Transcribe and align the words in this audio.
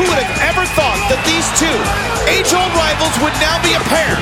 Who 0.00 0.08
would 0.08 0.16
have 0.16 0.56
ever 0.56 0.64
thought 0.80 0.96
that 1.12 1.20
these 1.28 1.44
two 1.60 1.76
age-old 2.24 2.72
rivals 2.72 3.12
would 3.20 3.36
now 3.36 3.60
be 3.60 3.76
a 3.76 3.84
pair? 3.92 4.16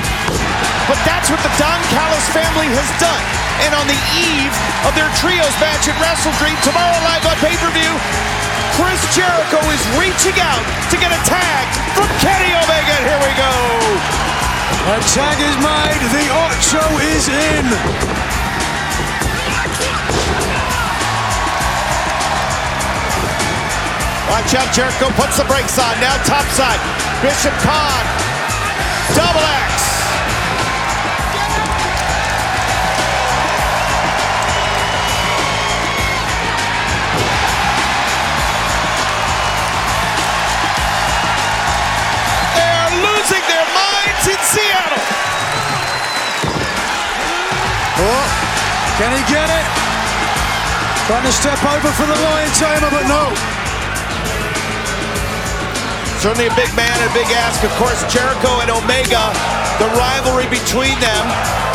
But 0.91 0.99
that's 1.07 1.31
what 1.31 1.39
the 1.39 1.47
Don 1.55 1.79
Callis 1.87 2.27
family 2.35 2.67
has 2.67 2.89
done. 2.99 3.23
And 3.63 3.71
on 3.71 3.87
the 3.87 3.95
eve 4.11 4.51
of 4.83 4.91
their 4.91 5.07
trios 5.15 5.55
match 5.63 5.87
at 5.87 5.95
Wrestle 6.03 6.35
Dream 6.35 6.59
tomorrow 6.67 6.99
live 7.07 7.23
on 7.23 7.39
pay-per-view, 7.39 7.95
Chris 8.75 8.99
Jericho 9.15 9.63
is 9.71 9.79
reaching 9.95 10.35
out 10.43 10.67
to 10.91 10.99
get 10.99 11.15
a 11.15 11.21
tag 11.23 11.63
from 11.95 12.11
Kenny 12.19 12.51
Omega. 12.59 12.95
Here 12.99 13.21
we 13.23 13.31
go. 13.39 13.53
A 14.83 14.99
tag 15.15 15.39
is 15.39 15.55
made. 15.63 16.03
The 16.11 16.27
Ocho 16.27 16.83
is 17.07 17.31
in. 17.31 18.18
Watch 24.29 24.53
out, 24.53 24.71
Jericho 24.71 25.09
puts 25.17 25.37
the 25.37 25.45
brakes 25.45 25.79
on. 25.79 25.99
Now 25.99 26.15
top 26.23 26.45
side. 26.53 26.79
Bishop 27.21 27.51
Kaun. 27.65 28.05
Double 29.17 29.41
X. 29.41 29.89
They're 42.53 42.93
losing 43.01 43.43
their 43.49 43.67
minds 43.73 44.25
in 44.29 44.39
Seattle. 44.45 45.03
Oh, 47.97 48.25
can 49.01 49.09
he 49.17 49.25
get 49.25 49.49
it? 49.49 49.65
Trying 51.07 51.25
to 51.25 51.31
step 51.33 51.57
over 51.65 51.89
for 51.97 52.05
the 52.05 52.13
Lion 52.13 52.51
Tamer, 52.53 52.91
but 52.91 53.07
no. 53.09 53.58
Certainly 56.19 56.51
a 56.51 56.55
big 56.59 56.67
man 56.75 56.91
and 56.99 57.07
a 57.07 57.15
big 57.15 57.31
ask. 57.31 57.63
Of 57.63 57.71
course, 57.79 58.03
Jericho 58.11 58.59
and 58.59 58.67
Omega, 58.67 59.31
the 59.79 59.87
rivalry 59.95 60.51
between 60.51 60.99
them, 60.99 61.23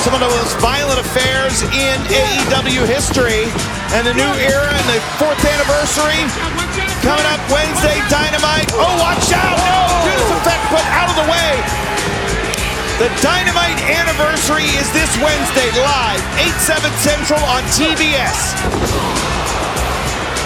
some 0.05 0.13
of 0.13 0.21
the 0.21 0.29
most 0.29 0.53
violent 0.61 1.01
affairs 1.01 1.65
in 1.73 1.97
AEW 2.13 2.85
history. 2.85 3.49
And 3.97 4.05
the 4.05 4.13
new 4.13 4.33
era 4.45 4.69
and 4.69 4.87
the 4.93 5.01
fourth 5.17 5.41
anniversary 5.41 6.21
coming 7.01 7.25
up 7.33 7.41
Wednesday, 7.49 7.97
Dynamite. 8.13 8.69
Oh, 8.77 8.93
watch 9.01 9.33
out! 9.33 9.57
No! 9.57 10.13
Judas 10.13 10.29
Effect 10.37 10.61
put 10.69 10.85
out 10.93 11.09
of 11.09 11.17
the 11.17 11.29
way. 11.33 11.53
The 13.01 13.09
Dynamite 13.25 13.81
anniversary 13.89 14.69
is 14.77 14.93
this 14.93 15.09
Wednesday 15.25 15.73
live, 15.81 16.21
8, 16.37 16.53
7 16.61 16.93
Central 17.01 17.41
on 17.49 17.65
TBS. 17.73 18.53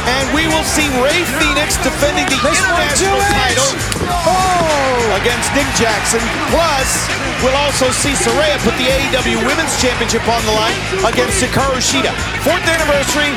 And 0.06 0.26
we 0.31 0.47
will 0.47 0.64
see 0.64 0.86
Rey 1.03 1.26
Fenix 1.42 1.75
defending 1.82 2.26
the 2.31 2.38
one, 2.41 2.54
international 2.54 3.19
title 3.34 3.70
Oh! 4.06 5.19
against 5.20 5.50
Nick 5.59 5.66
Jackson. 5.75 6.22
Plus, 6.54 6.88
we'll 7.42 7.56
also 7.59 7.91
see 7.91 8.14
Saraya 8.14 8.56
put 8.62 8.76
the 8.78 8.87
AEW 8.87 9.42
Women's 9.42 9.75
Championship 9.82 10.22
on 10.31 10.41
the 10.47 10.54
line 10.54 10.78
against 11.03 11.42
Hikaru 11.42 11.82
Shida. 11.82 12.12
Fourth 12.47 12.62
anniversary, 12.69 13.34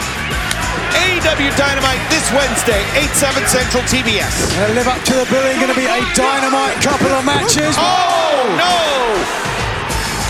AEW 1.02 1.50
Dynamite 1.58 2.02
this 2.12 2.28
Wednesday, 2.36 2.82
8, 2.96 3.10
7 3.16 3.48
Central 3.48 3.84
TBS. 3.90 4.32
Gonna 4.56 4.74
live 4.74 4.88
up 4.88 5.02
to 5.10 5.14
the 5.16 5.26
billing. 5.32 5.58
Going 5.58 5.74
to 5.74 5.80
be 5.80 5.88
a 5.88 6.00
oh 6.00 6.14
dynamite 6.16 6.78
couple 6.84 7.12
of 7.12 7.26
matches. 7.26 7.76
Oh, 7.80 8.46
no! 8.60 8.76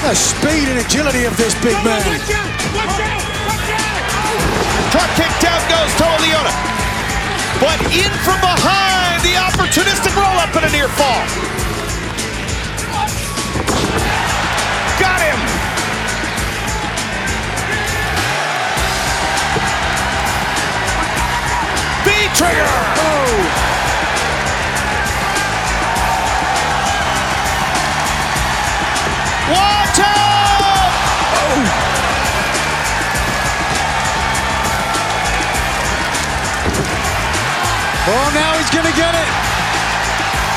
The 0.07 0.15
speed 0.15 0.69
and 0.69 0.79
agility 0.79 1.25
of 1.25 1.35
this 1.37 1.53
big 1.61 1.77
man. 1.85 2.01
Truck 4.91 5.07
kick 5.15 5.31
down 5.39 5.61
goes 5.71 5.91
Toa 5.95 6.17
Liona. 6.19 6.51
But 7.63 7.79
in 7.95 8.11
from 8.27 8.41
behind, 8.41 9.23
the 9.23 9.39
opportunistic 9.39 10.13
roll 10.15 10.37
up 10.37 10.53
and 10.55 10.65
a 10.65 10.71
near 10.71 10.89
fall. 10.89 11.50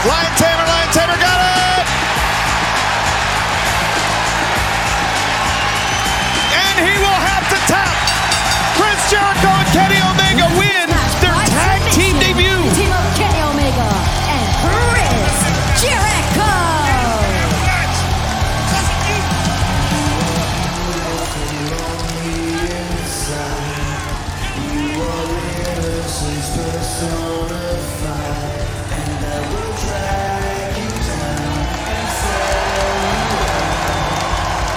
Lion 0.07 0.54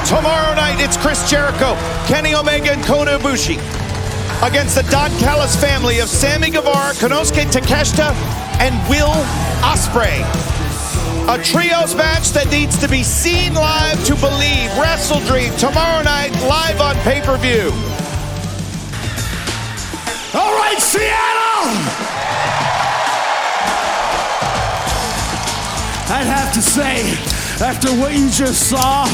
Tomorrow 0.07 0.55
night, 0.55 0.79
it's 0.79 0.95
Chris 0.95 1.29
Jericho, 1.29 1.75
Kenny 2.07 2.33
Omega, 2.33 2.71
and 2.71 2.81
Kota 2.85 3.19
Ibushi 3.19 3.57
against 4.41 4.75
the 4.75 4.83
Don 4.89 5.11
Callis 5.19 5.53
family 5.57 5.99
of 5.99 6.07
Sammy 6.07 6.49
Guevara, 6.49 6.93
Konosuke 6.93 7.43
Takeshita, 7.51 8.15
and 8.61 8.73
Will 8.89 9.11
Ospreay. 9.59 10.23
A 11.27 11.43
trios 11.43 11.93
match 11.93 12.29
that 12.29 12.49
needs 12.49 12.77
to 12.79 12.87
be 12.87 13.03
seen 13.03 13.53
live 13.53 14.01
to 14.05 14.15
believe. 14.15 14.71
Wrestle 14.79 15.19
Dream 15.27 15.51
tomorrow 15.57 16.01
night, 16.03 16.31
live 16.47 16.79
on 16.79 16.95
pay 17.03 17.19
per 17.19 17.35
view. 17.35 17.67
All 20.39 20.55
right, 20.55 20.79
Seattle! 20.79 21.67
I'd 26.15 26.31
have 26.31 26.53
to 26.53 26.61
say, 26.61 27.11
after 27.61 27.89
what 27.99 28.13
you 28.13 28.29
just 28.29 28.69
saw, 28.69 29.05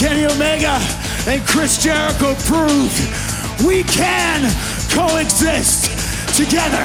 Kenny 0.00 0.24
Omega 0.24 0.80
and 1.28 1.46
Chris 1.46 1.76
Jericho 1.76 2.34
proved 2.48 2.98
we 3.66 3.82
can 3.82 4.50
coexist 4.88 5.92
together. 6.34 6.80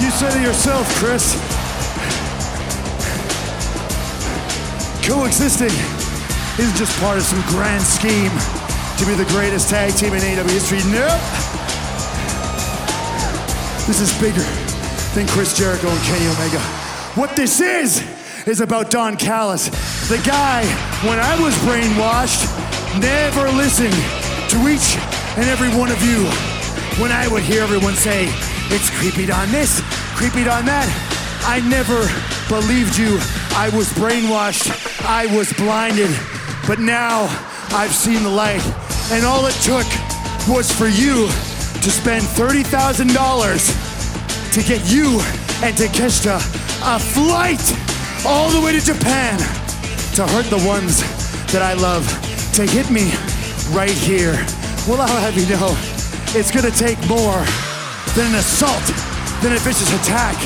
You 0.00 0.10
said 0.10 0.34
it 0.34 0.42
yourself, 0.42 0.88
Chris. 0.94 1.34
Coexisting 5.06 5.66
isn't 6.58 6.76
just 6.78 6.98
part 6.98 7.18
of 7.18 7.24
some 7.24 7.42
grand 7.42 7.82
scheme 7.82 8.32
to 8.96 9.04
be 9.04 9.12
the 9.12 9.30
greatest 9.34 9.68
tag 9.68 9.92
team 9.92 10.14
in 10.14 10.20
AEW 10.20 10.48
history. 10.48 10.80
Nope. 10.90 11.43
This 13.86 14.00
is 14.00 14.18
bigger 14.18 14.40
than 15.12 15.28
Chris 15.28 15.54
Jericho 15.54 15.88
and 15.88 16.00
Kenny 16.04 16.26
Omega. 16.26 16.58
What 17.20 17.36
this 17.36 17.60
is, 17.60 18.02
is 18.46 18.62
about 18.62 18.88
Don 18.88 19.14
Callis, 19.14 19.68
the 20.08 20.16
guy, 20.24 20.64
when 21.06 21.18
I 21.18 21.38
was 21.38 21.54
brainwashed, 21.56 22.48
never 22.98 23.46
listened 23.50 23.92
to 24.48 24.68
each 24.68 24.96
and 25.36 25.50
every 25.50 25.68
one 25.78 25.90
of 25.90 26.02
you. 26.02 26.24
When 26.98 27.12
I 27.12 27.28
would 27.28 27.42
hear 27.42 27.62
everyone 27.62 27.92
say, 27.92 28.24
it's 28.72 28.88
creepy 28.88 29.30
on 29.30 29.50
this, 29.50 29.82
creepy 30.16 30.48
on 30.48 30.64
that, 30.64 30.88
I 31.44 31.60
never 31.68 32.08
believed 32.48 32.96
you. 32.96 33.18
I 33.52 33.68
was 33.76 33.92
brainwashed, 33.92 35.04
I 35.04 35.26
was 35.36 35.52
blinded, 35.52 36.10
but 36.66 36.78
now 36.78 37.24
I've 37.68 37.94
seen 37.94 38.22
the 38.22 38.30
light, 38.30 38.64
and 39.12 39.26
all 39.26 39.44
it 39.44 39.56
took 39.56 39.84
was 40.48 40.72
for 40.72 40.86
you 40.86 41.28
to 41.84 41.90
spend 41.90 42.24
$30,000 42.24 43.12
to 44.56 44.60
get 44.64 44.80
you 44.88 45.20
and 45.60 45.76
Takeshita 45.76 46.40
a 46.80 46.98
flight 46.98 47.60
all 48.24 48.48
the 48.48 48.60
way 48.64 48.72
to 48.72 48.80
Japan 48.80 49.36
to 50.16 50.24
hurt 50.32 50.48
the 50.48 50.64
ones 50.64 51.04
that 51.52 51.60
I 51.60 51.74
love, 51.74 52.08
to 52.56 52.64
hit 52.64 52.88
me 52.88 53.12
right 53.76 53.92
here. 53.92 54.32
Well, 54.88 55.04
I'll 55.04 55.20
have 55.20 55.36
you 55.36 55.44
know, 55.52 55.76
it's 56.32 56.48
gonna 56.48 56.72
take 56.72 56.96
more 57.04 57.44
than 58.16 58.32
an 58.32 58.40
assault, 58.40 58.80
than 59.44 59.52
a 59.52 59.60
vicious 59.60 59.92
attack 60.00 60.40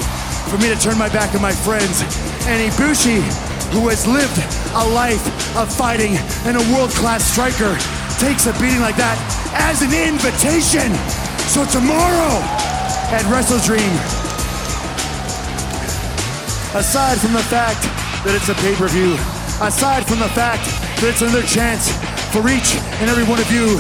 for 0.51 0.59
me 0.59 0.67
to 0.75 0.79
turn 0.83 0.99
my 0.99 1.09
back 1.09 1.37
on 1.37 1.41
my 1.41 1.55
friends. 1.55 2.03
And 2.51 2.59
Ibushi, 2.67 3.23
who 3.71 3.87
has 3.95 4.11
lived 4.11 4.43
a 4.75 4.85
life 4.91 5.23
of 5.55 5.71
fighting 5.71 6.19
and 6.51 6.59
a 6.59 6.65
world-class 6.75 7.23
striker, 7.23 7.79
takes 8.19 8.51
a 8.51 8.53
beating 8.59 8.83
like 8.83 8.97
that 8.97 9.15
as 9.55 9.83
an 9.83 9.95
invitation. 9.95 10.91
So 11.59 11.81
tomorrow 11.81 12.39
at 13.11 13.27
Wrestle 13.27 13.59
Dream, 13.67 13.91
aside 16.79 17.19
from 17.19 17.33
the 17.33 17.43
fact 17.51 17.83
that 18.23 18.31
it's 18.39 18.47
a 18.47 18.55
pay-per-view, 18.63 19.19
aside 19.59 20.07
from 20.07 20.23
the 20.23 20.31
fact 20.39 20.63
that 21.03 21.11
it's 21.11 21.19
another 21.19 21.43
chance 21.43 21.91
for 22.31 22.47
each 22.47 22.79
and 23.03 23.11
every 23.11 23.27
one 23.27 23.43
of 23.43 23.51
you 23.51 23.75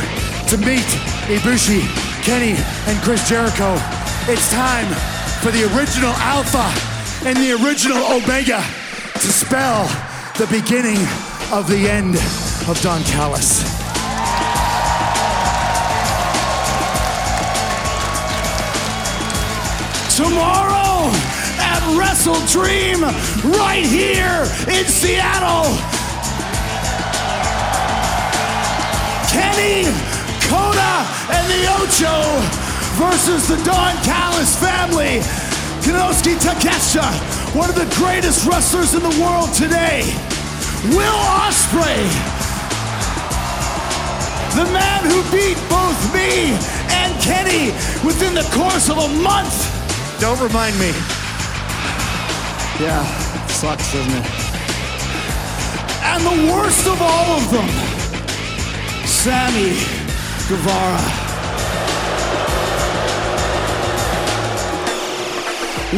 to 0.50 0.58
meet 0.66 0.82
Ibushi, 1.30 1.86
Kenny, 2.26 2.58
and 2.90 2.98
Chris 3.06 3.22
Jericho, 3.30 3.78
it's 4.26 4.50
time 4.50 4.90
for 5.38 5.54
the 5.54 5.62
original 5.78 6.10
Alpha 6.18 6.66
and 7.30 7.38
the 7.38 7.62
original 7.62 8.02
Omega 8.10 8.58
to 9.22 9.30
spell 9.30 9.86
the 10.34 10.50
beginning 10.50 10.98
of 11.54 11.70
the 11.70 11.86
end 11.86 12.18
of 12.66 12.74
Don 12.82 12.98
Callis. 13.06 13.77
Tomorrow 20.18 21.14
at 21.62 21.78
Wrestle 21.94 22.42
Dream, 22.50 23.04
right 23.54 23.86
here 23.86 24.42
in 24.66 24.82
Seattle. 24.82 25.70
Kenny, 29.30 29.86
Kona, 30.50 31.06
and 31.30 31.46
the 31.46 31.62
Ocho 31.70 32.18
versus 32.98 33.46
the 33.46 33.62
Don 33.62 33.94
Callis 34.02 34.58
family. 34.58 35.22
Konosuke 35.86 36.34
Takeshita, 36.42 37.54
one 37.54 37.70
of 37.70 37.76
the 37.76 37.86
greatest 37.94 38.44
wrestlers 38.44 38.94
in 38.94 39.02
the 39.04 39.22
world 39.22 39.54
today. 39.54 40.02
Will 40.98 41.20
Ospreay, 41.46 42.02
the 44.58 44.66
man 44.72 45.04
who 45.04 45.22
beat 45.30 45.58
both 45.70 46.12
me 46.12 46.58
and 46.90 47.14
Kenny 47.22 47.70
within 48.04 48.34
the 48.34 48.42
course 48.50 48.90
of 48.90 48.98
a 48.98 49.08
month. 49.22 49.67
Don't 50.20 50.40
remind 50.40 50.76
me. 50.80 50.90
Yeah, 52.80 53.04
sucks, 53.46 53.92
doesn't 53.92 54.12
it? 54.12 54.26
And 56.02 56.24
the 56.24 56.52
worst 56.52 56.86
of 56.88 57.00
all 57.00 57.38
of 57.38 57.50
them, 57.52 57.68
Sammy 59.06 59.78
Guevara. 60.48 60.98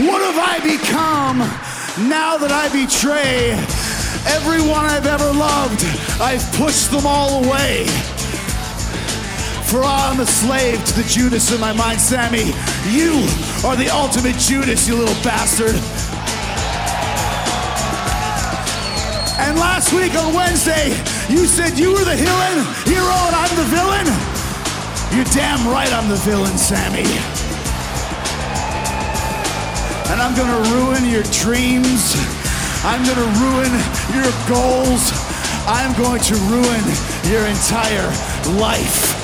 What 0.06 0.20
have 0.20 0.38
I 0.38 0.60
become 0.62 1.38
now 2.08 2.36
that 2.36 2.52
I 2.52 2.68
betray 2.68 3.52
everyone 4.36 4.84
I've 4.84 5.06
ever 5.06 5.32
loved? 5.32 5.82
I've 6.20 6.44
pushed 6.52 6.90
them 6.90 7.06
all 7.06 7.42
away. 7.44 7.86
For 9.70 9.84
I'm 9.84 10.18
a 10.18 10.26
slave 10.26 10.84
to 10.84 10.94
the 10.98 11.06
Judas 11.06 11.54
in 11.54 11.60
my 11.60 11.72
mind, 11.72 12.00
Sammy. 12.00 12.50
You 12.90 13.22
are 13.62 13.76
the 13.78 13.86
ultimate 13.86 14.34
Judas, 14.34 14.88
you 14.88 14.96
little 14.96 15.14
bastard. 15.22 15.78
And 19.38 19.54
last 19.62 19.92
week 19.92 20.18
on 20.18 20.34
Wednesday, 20.34 20.90
you 21.30 21.46
said 21.46 21.78
you 21.78 21.92
were 21.92 22.02
the 22.02 22.18
hero, 22.18 22.34
and 22.34 23.36
I'm 23.38 23.54
the 23.54 23.68
villain. 23.70 24.06
You're 25.14 25.30
damn 25.30 25.62
right 25.70 25.92
I'm 25.94 26.08
the 26.08 26.18
villain, 26.26 26.58
Sammy. 26.58 27.06
And 30.10 30.20
I'm 30.20 30.34
gonna 30.34 30.58
ruin 30.74 31.06
your 31.06 31.22
dreams. 31.30 32.18
I'm 32.82 33.06
gonna 33.06 33.30
ruin 33.38 33.70
your 34.18 34.34
goals. 34.50 35.14
I'm 35.70 35.94
going 35.94 36.20
to 36.26 36.34
ruin 36.50 36.82
your 37.30 37.46
entire 37.46 38.10
life. 38.58 39.19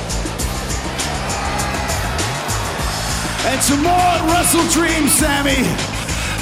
And 3.46 3.62
tomorrow 3.62 4.18
at 4.18 4.26
Wrestle 4.26 4.66
Dream, 4.74 5.06
Sammy, 5.06 5.62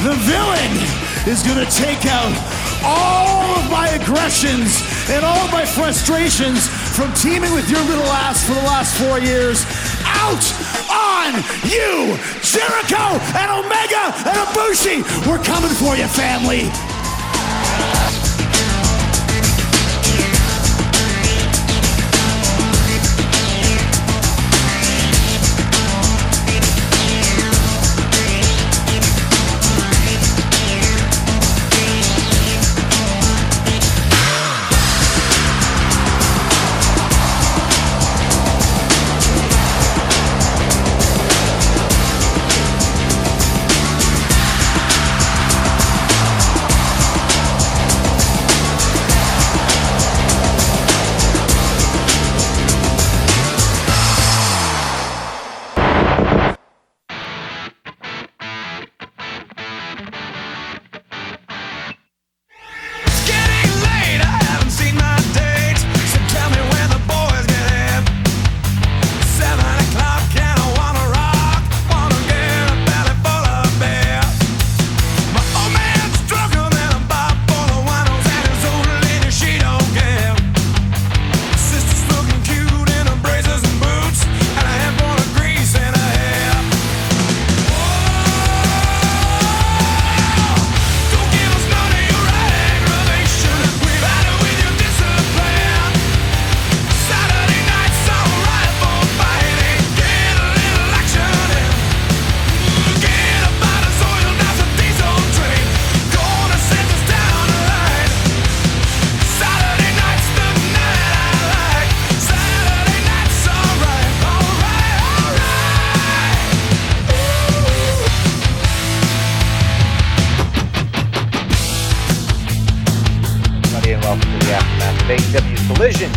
the 0.09 0.17
villain 0.25 0.73
is 1.29 1.43
gonna 1.45 1.69
take 1.69 2.07
out 2.09 2.33
all 2.81 3.61
of 3.61 3.71
my 3.71 3.89
aggressions 3.93 4.81
and 5.11 5.23
all 5.25 5.37
of 5.45 5.53
my 5.53 5.67
frustrations 5.67 6.67
from 6.97 7.13
teaming 7.13 7.53
with 7.53 7.69
your 7.69 7.81
little 7.85 8.09
ass 8.09 8.45
for 8.47 8.55
the 8.55 8.65
last 8.65 8.97
four 8.97 9.19
years 9.21 9.69
out 10.17 10.45
on 10.89 11.37
you, 11.69 12.17
Jericho 12.41 13.21
and 13.37 13.49
Omega 13.53 14.05
and 14.25 14.37
Ibushi. 14.49 15.05
We're 15.29 15.45
coming 15.45 15.77
for 15.77 15.97
you, 15.97 16.09
family. 16.09 16.73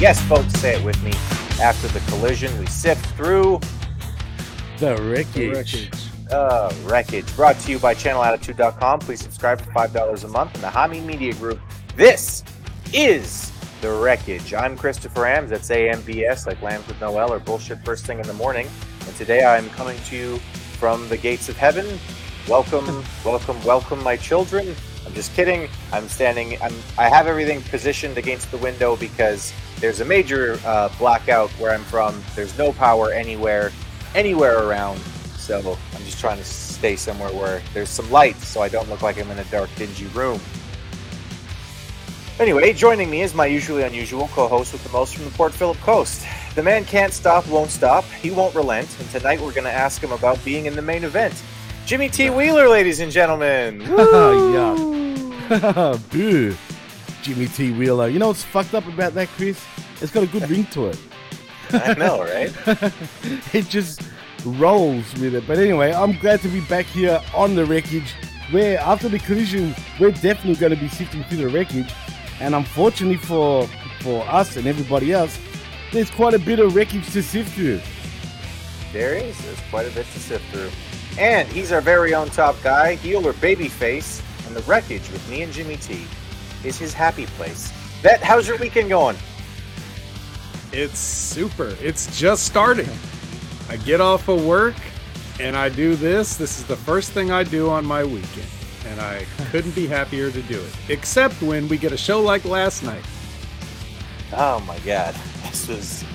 Yes, 0.08 0.22
folks, 0.30 0.54
say 0.62 0.74
it 0.80 0.86
with 0.86 1.04
me. 1.04 1.12
After 1.62 1.90
the 1.90 2.00
collision, 2.10 2.58
we 2.60 2.66
sift 2.68 3.06
through 3.18 3.60
The 4.78 4.96
wreckage. 5.02 6.00
uh, 6.32 6.74
wreckage. 6.86 7.36
Brought 7.36 7.60
to 7.60 7.72
you 7.72 7.78
by 7.78 7.94
channelattitude.com. 7.94 9.00
Please 9.00 9.20
subscribe 9.22 9.60
for 9.60 9.70
$5 9.72 10.24
a 10.24 10.28
month 10.30 10.56
in 10.56 10.62
the 10.62 10.68
Hami 10.68 11.04
Media 11.04 11.34
Group. 11.34 11.60
This 11.98 12.46
is 12.94 13.52
The 13.82 13.92
Wreckage. 13.92 14.54
I'm 14.54 14.78
Christopher 14.78 15.24
Ambs. 15.24 15.50
That's 15.50 15.70
AMBS, 15.70 16.48
like 16.48 16.62
Lambs 16.62 16.88
with 16.88 17.02
Noel 17.02 17.34
or 17.34 17.40
bullshit 17.40 17.84
first 17.84 18.06
thing 18.06 18.20
in 18.20 18.28
the 18.28 18.34
morning. 18.36 18.70
And 19.06 19.16
today 19.18 19.44
I'm 19.44 19.70
coming 19.72 20.00
to 20.06 20.16
you 20.16 20.38
from 20.80 21.10
the 21.10 21.18
gates 21.18 21.50
of 21.50 21.58
heaven. 21.58 22.00
Welcome, 22.48 23.04
welcome, 23.26 23.62
welcome, 23.66 24.02
my 24.04 24.16
children. 24.16 24.74
I'm 25.06 25.14
just 25.14 25.34
kidding. 25.34 25.68
I'm 25.92 26.08
standing. 26.08 26.62
I'm. 26.62 26.74
I 26.98 27.10
have 27.10 27.28
everything 27.28 27.62
positioned 27.64 28.18
against 28.18 28.52
the 28.52 28.58
window 28.58 28.96
because 28.96 29.54
there's 29.80 30.02
a 30.02 30.06
major 30.06 30.60
uh, 30.66 30.90
blackout 30.98 31.50
where 31.52 31.72
I'm 31.72 31.84
from. 31.84 32.22
There's 32.36 32.58
no 32.58 32.72
power 32.74 33.12
anywhere, 33.12 33.72
anywhere 34.16 34.68
around. 34.68 35.00
So 35.38 35.78
I'm 35.94 36.04
just 36.04 36.20
trying 36.20 36.38
to 36.38 36.44
stay 36.44 36.96
somewhere 36.96 37.30
where 37.30 37.62
there's 37.74 37.90
some 37.90 38.10
light, 38.12 38.38
so 38.38 38.62
I 38.62 38.70
don't 38.70 38.90
look 38.90 39.02
like 39.02 39.20
I'm 39.20 39.32
in 39.32 39.40
a 39.40 39.44
dark, 39.46 39.70
dingy 39.76 40.06
room. 40.08 40.40
Anyway, 42.40 42.72
joining 42.74 43.10
me 43.10 43.22
is 43.22 43.34
my 43.34 43.48
usually 43.48 43.82
unusual 43.82 44.28
co-host 44.28 44.72
with 44.72 44.84
the 44.84 44.90
most 44.92 45.16
from 45.16 45.26
the 45.26 45.32
Port 45.32 45.54
Phillip 45.54 45.78
Coast. 45.80 46.24
The 46.54 46.62
man 46.62 46.86
can't 46.86 47.12
stop, 47.12 47.48
won't 47.48 47.72
stop. 47.72 48.04
He 48.06 48.30
won't 48.30 48.54
relent. 48.54 48.96
And 49.00 49.10
tonight 49.10 49.42
we're 49.42 49.54
going 49.54 49.64
to 49.64 49.72
ask 49.72 50.04
him 50.04 50.12
about 50.12 50.44
being 50.46 50.68
in 50.68 50.76
the 50.76 50.82
main 50.82 51.04
event. 51.04 51.42
Jimmy 51.88 52.10
T. 52.10 52.30
Wheeler, 52.30 52.70
ladies 52.70 53.00
and 53.00 53.12
gentlemen. 53.12 53.80
Yuck. 53.82 54.80
Boo. 56.12 56.56
Jimmy 57.22 57.48
T. 57.48 57.72
Wheeler. 57.72 58.08
You 58.08 58.20
know 58.20 58.28
what's 58.28 58.44
fucked 58.44 58.74
up 58.74 58.88
about 58.88 59.14
that, 59.16 59.28
Chris? 59.30 59.64
It's 60.02 60.12
got 60.12 60.24
a 60.24 60.28
good 60.28 60.50
ring 60.50 60.66
to 60.68 60.88
it. 60.88 61.00
I 61.72 61.94
know, 61.96 62.22
right? 62.22 62.54
it 63.54 63.68
just 63.68 64.02
rolls 64.46 65.14
with 65.16 65.36
it. 65.36 65.46
But 65.48 65.58
anyway, 65.58 65.92
I'm 65.94 66.14
glad 66.14 66.42
to 66.42 66.48
be 66.48 66.62
back 66.62 66.86
here 66.86 67.22
on 67.36 67.56
the 67.56 67.66
wreckage. 67.66 68.14
Where 68.52 68.80
after 68.80 69.10
the 69.10 69.20
collision, 69.20 69.76
we're 70.00 70.12
definitely 70.12 70.56
going 70.56 70.74
to 70.74 70.80
be 70.80 70.88
sifting 70.88 71.24
through 71.26 71.40
the 71.40 71.50
wreckage, 71.50 71.94
and 72.40 72.56
unfortunately 72.56 73.18
for 73.18 73.68
for 74.00 74.24
us 74.30 74.56
and 74.56 74.68
everybody 74.68 75.12
else, 75.12 75.38
there's 75.92 76.10
quite 76.10 76.34
a 76.34 76.40
bit 76.40 76.60
of 76.60 76.74
wreckage 76.74 77.12
to 77.12 77.22
sift 77.22 77.52
through. 77.54 77.82
There 78.94 79.16
is. 79.16 79.38
There's 79.44 79.60
quite 79.70 79.86
a 79.86 79.92
bit 79.92 80.06
to 80.06 80.20
sift 80.20 80.46
through. 80.54 80.70
And 81.20 81.48
he's 81.50 81.74
our 81.74 81.82
very 81.82 82.14
own 82.14 82.30
top 82.30 82.56
guy, 82.64 82.96
heel 82.96 83.28
or 83.28 83.34
babyface, 83.34 84.22
and 84.48 84.56
the 84.56 84.62
wreckage 84.62 85.10
with 85.12 85.28
me 85.30 85.42
and 85.42 85.52
Jimmy 85.52 85.76
T 85.76 86.06
is 86.68 86.78
his 86.78 86.94
happy 86.94 87.26
place. 87.26 87.72
Vet, 88.02 88.22
how's 88.22 88.48
your 88.48 88.58
weekend 88.58 88.90
going? 88.90 89.18
It's 90.72 91.00
super. 91.00 91.76
It's 91.82 92.20
just 92.20 92.46
starting. 92.46 92.90
I 93.70 93.78
get 93.78 94.02
off 94.02 94.28
of 94.28 94.46
work 94.46 94.76
and 95.40 95.56
I 95.56 95.70
do 95.70 95.96
this. 95.96 96.36
This 96.36 96.60
is 96.60 96.66
the 96.66 96.76
first 96.76 97.12
thing 97.12 97.32
I 97.32 97.44
do 97.44 97.70
on 97.70 97.86
my 97.86 98.04
weekend. 98.04 98.48
And 98.86 99.00
I 99.02 99.26
couldn't 99.52 99.76
be 99.76 99.88
happier 99.88 100.32
to 100.32 100.42
do 100.44 100.62
it. 100.62 100.76
Except 100.90 101.42
when 101.42 101.68
we 101.68 101.78
get 101.78 101.92
a 101.92 101.98
show 101.98 102.22
like 102.22 102.46
last 102.46 102.84
night. 102.84 103.04
Oh 104.34 104.60
my 104.62 104.78
god, 104.80 105.16
this 105.44 105.68
was 105.68 106.06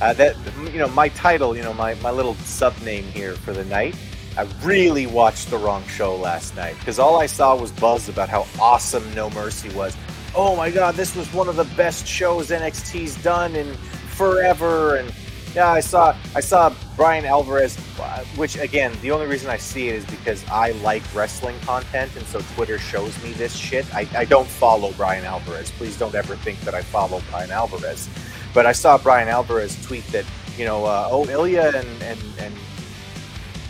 uh, 0.00 0.12
that. 0.14 0.36
You 0.72 0.78
know, 0.78 0.88
my 0.88 1.08
title. 1.10 1.56
You 1.56 1.62
know, 1.62 1.72
my 1.74 1.94
my 1.96 2.10
little 2.10 2.34
sub 2.36 2.80
name 2.82 3.04
here 3.04 3.34
for 3.34 3.52
the 3.52 3.64
night. 3.64 3.96
I 4.36 4.46
really 4.62 5.06
watched 5.06 5.48
the 5.48 5.56
wrong 5.56 5.82
show 5.86 6.14
last 6.14 6.54
night 6.56 6.76
because 6.78 6.98
all 6.98 7.18
I 7.18 7.26
saw 7.26 7.56
was 7.56 7.72
buzz 7.72 8.08
about 8.10 8.28
how 8.28 8.46
awesome 8.60 9.14
No 9.14 9.30
Mercy 9.30 9.70
was. 9.70 9.96
Oh 10.34 10.54
my 10.54 10.70
god, 10.70 10.94
this 10.94 11.16
was 11.16 11.32
one 11.32 11.48
of 11.48 11.56
the 11.56 11.64
best 11.76 12.06
shows 12.06 12.50
NXT's 12.50 13.22
done 13.22 13.56
in 13.56 13.72
forever. 14.10 14.96
And 14.96 15.10
yeah, 15.54 15.70
I 15.72 15.80
saw 15.80 16.14
I 16.34 16.40
saw 16.40 16.74
Bryan 16.96 17.24
Alvarez, 17.24 17.78
uh, 17.98 18.24
which 18.36 18.58
again, 18.58 18.92
the 19.00 19.10
only 19.10 19.26
reason 19.26 19.48
I 19.48 19.56
see 19.56 19.88
it 19.88 19.94
is 19.94 20.04
because 20.04 20.44
I 20.50 20.72
like 20.82 21.02
wrestling 21.14 21.58
content, 21.60 22.14
and 22.14 22.26
so 22.26 22.40
Twitter 22.54 22.78
shows 22.78 23.20
me 23.24 23.32
this 23.32 23.56
shit. 23.56 23.86
I, 23.94 24.06
I 24.14 24.26
don't 24.26 24.48
follow 24.48 24.92
Bryan 24.92 25.24
Alvarez. 25.24 25.70
Please 25.70 25.98
don't 25.98 26.14
ever 26.14 26.36
think 26.36 26.60
that 26.60 26.74
I 26.74 26.82
follow 26.82 27.22
Bryan 27.30 27.50
Alvarez. 27.50 28.10
But 28.52 28.66
I 28.66 28.72
saw 28.72 28.98
Bryan 28.98 29.28
Alvarez 29.28 29.82
tweet 29.86 30.06
that 30.08 30.26
you 30.58 30.66
know, 30.66 30.84
uh, 30.84 31.08
oh 31.10 31.24
Ilja 31.24 31.74
and 31.74 32.02
and 32.02 32.20
and 32.38 32.54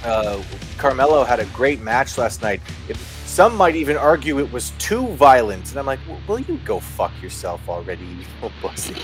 uh, 0.07 0.43
Carmelo 0.79 1.25
had 1.25 1.41
a 1.41 1.45
great 1.47 1.81
match 1.81 2.17
last 2.17 2.43
night. 2.43 2.61
It, 2.89 2.97
some 2.97 3.55
might 3.57 3.77
even 3.77 3.97
argue 3.97 4.39
it 4.39 4.51
was 4.51 4.71
too 4.79 5.07
violent, 5.09 5.71
and 5.71 5.79
I'm 5.79 5.87
like, 5.87 6.01
"W- 6.07 6.21
will 6.27 6.41
you 6.41 6.59
go 6.65 6.81
fuck 6.81 7.13
yourself 7.23 7.69
already, 7.69 8.05
you 8.05 8.25
little 8.41 8.53
pussy? 8.61 8.97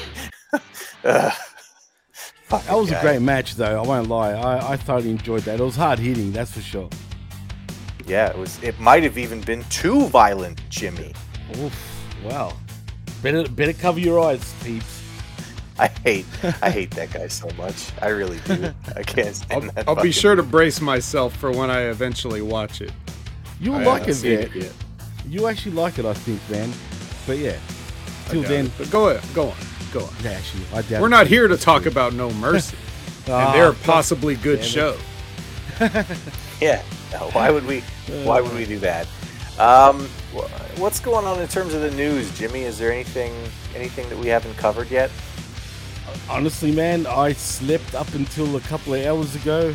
Fucking 1.02 2.66
That 2.68 2.76
was 2.76 2.90
a 2.90 3.00
great 3.00 3.22
match, 3.22 3.54
though. 3.54 3.82
I 3.82 3.86
won't 3.86 4.08
lie. 4.08 4.32
I, 4.32 4.72
I 4.72 4.76
thoroughly 4.76 5.10
enjoyed 5.10 5.42
that. 5.42 5.58
It 5.58 5.62
was 5.62 5.76
hard 5.76 5.98
hitting, 5.98 6.32
that's 6.32 6.52
for 6.52 6.60
sure. 6.60 6.90
Yeah, 8.06 8.28
it 8.28 8.38
was. 8.38 8.62
It 8.62 8.78
might 8.78 9.02
have 9.02 9.16
even 9.18 9.40
been 9.40 9.64
too 9.64 10.06
violent, 10.08 10.60
Jimmy. 10.68 11.14
Oof, 11.58 11.74
wow. 12.24 12.52
Better 13.22 13.48
better 13.48 13.72
cover 13.72 14.00
your 14.00 14.20
eyes, 14.20 14.54
peeps. 14.62 15.01
I 15.82 15.88
hate, 16.04 16.26
I 16.62 16.70
hate 16.70 16.92
that 16.92 17.10
guy 17.12 17.26
so 17.26 17.48
much. 17.58 17.90
I 18.00 18.08
really 18.08 18.38
do. 18.44 18.72
I 18.94 19.02
can't 19.02 19.34
stand 19.34 19.64
I'll, 19.64 19.70
that. 19.72 19.88
I'll 19.88 19.94
be 19.96 20.00
fucking- 20.00 20.12
sure 20.12 20.34
to 20.36 20.42
brace 20.44 20.80
myself 20.80 21.34
for 21.36 21.50
when 21.50 21.70
I 21.70 21.82
eventually 21.82 22.40
watch 22.40 22.80
it. 22.80 22.92
You'll 23.60 23.74
I 23.76 23.84
like 23.84 24.06
it, 24.06 24.14
seen 24.14 24.38
it 24.38 24.54
yet. 24.54 24.72
You 25.28 25.48
actually 25.48 25.72
like 25.72 25.98
it, 25.98 26.04
I 26.04 26.14
think, 26.14 26.40
man. 26.48 26.72
But 27.26 27.38
yeah, 27.38 27.58
I 28.28 28.30
till 28.30 28.42
then, 28.42 28.66
it. 28.66 28.72
But 28.78 28.90
go 28.92 29.08
ahead, 29.08 29.34
go 29.34 29.48
on, 29.48 29.56
go 29.92 30.00
on. 30.04 30.10
yeah, 30.22 30.30
actually, 30.32 30.62
I 30.72 30.82
doubt 30.82 31.02
We're 31.02 31.08
not 31.08 31.26
here 31.26 31.48
to 31.48 31.56
talk 31.56 31.86
about 31.86 32.12
No 32.12 32.30
Mercy 32.34 32.76
Ah, 33.28 33.46
and 33.46 33.54
their 33.60 33.72
fuck. 33.72 33.94
possibly 33.94 34.36
good 34.36 34.64
show. 34.64 34.96
Yeah. 36.60 36.80
No, 37.12 37.28
why 37.32 37.50
would 37.50 37.66
we? 37.66 37.80
Why 38.22 38.40
would 38.40 38.54
we 38.54 38.64
do 38.66 38.78
that? 38.78 39.08
Um, 39.58 40.06
what's 40.76 41.00
going 41.00 41.26
on 41.26 41.40
in 41.40 41.48
terms 41.48 41.74
of 41.74 41.80
the 41.82 41.90
news, 41.90 42.30
Jimmy? 42.38 42.62
Is 42.62 42.78
there 42.78 42.92
anything, 42.92 43.32
anything 43.74 44.08
that 44.08 44.16
we 44.18 44.28
haven't 44.28 44.56
covered 44.56 44.88
yet? 44.90 45.10
Honestly, 46.28 46.72
man, 46.72 47.06
I 47.06 47.32
slept 47.32 47.94
up 47.94 48.12
until 48.14 48.56
a 48.56 48.60
couple 48.60 48.94
of 48.94 49.04
hours 49.04 49.34
ago, 49.36 49.74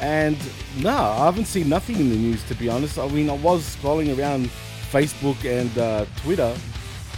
and 0.00 0.36
no, 0.78 0.96
I 0.96 1.24
haven't 1.24 1.46
seen 1.46 1.68
nothing 1.68 1.96
in 1.96 2.10
the 2.10 2.16
news. 2.16 2.42
To 2.44 2.54
be 2.54 2.68
honest, 2.68 2.98
I 2.98 3.08
mean, 3.08 3.30
I 3.30 3.34
was 3.34 3.76
scrolling 3.76 4.16
around 4.18 4.50
Facebook 4.90 5.44
and 5.44 5.76
uh, 5.78 6.06
Twitter. 6.16 6.54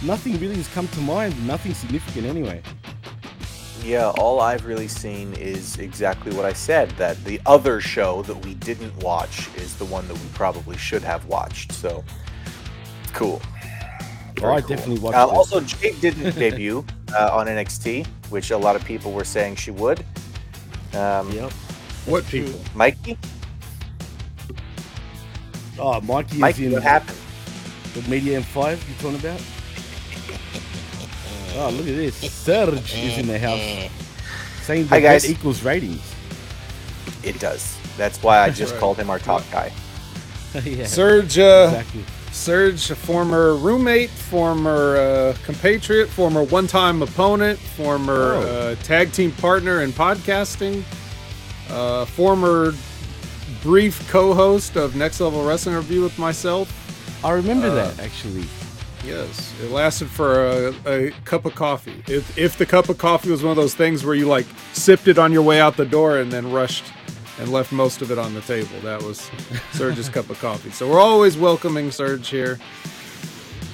Nothing 0.01 0.39
really 0.39 0.55
has 0.55 0.67
come 0.69 0.87
to 0.89 0.99
mind. 1.01 1.45
Nothing 1.45 1.73
significant, 1.73 2.25
anyway. 2.25 2.61
Yeah, 3.83 4.09
all 4.17 4.41
I've 4.41 4.65
really 4.65 4.87
seen 4.87 5.33
is 5.33 5.77
exactly 5.77 6.33
what 6.35 6.45
I 6.45 6.53
said. 6.53 6.89
That 6.91 7.23
the 7.23 7.39
other 7.45 7.79
show 7.81 8.21
that 8.23 8.45
we 8.45 8.53
didn't 8.55 8.95
watch 8.97 9.49
is 9.55 9.75
the 9.75 9.85
one 9.85 10.07
that 10.07 10.15
we 10.15 10.27
probably 10.33 10.77
should 10.77 11.03
have 11.03 11.25
watched. 11.25 11.71
So 11.71 12.03
cool. 13.13 13.41
Very 14.35 14.53
I 14.55 14.61
cool. 14.61 14.69
definitely 14.69 14.99
watched 14.99 15.17
Uh, 15.17 15.27
it. 15.27 15.33
also, 15.35 15.59
Jade 15.61 15.99
didn't 16.01 16.35
debut 16.39 16.85
uh, 17.17 17.29
on 17.33 17.47
NXT, 17.47 18.05
which 18.29 18.51
a 18.51 18.57
lot 18.57 18.75
of 18.75 18.83
people 18.85 19.11
were 19.11 19.23
saying 19.25 19.55
she 19.55 19.71
would. 19.71 19.99
Um, 20.93 21.31
Yep. 21.31 21.51
What 22.05 22.25
people? 22.25 22.59
Mikey, 22.75 23.17
Oh, 25.77 26.01
Mikey 26.01 26.35
is 26.35 26.39
Mikey, 26.41 26.65
in 26.65 26.71
what 26.73 26.83
happened? 26.83 27.17
the 27.93 28.01
Media 28.09 28.39
M5 28.41 28.55
You're 28.87 29.11
talking 29.13 29.15
about? 29.19 29.41
Oh, 31.55 31.69
look 31.71 31.87
at 31.87 31.95
this. 31.95 32.15
Serge 32.31 32.93
is 32.95 33.17
in 33.17 33.27
the 33.27 33.39
house. 33.39 33.89
Saying 34.63 34.87
Hi, 34.87 34.99
that 34.99 35.01
that 35.03 35.21
guys. 35.21 35.29
equals 35.29 35.63
ratings. 35.63 36.01
It 37.23 37.39
does. 37.39 37.77
That's 37.97 38.21
why 38.21 38.39
I 38.39 38.49
just 38.61 38.73
Right. 38.73 38.79
called 38.79 38.97
him 38.97 39.09
our 39.09 39.19
top 39.19 39.43
guy. 39.51 39.71
yeah, 40.63 40.85
Serge, 40.85 41.37
uh, 41.39 41.67
exactly. 41.71 42.03
Serge, 42.31 42.91
a 42.91 42.95
former 42.95 43.55
roommate, 43.55 44.09
former 44.09 44.95
uh, 44.97 45.35
compatriot, 45.43 46.07
former 46.09 46.43
one-time 46.43 47.01
opponent, 47.01 47.59
former 47.59 48.33
Oh. 48.35 48.41
uh, 48.41 48.75
tag 48.83 49.11
team 49.11 49.31
partner 49.33 49.81
in 49.81 49.91
podcasting, 49.91 50.83
uh, 51.69 52.05
former 52.05 52.73
brief 53.63 54.07
co-host 54.09 54.75
of 54.77 54.95
Next 54.95 55.19
Level 55.19 55.43
Wrestling 55.43 55.75
Review 55.75 56.01
with 56.03 56.17
myself. 56.17 56.71
I 57.25 57.31
remember 57.31 57.67
uh, 57.67 57.75
that 57.75 57.99
actually. 57.99 58.45
Yes, 59.05 59.53
it 59.63 59.71
lasted 59.71 60.09
for 60.09 60.45
a, 60.45 60.73
a 60.85 61.11
cup 61.25 61.45
of 61.45 61.55
coffee. 61.55 62.03
If, 62.07 62.37
if 62.37 62.57
the 62.57 62.65
cup 62.65 62.89
of 62.89 62.97
coffee 62.97 63.31
was 63.31 63.41
one 63.41 63.51
of 63.51 63.55
those 63.57 63.73
things 63.73 64.05
where 64.05 64.13
you 64.13 64.27
like 64.27 64.45
sipped 64.73 65.07
it 65.07 65.17
on 65.17 65.31
your 65.31 65.41
way 65.41 65.59
out 65.61 65.77
the 65.77 65.85
door 65.85 66.17
and 66.19 66.31
then 66.31 66.51
rushed 66.51 66.83
and 67.39 67.51
left 67.51 67.71
most 67.71 68.01
of 68.01 68.11
it 68.11 68.17
on 68.19 68.33
the 68.33 68.41
table, 68.41 68.79
that 68.83 69.01
was 69.01 69.29
Serge's 69.71 70.09
cup 70.09 70.29
of 70.29 70.39
coffee. 70.39 70.71
So 70.71 70.89
we're 70.89 70.99
always 70.99 71.37
welcoming 71.37 71.89
Serge 71.91 72.27
here. 72.27 72.59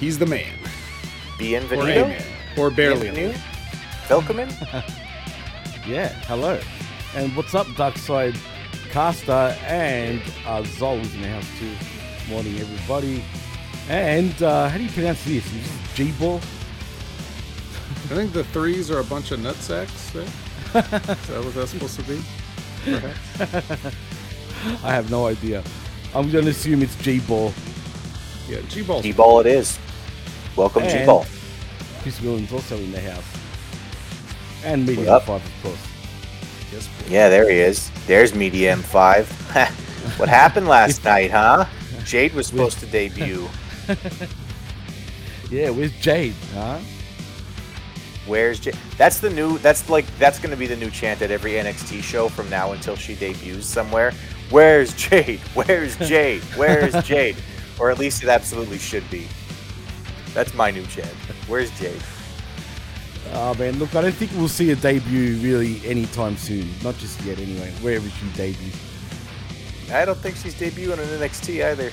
He's 0.00 0.18
the 0.18 0.26
man, 0.26 0.54
or 0.60 0.66
a 0.66 1.38
Bienvenido. 1.42 2.08
man, 2.08 2.22
or 2.56 2.70
barely. 2.70 3.08
a 3.08 3.12
Bienvenido. 3.12 3.32
man. 3.32 3.42
Welcome 4.10 4.40
in. 4.40 4.48
Yeah, 5.86 6.08
hello. 6.26 6.58
And 7.14 7.36
what's 7.36 7.54
up, 7.54 7.68
Darkside 7.68 8.36
Caster 8.90 9.56
and 9.66 10.20
uh, 10.44 10.64
Zol's 10.64 11.14
in 11.14 11.22
the 11.22 11.28
house 11.28 11.46
too. 11.60 11.72
Morning, 12.28 12.58
everybody. 12.58 13.22
And 13.88 14.42
uh, 14.42 14.68
how 14.68 14.78
do 14.78 14.82
you 14.82 14.90
pronounce 14.90 15.24
this? 15.24 15.46
Is 15.54 15.70
G 15.94 16.10
Ball? 16.18 16.38
I 16.38 18.14
think 18.16 18.32
the 18.32 18.42
threes 18.42 18.90
are 18.90 18.98
a 18.98 19.04
bunch 19.04 19.30
of 19.30 19.38
nutsacks. 19.38 20.10
There. 20.12 20.22
Is 21.14 21.26
that 21.28 21.44
what 21.44 21.54
that's 21.54 21.70
supposed 21.70 22.00
to 22.00 22.02
be? 22.02 22.20
Perhaps. 22.86 23.94
I 24.84 24.92
have 24.94 25.10
no 25.10 25.26
idea. 25.26 25.62
I'm 26.14 26.30
gonna 26.30 26.50
assume 26.50 26.82
it's 26.82 26.96
G 26.96 27.20
Ball. 27.20 27.52
Yeah, 28.48 28.60
G 28.68 28.82
ball. 28.82 29.02
G 29.02 29.12
Ball 29.12 29.40
it 29.40 29.46
is. 29.46 29.78
Welcome, 30.56 30.84
And- 30.84 30.92
G 31.00 31.04
Ball. 31.04 31.26
Chris 32.02 32.20
Williams 32.22 32.52
also 32.52 32.76
in 32.76 32.92
the 32.92 33.00
house. 33.00 33.24
And 34.64 34.86
Medium 34.86 35.08
up? 35.08 35.24
5, 35.24 35.44
of 35.44 35.62
course. 35.62 35.86
Yes. 36.72 36.88
Yeah, 37.08 37.28
there 37.28 37.48
he 37.50 37.56
is. 37.58 37.90
There's 38.06 38.34
Media 38.34 38.74
M5. 38.76 39.26
what 40.18 40.28
happened 40.28 40.68
last 40.68 41.04
night, 41.12 41.30
huh? 41.32 41.66
Jade 42.04 42.32
was 42.34 42.46
supposed 42.46 42.78
to 42.80 42.86
debut. 42.86 43.48
Yeah, 45.50 45.70
where's 45.70 45.92
Jade? 46.00 46.34
Huh? 46.54 46.78
Where's 48.26 48.58
Jade? 48.58 48.76
That's 48.96 49.20
the 49.20 49.30
new. 49.30 49.58
That's 49.58 49.88
like 49.88 50.04
that's 50.18 50.38
going 50.38 50.50
to 50.50 50.56
be 50.56 50.66
the 50.66 50.76
new 50.76 50.90
chant 50.90 51.22
at 51.22 51.30
every 51.30 51.52
NXT 51.52 52.02
show 52.02 52.28
from 52.28 52.50
now 52.50 52.72
until 52.72 52.96
she 52.96 53.14
debuts 53.14 53.66
somewhere. 53.66 54.12
Where's 54.50 54.94
Jade? 54.94 55.40
Where's 55.54 55.96
Jade? 55.96 56.42
Where's 56.56 57.04
Jade? 57.04 57.36
Or 57.78 57.90
at 57.90 57.98
least 57.98 58.22
it 58.22 58.28
absolutely 58.28 58.78
should 58.78 59.08
be. 59.10 59.28
That's 60.34 60.54
my 60.54 60.70
new 60.70 60.84
chant. 60.86 61.12
Where's 61.46 61.70
Jade? 61.78 62.02
Oh 63.32 63.54
man, 63.54 63.78
look, 63.78 63.94
I 63.94 64.02
don't 64.02 64.12
think 64.12 64.32
we'll 64.32 64.48
see 64.48 64.70
a 64.70 64.76
debut 64.76 65.36
really 65.36 65.84
anytime 65.86 66.36
soon. 66.36 66.68
Not 66.82 66.96
just 66.98 67.20
yet, 67.22 67.38
anyway. 67.38 67.70
Wherever 67.80 68.08
she 68.08 68.26
debuts. 68.34 68.78
I 69.92 70.04
don't 70.04 70.18
think 70.18 70.36
she's 70.36 70.54
debuting 70.54 70.98
in 70.98 71.20
NXT 71.20 71.64
either. 71.64 71.92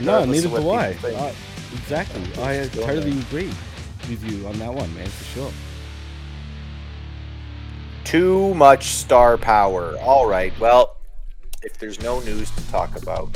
No, 0.00 0.24
neither 0.24 0.48
do 0.48 0.70
I. 0.70 0.96
I. 1.02 1.34
Exactly. 1.72 2.22
I 2.42 2.68
totally 2.68 3.18
agree 3.18 3.52
with 4.08 4.22
you 4.24 4.46
on 4.46 4.58
that 4.58 4.72
one, 4.72 4.94
man, 4.94 5.06
for 5.06 5.24
sure. 5.24 5.52
Too 8.04 8.54
much 8.54 8.84
star 8.84 9.38
power. 9.38 9.96
All 10.00 10.26
right. 10.26 10.52
Well, 10.58 10.96
if 11.62 11.78
there's 11.78 12.00
no 12.00 12.20
news 12.20 12.50
to 12.50 12.66
talk 12.70 13.00
about, 13.00 13.30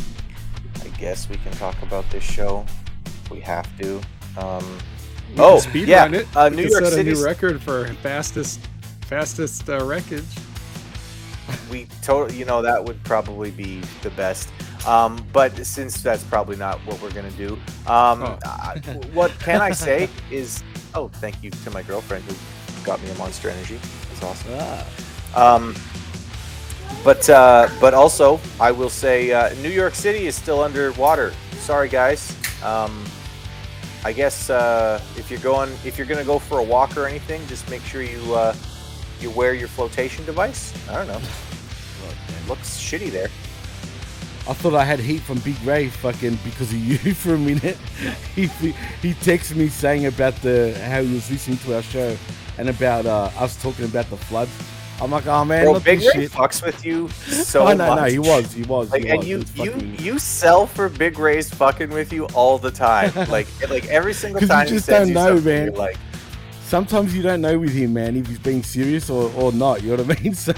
I 0.82 0.88
guess 0.98 1.28
we 1.28 1.36
can 1.36 1.52
talk 1.52 1.80
about 1.82 2.08
this 2.10 2.24
show. 2.24 2.66
We 3.30 3.40
have 3.40 3.68
to. 3.80 4.00
Um, 4.36 4.78
oh, 5.38 5.58
speed 5.60 5.88
yeah. 5.88 6.02
run 6.02 6.14
it. 6.14 6.36
Uh, 6.36 6.48
New 6.48 6.68
York 6.68 6.84
set 6.84 6.98
a 6.98 7.04
new 7.04 7.24
record 7.24 7.60
for 7.62 7.86
fastest 8.02 8.60
fastest 9.02 9.68
uh, 9.68 9.84
wreckage. 9.84 10.24
We 11.70 11.86
totally, 12.02 12.38
you 12.38 12.44
know, 12.44 12.60
that 12.62 12.84
would 12.84 13.02
probably 13.04 13.52
be 13.52 13.80
the 14.02 14.10
best. 14.10 14.48
Um, 14.86 15.24
but 15.32 15.66
since 15.66 16.00
that's 16.00 16.22
probably 16.24 16.56
not 16.56 16.78
what 16.86 17.00
we're 17.02 17.10
gonna 17.12 17.30
do, 17.32 17.54
um, 17.86 18.22
Oh. 18.22 18.92
what 19.12 19.36
can 19.40 19.60
I 19.60 19.72
say 19.72 20.08
is, 20.30 20.62
oh, 20.94 21.08
thank 21.08 21.42
you 21.42 21.50
to 21.50 21.70
my 21.70 21.82
girlfriend 21.82 22.24
who 22.24 22.34
got 22.84 23.02
me 23.02 23.10
a 23.10 23.14
Monster 23.14 23.50
Energy. 23.50 23.80
That's 24.10 24.22
awesome. 24.22 24.52
Ah. 24.54 25.54
Um, 25.54 25.74
but 27.04 27.28
uh, 27.28 27.68
but 27.80 27.94
also, 27.94 28.40
I 28.60 28.70
will 28.70 28.88
say 28.88 29.32
uh, 29.32 29.52
New 29.56 29.70
York 29.70 29.94
City 29.94 30.26
is 30.28 30.34
still 30.36 30.62
underwater. 30.62 31.32
Sorry, 31.58 31.88
guys. 31.88 32.34
Um, 32.64 33.04
I 34.04 34.12
guess 34.12 34.50
uh, 34.50 35.00
if 35.16 35.30
you're 35.30 35.40
going 35.40 35.70
if 35.84 35.98
you're 35.98 36.06
gonna 36.06 36.24
go 36.24 36.38
for 36.38 36.60
a 36.60 36.62
walk 36.62 36.96
or 36.96 37.06
anything, 37.06 37.44
just 37.48 37.68
make 37.68 37.82
sure 37.82 38.02
you 38.02 38.34
uh, 38.34 38.54
you 39.20 39.30
wear 39.30 39.52
your 39.52 39.68
flotation 39.68 40.24
device. 40.24 40.72
I 40.88 40.94
don't 40.94 41.08
know. 41.08 41.18
It 41.18 42.48
looks 42.48 42.78
shitty 42.80 43.10
there. 43.10 43.28
I 44.48 44.52
thought 44.52 44.74
I 44.74 44.84
had 44.84 45.00
heat 45.00 45.22
from 45.22 45.38
Big 45.40 45.60
Ray 45.64 45.88
fucking 45.88 46.38
because 46.44 46.72
of 46.72 46.78
you 47.04 47.14
for 47.14 47.34
a 47.34 47.38
minute. 47.38 47.76
he 48.34 48.46
he 48.46 49.12
texted 49.14 49.56
me 49.56 49.68
saying 49.68 50.06
about 50.06 50.34
the 50.36 50.78
how 50.84 51.02
he 51.02 51.14
was 51.14 51.30
listening 51.30 51.58
to 51.58 51.76
our 51.76 51.82
show 51.82 52.16
and 52.58 52.68
about 52.68 53.06
uh, 53.06 53.30
us 53.38 53.60
talking 53.60 53.84
about 53.84 54.08
the 54.10 54.16
floods. 54.16 54.52
I'm 55.00 55.10
like, 55.10 55.26
oh 55.26 55.44
man, 55.44 55.64
Bro, 55.64 55.80
Big 55.80 55.98
Ray 56.00 56.04
shit. 56.22 56.30
fucks 56.32 56.64
with 56.64 56.84
you 56.86 57.08
so 57.26 57.66
oh, 57.66 57.72
no, 57.74 57.86
much. 57.88 57.96
no, 57.98 58.04
he 58.04 58.18
was, 58.18 58.52
he 58.52 58.62
was, 58.62 58.90
Like, 58.90 59.02
he 59.02 59.10
and 59.10 59.18
was. 59.18 59.56
you 59.56 59.74
you 59.74 59.74
you 59.98 60.18
sell 60.18 60.66
for 60.66 60.88
Big 60.88 61.18
Ray's 61.18 61.52
fucking 61.52 61.90
with 61.90 62.12
you 62.12 62.26
all 62.34 62.56
the 62.58 62.70
time. 62.70 63.12
Like 63.28 63.46
like 63.68 63.86
every 63.86 64.14
single 64.14 64.40
you 64.40 64.46
time 64.46 64.66
he 64.66 64.74
just 64.74 64.88
don't 64.88 65.12
know, 65.12 65.38
man. 65.40 65.74
like, 65.74 65.96
Sometimes 66.62 67.14
you 67.14 67.22
don't 67.22 67.40
know 67.42 67.58
with 67.58 67.72
him, 67.72 67.92
man, 67.92 68.16
if 68.16 68.26
he's 68.26 68.38
being 68.38 68.62
serious 68.62 69.08
or, 69.10 69.30
or 69.36 69.52
not. 69.52 69.82
You 69.82 69.96
know 69.96 70.02
what 70.02 70.18
I 70.18 70.22
mean? 70.22 70.34
So 70.34 70.52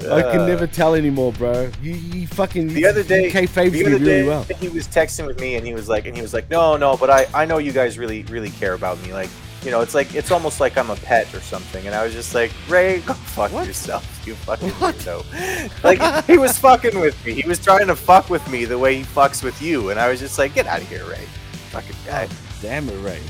I 0.00 0.22
can 0.22 0.40
Uh, 0.40 0.46
never 0.46 0.66
tell 0.66 0.94
anymore, 0.94 1.32
bro. 1.32 1.70
He, 1.82 1.92
he 1.92 2.26
fucking 2.26 2.68
the 2.68 2.84
other 2.86 3.02
day, 3.02 3.30
he 3.30 3.46
faves 3.46 3.72
me 3.72 3.82
really 3.84 4.04
day, 4.04 4.26
well. 4.26 4.42
he 4.60 4.68
was 4.68 4.86
texting 4.88 5.26
with 5.26 5.40
me, 5.40 5.54
and 5.56 5.66
he 5.66 5.72
was 5.74 5.88
like, 5.88 6.06
and 6.06 6.14
he 6.16 6.22
was 6.22 6.34
like, 6.34 6.50
no, 6.50 6.76
no, 6.76 6.96
but 6.96 7.10
I, 7.10 7.26
I 7.32 7.44
know 7.44 7.58
you 7.58 7.72
guys 7.72 7.98
really, 7.98 8.22
really 8.24 8.50
care 8.50 8.74
about 8.74 9.00
me. 9.02 9.12
Like, 9.12 9.30
you 9.64 9.70
know, 9.70 9.80
it's 9.80 9.94
like, 9.94 10.14
it's 10.14 10.30
almost 10.30 10.60
like 10.60 10.76
I'm 10.76 10.90
a 10.90 10.96
pet 10.96 11.32
or 11.34 11.40
something. 11.40 11.86
And 11.86 11.94
I 11.94 12.04
was 12.04 12.12
just 12.12 12.34
like, 12.34 12.50
Ray, 12.68 13.00
go 13.00 13.14
fuck 13.14 13.50
yourself, 13.52 14.04
you 14.26 14.34
fucking 14.34 14.68
weirdo. 14.72 15.82
Like, 15.84 16.24
he 16.26 16.36
was 16.38 16.58
fucking 16.58 16.98
with 17.00 17.24
me. 17.24 17.32
He 17.40 17.48
was 17.48 17.58
trying 17.62 17.86
to 17.86 17.96
fuck 17.96 18.28
with 18.28 18.46
me 18.50 18.64
the 18.66 18.78
way 18.78 18.96
he 18.96 19.04
fucks 19.04 19.42
with 19.42 19.62
you, 19.62 19.90
and 19.90 19.98
I 19.98 20.08
was 20.10 20.20
just 20.20 20.38
like, 20.38 20.54
get 20.54 20.66
out 20.66 20.82
of 20.82 20.88
here, 20.88 21.04
Ray, 21.08 21.24
fucking 21.70 21.96
guy. 22.04 22.28
Damn 22.60 22.88
it, 22.88 23.00
Ray. 23.02 23.20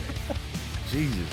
Jesus. 0.90 1.28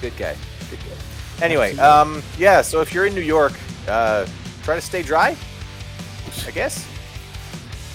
Good 0.00 0.16
guy. 0.16 0.36
Good 0.70 0.78
guy. 0.80 0.95
Anyway, 1.42 1.76
um, 1.76 2.22
yeah. 2.38 2.62
So 2.62 2.80
if 2.80 2.92
you're 2.94 3.06
in 3.06 3.14
New 3.14 3.20
York, 3.20 3.52
uh, 3.88 4.26
try 4.62 4.74
to 4.74 4.80
stay 4.80 5.02
dry. 5.02 5.36
I 6.46 6.50
guess. 6.50 6.86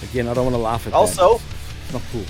Again, 0.03 0.27
I 0.27 0.33
don't 0.33 0.45
want 0.45 0.55
to 0.55 0.61
laugh 0.61 0.87
at 0.87 0.93
Also, 0.93 1.37
that. 1.37 1.43
It's 1.83 1.93
not 1.93 2.01
cool. 2.11 2.25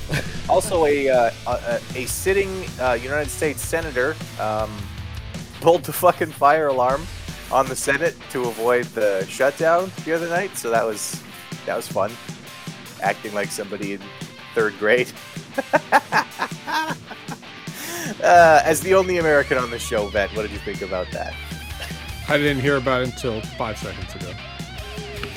also 0.49 0.85
a 0.85 1.09
uh, 1.09 1.31
a, 1.47 1.79
a 1.95 2.05
sitting 2.05 2.65
uh, 2.79 2.97
United 3.01 3.29
States 3.29 3.61
senator 3.65 4.15
um, 4.39 4.69
pulled 5.61 5.83
the 5.83 5.93
fucking 5.93 6.31
fire 6.31 6.67
alarm 6.67 7.05
on 7.51 7.67
the 7.67 7.75
Senate 7.75 8.15
to 8.31 8.43
avoid 8.43 8.85
the 8.87 9.25
shutdown 9.27 9.91
the 10.05 10.13
other 10.13 10.27
night. 10.29 10.57
So 10.57 10.69
that 10.71 10.85
was 10.85 11.21
that 11.65 11.75
was 11.75 11.87
fun. 11.87 12.11
Acting 13.01 13.33
like 13.33 13.51
somebody 13.51 13.93
in 13.93 14.01
third 14.53 14.77
grade. 14.79 15.11
uh, 18.23 18.61
as 18.63 18.81
the 18.81 18.93
only 18.93 19.17
American 19.17 19.57
on 19.57 19.71
the 19.71 19.79
show, 19.79 20.07
Vet, 20.07 20.33
what 20.35 20.43
did 20.43 20.51
you 20.51 20.59
think 20.59 20.81
about 20.81 21.09
that? 21.11 21.33
I 22.27 22.37
didn't 22.37 22.61
hear 22.61 22.77
about 22.77 23.01
it 23.01 23.09
until 23.09 23.41
five 23.41 23.77
seconds 23.77 24.15
ago. 24.15 24.31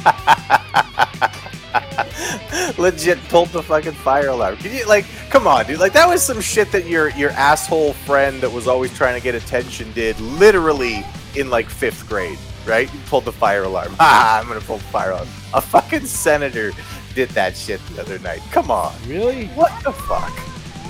Legit 2.78 3.18
pulled 3.28 3.48
the 3.48 3.62
fucking 3.62 3.92
fire 3.92 4.28
alarm. 4.28 4.56
Can 4.58 4.72
you 4.72 4.86
like, 4.86 5.06
come 5.30 5.46
on, 5.46 5.66
dude? 5.66 5.80
Like 5.80 5.92
that 5.94 6.08
was 6.08 6.22
some 6.22 6.40
shit 6.40 6.70
that 6.72 6.86
your 6.86 7.08
your 7.10 7.30
asshole 7.30 7.94
friend 7.94 8.40
that 8.42 8.50
was 8.50 8.68
always 8.68 8.94
trying 8.96 9.18
to 9.18 9.22
get 9.22 9.34
attention 9.34 9.90
did 9.92 10.18
literally 10.20 11.04
in 11.34 11.50
like 11.50 11.68
fifth 11.68 12.06
grade, 12.08 12.38
right? 12.66 12.92
You 12.92 13.00
pulled 13.06 13.24
the 13.24 13.32
fire 13.32 13.64
alarm. 13.64 13.94
Ah, 14.00 14.40
I'm 14.40 14.46
gonna 14.46 14.60
pull 14.60 14.78
the 14.78 14.84
fire 14.84 15.12
alarm. 15.12 15.28
A 15.52 15.60
fucking 15.60 16.06
senator 16.06 16.72
did 17.14 17.30
that 17.30 17.56
shit 17.56 17.84
the 17.88 18.02
other 18.02 18.18
night. 18.18 18.40
Come 18.50 18.70
on. 18.70 18.94
Really? 19.06 19.46
What 19.48 19.72
the 19.82 19.92
fuck? 19.92 20.32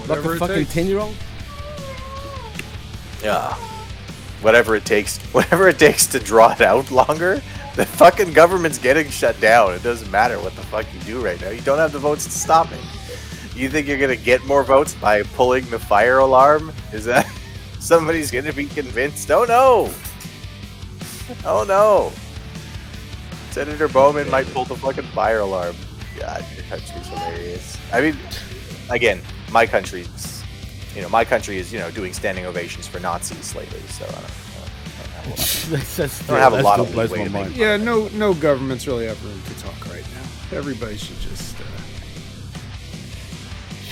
Like 0.09 0.18
a 0.18 0.38
fucking 0.38 0.66
10 0.66 0.87
year 0.87 0.99
old? 0.99 1.14
Yeah. 3.25 3.55
Whatever 4.43 4.77
it 4.77 4.85
takes, 4.85 5.19
whatever 5.33 5.69
it 5.69 5.79
takes 5.79 6.07
to 6.09 6.21
draw 6.21 6.53
it 6.53 6.61
out 6.61 6.91
longer. 6.91 7.43
The 7.75 7.87
fucking 7.87 8.35
government's 8.35 8.79
getting 8.79 9.11
shut 9.11 9.41
down. 9.41 9.75
It 9.75 9.83
doesn't 9.83 10.11
matter 10.11 10.39
what 10.39 10.55
the 10.55 10.63
fuck 10.63 10.87
you 10.95 11.01
do 11.01 11.25
right 11.25 11.41
now. 11.41 11.49
You 11.49 11.61
don't 11.63 11.79
have 11.79 11.91
the 11.91 11.99
votes 11.99 12.25
to 12.27 12.31
stop 12.31 12.71
it. 12.71 12.79
You 13.57 13.69
think 13.69 13.89
you're 13.89 13.99
gonna 13.99 14.15
get 14.15 14.45
more 14.45 14.63
votes 14.63 14.95
by 14.95 15.23
pulling 15.23 15.69
the 15.71 15.79
fire 15.79 16.19
alarm? 16.19 16.73
Is 16.93 17.05
that 17.07 17.27
somebody's 17.81 18.31
gonna 18.31 18.53
be 18.53 18.67
convinced? 18.67 19.31
Oh 19.31 19.45
no! 19.45 19.91
Oh 21.45 21.65
no! 21.67 22.13
Senator 23.51 23.87
Bowman 23.89 24.29
might 24.31 24.47
pull 24.53 24.65
the 24.65 24.75
fucking 24.75 25.05
fire 25.07 25.39
alarm. 25.41 25.77
God, 26.19 26.45
your 26.55 26.65
country's 26.65 27.07
hilarious. 27.07 27.79
I 27.93 28.01
mean, 28.01 28.17
again, 28.91 29.21
my 29.53 29.67
country's, 29.67 30.34
you 30.95 31.03
know, 31.03 31.09
my 31.09 31.25
country 31.25 31.59
is, 31.59 31.73
you 31.73 31.79
know, 31.79 31.91
doing 31.91 32.13
standing 32.13 32.47
ovations 32.47 32.87
for 32.87 33.01
Nazis 33.01 33.55
lately. 33.55 33.81
So 33.81 34.05
I 34.05 34.09
don't, 34.09 34.17
I 34.17 35.03
don't, 35.03 35.11
have 35.11 35.27
a 35.27 35.31
lot. 35.31 35.37
That's, 35.37 35.97
that's, 35.97 36.27
don't 36.27 36.39
have 36.39 36.53
a 36.53 36.63
lot 36.63 36.81
of 36.81 36.93
blows 36.93 37.11
leeway 37.11 37.25
to 37.25 37.31
make 37.31 37.43
mind. 37.47 37.57
Yeah, 37.57 37.77
no, 37.77 38.09
no 38.09 38.35
governments 38.35 38.87
really 38.87 39.07
have 39.07 39.23
room 39.25 39.41
to 39.43 39.63
talk 39.63 39.87
right 39.87 40.05
now. 40.15 40.57
Everybody 40.57 40.97
should 40.97 41.19
just. 41.21 41.61
Uh, 41.61 41.65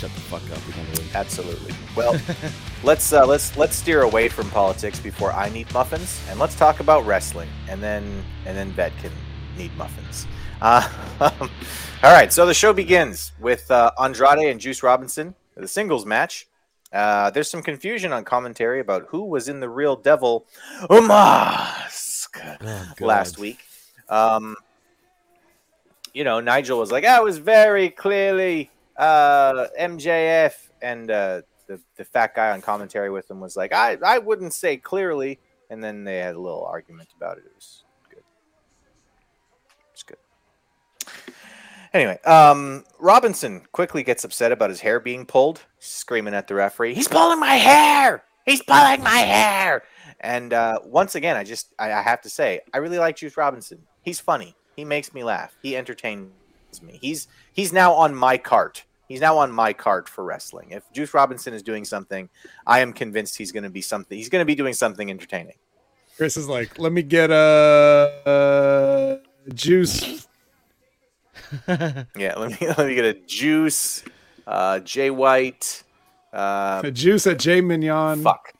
Shut 0.02 0.12
the 0.14 0.20
fuck 0.20 0.42
up. 0.50 0.58
in 0.66 0.80
other 0.80 1.00
words. 1.00 1.14
Absolutely. 1.14 1.74
Well, 1.94 2.20
let's 2.82 3.12
uh, 3.12 3.24
let's 3.24 3.56
let's 3.56 3.76
steer 3.76 4.02
away 4.02 4.28
from 4.28 4.50
politics 4.50 4.98
before 4.98 5.32
I 5.32 5.48
need 5.48 5.72
muffins, 5.72 6.20
and 6.28 6.40
let's 6.40 6.56
talk 6.56 6.80
about 6.80 7.06
wrestling, 7.06 7.48
and 7.68 7.80
then 7.80 8.24
and 8.44 8.56
then 8.56 8.72
Vet 8.72 8.92
can 8.98 9.12
need 9.56 9.72
muffins. 9.76 10.26
Uh, 10.60 10.88
all 11.20 12.12
right, 12.12 12.32
so 12.32 12.46
the 12.46 12.54
show 12.54 12.72
begins 12.72 13.30
with 13.40 13.70
uh, 13.70 13.92
Andrade 14.00 14.48
and 14.48 14.60
Juice 14.60 14.82
Robinson, 14.82 15.36
the 15.56 15.68
singles 15.68 16.04
match. 16.04 16.48
Uh, 16.92 17.30
there's 17.30 17.48
some 17.50 17.62
confusion 17.62 18.12
on 18.12 18.24
commentary 18.24 18.80
about 18.80 19.06
who 19.08 19.24
was 19.24 19.48
in 19.48 19.60
the 19.60 19.68
real 19.68 19.96
devil 19.96 20.46
mask 20.90 22.38
last 23.00 23.38
week. 23.38 23.58
Um, 24.08 24.56
you 26.12 26.24
know, 26.24 26.40
Nigel 26.40 26.78
was 26.78 26.92
like, 26.92 27.04
"I 27.04 27.20
was 27.20 27.38
very 27.38 27.88
clearly 27.88 28.70
uh, 28.96 29.66
MJF," 29.80 30.52
and 30.82 31.10
uh, 31.10 31.42
the 31.66 31.80
the 31.96 32.04
fat 32.04 32.34
guy 32.34 32.50
on 32.50 32.60
commentary 32.60 33.10
with 33.10 33.30
him 33.30 33.40
was 33.40 33.56
like, 33.56 33.72
I 33.72 33.96
I 34.04 34.18
wouldn't 34.18 34.52
say 34.52 34.76
clearly, 34.76 35.38
and 35.70 35.82
then 35.82 36.04
they 36.04 36.18
had 36.18 36.34
a 36.34 36.40
little 36.40 36.64
argument 36.64 37.08
about 37.16 37.38
it. 37.38 37.44
It 37.46 37.52
was 37.54 37.84
good. 38.10 38.22
It's 39.92 40.02
good. 40.02 40.18
Anyway, 41.94 42.18
um, 42.22 42.84
Robinson 42.98 43.62
quickly 43.72 44.02
gets 44.02 44.24
upset 44.24 44.50
about 44.50 44.70
his 44.70 44.80
hair 44.80 44.98
being 44.98 45.26
pulled, 45.26 45.60
screaming 45.78 46.34
at 46.34 46.48
the 46.48 46.54
referee, 46.54 46.94
"He's 46.94 47.08
pulling 47.08 47.38
my 47.38 47.54
hair! 47.56 48.24
He's 48.46 48.62
pulling 48.62 49.02
my 49.02 49.18
hair!" 49.18 49.82
And 50.20 50.52
uh, 50.52 50.78
once 50.84 51.14
again, 51.14 51.36
I 51.36 51.44
just 51.44 51.74
I, 51.78 51.92
I 51.92 52.02
have 52.02 52.22
to 52.22 52.30
say, 52.30 52.60
I 52.72 52.78
really 52.78 52.98
like 52.98 53.16
Juice 53.16 53.36
Robinson. 53.36 53.78
He's 54.02 54.20
funny. 54.20 54.56
He 54.74 54.84
makes 54.84 55.12
me 55.12 55.22
laugh. 55.22 55.54
He 55.62 55.76
entertains 55.76 56.30
me. 56.80 56.98
He's 57.00 57.28
he's 57.52 57.72
now 57.72 57.92
on 57.92 58.14
my 58.14 58.38
cart. 58.38 58.84
He's 59.06 59.20
now 59.20 59.36
on 59.36 59.52
my 59.52 59.74
cart 59.74 60.08
for 60.08 60.24
wrestling. 60.24 60.70
If 60.70 60.90
Juice 60.92 61.12
Robinson 61.12 61.52
is 61.52 61.62
doing 61.62 61.84
something, 61.84 62.30
I 62.66 62.80
am 62.80 62.94
convinced 62.94 63.36
he's 63.36 63.52
going 63.52 63.64
to 63.64 63.70
be 63.70 63.82
something. 63.82 64.16
He's 64.16 64.30
going 64.30 64.40
to 64.40 64.46
be 64.46 64.54
doing 64.54 64.72
something 64.72 65.10
entertaining. 65.10 65.56
Chris 66.16 66.38
is 66.38 66.48
like, 66.48 66.78
let 66.78 66.92
me 66.92 67.02
get 67.02 67.30
a, 67.30 69.20
a 69.46 69.52
juice. 69.52 70.26
Yeah, 72.16 72.34
let 72.36 72.50
me 72.60 72.68
let 72.78 72.86
me 72.86 72.94
get 72.94 73.04
a 73.04 73.14
Juice, 73.14 74.04
uh, 74.46 74.78
Jay 74.80 75.10
White, 75.10 75.82
uh, 76.32 76.82
A 76.84 76.90
juice 77.02 77.26
at 77.26 77.38
Jay 77.38 77.60
Mignon. 77.60 78.22
fuck. 78.22 78.52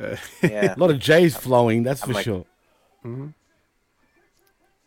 Uh, 0.00 0.16
Yeah, 0.42 0.74
A 0.74 0.78
lot 0.78 0.90
of 0.90 0.98
J's 0.98 1.36
flowing, 1.36 1.82
that's 1.82 2.02
I'm 2.02 2.08
for 2.08 2.14
like- 2.14 2.24
sure. 2.24 2.44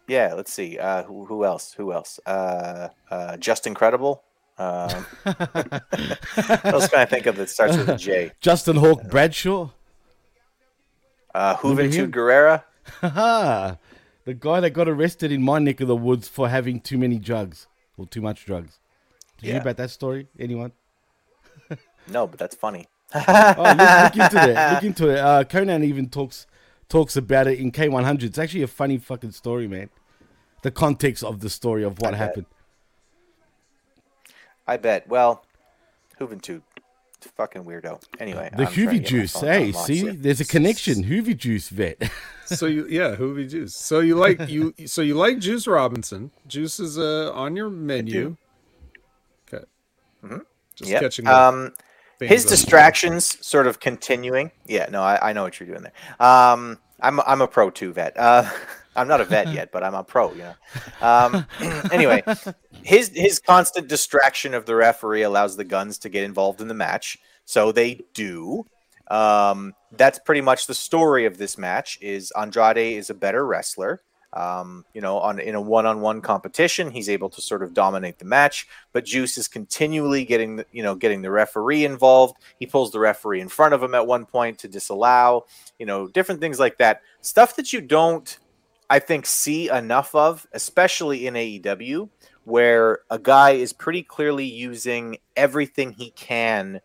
yeah. 0.07 0.33
Let's 0.33 0.51
see. 0.51 0.77
Uh, 0.77 1.03
who, 1.03 1.25
who 1.25 1.45
else? 1.45 1.73
Who 1.73 1.93
else? 1.93 2.19
Uh, 2.25 2.89
uh, 3.09 3.37
Justin 3.37 3.73
Credible. 3.73 4.23
Um, 4.57 4.89
what 5.23 6.65
else 6.65 6.87
can 6.89 6.99
I 6.99 7.05
think 7.05 7.25
of 7.27 7.37
that 7.37 7.49
starts 7.49 7.77
with 7.77 7.87
a 7.89 7.95
J? 7.95 8.31
Justin 8.41 8.75
Hawk 8.75 9.03
Bradshaw. 9.09 9.69
Uh, 11.33 11.55
Remember 11.63 11.83
Juventud 11.87 11.93
him? 11.93 12.11
Guerrera. 12.11 13.77
The 14.29 14.35
guy 14.35 14.59
that 14.59 14.69
got 14.75 14.87
arrested 14.87 15.31
in 15.31 15.41
my 15.41 15.57
neck 15.57 15.81
of 15.81 15.87
the 15.87 15.95
woods 15.95 16.27
for 16.27 16.49
having 16.49 16.81
too 16.81 16.99
many 16.99 17.17
drugs 17.17 17.65
or 17.97 18.05
too 18.05 18.21
much 18.21 18.45
drugs. 18.45 18.77
Did 19.39 19.45
you 19.45 19.47
Yeah. 19.47 19.53
hear 19.53 19.61
about 19.63 19.77
that 19.77 19.89
story? 19.89 20.27
Anyone? 20.37 20.71
No, 22.07 22.27
but 22.27 22.37
that's 22.37 22.55
funny. 22.55 22.87
Oh, 23.15 23.17
look, 23.27 24.13
look 24.13 24.23
into 24.23 24.35
that. 24.35 24.73
Look 24.75 24.83
into 24.91 25.09
it. 25.09 25.17
Uh, 25.17 25.43
Konnan 25.45 25.83
even 25.83 26.09
talks 26.09 26.45
talks 26.89 27.17
about 27.17 27.47
it 27.47 27.57
in 27.57 27.71
K100. 27.71 28.21
It's 28.21 28.37
actually 28.37 28.61
a 28.61 28.67
funny 28.67 28.99
fucking 28.99 29.31
story, 29.31 29.67
man. 29.67 29.89
The 30.61 30.69
context 30.69 31.23
of 31.23 31.39
the 31.39 31.49
story 31.49 31.83
of 31.83 31.97
what 31.99 32.09
I 32.09 32.11
bet. 32.11 32.19
happened. 32.19 32.45
I 34.67 34.77
bet. 34.77 35.07
Well, 35.07 35.43
Juventud, 36.19 36.61
fucking 37.35 37.63
weirdo. 37.63 38.01
Anyway, 38.19 38.49
The 38.55 38.67
I'm 38.67 38.73
Hoovy 38.73 39.05
juice. 39.05 39.33
Hey, 39.39 39.71
see, 39.71 40.09
there's 40.09 40.39
a 40.39 40.45
connection. 40.45 41.03
Hoovy 41.03 41.35
juice 41.37 41.69
vet. 41.69 42.09
so 42.45 42.65
you 42.65 42.87
yeah, 42.87 43.15
Hoovy 43.15 43.49
Juice. 43.49 43.75
So 43.75 43.99
you 43.99 44.15
like 44.15 44.47
you 44.49 44.73
so 44.85 45.01
you 45.01 45.15
like 45.15 45.39
Juice 45.39 45.67
Robinson. 45.67 46.31
Juice 46.47 46.79
is 46.79 46.97
uh, 46.97 47.31
on 47.33 47.55
your 47.55 47.69
menu. 47.69 48.37
Okay. 49.53 49.65
Just 50.75 50.89
Yep. 50.91 51.01
catching 51.01 51.25
the 51.25 51.35
Um, 51.37 51.73
his 52.19 52.29
fans 52.29 52.45
up. 52.45 52.49
distractions 52.49 53.45
sort 53.45 53.67
of 53.67 53.79
continuing. 53.79 54.51
Yeah, 54.65 54.87
no, 54.91 55.01
I, 55.01 55.29
I 55.29 55.33
know 55.33 55.43
what 55.43 55.59
you're 55.59 55.67
doing 55.67 55.83
there. 55.83 56.25
Um, 56.25 56.79
I'm 57.01 57.19
I'm 57.21 57.41
a 57.41 57.47
pro 57.47 57.69
too 57.69 57.93
vet. 57.93 58.17
Uh, 58.17 58.49
I'm 58.95 59.07
not 59.07 59.21
a 59.21 59.25
vet 59.25 59.47
yet, 59.53 59.71
but 59.71 59.83
I'm 59.83 59.93
a 59.93 60.03
pro. 60.03 60.33
You 60.33 60.43
know. 60.43 60.55
Um, 61.01 61.45
anyway, 61.91 62.23
his 62.83 63.11
his 63.13 63.39
constant 63.39 63.87
distraction 63.87 64.53
of 64.53 64.65
the 64.65 64.75
referee 64.75 65.23
allows 65.23 65.55
the 65.55 65.63
Gunns 65.63 65.97
to 65.99 66.09
get 66.09 66.23
involved 66.23 66.61
in 66.61 66.67
the 66.67 66.73
match, 66.73 67.17
so 67.45 67.71
they 67.71 68.01
do. 68.13 68.65
Um, 69.09 69.73
that's 69.91 70.19
pretty 70.19 70.41
much 70.41 70.67
the 70.67 70.75
story 70.75 71.25
of 71.25 71.37
this 71.37 71.57
match. 71.57 71.97
Is 72.01 72.31
Andrade 72.39 72.97
is 72.97 73.09
a 73.09 73.15
better 73.15 73.45
wrestler. 73.45 74.01
Um, 74.31 74.85
you 74.93 75.01
know, 75.01 75.17
on 75.17 75.39
in 75.39 75.55
a 75.55 75.61
one-on-one 75.61 76.21
competition, 76.21 76.91
he's 76.91 77.09
able 77.09 77.29
to 77.31 77.41
sort 77.41 77.63
of 77.63 77.73
dominate 77.73 78.19
the 78.19 78.25
match. 78.25 78.67
But 78.93 79.05
Juice 79.05 79.39
is 79.39 79.47
continually 79.47 80.23
getting, 80.23 80.57
the, 80.57 80.65
you 80.71 80.83
know, 80.83 80.93
getting 80.93 81.23
the 81.23 81.31
referee 81.31 81.83
involved. 81.83 82.37
He 82.59 82.67
pulls 82.67 82.91
the 82.91 82.99
referee 82.99 83.41
in 83.41 83.49
front 83.49 83.73
of 83.73 83.81
him 83.81 83.95
at 83.95 84.05
one 84.05 84.25
point 84.25 84.59
to 84.59 84.67
disallow. 84.67 85.45
You 85.79 85.87
know, 85.87 86.07
different 86.07 86.41
things 86.41 86.59
like 86.59 86.77
that. 86.77 87.01
Stuff 87.21 87.55
that 87.55 87.73
you 87.73 87.81
don't, 87.81 88.37
I 88.89 88.99
think, 88.99 89.25
see 89.25 89.69
enough 89.69 90.15
of, 90.15 90.47
especially 90.53 91.27
in 91.27 91.35
AEW, 91.35 92.09
where 92.43 92.99
a 93.09 93.19
guy 93.19 93.51
is 93.51 93.73
pretty 93.73 94.01
clearly 94.01 94.45
using 94.45 95.17
everything 95.35 95.91
he 95.91 96.11
can 96.11 96.81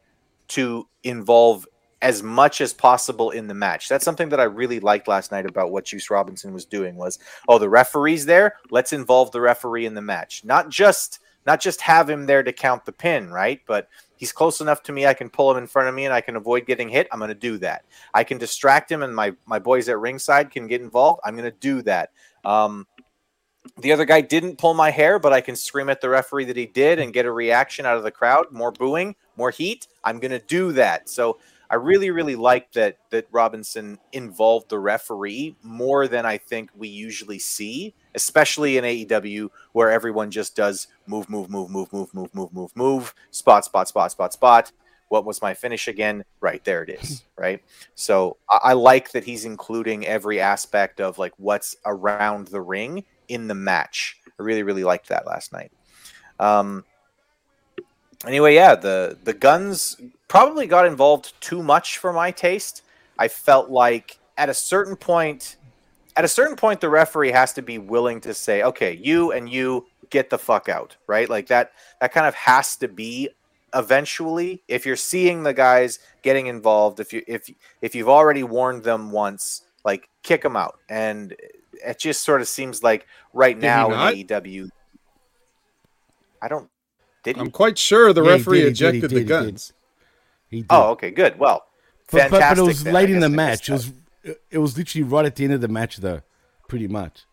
to 0.49 0.87
involve 1.03 1.67
as 2.03 2.23
much 2.23 2.61
as 2.61 2.75
possible 2.75 3.31
in 3.31 3.47
the 3.47 3.55
match. 3.55 3.88
That's 3.88 4.05
something 4.05 4.29
that 4.29 4.40
I 4.40 4.45
really 4.45 4.79
liked 4.79 5.09
last 5.09 5.33
night 5.33 5.47
about 5.47 5.71
what 5.71 5.87
Juice 5.87 6.11
Robinson 6.11 6.53
was 6.53 6.67
doing 6.67 6.97
was, 6.97 7.19
oh, 7.49 7.59
the 7.59 7.71
referee's 7.71 8.27
there, 8.27 8.57
let's 8.71 8.93
involve 8.93 9.33
the 9.33 9.40
referee 9.40 9.87
in 9.87 9.95
the 9.95 10.03
match. 10.03 10.45
Not 10.45 10.69
just 10.69 11.21
not 11.47 11.61
just 11.61 11.81
have 11.81 12.09
him 12.09 12.27
there 12.27 12.43
to 12.43 12.53
count 12.53 12.85
the 12.85 12.93
pin, 12.93 13.31
right? 13.31 13.61
But 13.67 13.89
he's 14.17 14.33
close 14.33 14.61
enough 14.61 14.83
to 14.85 14.93
me 14.93 15.07
I 15.07 15.15
can 15.15 15.29
pull 15.29 15.51
him 15.51 15.59
in 15.59 15.67
front 15.67 15.89
of 15.89 15.95
me 15.95 16.05
and 16.05 16.15
I 16.15 16.21
can 16.21 16.37
avoid 16.37 16.67
getting 16.67 16.89
hit. 16.89 17.09
I'm 17.13 17.19
going 17.19 17.29
to 17.29 17.35
do 17.35 17.59
that. 17.59 17.85
I 18.13 18.25
can 18.25 18.39
distract 18.39 18.91
him 18.91 19.03
and 19.03 19.15
my 19.15 19.33
my 19.47 19.59
boys 19.59 19.89
at 19.89 19.99
ringside 19.99 20.51
can 20.51 20.67
get 20.67 20.81
involved. 20.81 21.21
I'm 21.25 21.37
going 21.37 21.51
to 21.51 21.59
do 21.59 21.83
that. 21.83 22.11
Um 22.45 22.87
the 23.79 23.93
other 23.93 24.05
guy 24.05 24.21
didn't 24.21 24.59
pull 24.59 24.75
my 24.75 24.91
hair, 24.91 25.19
but 25.19 25.33
I 25.33 25.41
can 25.41 25.57
scream 25.57 25.89
at 25.89 26.01
the 26.01 26.09
referee 26.09 26.45
that 26.47 26.57
he 26.57 26.67
did 26.67 26.99
and 26.99 27.15
get 27.15 27.25
a 27.25 27.33
reaction 27.33 27.87
out 27.87 27.97
of 27.97 28.03
the 28.03 28.11
crowd. 28.11 28.47
More 28.51 28.71
booing, 28.71 29.17
more 29.37 29.51
heat. 29.51 29.89
I'm 30.05 30.21
going 30.21 30.33
to 30.33 30.39
do 30.39 30.73
that. 30.73 31.09
So 31.09 31.39
I 31.71 31.77
really, 31.77 32.11
really 32.11 32.37
like 32.37 32.73
that 32.73 32.99
that 33.11 33.27
Robinson 33.33 33.99
involved 34.13 34.69
the 34.69 34.79
referee 34.79 35.57
more 35.63 36.07
than 36.07 36.27
I 36.27 36.39
think 36.39 36.71
we 36.77 36.89
usually 36.89 37.39
see, 37.39 37.95
especially 38.14 38.77
in 38.77 38.85
AEW 38.85 39.50
where 39.72 39.90
everyone 39.90 40.31
just 40.31 40.57
does 40.57 40.88
move, 41.07 41.29
move, 41.29 41.50
move, 41.50 41.70
move, 41.70 41.92
move, 41.92 42.14
move, 42.14 42.35
move, 42.35 42.53
move, 42.53 42.77
move, 42.77 43.14
spot, 43.31 43.64
spot, 43.64 43.88
spot, 43.88 44.12
spot, 44.12 44.33
spot. 44.33 44.72
What 45.09 45.24
was 45.24 45.42
my 45.42 45.55
finish 45.55 45.87
again? 45.87 46.24
Right 46.40 46.64
there 46.64 46.83
it 46.83 46.90
is. 46.90 47.22
Right. 47.37 47.62
So 47.96 48.37
I, 48.48 48.59
I 48.62 48.72
like 48.74 49.11
that 49.11 49.24
he's 49.24 49.44
including 49.44 50.07
every 50.07 50.40
aspect 50.40 51.00
of 51.00 51.18
like 51.18 51.33
what's 51.37 51.77
around 51.85 52.46
the 52.46 52.61
ring 52.61 53.05
in 53.27 53.48
the 53.48 53.55
match. 53.55 54.16
I 54.38 54.42
really, 54.42 54.62
really 54.62 54.85
liked 54.85 55.09
that 55.09 55.27
last 55.27 55.53
night. 55.53 55.72
Um, 56.38 56.85
anyway, 58.27 58.55
yeah, 58.55 58.74
the 58.74 59.18
the 59.24 59.33
Gunns 59.33 60.00
probably 60.29 60.66
got 60.66 60.87
involved 60.87 61.35
too 61.40 61.62
much 61.62 61.98
for 61.98 62.12
my 62.12 62.31
taste. 62.31 62.83
I 63.18 63.29
felt 63.29 63.70
like 63.70 64.18
at 64.37 64.48
a 64.48 64.55
certain 64.55 64.96
point, 64.96 65.57
at 66.16 66.24
a 66.24 66.29
certain 66.29 66.57
point, 66.57 66.81
the 66.81 66.88
referee 66.88 67.33
has 67.33 67.53
to 67.55 67.62
be 67.62 67.79
willing 67.79 68.20
to 68.22 68.35
say, 68.35 68.62
"Okay, 68.62 68.92
you 69.03 69.33
and 69.33 69.48
you 69.48 69.87
get 70.11 70.31
the 70.31 70.38
fuck 70.38 70.68
out," 70.68 70.96
right? 71.07 71.29
Like 71.29 71.48
that. 71.48 71.72
That 72.00 72.12
kind 72.12 72.27
of 72.27 72.35
has 72.35 72.77
to 72.77 72.88
be 72.88 73.31
eventually. 73.74 74.62
If 74.68 74.87
you're 74.87 74.96
seeing 74.96 75.42
the 75.42 75.53
guys 75.55 75.98
getting 76.22 76.46
involved, 76.46 77.00
if 77.00 77.12
you 77.12 77.22
if 77.27 77.50
if 77.83 77.94
you've 77.94 78.09
already 78.09 78.42
warned 78.44 78.85
them 78.85 79.11
once, 79.11 79.62
like 79.85 80.09
kick 80.22 80.42
them 80.42 80.57
out, 80.57 80.79
and 80.88 81.35
it 81.85 81.98
just 81.98 82.22
sort 82.24 82.40
of 82.40 82.48
seems 82.48 82.83
like 82.83 83.07
right 83.33 83.57
Did 83.57 83.66
now 83.66 83.88
not? 83.88 84.14
in 84.14 84.27
AEW. 84.27 84.68
I 86.40 86.48
don't. 86.48 86.70
Did 87.24 87.37
he? 87.37 87.40
I'm 87.42 87.50
quite 87.50 87.79
sure 87.79 88.12
the 88.12 88.22
Yeah, 88.22 88.33
he 88.33 88.37
referee 88.38 88.59
did, 88.61 88.64
he 88.64 88.72
did, 88.74 88.94
he 88.94 88.98
ejected 88.98 89.00
did, 89.00 89.11
the 89.11 89.14
he 89.14 89.20
did. 89.20 89.29
Gunns. 89.29 89.72
He 90.50 90.59
oh, 90.59 90.61
did. 90.61 90.66
Oh, 90.70 90.90
okay, 90.90 91.11
good. 91.11 91.38
Well, 91.38 91.64
But, 92.11 92.31
but, 92.31 92.31
but 92.31 92.40
fantastic. 92.40 92.59
it 92.59 92.66
was 92.66 92.85
then. 92.85 92.94
late 92.94 93.11
in 93.11 93.20
the 93.20 93.29
match. 93.29 93.68
It 93.68 93.72
was 93.72 93.92
it 94.51 94.59
was 94.59 94.77
literally 94.77 95.05
right 95.05 95.25
at 95.27 95.37
the 95.37 95.45
end 95.45 95.53
of 95.53 95.61
the 95.61 95.69
match, 95.69 95.99
though, 95.99 96.23
pretty 96.69 96.89
much. 96.89 97.25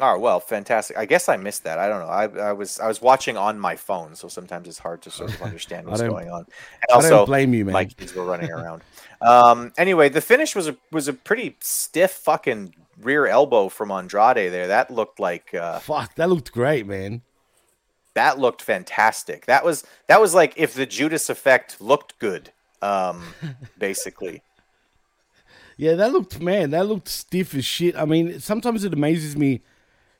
Oh 0.00 0.18
well, 0.18 0.38
fantastic. 0.38 0.98
I 0.98 1.06
guess 1.06 1.28
I 1.28 1.36
missed 1.38 1.64
that. 1.64 1.78
I 1.78 1.88
don't 1.88 2.00
know. 2.00 2.08
I, 2.08 2.50
I 2.50 2.52
was 2.52 2.78
I 2.78 2.86
was 2.86 3.00
watching 3.00 3.36
on 3.36 3.58
my 3.58 3.74
phone, 3.74 4.14
so 4.14 4.28
sometimes 4.28 4.68
it's 4.68 4.78
hard 4.78 5.00
to 5.02 5.10
sort 5.10 5.32
of 5.32 5.42
understand 5.48 5.86
what's 5.86 6.02
going 6.02 6.30
on. 6.30 6.40
And 6.40 6.90
I 6.90 6.94
also, 6.94 7.08
don't 7.10 7.26
blame 7.26 7.54
you, 7.54 7.64
man. 7.64 7.72
my 7.72 7.84
kids 7.86 8.14
were 8.14 8.24
running 8.24 8.50
around. 8.50 8.82
um. 9.22 9.72
Anyway, 9.78 10.08
the 10.10 10.20
finish 10.20 10.54
was 10.54 10.68
a 10.68 10.76
was 10.92 11.08
a 11.08 11.12
pretty 11.14 11.56
stiff 11.60 12.10
fucking 12.12 12.74
rear 13.00 13.26
elbow 13.26 13.68
from 13.70 13.90
Andrade 13.90 14.52
there. 14.52 14.66
That 14.68 14.90
looked 14.90 15.18
like 15.18 15.54
uh, 15.54 15.78
Fuck, 15.78 16.14
that 16.16 16.28
looked 16.28 16.52
great, 16.52 16.86
man. 16.86 17.22
that 18.14 18.38
looked 18.38 18.60
fantastic. 18.60 19.46
That 19.46 19.64
was 19.64 19.84
that 20.06 20.20
was 20.20 20.34
like 20.34 20.52
if 20.56 20.74
the 20.74 20.86
Judas 20.86 21.30
effect 21.30 21.80
looked 21.80 22.18
good. 22.18 22.52
Um, 22.82 23.24
basically. 23.78 24.42
Yeah, 25.78 25.94
that 25.94 26.12
looked 26.12 26.40
man, 26.40 26.70
that 26.72 26.86
looked 26.86 27.08
stiff 27.08 27.54
as 27.54 27.64
shit. 27.64 27.96
I 27.96 28.04
mean, 28.04 28.40
sometimes 28.40 28.82
it 28.82 28.92
amazes 28.92 29.36
me 29.36 29.62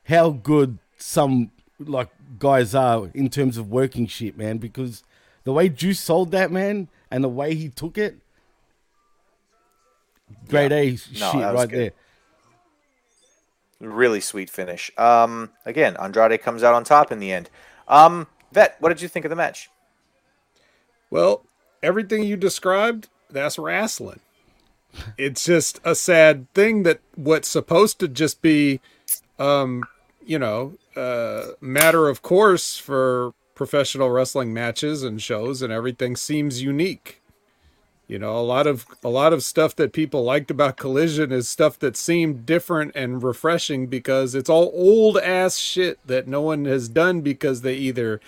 how 0.05 0.29
good 0.31 0.79
some 0.97 1.51
like 1.77 2.07
guys 2.39 2.73
are 2.73 3.09
in 3.13 3.29
terms 3.29 3.57
of 3.57 3.69
working 3.69 4.07
shit, 4.07 4.37
man. 4.37 4.57
Because 4.57 5.03
the 5.43 5.51
way 5.51 5.67
Juice 5.67 5.99
sold 5.99 6.31
that 6.31 6.49
man 6.49 6.87
and 7.11 7.25
the 7.25 7.29
way 7.29 7.55
he 7.55 7.67
took 7.67 7.97
it, 7.97 8.19
grade 10.47 10.71
A 10.71 10.95
shit 10.95 11.19
that 11.19 11.53
right 11.53 11.69
good. 11.69 11.79
there. 11.79 11.91
Really 13.89 14.21
sweet 14.21 14.49
finish. 14.49 14.91
Um, 14.97 15.51
again, 15.65 15.97
Andrade 15.97 16.41
comes 16.41 16.63
out 16.63 16.73
on 16.73 16.85
top 16.85 17.11
in 17.11 17.19
the 17.19 17.33
end. 17.33 17.49
Um, 17.87 18.27
Vet, 18.53 18.77
what 18.79 18.89
did 18.89 19.01
you 19.01 19.09
think 19.09 19.25
of 19.25 19.29
the 19.29 19.35
match? 19.35 19.69
Well, 21.09 21.45
everything 21.83 22.23
you 22.23 22.37
described, 22.37 23.09
that's 23.29 23.59
wrestling. 23.59 24.21
It's 25.17 25.45
just 25.45 25.79
a 25.83 25.95
sad 25.95 26.51
thing 26.53 26.83
that 26.83 26.99
what's 27.15 27.47
supposed 27.47 27.99
to 27.99 28.07
just 28.07 28.41
be, 28.41 28.79
um, 29.37 29.83
you 30.25 30.39
know, 30.39 30.75
uh, 30.95 31.53
matter 31.61 32.09
of 32.09 32.21
course 32.21 32.77
for 32.77 33.33
professional 33.55 34.09
wrestling 34.09 34.53
matches 34.53 35.03
and 35.03 35.21
shows 35.21 35.61
and 35.61 35.71
everything 35.71 36.15
seems 36.15 36.61
unique. 36.61 37.21
You 38.07 38.17
know, 38.17 38.37
a 38.37 38.41
lot 38.41 38.65
of 38.65 38.87
a 39.03 39.09
lot 39.09 39.33
of 39.33 39.43
stuff 39.43 39.75
that 39.75 39.93
people 39.93 40.23
liked 40.23 40.49
about 40.49 40.77
Collision 40.77 41.31
is 41.31 41.47
stuff 41.47 41.77
that 41.77 41.95
seemed 41.95 42.45
different 42.45 42.91
and 42.95 43.21
refreshing 43.21 43.85
because 43.85 44.33
it's 44.33 44.49
all 44.49 44.71
old 44.73 45.17
ass 45.17 45.57
shit 45.57 45.99
that 46.07 46.27
no 46.27 46.41
one 46.41 46.65
has 46.65 46.89
done 46.89 47.21
because 47.21 47.61
they 47.61 47.75
either 47.75 48.19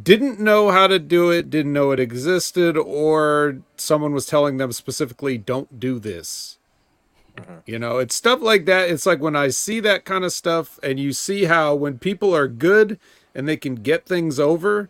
didn't 0.00 0.40
know 0.40 0.70
how 0.70 0.86
to 0.86 0.98
do 0.98 1.30
it, 1.30 1.50
didn't 1.50 1.72
know 1.72 1.92
it 1.92 2.00
existed, 2.00 2.76
or 2.76 3.58
someone 3.76 4.12
was 4.12 4.26
telling 4.26 4.56
them 4.56 4.72
specifically, 4.72 5.38
don't 5.38 5.78
do 5.78 5.98
this. 5.98 6.58
You 7.66 7.78
know, 7.78 7.98
it's 7.98 8.14
stuff 8.14 8.40
like 8.40 8.64
that. 8.66 8.90
It's 8.90 9.06
like 9.06 9.20
when 9.20 9.36
I 9.36 9.48
see 9.48 9.80
that 9.80 10.04
kind 10.04 10.24
of 10.24 10.32
stuff, 10.32 10.78
and 10.82 11.00
you 11.00 11.12
see 11.12 11.44
how 11.44 11.74
when 11.74 11.98
people 11.98 12.34
are 12.34 12.48
good 12.48 12.98
and 13.34 13.48
they 13.48 13.56
can 13.56 13.76
get 13.76 14.06
things 14.06 14.38
over 14.38 14.88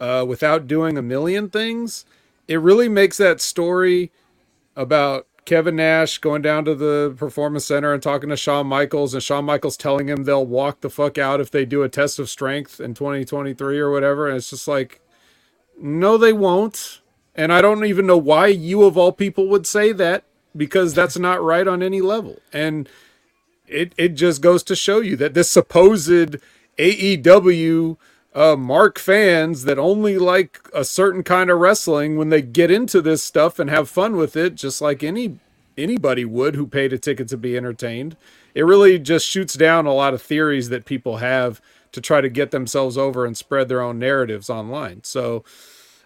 uh, 0.00 0.24
without 0.26 0.66
doing 0.66 0.98
a 0.98 1.02
million 1.02 1.48
things, 1.48 2.04
it 2.48 2.60
really 2.60 2.88
makes 2.88 3.16
that 3.18 3.40
story 3.40 4.10
about 4.74 5.26
Kevin 5.46 5.76
Nash 5.76 6.18
going 6.18 6.42
down 6.42 6.64
to 6.66 6.74
the 6.74 7.14
performance 7.16 7.64
center 7.64 7.94
and 7.94 8.02
talking 8.02 8.28
to 8.30 8.36
Shawn 8.36 8.66
Michaels, 8.66 9.14
and 9.14 9.22
Shawn 9.22 9.46
Michaels 9.46 9.76
telling 9.76 10.08
him 10.08 10.24
they'll 10.24 10.44
walk 10.46 10.82
the 10.82 10.90
fuck 10.90 11.18
out 11.18 11.40
if 11.40 11.50
they 11.50 11.64
do 11.64 11.82
a 11.82 11.88
test 11.88 12.18
of 12.18 12.28
strength 12.28 12.80
in 12.80 12.94
2023 12.94 13.78
or 13.78 13.90
whatever. 13.90 14.28
And 14.28 14.36
it's 14.36 14.50
just 14.50 14.68
like, 14.68 15.00
no, 15.80 16.18
they 16.18 16.32
won't. 16.32 17.00
And 17.34 17.52
I 17.52 17.62
don't 17.62 17.84
even 17.84 18.06
know 18.06 18.18
why 18.18 18.48
you, 18.48 18.84
of 18.84 18.98
all 18.98 19.12
people, 19.12 19.48
would 19.48 19.66
say 19.66 19.92
that 19.92 20.24
because 20.56 20.94
that's 20.94 21.18
not 21.18 21.42
right 21.42 21.68
on 21.68 21.82
any 21.82 22.00
level. 22.00 22.40
And 22.52 22.88
it, 23.66 23.94
it 23.96 24.10
just 24.10 24.42
goes 24.42 24.62
to 24.64 24.76
show 24.76 25.00
you 25.00 25.16
that 25.16 25.34
this 25.34 25.50
supposed 25.50 26.36
AEW 26.78 27.96
uh, 28.36 28.54
mark 28.54 28.98
fans 28.98 29.64
that 29.64 29.78
only 29.78 30.18
like 30.18 30.60
a 30.74 30.84
certain 30.84 31.22
kind 31.22 31.48
of 31.50 31.58
wrestling 31.58 32.18
when 32.18 32.28
they 32.28 32.42
get 32.42 32.70
into 32.70 33.00
this 33.00 33.22
stuff 33.22 33.58
and 33.58 33.70
have 33.70 33.88
fun 33.88 34.14
with 34.16 34.36
it, 34.36 34.54
just 34.54 34.82
like 34.82 35.02
any 35.02 35.40
anybody 35.78 36.24
would 36.24 36.54
who 36.54 36.66
paid 36.66 36.92
a 36.92 36.98
ticket 36.98 37.28
to 37.28 37.38
be 37.38 37.56
entertained. 37.56 38.16
It 38.54 38.64
really 38.64 38.98
just 38.98 39.26
shoots 39.26 39.54
down 39.54 39.86
a 39.86 39.94
lot 39.94 40.12
of 40.14 40.20
theories 40.20 40.68
that 40.68 40.84
people 40.84 41.16
have 41.18 41.62
to 41.92 42.00
try 42.02 42.20
to 42.20 42.28
get 42.28 42.50
themselves 42.50 42.98
over 42.98 43.24
and 43.24 43.36
spread 43.36 43.68
their 43.68 43.80
own 43.80 43.98
narratives 43.98 44.50
online. 44.50 45.02
So 45.02 45.42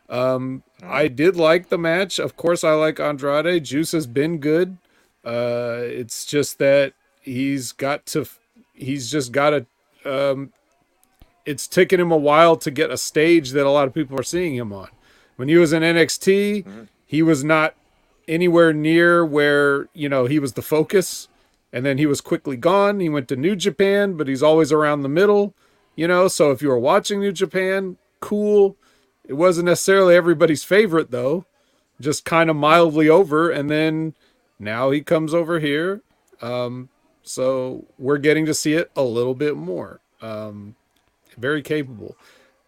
um, 0.09 0.63
I 0.85 1.09
did 1.09 1.35
like 1.35 1.69
the 1.69 1.79
match. 1.79 2.21
Of 2.21 2.37
course, 2.37 2.63
I 2.63 2.75
like 2.75 3.01
Andrade. 3.01 3.65
Juice 3.65 3.91
has 3.91 4.07
been 4.07 4.39
good. 4.39 4.79
Uh, 5.25 5.81
it's 5.83 6.25
just 6.25 6.59
that 6.59 6.95
he's 7.21 7.73
got 7.73 8.07
to. 8.07 8.25
He's 8.73 9.11
just 9.11 9.33
got 9.33 9.51
to. 9.51 9.67
Um, 10.05 10.53
it's 11.51 11.67
taken 11.67 12.01
him 12.01 12.13
a 12.13 12.17
while 12.17 12.57
to 12.57 12.71
get 12.71 12.91
a 12.91 12.97
stage 12.97 13.51
that 13.51 13.67
a 13.67 13.71
lot 13.71 13.89
of 13.89 13.95
people 13.95 14.19
are 14.19 14.23
seeing 14.23 14.55
him 14.55 14.73
on. 14.73 14.89
When 15.37 15.49
he 15.49 15.57
was 15.57 15.73
in 15.73 15.83
NXT, 15.83 16.65
he 17.05 17.23
was 17.23 17.43
not 17.43 17.75
anywhere 18.29 18.73
near 18.73 19.25
where 19.25 19.89
you 19.93 20.09
know 20.09 20.27
he 20.27 20.39
was 20.39 20.53
the 20.53 20.63
focus, 20.63 21.29
and 21.73 21.85
then 21.85 21.99
he 21.99 22.07
was 22.07 22.21
quickly 22.21 22.57
gone. 22.57 23.01
He 23.01 23.09
went 23.09 23.27
to 23.29 23.37
New 23.37 23.57
Japan, 23.57 24.15
but 24.15 24.29
he's 24.29 24.43
always 24.43 24.71
around 24.71 25.03
the 25.03 25.09
middle. 25.09 25.55
You 25.97 26.07
know, 26.07 26.29
so 26.29 26.53
if 26.53 26.63
you 26.63 26.69
were 26.69 26.79
watching 26.79 27.21
New 27.21 27.33
Japan, 27.33 27.97
cool. 28.21 28.77
It 29.25 29.35
wasn't 29.35 29.67
necessarily 29.67 30.15
everybody's 30.15 30.65
favorite 30.65 31.11
though, 31.11 31.47
just 32.01 32.25
kind 32.25 32.49
of 32.49 32.57
mildly 32.57 33.09
over. 33.09 33.51
And 33.51 33.69
then 33.69 34.15
now 34.59 34.91
he 34.91 35.03
comes 35.03 35.35
over 35.35 35.61
here. 35.61 36.03
Um, 36.41 36.89
so 37.23 37.87
we're 37.99 38.19
getting 38.19 38.47
to 38.47 38.55
see 38.55 38.75
it 38.75 38.91
a 38.97 39.03
little 39.03 39.35
bit 39.35 39.57
more. 39.57 40.01
Um, 40.21 40.75
very 41.37 41.63
capable. 41.63 42.17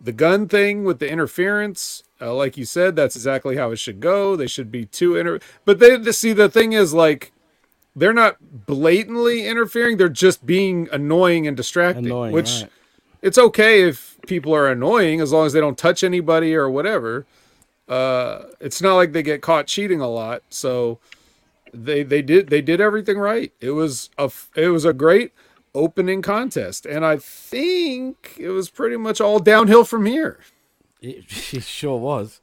The 0.00 0.12
gun 0.12 0.48
thing 0.48 0.84
with 0.84 0.98
the 0.98 1.08
interference, 1.08 2.02
uh, 2.20 2.34
like 2.34 2.56
you 2.56 2.64
said, 2.64 2.96
that's 2.96 3.14
exactly 3.14 3.56
how 3.56 3.70
it 3.70 3.76
should 3.76 4.00
go. 4.00 4.34
They 4.34 4.48
should 4.48 4.70
be 4.70 4.84
two 4.84 5.16
inter. 5.16 5.38
But 5.64 5.78
they 5.78 6.12
see 6.12 6.32
the 6.32 6.48
thing 6.48 6.72
is 6.72 6.92
like 6.92 7.32
they're 7.94 8.12
not 8.12 8.66
blatantly 8.66 9.46
interfering; 9.46 9.96
they're 9.96 10.08
just 10.08 10.44
being 10.44 10.88
annoying 10.90 11.46
and 11.46 11.56
distracting. 11.56 12.06
Annoying, 12.06 12.32
which 12.32 12.62
right. 12.62 12.70
it's 13.20 13.38
okay 13.38 13.82
if 13.82 14.18
people 14.26 14.54
are 14.54 14.68
annoying 14.68 15.20
as 15.20 15.32
long 15.32 15.46
as 15.46 15.52
they 15.52 15.60
don't 15.60 15.78
touch 15.78 16.02
anybody 16.02 16.54
or 16.54 16.68
whatever. 16.68 17.26
Uh, 17.88 18.44
it's 18.60 18.80
not 18.80 18.96
like 18.96 19.12
they 19.12 19.22
get 19.22 19.42
caught 19.42 19.66
cheating 19.66 20.00
a 20.00 20.08
lot, 20.08 20.42
so 20.48 20.98
they 21.74 22.02
they 22.02 22.22
did 22.22 22.48
they 22.48 22.62
did 22.62 22.80
everything 22.80 23.18
right. 23.18 23.52
It 23.60 23.70
was 23.70 24.10
a 24.18 24.30
it 24.56 24.68
was 24.68 24.84
a 24.84 24.92
great 24.92 25.32
opening 25.74 26.22
contest, 26.22 26.86
and 26.86 27.04
I 27.04 27.16
think 27.16 28.36
it 28.38 28.50
was 28.50 28.70
pretty 28.70 28.96
much 28.96 29.20
all 29.20 29.38
downhill 29.38 29.84
from 29.84 30.06
here. 30.06 30.38
It, 31.00 31.24
it 31.54 31.62
sure 31.62 31.98
was. 31.98 32.40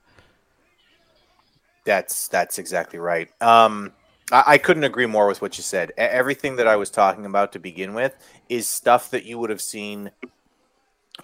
That's 1.85 2.27
that's 2.27 2.59
exactly 2.59 2.99
right. 2.99 3.29
Um, 3.41 3.93
I, 4.31 4.43
I 4.47 4.57
couldn't 4.57 4.83
agree 4.83 5.05
more 5.05 5.27
with 5.27 5.41
what 5.41 5.57
you 5.57 5.63
said. 5.63 5.91
E- 5.91 6.01
everything 6.01 6.57
that 6.57 6.67
I 6.67 6.75
was 6.75 6.89
talking 6.89 7.25
about 7.25 7.53
to 7.53 7.59
begin 7.59 7.93
with 7.93 8.15
is 8.47 8.67
stuff 8.67 9.11
that 9.11 9.25
you 9.25 9.39
would 9.39 9.49
have 9.49 9.61
seen 9.61 10.11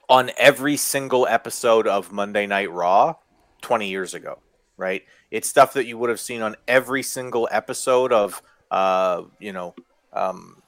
on 0.09 0.31
every 0.37 0.77
single 0.77 1.27
episode 1.27 1.87
of 1.87 2.11
Monday 2.11 2.45
Night 2.47 2.71
Raw 2.71 3.15
20 3.61 3.89
years 3.89 4.13
ago, 4.13 4.39
right? 4.77 5.03
It's 5.31 5.49
stuff 5.49 5.73
that 5.73 5.85
you 5.85 5.97
would 5.97 6.09
have 6.09 6.19
seen 6.19 6.41
on 6.41 6.55
every 6.67 7.03
single 7.03 7.47
episode 7.51 8.11
of, 8.11 8.41
uh, 8.71 9.23
you 9.39 9.53
know, 9.53 9.73
um, 10.13 10.61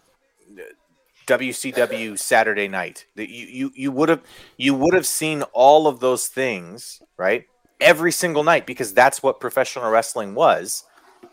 WCW 1.27 2.17
Saturday 2.17 2.67
Night. 2.67 3.05
That 3.15 3.29
you 3.29 3.45
you 3.47 3.71
you 3.75 3.91
would 3.91 4.09
have 4.09 4.21
you 4.57 4.73
would 4.73 4.93
have 4.93 5.05
seen 5.05 5.43
all 5.53 5.87
of 5.87 5.99
those 5.99 6.27
things, 6.27 7.01
right? 7.17 7.45
Every 7.79 8.11
single 8.11 8.43
night 8.43 8.65
because 8.65 8.93
that's 8.93 9.21
what 9.21 9.39
professional 9.39 9.91
wrestling 9.91 10.33
was. 10.33 10.83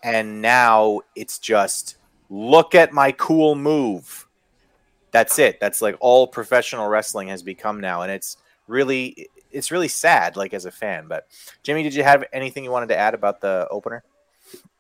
And 0.03 0.43
now 0.43 1.01
it's 1.17 1.39
just 1.39 1.97
look 2.29 2.75
at 2.75 2.93
my 2.93 3.13
cool 3.13 3.55
move. 3.55 4.27
That's 5.13 5.39
it. 5.39 5.61
That's 5.61 5.81
like 5.81 5.97
all 6.01 6.27
professional 6.27 6.89
wrestling 6.89 7.29
has 7.29 7.43
become 7.43 7.81
now 7.81 8.03
and 8.03 8.11
it's 8.11 8.37
really 8.67 9.29
it's 9.51 9.71
really 9.71 9.89
sad 9.89 10.37
like 10.37 10.53
as 10.53 10.67
a 10.67 10.71
fan. 10.71 11.07
But 11.09 11.29
Jimmy, 11.63 11.83
did 11.83 11.95
you 11.95 12.03
have 12.03 12.25
anything 12.33 12.65
you 12.65 12.71
wanted 12.71 12.89
to 12.89 12.99
add 12.99 13.15
about 13.15 13.41
the 13.41 13.69
opener? 13.71 14.03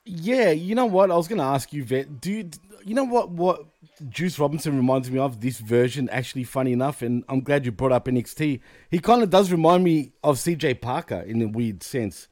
Yeah, 0.04 0.50
you 0.50 0.74
know 0.74 0.86
what? 0.86 1.10
I 1.10 1.16
was 1.16 1.28
going 1.28 1.38
to 1.38 1.44
ask 1.44 1.72
you, 1.72 1.82
Vet. 1.82 2.20
Do 2.20 2.50
you 2.84 2.94
know 2.94 3.04
what? 3.04 3.30
What 3.30 3.64
Juice 4.08 4.38
Robinson 4.38 4.76
reminds 4.76 5.10
me 5.10 5.18
of 5.18 5.40
this 5.40 5.58
version? 5.58 6.08
Actually, 6.10 6.44
funny 6.44 6.72
enough, 6.72 7.00
and 7.02 7.24
I'm 7.28 7.40
glad 7.40 7.64
you 7.64 7.72
brought 7.72 7.92
up 7.92 8.06
NXT. 8.06 8.60
He 8.90 8.98
kind 8.98 9.22
of 9.22 9.30
does 9.30 9.52
remind 9.52 9.84
me 9.84 10.12
of 10.22 10.36
CJ 10.36 10.80
Parker 10.80 11.20
in 11.20 11.40
a 11.42 11.46
weird 11.46 11.82
sense, 11.82 12.26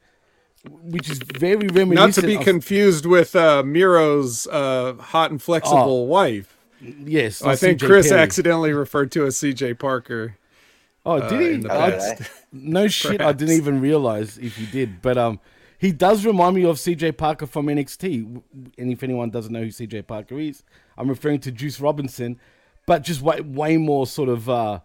which 0.68 1.09
is 1.09 1.18
very 1.18 1.68
reminiscent. 1.68 1.94
Not 1.94 2.12
to 2.14 2.22
be 2.27 2.35
of- 2.37 2.42
confused 2.42 3.07
with 3.07 3.37
uh, 3.37 3.62
Miro's 3.62 4.46
uh, 4.48 4.94
hot 4.98 5.31
and 5.31 5.40
flexible 5.40 6.01
Oh. 6.01 6.03
wife. 6.03 6.57
Yes, 6.81 7.42
I 7.42 7.55
think 7.55 7.81
Chris 7.81 8.09
Perry. 8.09 8.20
accidentally 8.20 8.72
referred 8.72 9.12
to 9.12 9.25
as 9.27 9.37
CJ 9.37 9.79
Parker. 9.79 10.37
Oh, 11.07 11.18
uh, 11.18 11.29
did 11.29 11.62
he? 11.64 11.68
I- 11.70 12.16
no 12.53 12.88
shit, 12.88 13.20
I 13.20 13.33
didn't 13.33 13.55
even 13.57 13.81
realize 13.81 14.37
if 14.38 14.57
he 14.57 14.66
did. 14.66 15.01
But 15.01 15.16
um, 15.16 15.38
he 15.79 15.92
does 15.92 16.27
remind 16.27 16.57
me 16.57 16.64
of 16.64 16.77
CJ 16.77 17.16
Parker 17.16 17.46
from 17.46 17.66
NXT. 17.66 18.42
And 18.79 18.90
if 18.92 19.05
anyone 19.05 19.31
doesn't 19.31 19.53
know 19.53 19.61
who 19.62 19.68
CJ 19.68 20.09
Parker 20.09 20.40
is, 20.40 20.64
I'm 20.97 21.09
referring 21.09 21.41
to 21.41 21.53
Juice 21.53 21.81
Robinson, 21.81 22.39
but 22.87 23.03
just 23.03 23.23
way 23.23 23.41
way 23.41 23.77
more 23.77 24.07
sort 24.07 24.29
of 24.29 24.49
uh, 24.49 24.81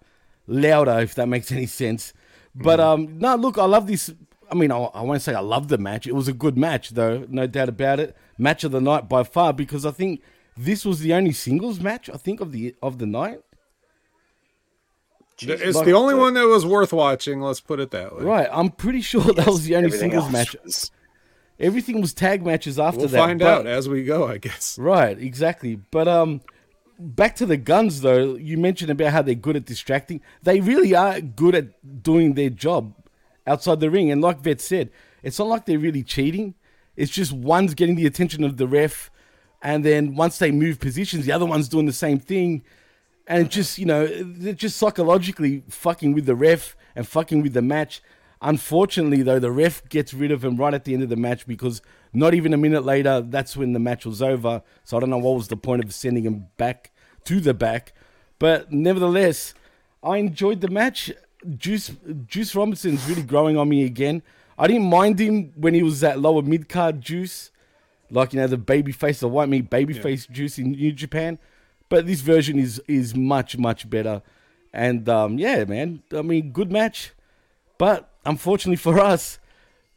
louder, 0.47 0.99
if 0.99 1.15
that 1.15 1.27
makes 1.27 1.51
any 1.51 1.65
sense. 1.65 2.13
But 2.55 2.79
um, 2.79 3.19
no, 3.19 3.35
look, 3.35 3.57
I 3.57 3.65
love 3.65 3.87
this. 3.87 4.11
I 4.49 4.55
mean, 4.55 4.71
I, 4.71 4.77
I 4.77 5.01
won't 5.01 5.21
say 5.21 5.33
I 5.33 5.41
love 5.41 5.67
the 5.67 5.77
match. 5.77 6.07
It 6.07 6.13
was 6.15 6.27
a 6.27 6.33
good 6.33 6.57
match, 6.57 6.91
though, 6.91 7.25
no 7.29 7.45
doubt 7.47 7.69
about 7.69 7.99
it. 7.99 8.15
Match 8.37 8.63
of 8.63 8.71
the 8.71 8.81
night 8.81 9.07
by 9.09 9.23
far, 9.23 9.51
because 9.53 9.85
I 9.85 9.91
think 9.91 10.21
this 10.55 10.85
was 10.85 10.99
the 11.01 11.13
only 11.13 11.33
singles 11.33 11.79
match 11.79 12.09
I 12.09 12.17
think 12.17 12.39
of 12.41 12.51
the 12.51 12.73
of 12.81 12.97
the 12.97 13.05
night. 13.05 13.41
It's 15.39 15.75
Like- 15.77 15.85
the 15.85 15.93
only 15.93 16.15
one 16.15 16.33
that 16.33 16.47
was 16.47 16.65
worth 16.65 16.91
watching. 16.93 17.41
Let's 17.41 17.59
put 17.61 17.79
it 17.79 17.91
that 17.91 18.15
way. 18.15 18.23
Right, 18.23 18.49
I'm 18.51 18.69
pretty 18.69 19.01
sure 19.01 19.21
that 19.21 19.45
was 19.45 19.65
the 19.65 19.75
only 19.75 19.91
singles 19.91 20.23
else 20.23 20.33
match. 20.33 20.55
was- 20.63 20.91
Everything 21.59 22.01
was 22.01 22.13
tag 22.13 22.45
matches 22.45 22.77
after 22.77 22.97
that. 22.97 23.01
We'll 23.01 23.09
that. 23.09 23.17
find 23.17 23.39
but- 23.39 23.47
out 23.47 23.65
as 23.65 23.89
we 23.89 24.03
go, 24.03 24.27
I 24.27 24.37
guess. 24.37 24.77
Right, 24.77 25.17
exactly. 25.17 25.75
But 25.75 26.07
um, 26.07 26.41
back 26.99 27.35
to 27.37 27.45
the 27.45 27.57
Gunns 27.57 28.01
though. 28.01 28.35
You 28.35 28.57
mentioned 28.57 28.91
about 28.91 29.11
how 29.11 29.21
they're 29.21 29.35
good 29.35 29.55
at 29.55 29.65
distracting. 29.65 30.21
They 30.43 30.59
really 30.59 30.93
are 30.95 31.19
good 31.21 31.55
at 31.55 32.03
doing 32.03 32.35
their 32.35 32.49
job 32.49 32.93
outside 33.45 33.79
the 33.79 33.89
ring. 33.89 34.11
And 34.11 34.21
like 34.21 34.39
Vet 34.41 34.61
said, 34.61 34.91
it's 35.23 35.39
not 35.39 35.47
like 35.47 35.65
they're 35.65 35.79
really 35.79 36.03
cheating. 36.03 36.53
It's 36.95 37.11
just 37.11 37.31
one's 37.31 37.73
getting 37.73 37.95
the 37.95 38.05
attention 38.05 38.43
of 38.43 38.57
the 38.57 38.67
ref, 38.67 39.11
and 39.61 39.85
then 39.85 40.15
once 40.15 40.39
they 40.39 40.49
move 40.51 40.79
positions, 40.79 41.25
the 41.25 41.31
other 41.31 41.45
one's 41.45 41.69
doing 41.69 41.85
the 41.85 41.93
same 41.93 42.19
thing. 42.19 42.63
And 43.27 43.51
just 43.51 43.77
you 43.77 43.85
know, 43.85 44.07
they're 44.07 44.53
just 44.53 44.77
psychologically 44.77 45.63
fucking 45.69 46.13
with 46.13 46.25
the 46.25 46.35
ref 46.35 46.75
and 46.95 47.07
fucking 47.07 47.43
with 47.43 47.53
the 47.53 47.61
match. 47.61 48.01
Unfortunately, 48.41 49.23
though, 49.23 49.39
the 49.39 49.51
ref 49.51 49.87
gets 49.89 50.13
rid 50.13 50.31
of 50.31 50.43
him 50.43 50.57
right 50.57 50.73
at 50.73 50.83
the 50.83 50.93
end 50.93 51.03
of 51.03 51.09
the 51.09 51.15
match 51.15 51.47
because 51.47 51.81
not 52.13 52.33
even 52.33 52.53
a 52.53 52.57
minute 52.57 52.85
later, 52.85 53.21
that's 53.21 53.57
when 53.57 53.73
the 53.73 53.79
match 53.79 54.05
was 54.05 54.21
over. 54.21 54.61
So 54.83 54.97
I 54.97 54.99
don't 54.99 55.09
know 55.09 55.17
what 55.17 55.35
was 55.35 55.47
the 55.47 55.57
point 55.57 55.83
of 55.83 55.93
sending 55.93 56.23
him 56.23 56.47
back 56.57 56.91
to 57.25 57.39
the 57.39 57.53
back. 57.53 57.93
But 58.39 58.71
nevertheless, 58.71 59.53
I 60.03 60.17
enjoyed 60.17 60.61
the 60.61 60.69
match. 60.69 61.11
Juice 61.57 61.91
Juice 62.25 62.55
Robinson's 62.55 63.07
really 63.07 63.23
growing 63.23 63.57
on 63.57 63.69
me 63.69 63.83
again. 63.83 64.21
I 64.57 64.67
didn't 64.67 64.89
mind 64.89 65.19
him 65.19 65.53
when 65.55 65.73
he 65.73 65.83
was 65.83 65.99
that 66.01 66.19
lower 66.19 66.41
mid 66.41 66.67
card 66.67 67.01
Juice, 67.01 67.51
like 68.09 68.33
you 68.33 68.39
know 68.39 68.47
the 68.47 68.57
baby 68.57 68.91
face, 68.91 69.19
the 69.19 69.27
white 69.27 69.49
meat 69.49 69.69
baby 69.69 69.93
face 69.93 70.25
Juice 70.25 70.57
in 70.57 70.71
New 70.71 70.91
Japan. 70.91 71.39
But 71.89 72.05
this 72.05 72.21
version 72.21 72.59
is 72.59 72.81
is 72.87 73.15
much 73.15 73.57
much 73.57 73.89
better, 73.89 74.21
and 74.73 75.07
um, 75.09 75.37
yeah, 75.37 75.63
man. 75.65 76.03
I 76.11 76.21
mean, 76.21 76.51
good 76.51 76.71
match. 76.71 77.13
But 77.77 78.09
unfortunately 78.27 78.75
for 78.77 78.99
us, 78.99 79.39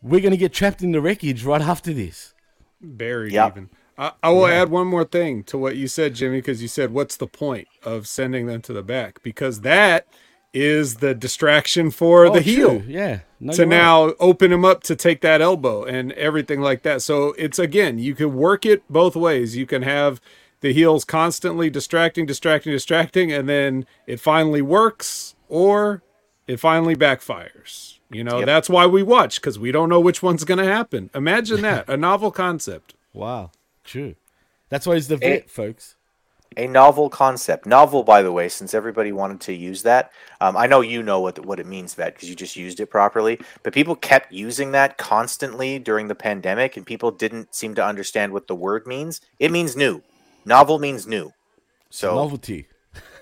we're 0.03 0.21
gonna 0.21 0.37
get 0.37 0.53
trapped 0.53 0.83
in 0.83 0.93
the 0.93 1.01
wreckage 1.01 1.45
right 1.45 1.61
after 1.61 1.93
this. 1.93 2.35
Buried 2.81 3.33
Yep. 3.33 3.53
even. 3.53 3.71
I, 3.99 4.13
I 4.23 4.31
will 4.31 4.49
Yeah. 4.49 4.63
add 4.63 4.71
one 4.71 4.87
more 4.87 5.05
thing 5.05 5.43
to 5.45 5.59
what 5.59 5.77
you 5.77 5.87
said, 5.89 6.15
Jimmy, 6.15 6.39
because 6.39 6.63
you 6.63 6.69
said, 6.69 6.93
"What's 6.93 7.17
the 7.17 7.27
point 7.27 7.69
of 7.85 8.09
sending 8.09 8.47
them 8.47 8.63
to 8.63 8.73
the 8.73 8.83
back?" 8.83 9.23
Because 9.23 9.61
that 9.61 10.07
is 10.55 10.97
the 10.97 11.15
distraction 11.15 11.91
for 11.91 12.27
Oh, 12.27 12.33
the 12.33 12.41
heel 12.41 12.81
true. 12.81 12.85
Yeah. 12.89 13.21
No, 13.39 13.53
to 13.53 13.59
you're 13.59 13.67
right. 13.69 13.77
now 13.77 14.15
open 14.19 14.53
him 14.53 14.65
up 14.65 14.83
to 14.85 14.97
take 14.97 15.21
that 15.21 15.41
elbow 15.41 15.85
and 15.85 16.11
everything 16.13 16.61
like 16.61 16.83
that. 16.83 17.03
So 17.03 17.35
it's 17.39 17.59
again, 17.59 17.99
you 17.99 18.15
can 18.15 18.35
work 18.35 18.65
it 18.67 18.83
both 18.91 19.15
ways. 19.15 19.57
You 19.57 19.67
can 19.67 19.83
have 19.83 20.21
the 20.61 20.73
heels 20.73 21.05
constantly 21.05 21.71
distracting, 21.71 22.27
distracting, 22.27 22.73
distracting, 22.73 23.31
and 23.31 23.49
then 23.49 23.87
it 24.07 24.19
finally 24.19 24.61
works, 24.63 25.35
or 25.49 26.03
it 26.49 26.59
finally 26.59 26.97
backfires. 26.97 27.99
You 28.11 28.25
know, 28.25 28.39
Yep. 28.39 28.47
that's 28.47 28.69
why 28.69 28.87
we 28.87 29.03
watch 29.03 29.41
because 29.41 29.59
we 29.59 29.71
don't 29.73 29.89
know 29.89 30.01
which 30.01 30.23
one's 30.23 30.45
going 30.45 30.59
to 30.59 30.65
happen. 30.65 31.11
Imagine 31.15 31.63
that 31.63 31.89
a 31.89 31.97
novel 31.97 32.31
concept. 32.31 32.95
Wow. 33.13 33.51
True. 33.85 34.17
That's 34.69 34.87
why 34.87 34.95
he's 34.95 35.09
the 35.09 35.17
Hey. 35.17 35.39
vet, 35.41 35.51
folks. 35.51 35.95
A 36.57 36.67
novel 36.67 37.09
concept. 37.09 37.65
Novel, 37.65 38.03
by 38.03 38.23
the 38.23 38.33
way, 38.33 38.49
since 38.49 38.75
everybody 38.75 39.13
wanted 39.13 39.41
to 39.43 39.53
use 39.55 39.83
that. 39.85 40.11
Um, 40.41 40.57
I 40.57 40.67
know 40.67 40.81
you 40.81 41.01
know 41.01 41.21
what 41.21 41.39
what 41.47 41.61
it 41.61 41.67
means, 41.67 41.95
Vet, 41.95 42.15
because 42.15 42.29
you 42.29 42.35
just 42.35 42.57
used 42.57 42.81
it 42.81 42.87
properly. 42.87 43.39
But 43.63 43.73
people 43.73 43.95
kept 43.95 44.33
using 44.33 44.73
that 44.73 44.99
constantly 44.99 45.79
during 45.79 46.09
the 46.09 46.15
pandemic, 46.17 46.77
and 46.77 46.85
people 46.85 47.13
didn't 47.13 47.55
seem 47.55 47.77
to 47.77 47.85
understand 47.85 48.33
what 48.33 48.49
the 48.49 48.57
word 48.57 48.85
means. 48.85 49.21
It 49.39 49.53
means 49.53 49.77
new. 49.77 50.03
Novel 50.45 50.81
means 50.81 51.07
new. 51.07 51.33
So 51.89 52.17
Novelty. 52.17 52.67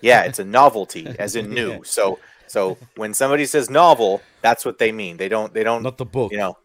yeah, 0.00 0.22
it's 0.22 0.38
a 0.38 0.44
novelty, 0.44 1.06
as 1.18 1.36
in 1.36 1.50
new. 1.58 1.72
Yeah. 1.72 1.78
So 1.84 2.18
so 2.48 2.76
when 2.96 3.14
somebody 3.14 3.46
says 3.46 3.68
novel, 3.70 4.22
that's 4.42 4.64
what 4.64 4.78
they 4.78 4.92
mean. 4.92 5.16
They 5.16 5.28
don't 5.28 5.52
they 5.52 5.62
don't 5.64 5.82
Not 5.82 5.98
the 5.98 6.06
book. 6.06 6.32
you 6.32 6.38
know 6.38 6.56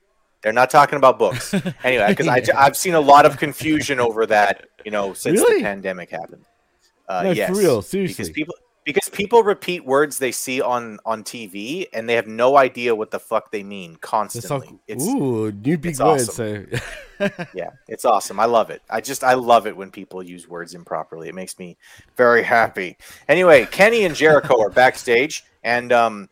they're 0.42 0.52
not 0.54 0.70
talking 0.70 0.98
about 0.98 1.18
books 1.18 1.54
anyway 1.86 2.08
because 2.10 2.26
Yeah. 2.26 2.60
i've 2.60 2.76
seen 2.76 2.96
a 2.96 3.00
lot 3.00 3.26
of 3.26 3.38
confusion 3.38 4.00
over 4.00 4.26
that 4.26 4.66
you 4.86 4.92
know 4.92 5.14
since 5.14 5.40
Really? 5.40 5.60
the 5.60 5.64
pandemic 5.64 6.10
happened 6.10 6.44
uh, 7.08 7.24
No, 7.24 7.30
for 7.32 7.36
yes, 7.36 7.50
real, 7.58 7.82
because 8.08 8.30
people 8.30 8.56
because 8.86 9.10
people 9.10 9.44
repeat 9.44 9.86
words 9.86 10.20
they 10.20 10.32
see 10.32 10.62
on 10.62 11.00
on 11.06 11.24
tv 11.24 11.88
and 11.94 12.08
they 12.08 12.14
have 12.14 12.28
no 12.28 12.58
idea 12.58 12.94
what 12.94 13.12
the 13.12 13.20
fuck 13.20 13.52
they 13.52 13.64
mean 13.64 13.96
constantly. 13.98 14.68
like, 14.68 14.76
it's 14.88 15.06
ooh, 15.06 15.52
new 15.52 15.78
big 15.78 16.00
words. 16.00 16.30
awesome. 16.30 16.70
So, 17.20 17.30
yeah 17.54 17.70
it's 17.88 18.04
awesome. 18.06 18.40
I 18.40 18.46
love 18.46 18.70
it. 18.70 18.82
I 18.90 19.00
just 19.00 19.24
i 19.24 19.34
love 19.34 19.68
it 19.68 19.78
when 19.78 19.92
people 19.92 20.22
use 20.22 20.48
words 20.48 20.74
improperly. 20.74 21.30
It 21.30 21.36
makes 21.36 21.58
me 21.58 21.78
very 22.18 22.44
happy. 22.44 22.98
Anyway 23.30 23.66
kenny 23.68 24.04
and 24.04 24.16
jericho 24.16 24.60
are 24.60 24.70
backstage 24.70 25.46
and 25.64 25.94
um 25.94 26.30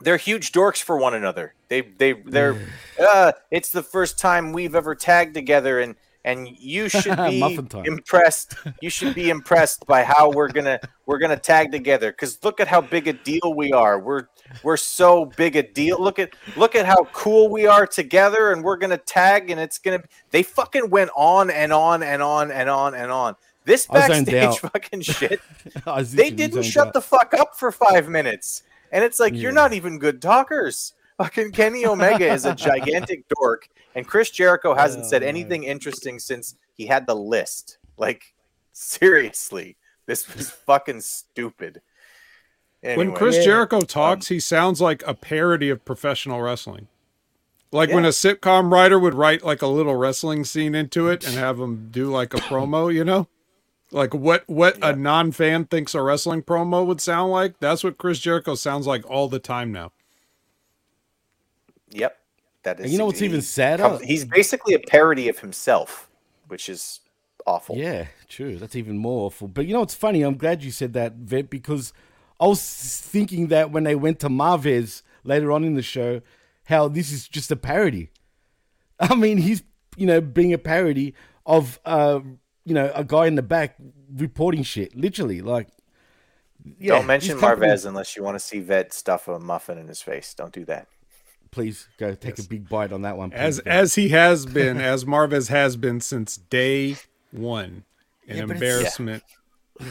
they're 0.00 0.16
huge 0.16 0.52
dorks 0.52 0.82
for 0.82 0.96
one 0.96 1.14
another. 1.14 1.54
They 1.68 1.82
they 1.82 2.12
they're 2.12 2.56
uh 3.00 3.32
it's 3.50 3.70
the 3.70 3.82
first 3.82 4.18
time 4.18 4.52
we've 4.52 4.74
ever 4.74 4.94
tagged 4.94 5.34
together 5.34 5.80
and 5.80 5.96
and 6.26 6.48
you 6.58 6.88
should 6.90 7.16
be 7.16 7.58
impressed 7.84 8.56
you 8.82 8.90
should 8.90 9.14
be 9.14 9.30
impressed 9.30 9.86
by 9.86 10.04
how 10.04 10.30
we're 10.30 10.48
gonna 10.48 10.78
we're 11.06 11.18
gonna 11.18 11.36
tag 11.36 11.72
together 11.72 12.10
because 12.10 12.42
look 12.44 12.60
at 12.60 12.68
how 12.68 12.80
big 12.80 13.08
a 13.08 13.14
deal 13.14 13.54
we 13.54 13.72
are 13.72 13.98
we're 13.98 14.26
we're 14.62 14.76
so 14.76 15.24
big 15.36 15.56
a 15.56 15.62
deal 15.62 15.98
look 15.98 16.18
at 16.18 16.30
look 16.56 16.74
at 16.74 16.84
how 16.84 17.04
cool 17.12 17.48
we 17.48 17.66
are 17.66 17.86
together 17.86 18.52
and 18.52 18.62
we're 18.62 18.76
gonna 18.76 18.98
tag 18.98 19.50
and 19.50 19.58
it's 19.58 19.78
gonna 19.78 20.02
they 20.32 20.42
fucking 20.42 20.90
went 20.90 21.10
on 21.16 21.48
and 21.48 21.72
on 21.72 22.02
and 22.02 22.22
on 22.22 22.50
and 22.50 22.68
on 22.68 22.94
and 22.94 23.10
on 23.10 23.34
this 23.64 23.86
backstage 23.86 24.58
fucking 24.72 25.00
shit 25.00 25.40
they 26.12 26.30
didn't 26.30 26.62
shut 26.62 26.88
out. 26.88 26.92
the 26.92 27.00
fuck 27.00 27.32
up 27.34 27.56
for 27.56 27.72
five 27.72 28.08
minutes. 28.08 28.62
And 28.92 29.02
it's 29.02 29.18
like, 29.18 29.34
Yeah. 29.34 29.40
you're 29.40 29.52
not 29.52 29.72
even 29.72 29.98
good 29.98 30.22
talkers. 30.22 30.92
Fucking 31.18 31.52
Kenny 31.52 31.86
Omega 31.86 32.30
is 32.32 32.44
a 32.44 32.54
gigantic 32.54 33.24
dork. 33.40 33.68
And 33.94 34.06
Chris 34.06 34.30
Jericho 34.30 34.74
hasn't 34.74 35.06
said 35.06 35.22
Oh, 35.22 35.26
anything 35.26 35.64
interesting 35.64 36.18
since 36.18 36.56
he 36.74 36.86
had 36.86 37.06
the 37.06 37.14
list. 37.16 37.78
Like, 37.96 38.34
seriously, 38.72 39.76
this 40.06 40.34
was 40.34 40.50
fucking 40.50 41.00
stupid. 41.00 41.80
When 42.82 43.14
Chris 43.14 43.36
Yeah. 43.36 43.44
Jericho 43.44 43.80
talks, 43.80 44.30
um, 44.30 44.34
he 44.34 44.40
sounds 44.40 44.80
like 44.80 45.02
a 45.06 45.14
parody 45.14 45.70
of 45.70 45.84
professional 45.84 46.40
wrestling. 46.42 46.88
Like 47.72 47.90
when 47.90 48.04
a 48.04 48.10
sitcom 48.10 48.70
writer 48.70 48.98
would 48.98 49.14
write 49.14 49.44
like 49.44 49.60
a 49.60 49.66
little 49.66 49.96
wrestling 49.96 50.44
scene 50.44 50.74
into 50.74 51.08
it 51.08 51.26
and 51.26 51.34
have 51.36 51.58
him 51.58 51.88
do 51.90 52.10
like 52.10 52.32
a 52.32 52.38
promo, 52.38 52.92
you 52.94 53.04
know? 53.04 53.26
Like 53.90 54.14
what 54.14 54.44
what 54.46 54.78
a 54.82 54.94
non-fan 54.94 55.66
thinks 55.66 55.94
a 55.94 56.02
wrestling 56.02 56.42
promo 56.42 56.86
would 56.86 57.00
sound 57.00 57.32
like. 57.32 57.58
That's 57.58 57.82
what 57.82 57.98
Chris 57.98 58.20
Jericho 58.20 58.54
sounds 58.54 58.86
like 58.86 59.08
all 59.10 59.28
the 59.28 59.38
time 59.40 59.72
now. 59.72 59.92
Yep. 61.96 62.16
That 62.64 62.78
is 62.80 62.84
And 62.84 62.92
you 62.92 62.98
know 62.98 63.06
what's 63.06 63.22
even 63.22 63.42
sadder? 63.42 63.82
comes- 63.82 64.02
He's 64.02 64.24
basically 64.24 64.74
a 64.74 64.78
parody 64.78 65.28
of 65.28 65.38
himself, 65.38 66.08
which 66.48 66.68
is 66.68 67.00
awful. 67.46 67.76
Yeah, 67.76 68.06
true. 68.28 68.56
That's 68.56 68.76
even 68.76 68.98
more 68.98 69.26
awful. 69.26 69.48
But 69.48 69.66
you 69.66 69.72
know 69.72 69.80
what's 69.80 69.94
funny? 69.94 70.22
I'm 70.22 70.36
glad 70.36 70.62
you 70.62 70.70
said 70.70 70.92
that, 70.94 71.14
Vet, 71.14 71.48
because 71.48 71.92
I 72.40 72.46
was 72.46 72.60
thinking 72.62 73.48
that 73.48 73.70
when 73.70 73.84
they 73.84 73.94
went 73.94 74.20
to 74.20 74.28
Marvez 74.28 75.02
later 75.24 75.52
on 75.52 75.64
in 75.64 75.74
the 75.74 75.82
show, 75.82 76.20
how 76.64 76.88
this 76.88 77.12
is 77.12 77.28
just 77.28 77.50
a 77.50 77.56
parody. 77.56 78.10
I 79.00 79.14
mean, 79.14 79.38
he's 79.38 79.62
you 79.96 80.06
know 80.06 80.20
being 80.20 80.52
a 80.52 80.58
parody 80.58 81.14
of 81.46 81.78
uh 81.84 82.20
you 82.64 82.74
know 82.74 82.90
a 82.94 83.04
guy 83.04 83.26
in 83.26 83.36
the 83.36 83.42
back 83.42 83.76
reporting 84.12 84.64
shit, 84.64 84.96
literally. 84.96 85.40
Like, 85.40 85.68
yeah, 86.80 86.96
Don't 86.96 87.06
mention 87.06 87.38
Marvez 87.38 87.86
unless 87.86 88.16
you 88.16 88.24
want 88.24 88.34
to 88.34 88.40
see 88.40 88.58
Vet 88.58 88.92
stuff 88.92 89.28
a 89.28 89.38
muffin 89.38 89.78
in 89.78 89.86
his 89.86 90.02
face. 90.02 90.34
Don't 90.34 90.52
do 90.52 90.64
that. 90.64 90.88
Please 91.50 91.88
go 91.98 92.14
take 92.14 92.38
a 92.38 92.42
big 92.42 92.68
bite 92.68 92.92
on 92.92 93.02
that 93.02 93.16
one. 93.16 93.32
As 93.32 93.56
please, 93.56 93.64
Vet. 93.64 93.72
as 93.74 93.94
he 93.94 94.08
has 94.10 94.44
been, 94.46 94.80
as 94.80 95.04
Marvez 95.04 95.48
has 95.48 95.76
been 95.76 96.00
since 96.00 96.36
day 96.36 96.96
one. 97.30 97.84
An 98.28 98.36
Yeah, 98.36 98.44
but 98.46 98.56
it's- 98.56 98.62
embarrassment 98.62 99.22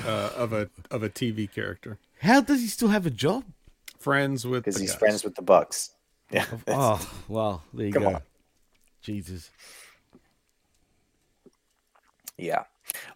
uh, 0.06 0.32
of 0.36 0.52
a 0.54 0.70
of 0.92 1.04
a 1.04 1.10
TV 1.10 1.52
character. 1.52 1.98
how 2.22 2.42
does 2.42 2.60
he 2.62 2.68
still 2.68 2.90
have 2.90 3.06
a 3.06 3.12
job? 3.12 3.44
Friends 4.00 4.46
with 4.46 4.64
Because 4.66 4.80
he's 4.80 4.92
guys. 4.92 5.00
friends 5.00 5.24
with 5.24 5.36
the 5.36 5.42
Bucks. 5.42 5.92
Yeah. 6.32 6.46
Oh 6.68 7.00
well, 7.28 7.64
there 7.74 7.88
you 7.88 7.94
Come 7.94 8.04
go. 8.04 8.10
on. 8.16 8.22
Jesus. 9.02 9.50
Yeah. 12.38 12.64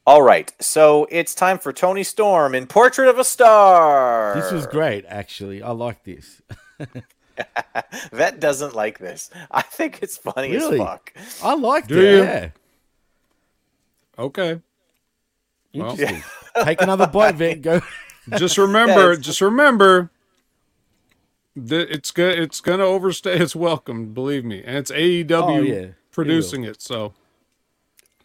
All 0.06 0.22
right. 0.22 0.52
So 0.62 1.08
it's 1.12 1.36
time 1.36 1.60
for 1.60 1.74
Toni 1.74 2.04
Storm 2.04 2.56
in 2.56 2.68
Portrait 2.68 3.08
of 3.10 3.20
a 3.20 3.24
Star. 3.24 4.34
This 4.36 4.52
was 4.52 4.66
great, 4.68 5.06
actually. 5.08 5.62
I 5.62 5.72
like 5.72 6.04
this. 6.04 6.42
Vet 8.12 8.40
doesn't 8.40 8.76
like 8.76 9.00
this. 9.00 9.30
I 9.52 9.62
think 9.62 10.00
it's 10.02 10.18
funny 10.18 10.52
Really? 10.52 10.80
as 10.80 10.86
fuck. 10.88 11.14
I 11.44 11.56
liked 11.56 11.88
Do 11.90 12.00
it. 12.00 12.24
Yeah. 12.24 12.50
Okay. 14.18 14.62
Well, 15.74 15.92
Interesting. 15.92 16.24
Take 16.64 16.82
another 16.82 17.08
bite, 17.08 17.36
Vic. 17.36 17.62
Go. 17.62 17.82
just 18.38 18.58
remember, 18.58 19.12
it's- 19.14 19.26
just 19.26 19.42
remember 19.42 20.10
that 21.56 21.90
it's 21.94 22.12
go- 22.12 22.28
it's 22.30 22.62
gonna 22.62 22.86
overstay 22.86 23.38
its 23.40 23.56
welcome. 23.56 24.14
Believe 24.14 24.46
me, 24.46 24.64
and 24.64 24.78
it's 24.78 24.92
AEW 24.92 25.32
Oh, 25.32 25.62
yeah. 25.62 25.74
It 25.74 25.96
producing 26.12 26.64
it. 26.64 26.82
So 26.82 27.14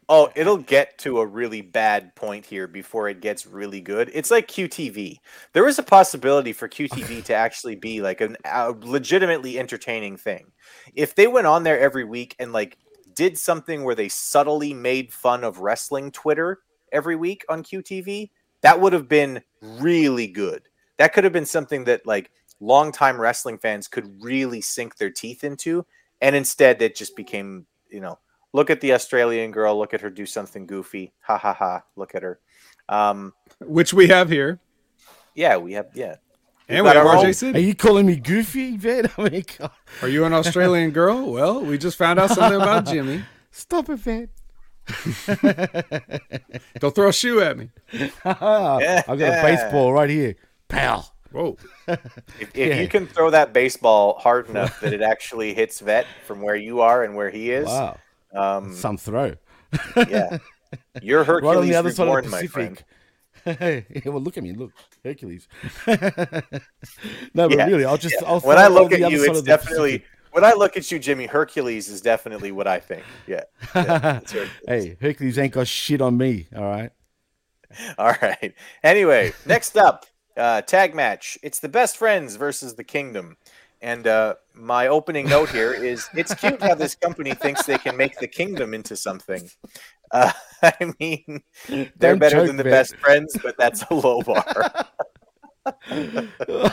Oh, 0.08 0.30
it'll 0.34 0.58
get 0.58 0.98
to 0.98 1.20
a 1.20 1.26
really 1.26 1.62
bad 1.62 2.14
point 2.14 2.44
here 2.44 2.68
before 2.68 3.08
it 3.08 3.20
gets 3.20 3.46
really 3.46 3.80
good. 3.80 4.10
It's 4.12 4.30
like 4.30 4.48
QTV. 4.48 5.18
There 5.54 5.66
is 5.66 5.78
a 5.78 5.82
possibility 5.82 6.52
for 6.52 6.68
QTV 6.68 7.24
to 7.24 7.34
actually 7.34 7.76
be 7.76 8.02
like 8.02 8.20
an, 8.20 8.36
a 8.44 8.72
legitimately 8.72 9.58
entertaining 9.58 10.16
thing. 10.16 10.52
If 10.94 11.14
they 11.14 11.26
went 11.26 11.46
on 11.46 11.62
there 11.62 11.80
every 11.80 12.04
week 12.04 12.36
and 12.38 12.52
like 12.52 12.76
did 13.14 13.38
something 13.38 13.84
where 13.84 13.94
they 13.94 14.08
subtly 14.08 14.74
made 14.74 15.12
fun 15.12 15.42
of 15.42 15.60
wrestling 15.60 16.10
Twitter 16.10 16.60
every 16.92 17.16
week 17.16 17.44
on 17.48 17.62
QTV, 17.62 18.30
that 18.60 18.80
would 18.80 18.92
have 18.92 19.08
been 19.08 19.42
really 19.62 20.26
good. 20.26 20.62
That 20.98 21.12
could 21.12 21.24
have 21.24 21.32
been 21.32 21.46
something 21.46 21.84
that 21.84 22.06
like 22.06 22.30
longtime 22.60 23.20
wrestling 23.20 23.58
fans 23.58 23.88
could 23.88 24.22
really 24.22 24.60
sink 24.60 24.96
their 24.96 25.10
teeth 25.10 25.44
into. 25.44 25.86
And 26.20 26.36
instead, 26.36 26.80
it 26.82 26.94
just 26.94 27.16
became, 27.16 27.66
you 27.90 28.00
know, 28.00 28.18
look 28.54 28.70
at 28.70 28.80
the 28.80 28.94
Australian 28.94 29.50
girl, 29.50 29.76
look 29.76 29.92
at 29.92 30.00
her 30.00 30.08
do 30.08 30.24
something 30.24 30.64
goofy. 30.66 31.12
Ha 31.26 31.36
ha 31.36 31.52
ha. 31.52 31.82
Look 31.96 32.14
at 32.14 32.22
her. 32.22 32.38
Um, 32.88 33.34
which 33.60 33.92
we 33.92 34.08
have 34.08 34.30
here. 34.30 34.60
yeah, 35.34 35.58
we 35.58 35.72
have, 35.74 35.88
yeah. 35.94 36.16
And 36.68 36.82
we 36.82 36.88
got 36.88 36.96
have 36.96 37.06
our 37.06 37.16
own- 37.16 37.54
Are 37.56 37.58
you 37.58 37.74
calling 37.74 38.06
me 38.06 38.16
goofy, 38.16 38.78
Vet? 38.78 39.18
I 39.18 39.28
mean, 39.28 39.44
God. 39.58 39.70
Are 40.00 40.08
you 40.08 40.24
an 40.24 40.32
Australian 40.32 40.92
girl? 40.92 41.30
Well, 41.30 41.60
we 41.60 41.76
just 41.76 41.98
found 41.98 42.18
out 42.18 42.30
something 42.30 42.58
about 42.60 42.86
Jimmy. 42.92 43.22
stop 43.50 43.90
it, 43.90 43.96
Vet. 43.96 44.28
Don't 46.78 46.94
throw 46.94 47.08
a 47.08 47.12
shoe 47.12 47.40
at 47.40 47.56
me. 47.58 47.70
I've 48.24 49.06
got 49.06 49.08
a 49.18 49.42
baseball 49.42 49.92
right 49.92 50.10
here. 50.10 50.36
Pow. 50.68 51.04
Whoa. 51.32 51.56
If, 51.88 52.00
if 52.40 52.56
Yeah. 52.56 52.80
you 52.80 52.88
can 52.88 53.06
throw 53.06 53.30
that 53.30 53.52
baseball 53.52 54.18
hard 54.18 54.48
enough 54.48 54.80
that 54.80 54.92
it 54.92 55.02
actually 55.02 55.52
hits 55.54 55.80
Vet 55.80 56.06
from 56.26 56.40
where 56.42 56.54
you 56.56 56.80
are 56.80 57.02
and 57.02 57.16
where 57.16 57.30
he 57.30 57.50
is, 57.50 57.66
Wow. 57.66 57.98
Um, 58.34 58.74
Some 58.74 58.96
throw. 58.96 59.34
yeah, 59.96 60.38
you're 61.02 61.24
Hercules 61.24 61.48
right 61.54 61.62
on 61.62 61.68
the 61.68 61.74
other 61.74 61.90
side 61.90 62.08
of 62.08 62.24
the. 62.24 62.30
Pacific. 62.30 62.84
yeah, 63.46 63.80
well, 64.06 64.20
look 64.20 64.36
at 64.38 64.42
me. 64.42 64.52
Look, 64.52 64.72
Hercules. 65.04 65.48
no, 65.86 65.96
but 67.34 67.52
Yeah, 67.52 67.66
really, 67.66 67.84
I'll 67.84 67.98
just. 67.98 68.16
yeah. 68.20 68.28
I'll 68.28 68.40
when 68.40 68.58
I 68.58 68.68
look 68.68 68.92
at 68.92 69.10
you, 69.10 69.24
it's 69.24 69.42
definitely. 69.42 70.04
When 70.32 70.44
I 70.44 70.52
look 70.54 70.76
at 70.76 70.90
you, 70.90 70.98
Jimmy, 70.98 71.26
Hercules 71.26 71.88
is 71.88 72.00
definitely 72.00 72.50
what 72.50 72.66
I 72.66 72.80
think. 72.80 73.04
Yeah. 73.26 73.42
yeah 73.74 73.98
Hercules. 73.98 74.50
Hey, 74.66 74.96
Hercules 75.00 75.38
ain't 75.38 75.52
got 75.52 75.68
shit 75.68 76.00
on 76.00 76.16
me. 76.16 76.48
All 76.56 76.64
right. 76.64 76.90
All 77.98 78.14
right. 78.20 78.52
Anyway, 78.82 79.32
next 79.46 79.76
up, 79.76 80.06
uh, 80.36 80.62
tag 80.62 80.94
match. 80.94 81.38
It's 81.42 81.60
the 81.60 81.68
best 81.68 81.96
friends 81.96 82.36
versus 82.36 82.74
the 82.74 82.82
kingdom. 82.82 83.36
And 83.80 84.06
uh, 84.06 84.34
my 84.54 84.88
opening 84.88 85.28
note 85.28 85.50
here 85.50 85.72
is 85.72 86.08
it's 86.14 86.34
cute 86.34 86.62
how 86.62 86.74
this 86.74 86.94
company 86.94 87.34
thinks 87.34 87.64
they 87.66 87.78
can 87.78 87.96
make 87.96 88.18
the 88.18 88.28
kingdom 88.28 88.74
into 88.74 88.96
something. 88.96 89.48
Uh, 90.10 90.32
I 90.62 90.92
mean, 91.00 91.42
they're 91.68 91.90
Don't 91.98 92.18
better 92.18 92.46
than 92.46 92.56
the 92.56 92.64
best 92.64 92.96
friends, 92.96 93.36
but 93.42 93.56
that's 93.58 93.82
a 93.90 93.94
low 93.94 94.22
bar. 94.22 94.44
the 95.88 96.72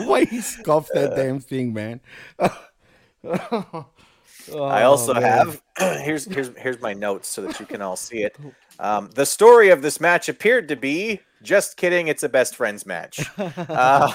way 0.00 0.24
he 0.24 0.40
scoffed 0.40 0.90
that 0.94 1.14
damn 1.14 1.40
thing, 1.40 1.72
man. 1.72 2.00
I 4.52 4.82
also 4.82 5.12
Oh, 5.12 5.20
man. 5.20 5.22
have 5.22 5.62
here's 6.00 6.24
here's 6.24 6.56
here's 6.56 6.80
my 6.80 6.94
notes 6.94 7.28
so 7.28 7.42
that 7.42 7.60
you 7.60 7.66
can 7.66 7.82
all 7.82 7.96
see 7.96 8.22
it. 8.22 8.36
Um, 8.78 9.10
the 9.14 9.26
story 9.26 9.70
of 9.70 9.82
this 9.82 10.00
match 10.00 10.28
appeared 10.28 10.68
to 10.68 10.76
be 10.76 11.20
just 11.42 11.76
kidding. 11.76 12.08
It's 12.08 12.22
a 12.22 12.28
best 12.28 12.56
friends 12.56 12.86
match. 12.86 13.20
Uh, 13.38 14.12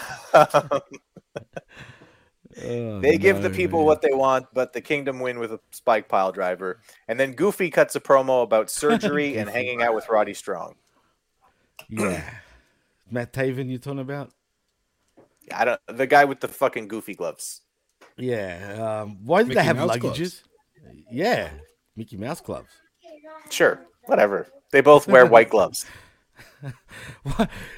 Oh, 2.63 2.99
they 3.01 3.17
give 3.17 3.41
the 3.41 3.49
people 3.49 3.79
man. 3.79 3.85
what 3.87 4.01
they 4.01 4.13
want, 4.13 4.45
but 4.53 4.71
the 4.71 4.79
kingdom 4.81 5.19
win 5.19 5.39
with 5.39 5.51
a 5.51 5.59
spike 5.71 6.07
pile 6.07 6.31
driver. 6.31 6.79
And 7.07 7.19
then 7.19 7.33
Goofy 7.33 7.69
cuts 7.69 7.95
a 7.95 7.99
promo 7.99 8.43
about 8.43 8.69
surgery 8.69 9.37
and 9.37 9.49
hanging 9.49 9.81
out 9.81 9.93
with 9.93 10.07
Roddy 10.07 10.33
Strong. 10.33 10.75
Yeah. 11.89 12.23
Matt 13.11 13.33
Taven, 13.33 13.69
you're 13.69 13.79
talking 13.79 13.99
about? 13.99 14.31
I 15.53 15.65
don't 15.65 15.79
the 15.87 16.07
guy 16.07 16.25
with 16.25 16.39
the 16.39 16.47
fucking 16.47 16.87
Goofy 16.87 17.13
gloves. 17.13 17.61
Yeah. 18.17 19.01
Um, 19.01 19.17
why 19.25 19.39
did 19.39 19.49
Mickey 19.49 19.59
they 19.59 19.63
have 19.65 19.77
Mouse 19.77 19.97
luggages? 19.97 20.01
gloves. 20.01 20.43
Yeah. 21.11 21.49
Mickey 21.95 22.17
Mouse 22.17 22.41
gloves. 22.41 22.69
Sure, 23.49 23.81
whatever. 24.05 24.47
They 24.71 24.81
both 24.81 25.07
wear 25.07 25.25
white 25.25 25.49
gloves. 25.51 25.85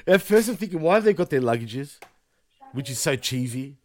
At 0.06 0.22
first, 0.22 0.48
I'm 0.48 0.56
thinking, 0.56 0.80
why 0.80 0.94
have 0.94 1.04
they 1.04 1.12
got 1.12 1.30
their 1.30 1.40
luggages? 1.40 1.98
Which 2.72 2.90
is 2.90 2.98
so 2.98 3.16
cheesy. 3.16 3.77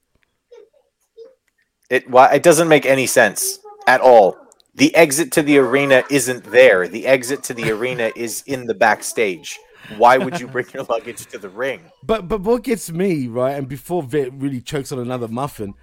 It 1.94 2.10
why 2.10 2.34
it 2.34 2.42
doesn't 2.42 2.70
make 2.70 2.88
any 2.88 3.06
sense 3.06 3.60
at 3.86 4.02
all. 4.02 4.36
The 4.74 4.96
exit 4.96 5.32
to 5.34 5.44
the 5.44 5.60
arena 5.60 6.04
isn't 6.10 6.46
there. 6.46 6.88
The 6.88 7.06
exit 7.06 7.44
to 7.44 7.54
the 7.54 7.70
arena 7.70 8.12
is 8.16 8.44
in 8.48 8.66
the 8.66 8.74
backstage. 8.74 9.60
Why 9.98 10.18
would 10.18 10.40
you 10.40 10.48
bring 10.48 10.66
your 10.74 10.86
luggage 10.86 11.28
to 11.28 11.38
the 11.38 11.50
ring? 11.50 11.82
But 12.04 12.28
but 12.28 12.42
what 12.42 12.64
gets 12.64 12.92
me 12.92 13.28
right, 13.28 13.56
and 13.56 13.68
before 13.68 14.02
Vet 14.02 14.34
really 14.34 14.60
chokes 14.60 14.92
on 14.92 14.98
another 14.98 15.28
muffin, 15.28 15.76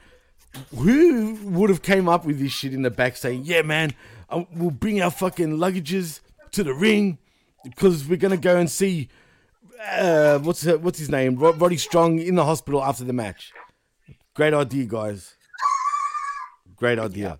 who 0.76 1.38
would 1.44 1.70
have 1.70 1.82
came 1.82 2.08
up 2.08 2.24
with 2.24 2.40
this 2.40 2.50
shit 2.50 2.74
in 2.74 2.82
the 2.82 2.90
back 2.90 3.16
saying, 3.16 3.42
"Yeah, 3.44 3.62
man, 3.62 3.94
uh, 4.30 4.42
we'll 4.52 4.72
bring 4.72 5.00
our 5.00 5.12
fucking 5.12 5.58
luggages 5.58 6.18
to 6.50 6.64
the 6.64 6.74
ring 6.74 7.18
because 7.62 8.08
we're 8.08 8.16
gonna 8.24 8.36
go 8.36 8.56
and 8.56 8.68
see 8.68 9.08
uh, 9.88 10.40
what's 10.40 10.64
her, 10.64 10.76
what's 10.76 10.98
his 10.98 11.08
name, 11.08 11.36
Rod- 11.36 11.60
Roddy 11.60 11.76
Strong 11.76 12.18
in 12.18 12.34
the 12.34 12.44
hospital 12.44 12.82
after 12.82 13.04
the 13.04 13.12
match." 13.12 13.52
Great 14.34 14.54
idea, 14.54 14.86
guys. 14.86 15.36
Great 16.80 16.98
idea. 16.98 17.38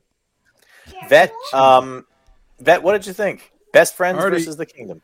Vet, 1.08 1.32
um, 1.52 2.06
Vet, 2.60 2.82
what 2.82 2.92
did 2.92 3.06
you 3.06 3.12
think? 3.12 3.52
Best 3.72 3.96
friends 3.96 4.18
Already- 4.18 4.36
versus 4.38 4.56
the 4.56 4.66
kingdom. 4.66 5.02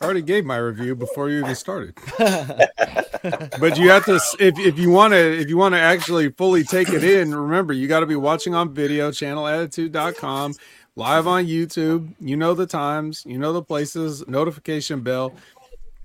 I 0.00 0.04
already 0.04 0.22
gave 0.22 0.44
my 0.44 0.56
review 0.56 0.96
before 0.96 1.30
you 1.30 1.38
even 1.38 1.54
started. 1.54 1.94
but 2.18 3.78
you 3.78 3.88
have 3.90 4.04
to 4.06 4.20
if 4.40 4.58
if 4.58 4.76
you 4.76 4.90
want 4.90 5.12
to 5.12 5.40
if 5.40 5.48
you 5.48 5.56
want 5.56 5.76
to 5.76 5.80
actually 5.80 6.28
fully 6.30 6.64
take 6.64 6.88
it 6.88 7.04
in, 7.04 7.32
remember 7.32 7.72
you 7.72 7.86
got 7.86 8.00
to 8.00 8.06
be 8.06 8.16
watching 8.16 8.52
on 8.52 8.74
video 8.74 9.12
channelattitude.com, 9.12 10.54
live 10.96 11.28
on 11.28 11.46
YouTube. 11.46 12.14
You 12.18 12.36
know 12.36 12.52
the 12.52 12.66
times, 12.66 13.22
you 13.24 13.38
know 13.38 13.52
the 13.52 13.62
places, 13.62 14.26
notification 14.26 15.02
bell. 15.02 15.34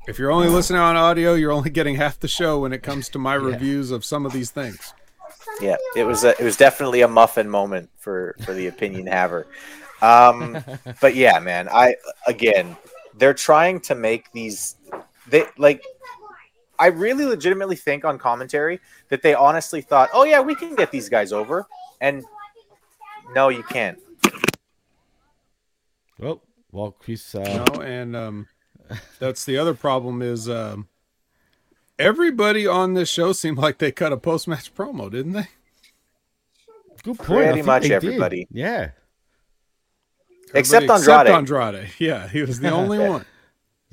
If 0.08 0.20
you're 0.20 0.32
only 0.32 0.48
listening 0.48 0.80
on 0.80 0.96
audio, 0.96 1.34
you're 1.34 1.52
only 1.52 1.72
getting 1.72 1.96
half 1.96 2.20
the 2.20 2.28
show 2.28 2.60
when 2.60 2.74
it 2.74 2.84
comes 2.84 3.10
to 3.10 3.20
my 3.20 3.34
reviews 3.34 3.90
of 3.90 4.06
some 4.06 4.28
of 4.28 4.32
these 4.32 4.52
things. 4.52 4.94
Yeah, 5.62 5.76
it 5.96 6.04
was 6.04 6.24
a, 6.24 6.30
it 6.40 6.44
was 6.44 6.58
definitely 6.58 7.02
a 7.02 7.08
muffin 7.08 7.50
moment 7.50 7.90
for 7.98 8.36
for 8.46 8.54
the 8.54 8.68
opinion 8.68 9.08
haver. 9.08 9.48
Um, 10.02 10.64
but 11.02 11.16
yeah, 11.16 11.40
man, 11.40 11.68
I 11.70 11.96
again, 12.28 12.78
they're 13.18 13.34
trying 13.34 13.80
to 13.82 13.96
make 13.96 14.32
these 14.32 14.76
they 15.28 15.46
like. 15.58 15.84
I 16.80 16.88
really 16.88 17.26
legitimately 17.26 17.76
think 17.76 18.06
on 18.06 18.20
commentary 18.20 18.80
that 19.10 19.24
they 19.24 19.34
honestly 19.34 19.82
thought, 19.82 20.10
"Oh 20.14 20.24
yeah, 20.26 20.42
we 20.42 20.54
can 20.54 20.76
get 20.76 20.92
these 20.92 21.10
guys 21.10 21.32
over," 21.32 21.66
and 22.02 22.24
no, 23.34 23.50
you 23.50 23.64
can't. 23.64 24.00
Well, 26.20 26.42
well, 26.72 26.92
Chris. 26.92 27.34
Uh, 27.34 27.66
No, 27.66 27.82
and 27.82 28.16
um, 28.16 28.48
that's 29.20 29.46
the 29.46 29.58
other 29.58 29.74
problem 29.74 30.22
is 30.22 30.50
um, 30.50 30.88
everybody 32.00 32.66
on 32.68 32.94
this 32.94 33.10
show 33.10 33.34
seemed 33.34 33.58
like 33.58 33.78
they 33.78 33.92
cut 33.92 34.12
a 34.14 34.18
post 34.18 34.48
match 34.48 34.74
promo, 34.74 35.10
didn't 35.12 35.34
they? 35.34 35.48
Good 37.04 37.18
point. 37.18 37.28
Pretty 37.28 37.62
much 37.62 37.84
they 37.84 37.90
did. 37.90 37.96
everybody. 38.04 38.48
Yeah. 38.52 38.92
Except 40.54 40.84
Everybody 40.90 41.30
Andrade. 41.32 41.76
Andrade. 41.76 41.92
Yeah, 42.00 42.28
he 42.28 42.42
was 42.42 42.60
the 42.60 42.70
only 42.70 43.00
one. 43.08 43.26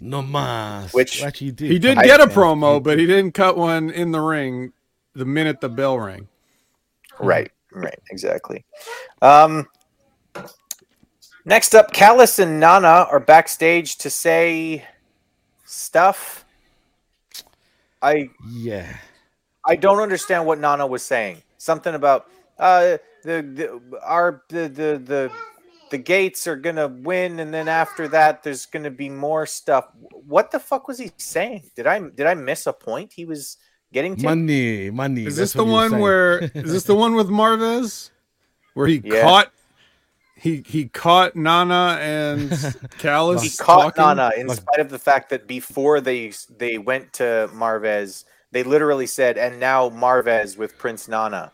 No 0.00 0.22
mas. 0.22 0.92
Which- 0.92 1.22
actually 1.22 1.52
did. 1.52 1.70
He 1.70 1.78
did 1.78 1.98
get 1.98 2.20
a 2.20 2.26
promo, 2.26 2.82
but 2.82 2.98
he 2.98 3.06
didn't 3.06 3.32
cut 3.32 3.56
one 3.56 3.90
in 3.90 4.12
the 4.12 4.20
ring 4.20 4.72
the 5.14 5.24
minute 5.24 5.60
the 5.60 5.68
bell 5.68 5.98
rang. 5.98 6.28
Right, 7.20 7.50
right, 7.72 7.98
exactly. 8.10 8.64
Um, 9.22 9.68
next 11.44 11.74
up, 11.74 11.92
Callis 11.92 12.40
and 12.40 12.58
Nana 12.58 13.06
are 13.10 13.20
backstage 13.20 13.96
to 13.98 14.10
say 14.10 14.84
stuff. 15.64 16.43
I 18.04 18.30
Yeah. 18.50 18.96
I 19.66 19.76
don't 19.76 20.00
understand 20.00 20.44
what 20.46 20.58
Nana 20.60 20.86
was 20.86 21.02
saying. 21.02 21.42
Something 21.56 21.94
about 21.94 22.26
uh 22.58 22.98
the, 23.24 23.40
the 23.42 23.98
our 24.02 24.42
the 24.50 24.68
the 24.68 24.90
the 25.02 25.32
the 25.90 25.98
gates 25.98 26.46
are 26.46 26.56
gonna 26.56 26.88
win, 26.88 27.40
and 27.40 27.52
then 27.54 27.68
after 27.68 28.08
that, 28.08 28.42
there's 28.42 28.66
gonna 28.66 28.90
be 28.90 29.08
more 29.08 29.46
stuff. 29.46 29.86
What 30.26 30.50
the 30.50 30.58
fuck 30.60 30.88
was 30.88 30.98
he 30.98 31.12
saying? 31.18 31.70
Did 31.76 31.86
I 31.86 32.00
did 32.00 32.26
I 32.26 32.34
miss 32.34 32.66
a 32.66 32.72
point 32.72 33.12
he 33.12 33.24
was 33.24 33.56
getting 33.92 34.16
to? 34.16 34.24
Money, 34.24 34.90
money. 34.90 35.24
Is 35.24 35.36
that's 35.36 35.52
this 35.52 35.52
the 35.54 35.64
what 35.64 35.68
he 35.68 35.74
was 35.74 35.90
one 35.92 36.00
where 36.00 36.38
is 36.40 36.72
this 36.72 36.82
the 36.84 36.94
one 37.04 37.14
with 37.14 37.28
Marvez? 37.28 38.10
Where 38.74 38.86
he 38.86 39.00
Yeah. 39.04 39.22
caught 39.22 39.52
he 40.44 40.62
he 40.66 40.88
caught 40.88 41.34
Nana 41.34 41.96
and 42.02 42.50
Callis 42.98 43.42
he 43.42 43.48
caught 43.64 43.96
talking? 43.96 44.18
Nana 44.18 44.30
in 44.36 44.50
spite 44.50 44.78
of 44.78 44.90
the 44.90 44.98
fact 44.98 45.30
that 45.30 45.46
before 45.46 46.02
they 46.02 46.34
they 46.58 46.76
went 46.76 47.14
to 47.14 47.48
Marvez, 47.50 48.24
they 48.52 48.62
literally 48.62 49.06
said, 49.06 49.38
"And 49.38 49.58
now 49.58 49.88
Marvez 49.88 50.58
with 50.58 50.76
Prince 50.76 51.08
Nana." 51.08 51.50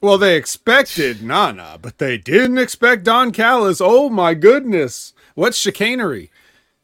Well, 0.00 0.16
they 0.16 0.36
expected 0.36 1.24
Nana, 1.24 1.76
but 1.82 1.98
they 1.98 2.16
didn't 2.18 2.58
expect 2.58 3.02
Don 3.02 3.32
Callis. 3.32 3.80
Oh 3.80 4.08
my 4.08 4.32
goodness. 4.32 5.12
What 5.34 5.56
chicanery. 5.56 6.30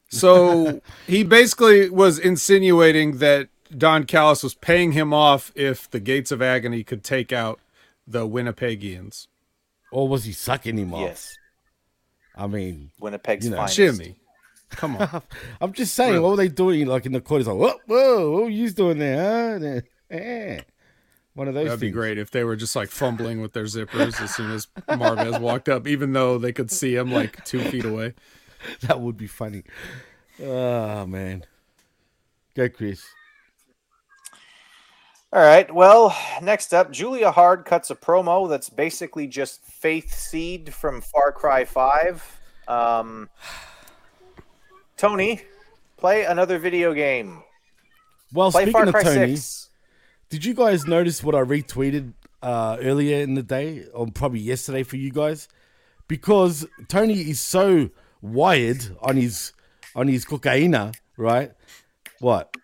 So 0.09 0.81
he 1.07 1.23
basically 1.23 1.89
was 1.89 2.19
insinuating 2.19 3.19
that 3.19 3.47
Don 3.77 4.03
Callis 4.03 4.43
was 4.43 4.53
paying 4.53 4.91
him 4.91 5.13
off 5.13 5.53
if 5.55 5.89
the 5.89 6.01
Gates 6.01 6.33
of 6.33 6.41
Agony 6.41 6.83
could 6.83 7.05
take 7.05 7.31
out 7.31 7.61
the 8.05 8.27
Winnipegians. 8.27 9.27
Or 9.91 10.07
was 10.07 10.23
he 10.23 10.31
sucking 10.31 10.77
him 10.77 10.93
off? 10.93 11.01
Yes, 11.01 11.37
I 12.35 12.47
mean, 12.47 12.91
Winnipeg's 12.99 13.45
You 13.45 13.51
know, 13.51 13.57
finest. 13.57 13.75
Jimmy. 13.75 14.15
Come 14.71 14.97
on. 14.97 15.21
I'm 15.61 15.73
just 15.73 15.93
saying, 15.93 16.21
what 16.21 16.31
were 16.31 16.35
they 16.37 16.47
doing? 16.47 16.87
Like 16.87 17.05
in 17.05 17.11
the 17.13 17.21
corners, 17.21 17.47
like, 17.47 17.57
whoa, 17.57 17.79
whoa, 17.85 18.31
what 18.31 18.43
were 18.43 18.49
you 18.49 18.69
doing 18.71 18.97
there? 18.97 19.59
Huh? 19.59 19.81
Eh. 20.09 20.61
One 21.35 21.49
of 21.49 21.53
those 21.53 21.65
That'd 21.65 21.81
be 21.81 21.91
great 21.91 22.17
if 22.17 22.31
they 22.31 22.45
were 22.45 22.55
just 22.55 22.75
like 22.77 22.89
fumbling 22.89 23.41
with 23.41 23.51
their 23.51 23.65
zippers 23.65 24.21
as 24.21 24.33
soon 24.33 24.51
as 24.51 24.67
Marvez 24.87 25.39
walked 25.41 25.67
up, 25.67 25.85
even 25.85 26.13
though 26.13 26.37
they 26.37 26.53
could 26.53 26.71
see 26.71 26.95
him 26.95 27.11
like 27.11 27.43
two 27.45 27.59
feet 27.59 27.85
away. 27.85 28.13
That 28.81 28.99
would 28.99 29.15
be 29.15 29.27
funny. 29.27 29.61
Oh 30.41 31.05
man, 31.05 31.45
go 32.55 32.67
Chris. 32.67 33.05
All 35.35 35.41
right. 35.41 35.69
Well, 35.69 36.15
next 36.41 36.73
up, 36.73 36.93
Julia 36.93 37.29
Hart 37.29 37.65
cuts 37.65 37.89
a 37.91 37.95
promo 37.95 38.49
that's 38.49 38.69
basically 38.69 39.27
just 39.27 39.65
Faith 39.65 40.13
Seed 40.13 40.73
from 40.73 41.01
Far 41.01 41.33
Cry 41.33 41.65
5. 41.65 42.39
Um, 42.69 43.29
Tony, 44.95 45.41
play 45.97 46.23
another 46.23 46.57
video 46.57 46.93
game. 46.93 47.43
Well, 48.31 48.49
Play 48.49 48.61
speaking 48.61 48.71
Far 48.71 48.87
of 48.87 48.93
Cry 48.93 49.03
Tony, 49.03 49.35
6. 49.35 49.69
did 50.29 50.45
you 50.45 50.53
guys 50.53 50.87
notice 50.87 51.21
what 51.21 51.35
I 51.35 51.41
retweeted 51.41 52.13
uh, 52.41 52.77
earlier 52.79 53.21
in 53.21 53.33
the 53.33 53.43
day, 53.43 53.83
or 53.93 54.07
probably 54.07 54.39
yesterday 54.39 54.83
for 54.83 54.95
you 54.95 55.11
guys? 55.11 55.49
Because 56.07 56.65
Tony 56.87 57.19
is 57.19 57.41
so 57.41 57.89
wired 58.21 58.87
on 59.01 59.17
his 59.17 59.51
on 59.95 60.07
his 60.07 60.23
cocaina, 60.23 60.95
right? 61.17 61.51
What? 62.21 62.55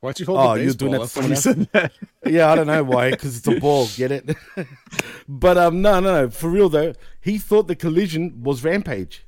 Why'd 0.00 0.18
you 0.18 0.26
hold 0.26 0.38
Oh, 0.40 0.54
the 0.56 0.64
you're 0.64 0.72
doing 0.72 0.92
baseball 0.92 0.92
that 0.92 1.00
up 1.02 1.08
to 1.36 1.42
someone 1.42 1.68
said 1.68 1.68
that? 1.72 1.92
yeah, 2.32 2.50
I 2.50 2.54
don't 2.54 2.66
know 2.66 2.82
why, 2.84 3.10
because 3.10 3.36
it's 3.36 3.46
a 3.46 3.60
ball. 3.60 3.86
Get 3.96 4.10
it? 4.10 4.34
but 5.28 5.58
um, 5.58 5.82
no, 5.82 6.00
no, 6.00 6.22
no. 6.22 6.30
For 6.30 6.48
real 6.48 6.68
though, 6.70 6.94
he 7.20 7.36
thought 7.38 7.68
the 7.68 7.76
collision 7.76 8.42
was 8.42 8.64
Rampage. 8.64 9.24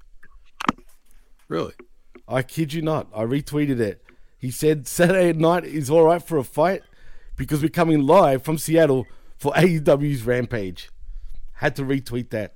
Really? 1.49 1.75
I 2.27 2.43
kid 2.43 2.73
you 2.73 2.81
not. 2.81 3.09
I 3.15 3.25
retweeted 3.25 3.81
it. 3.81 4.03
He 4.39 4.51
said 4.51 4.89
Saturday 4.89 5.39
night 5.39 5.65
is 5.65 5.91
all 5.91 6.05
right 6.05 6.23
for 6.23 6.39
a 6.39 6.45
fight 6.45 6.83
because 7.37 7.61
we're 7.63 7.69
coming 7.69 8.07
live 8.07 8.43
from 8.43 8.57
Seattle 8.57 9.07
for 9.39 9.53
AEW's 9.53 10.23
Rampage. 10.25 10.89
Had 11.57 11.77
to 11.77 11.83
retweet 11.83 12.31
that. 12.31 12.55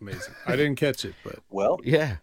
Amazing. 0.00 0.34
I 0.46 0.56
didn't 0.56 0.76
catch 0.76 1.04
it, 1.04 1.14
but 1.24 1.36
Well, 1.48 1.78
Yeah, 1.82 2.16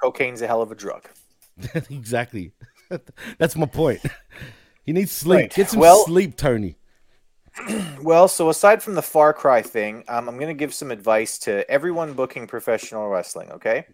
cocaine's 0.00 0.42
a 0.42 0.46
hell 0.46 0.62
of 0.62 0.70
a 0.70 0.74
drug. 0.76 1.08
exactly. 1.90 2.52
That's 3.38 3.56
my 3.56 3.66
point. 3.66 4.00
He 4.84 4.92
needs 4.92 5.12
sleep. 5.12 5.36
Right. 5.36 5.54
Get 5.54 5.70
some 5.70 5.80
Well- 5.80 6.04
sleep, 6.04 6.36
Tony. 6.36 6.76
Well, 8.00 8.28
so 8.28 8.48
aside 8.50 8.82
from 8.84 8.94
the 8.94 9.02
Far 9.02 9.32
Cry 9.32 9.62
thing, 9.62 10.04
um, 10.06 10.28
I'm 10.28 10.36
going 10.36 10.46
to 10.46 10.54
give 10.54 10.72
some 10.72 10.92
advice 10.92 11.36
to 11.40 11.68
everyone 11.68 12.12
booking 12.12 12.46
professional 12.46 13.08
wrestling. 13.08 13.50
Okay, 13.50 13.84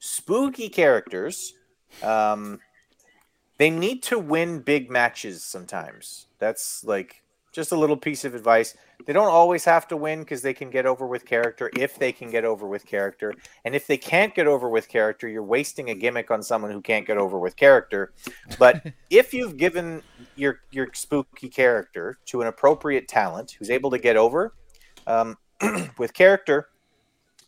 spooky 0.00 0.68
characters, 0.68 1.54
um, 2.02 2.58
they 3.58 3.70
need 3.70 4.02
to 4.04 4.18
win 4.18 4.58
big 4.58 4.90
matches 4.90 5.44
sometimes. 5.44 6.26
That's 6.40 6.82
like 6.84 7.21
just 7.52 7.70
a 7.70 7.76
little 7.76 7.96
piece 7.96 8.24
of 8.24 8.34
advice. 8.34 8.74
They 9.06 9.12
don't 9.12 9.28
always 9.28 9.64
have 9.66 9.86
to 9.88 9.96
win 9.96 10.20
because 10.20 10.42
they 10.42 10.54
can 10.54 10.70
get 10.70 10.86
over 10.86 11.06
with 11.06 11.26
character 11.26 11.70
if 11.76 11.98
they 11.98 12.12
can 12.12 12.30
get 12.30 12.44
over 12.44 12.66
with 12.66 12.86
character. 12.86 13.34
And 13.64 13.74
if 13.74 13.86
they 13.86 13.98
can't 13.98 14.34
get 14.34 14.46
over 14.46 14.68
with 14.68 14.88
character, 14.88 15.28
you're 15.28 15.42
wasting 15.42 15.90
a 15.90 15.94
gimmick 15.94 16.30
on 16.30 16.42
someone 16.42 16.70
who 16.70 16.80
can't 16.80 17.06
get 17.06 17.18
over 17.18 17.38
with 17.38 17.56
character. 17.56 18.12
But 18.58 18.86
if 19.10 19.34
you've 19.34 19.56
given 19.56 20.02
your 20.34 20.60
your 20.70 20.88
spooky 20.94 21.48
character 21.48 22.18
to 22.26 22.40
an 22.40 22.46
appropriate 22.46 23.06
talent 23.06 23.56
who's 23.58 23.70
able 23.70 23.90
to 23.90 23.98
get 23.98 24.16
over 24.16 24.54
um, 25.06 25.36
with 25.98 26.14
character, 26.14 26.68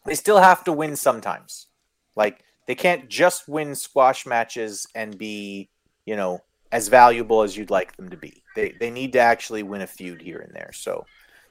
they 0.05 0.15
still 0.15 0.39
have 0.39 0.65
to 0.65 0.73
win 0.73 0.97
sometimes. 0.97 1.69
Like 2.15 2.45
they 2.67 2.75
can't 2.75 3.09
just 3.09 3.49
win 3.49 3.75
squash 3.75 4.27
matches 4.27 4.87
and 4.95 5.17
be, 5.17 5.71
you 6.05 6.17
know, 6.17 6.43
as 6.75 6.89
valuable 6.89 7.43
as 7.43 7.57
you'd 7.57 7.71
like 7.71 7.97
them 7.97 8.11
to 8.11 8.17
be. 8.17 8.43
They 8.57 8.75
they 8.81 8.91
need 8.91 9.13
to 9.13 9.21
actually 9.21 9.63
win 9.63 9.81
a 9.81 9.87
feud 9.87 10.21
here 10.21 10.39
and 10.41 10.53
there. 10.55 10.73
So 10.75 11.07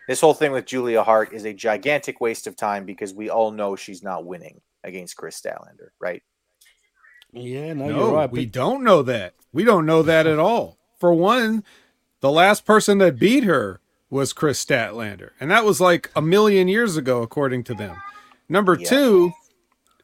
this 0.07 0.19
whole 0.21 0.33
thing 0.33 0.51
with 0.51 0.65
Julia 0.65 1.01
Hart 1.01 1.33
is 1.33 1.45
a 1.45 1.53
gigantic 1.53 2.19
waste 2.19 2.45
of 2.45 2.55
time 2.57 2.85
because 2.85 3.13
we 3.13 3.29
all 3.29 3.51
know 3.51 3.75
she's 3.75 4.03
not 4.03 4.25
winning 4.25 4.59
against 4.83 5.15
Kris 5.15 5.39
Statlander, 5.41 5.89
right? 5.99 6.21
Yeah, 7.31 7.73
no, 7.73 7.87
no, 7.87 7.95
you're 7.97 8.13
right. 8.13 8.31
we 8.31 8.45
but- 8.45 8.53
don't 8.53 8.83
know 8.83 9.01
that. 9.03 9.33
We 9.53 9.63
don't 9.63 9.85
know 9.85 10.03
that 10.03 10.27
at 10.27 10.39
all. 10.39 10.77
For 10.99 11.13
one, 11.13 11.63
the 12.19 12.31
last 12.31 12.65
person 12.65 12.97
that 12.99 13.17
beat 13.19 13.43
her 13.45 13.79
was 14.09 14.33
Kris 14.33 14.63
Statlander, 14.63 15.31
and 15.39 15.49
that 15.51 15.65
was 15.65 15.79
like 15.81 16.11
a 16.15 16.21
million 16.21 16.67
years 16.67 16.97
ago, 16.97 17.21
according 17.21 17.63
to 17.65 17.73
them. 17.73 17.95
Number 18.49 18.77
Yeah. 18.79 18.89
two, 18.89 19.31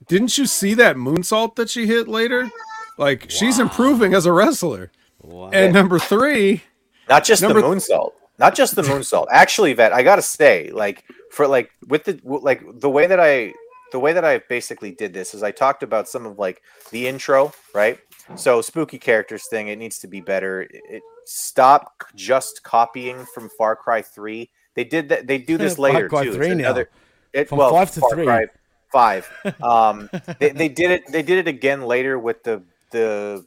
didn't 0.08 0.38
you 0.38 0.46
see 0.46 0.74
that 0.76 0.96
moonsault 0.96 1.56
that 1.56 1.70
she 1.70 1.86
hit 1.88 2.08
later? 2.08 2.50
Like 2.98 3.30
she's 3.30 3.60
improving 3.60 4.14
as 4.14 4.26
a 4.26 4.32
wrestler. 4.34 4.92
And 5.24 5.74
number 5.74 6.00
three, 6.00 6.64
Not 7.08 7.24
just 7.26 7.42
Number- 7.42 7.62
the 7.62 7.68
moonsault. 7.68 8.12
Not 8.38 8.56
just 8.56 8.76
the 8.76 8.84
moonsault. 8.84 9.28
Actually, 9.32 9.74
Vet, 9.74 9.92
I 9.92 10.02
gotta 10.02 10.22
say, 10.22 10.72
like 10.72 11.04
for 11.32 11.46
like 11.48 11.72
with 11.88 12.06
the 12.06 12.20
like 12.24 12.62
the 12.80 12.90
way 12.90 13.06
that 13.06 13.20
I 13.20 13.54
the 13.92 14.00
way 14.00 14.14
that 14.14 14.24
I 14.24 14.38
basically 14.38 14.92
did 14.92 15.14
this 15.14 15.34
is 15.34 15.44
I 15.44 15.52
talked 15.52 15.84
about 15.84 16.08
some 16.08 16.26
of 16.26 16.40
like 16.40 16.62
the 16.92 17.08
intro, 17.08 17.52
right? 17.76 18.00
So 18.36 18.62
spooky 18.62 18.98
characters 18.98 19.48
thing, 19.50 19.68
it 19.68 19.78
needs 19.78 20.00
to 20.00 20.08
be 20.08 20.22
better. 20.22 20.62
It, 20.62 20.82
it 20.90 21.04
stop 21.26 22.04
just 22.16 22.64
copying 22.64 23.26
from 23.34 23.50
Far 23.58 23.76
Cry 23.76 24.02
Three. 24.02 24.52
They 24.76 24.86
did 24.86 25.10
that. 25.10 25.28
They 25.28 25.38
do 25.40 25.58
this 25.58 25.76
Far 25.76 25.92
later 25.92 26.08
Cry 26.08 26.24
too. 26.24 26.30
It's 26.30 26.38
3 26.38 26.48
now. 26.50 26.54
another- 26.54 26.90
It, 27.34 27.50
From 27.50 27.58
well, 27.58 27.72
five 27.72 27.92
to 27.92 28.00
Far 28.00 28.12
three. 28.12 28.26
Cry 28.26 28.46
Five. 28.92 29.30
Um, 29.62 30.10
they, 30.40 30.50
they 30.52 30.70
did 30.70 30.92
it. 30.92 31.12
They 31.12 31.24
did 31.24 31.40
it 31.40 31.48
again 31.50 31.82
later 31.82 32.18
with 32.18 32.44
the 32.44 32.64
the 32.92 33.46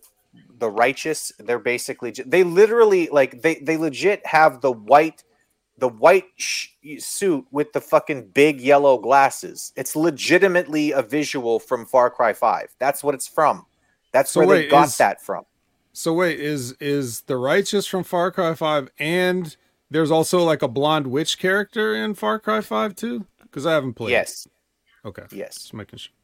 the 0.62 0.70
righteous 0.70 1.30
they're 1.40 1.58
basically 1.58 2.10
they 2.24 2.42
literally 2.44 3.08
like 3.12 3.42
they 3.42 3.56
they 3.56 3.76
legit 3.76 4.24
have 4.26 4.60
the 4.62 4.72
white 4.72 5.22
the 5.78 5.88
white 5.88 6.24
sh- 6.36 6.68
suit 6.98 7.44
with 7.50 7.72
the 7.72 7.80
fucking 7.80 8.28
big 8.32 8.60
yellow 8.60 8.96
glasses 8.98 9.72
it's 9.76 9.94
legitimately 9.96 10.92
a 10.92 11.02
visual 11.02 11.58
from 11.58 11.84
far 11.84 12.08
cry 12.10 12.32
5 12.32 12.68
that's 12.78 13.02
what 13.04 13.14
it's 13.14 13.26
from 13.28 13.66
that's 14.12 14.30
So 14.30 14.40
where 14.46 14.58
they 14.58 14.68
got 14.68 14.86
is- 14.88 14.96
that 14.98 15.20
from 15.20 15.44
so 15.94 16.14
wait, 16.14 16.40
is 16.40 16.72
is 16.80 17.20
the 17.22 17.36
righteous 17.36 17.84
from 17.86 18.02
Far 18.02 18.30
Cry 18.30 18.54
Five, 18.54 18.88
and 18.98 19.54
there's 19.90 20.10
also 20.10 20.42
like 20.42 20.62
a 20.62 20.68
blonde 20.68 21.06
witch 21.08 21.38
character 21.38 21.94
in 21.94 22.14
Far 22.14 22.38
Cry 22.38 22.62
Five 22.62 22.94
too? 22.94 23.26
Because 23.42 23.66
I 23.66 23.72
haven't 23.74 23.92
played. 23.92 24.12
yes 24.12 24.48
Okay. 25.04 25.24
yes 25.32 25.54
Just 25.56 25.74
making 25.74 25.98
sure. 25.98 26.14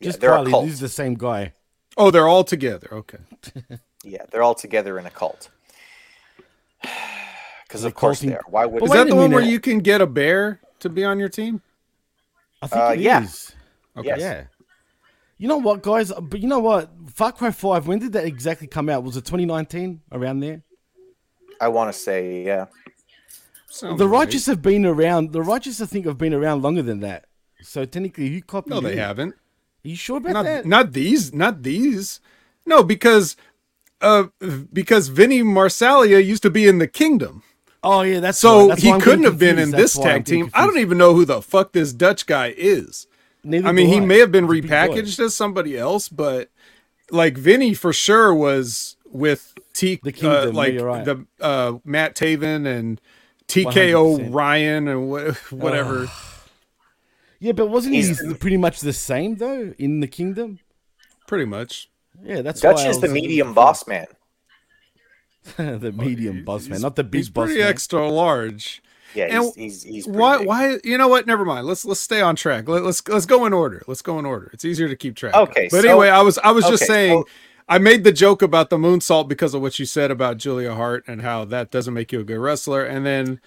Just 0.00 0.18
they're 0.20 0.30
a 0.32 0.36
Carly, 0.38 0.50
cult. 0.50 0.64
this 0.64 0.74
is 0.74 0.80
the 0.80 0.88
same 0.88 1.14
guy. 1.14 1.52
Oh, 1.96 2.10
they're 2.10 2.28
all 2.28 2.44
together. 2.44 2.88
Okay. 2.92 3.18
yeah 4.04 4.24
they're 4.30 4.42
all 4.42 4.54
together 4.54 4.98
in 4.98 5.06
a 5.06 5.10
cult 5.10 5.48
because 7.66 7.84
of 7.84 7.94
course 7.94 8.18
culting- 8.18 8.30
they 8.30 8.36
are 8.36 8.42
why 8.48 8.66
would 8.66 8.82
Is 8.82 8.90
that 8.90 9.08
the 9.08 9.14
one 9.16 9.30
where 9.30 9.42
you 9.42 9.60
can 9.60 9.78
get 9.78 10.00
a 10.00 10.06
bear 10.06 10.60
to 10.80 10.88
be 10.88 11.04
on 11.04 11.18
your 11.18 11.28
team? 11.28 11.62
I 12.60 12.66
think 12.66 12.82
Uh, 12.82 12.86
it 12.94 12.98
is. 12.98 13.02
yeah. 13.04 14.00
Okay. 14.00 14.08
Yes. 14.08 14.20
Yeah. 14.20 14.44
You 15.38 15.48
know 15.48 15.56
what, 15.58 15.82
guys? 15.82 16.12
But 16.12 16.40
you 16.40 16.48
know 16.48 16.60
what? 16.60 16.90
Far 17.12 17.32
Cry 17.32 17.50
5, 17.50 17.86
when 17.88 17.98
did 17.98 18.12
that 18.12 18.24
exactly 18.24 18.66
come 18.68 18.88
out? 18.88 19.02
Was 19.02 19.16
it 19.16 19.24
2019? 19.24 20.00
Around 20.12 20.40
there? 20.40 20.62
i 21.60 21.68
want 21.68 21.92
to 21.92 21.96
say 21.98 22.42
yeah 22.42 22.66
Sounds 23.68 23.98
the 23.98 24.08
right. 24.08 24.18
Righteous 24.26 24.46
have 24.46 24.60
been 24.60 24.84
around. 24.84 25.32
The 25.32 25.42
Righteous, 25.42 25.80
I 25.80 25.86
think, 25.86 26.06
have 26.06 26.18
been 26.18 26.34
around 26.34 26.62
longer 26.62 26.82
than 26.82 27.00
that. 27.00 27.26
So 27.62 27.84
technically, 27.84 28.28
who 28.28 28.42
copied 28.42 28.70
No, 28.70 28.80
they 28.80 28.94
who? 28.94 28.98
haven't. 28.98 29.34
Are 29.84 29.88
you 29.88 29.96
sure 29.96 30.18
about 30.18 30.32
Not 30.32 30.44
that? 30.44 30.66
not 30.66 30.92
these. 30.92 31.32
Not 31.34 31.62
these. 31.62 32.20
No, 32.66 32.82
because 32.82 33.36
uh 34.00 34.24
because 34.72 35.08
Vinny 35.08 35.42
Marseglia 35.42 36.24
used 36.24 36.42
to 36.42 36.50
be 36.50 36.66
in 36.68 36.78
the 36.78 36.86
Kingdom. 36.88 37.42
oh, 37.82 38.02
yeah, 38.02 38.20
that's 38.20 38.38
So 38.38 38.66
why- 38.66 38.68
that's 38.68 38.82
he 38.82 38.98
couldn't 39.00 39.24
have 39.24 39.38
been 39.38 39.58
in 39.58 39.70
this 39.72 39.94
That's 39.94 39.96
I'm 39.98 40.02
tag 40.04 40.24
team. 40.24 40.50
I 40.54 40.64
don't 40.66 40.78
even 40.78 40.98
know 40.98 41.14
who 41.14 41.24
the 41.24 41.42
fuck 41.42 41.72
this 41.72 41.92
Dutch 41.92 42.26
guy 42.26 42.54
is. 42.56 43.06
Neither 43.44 43.66
I 43.68 43.72
mean, 43.72 43.88
he 43.88 43.98
may 43.98 44.20
have 44.20 44.30
been 44.30 44.44
He's 44.48 44.58
a 44.58 44.62
big 44.62 44.70
boy. 44.70 44.76
repackaged 44.76 45.18
as 45.18 45.34
somebody 45.34 45.76
else, 45.76 46.08
but 46.08 46.48
like 47.10 47.36
Vinny 47.36 47.74
for 47.74 47.92
sure 47.92 48.32
was 48.32 48.96
with 49.10 49.52
T 49.74 49.98
The 50.02 50.10
uh, 50.10 50.12
Kingdom, 50.12 50.54
yeah, 50.54 50.56
like 50.60 50.80
right. 50.80 51.04
the 51.04 51.26
uh, 51.40 51.78
Matt 51.84 52.14
Taven 52.14 52.66
and 52.66 53.00
TKO 53.48 54.18
100%. 54.20 54.32
Ryan 54.34 54.86
and 54.88 55.10
wha- 55.10 55.32
whatever. 55.50 56.06
Yeah, 57.42 57.52
but 57.52 57.66
wasn't 57.66 57.94
He's- 57.96 58.20
he 58.20 58.34
pretty 58.34 58.56
much 58.56 58.80
the 58.80 58.92
same 58.92 59.34
though 59.36 59.74
in 59.78 60.00
the 60.00 60.06
kingdom? 60.06 60.60
Pretty 61.26 61.44
much. 61.44 61.90
Yeah, 62.22 62.40
that's 62.42 62.60
dutch 62.60 62.76
why 62.76 62.84
I 62.84 62.88
is 62.88 63.00
the 63.00 63.06
was- 63.08 63.12
medium 63.14 63.52
boss 63.52 63.86
man 63.86 64.06
the 65.56 65.92
medium 65.92 66.44
boss 66.44 66.68
man, 66.68 66.80
not 66.80 66.94
the 66.96 67.02
big 67.04 67.20
He's 67.20 67.30
boss 67.30 67.46
pretty 67.46 67.60
man. 67.60 67.68
extra 67.68 68.08
large. 68.08 68.80
yeah 69.14 69.24
And 69.24 69.44
he's 69.44 69.54
he's, 69.56 69.82
he's 69.82 70.06
Why? 70.06 70.38
big. 70.38 70.46
Why? 70.46 70.78
You 70.84 70.96
know 70.98 71.08
what? 71.08 71.26
Never 71.26 71.44
mind. 71.44 71.66
Let's 71.66 71.84
let's 71.84 72.00
stay 72.00 72.20
on 72.20 72.36
track. 72.36 72.68
Let, 72.68 72.84
let's 72.84 73.06
let's 73.08 73.26
go 73.26 73.44
in 73.46 73.52
order. 73.52 73.82
Let's 73.88 74.02
go 74.02 74.18
in 74.20 74.24
order. 74.24 74.50
It's 74.52 74.64
easier 74.64 74.88
to 74.88 74.94
keep 74.96 75.16
track. 75.16 75.34
of. 75.34 75.48
Okay, 75.48 75.68
But 75.70 75.82
so- 75.82 75.88
anyway, 75.88 76.10
I 76.10 76.22
was 76.22 76.38
I 76.38 76.52
was 76.52 76.64
just 76.66 76.86
saying. 76.86 77.22
so- 77.22 77.28
I 77.68 77.78
made 77.78 78.02
the 78.04 78.12
joke 78.12 78.42
about 78.42 78.70
the 78.70 78.76
moonsault 78.76 79.28
because 79.28 79.54
of 79.54 79.62
what 79.62 79.78
you 79.78 79.86
said 79.86 80.10
about 80.10 80.36
Julia 80.36 80.74
Hart 80.74 81.04
and 81.06 81.22
how 81.22 81.44
that 81.46 81.70
doesn't 81.70 81.94
make 81.94 82.12
you 82.12 82.20
a 82.20 82.24
good 82.24 82.38
wrestler. 82.38 82.84
And 82.84 83.06
then 83.06 83.40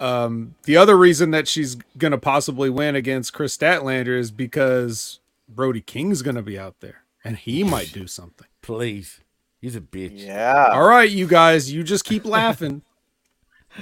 um, 0.00 0.54
the 0.64 0.76
other 0.76 0.96
reason 0.96 1.30
that 1.30 1.46
she's 1.46 1.76
gonna 1.96 2.18
possibly 2.18 2.70
win 2.70 2.96
against 2.96 3.32
Kris 3.32 3.56
Statlander 3.56 4.18
is 4.18 4.30
because 4.30 5.20
Brody 5.48 5.80
King's 5.80 6.22
gonna 6.22 6.42
be 6.42 6.58
out 6.58 6.80
there 6.80 7.02
and 7.24 7.36
he 7.36 7.62
might 7.74 7.92
do 7.92 8.06
something. 8.06 8.46
Please, 8.62 9.20
he's 9.60 9.76
a 9.76 9.80
bitch. 9.80 10.26
yeah 10.26 10.70
All 10.72 10.86
right, 10.86 11.10
you 11.10 11.26
guys, 11.26 11.72
you 11.72 11.82
just 11.82 12.04
keep 12.04 12.24
laughing. 12.24 12.82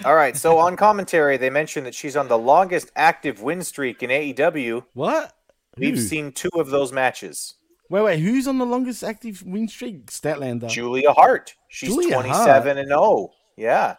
All 0.04 0.14
right. 0.14 0.36
So 0.36 0.58
on 0.58 0.76
commentary, 0.76 1.36
they 1.36 1.50
mentioned 1.50 1.86
that 1.86 1.94
she's 1.94 2.16
on 2.16 2.28
the 2.28 2.38
longest 2.38 2.90
active 2.94 3.40
win 3.42 3.62
streak 3.62 4.02
in 4.02 4.10
AEW. 4.10 4.84
What? 4.92 5.34
We've 5.78 5.94
Who? 5.94 6.00
seen 6.00 6.32
two 6.32 6.50
of 6.54 6.70
those 6.70 6.92
matches. 6.92 7.54
Wait, 7.90 8.02
wait. 8.02 8.20
Who's 8.20 8.46
on 8.46 8.58
the 8.58 8.66
longest 8.66 9.02
active 9.02 9.42
win 9.46 9.66
streak? 9.66 10.06
Statlander. 10.06 10.68
Julia 10.68 11.12
Hart. 11.12 11.54
She's 11.68 11.88
Julia 11.88 12.14
27 12.14 12.78
and 12.78 12.88
0. 12.88 13.30
Yeah. 13.56 13.96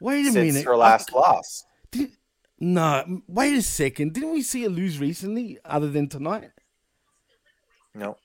Wait 0.00 0.20
a 0.20 0.22
minute! 0.24 0.32
Since 0.32 0.54
minute. 0.54 0.64
her 0.66 0.76
last 0.76 1.12
loss. 1.12 1.64
Did, 1.90 2.12
no, 2.58 3.22
wait 3.28 3.56
a 3.56 3.62
second. 3.62 4.14
Didn't 4.14 4.32
we 4.32 4.42
see 4.42 4.62
her 4.62 4.68
lose 4.68 4.98
recently, 4.98 5.58
other 5.64 5.90
than 5.90 6.08
tonight? 6.08 6.50
No. 7.94 8.16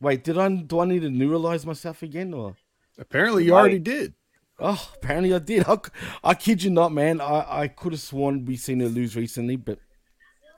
Wait, 0.00 0.24
did 0.24 0.38
I 0.38 0.48
do 0.48 0.80
I 0.80 0.84
need 0.86 1.02
to 1.02 1.08
neuralize 1.08 1.66
myself 1.66 2.02
again, 2.02 2.32
or? 2.32 2.56
Apparently, 2.98 3.44
you 3.44 3.54
already 3.54 3.78
did. 3.78 4.14
Oh, 4.58 4.90
apparently 4.94 5.32
I 5.34 5.38
did. 5.38 5.64
I, 5.66 5.78
I 6.22 6.34
kid 6.34 6.62
you 6.62 6.70
not, 6.70 6.92
man. 6.92 7.20
I, 7.20 7.62
I 7.62 7.68
could 7.68 7.92
have 7.92 8.00
sworn 8.00 8.44
we 8.44 8.56
seen 8.56 8.80
her 8.80 8.88
lose 8.88 9.16
recently, 9.16 9.56
but 9.56 9.78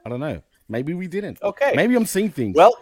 I 0.05 0.09
don't 0.09 0.21
know. 0.21 0.43
Maybe 0.69 0.93
we 0.95 1.07
didn't. 1.07 1.41
Okay. 1.43 1.73
Maybe 1.77 1.95
I'm 1.95 2.07
seeing 2.07 2.31
things. 2.31 2.57
Well, 2.57 2.77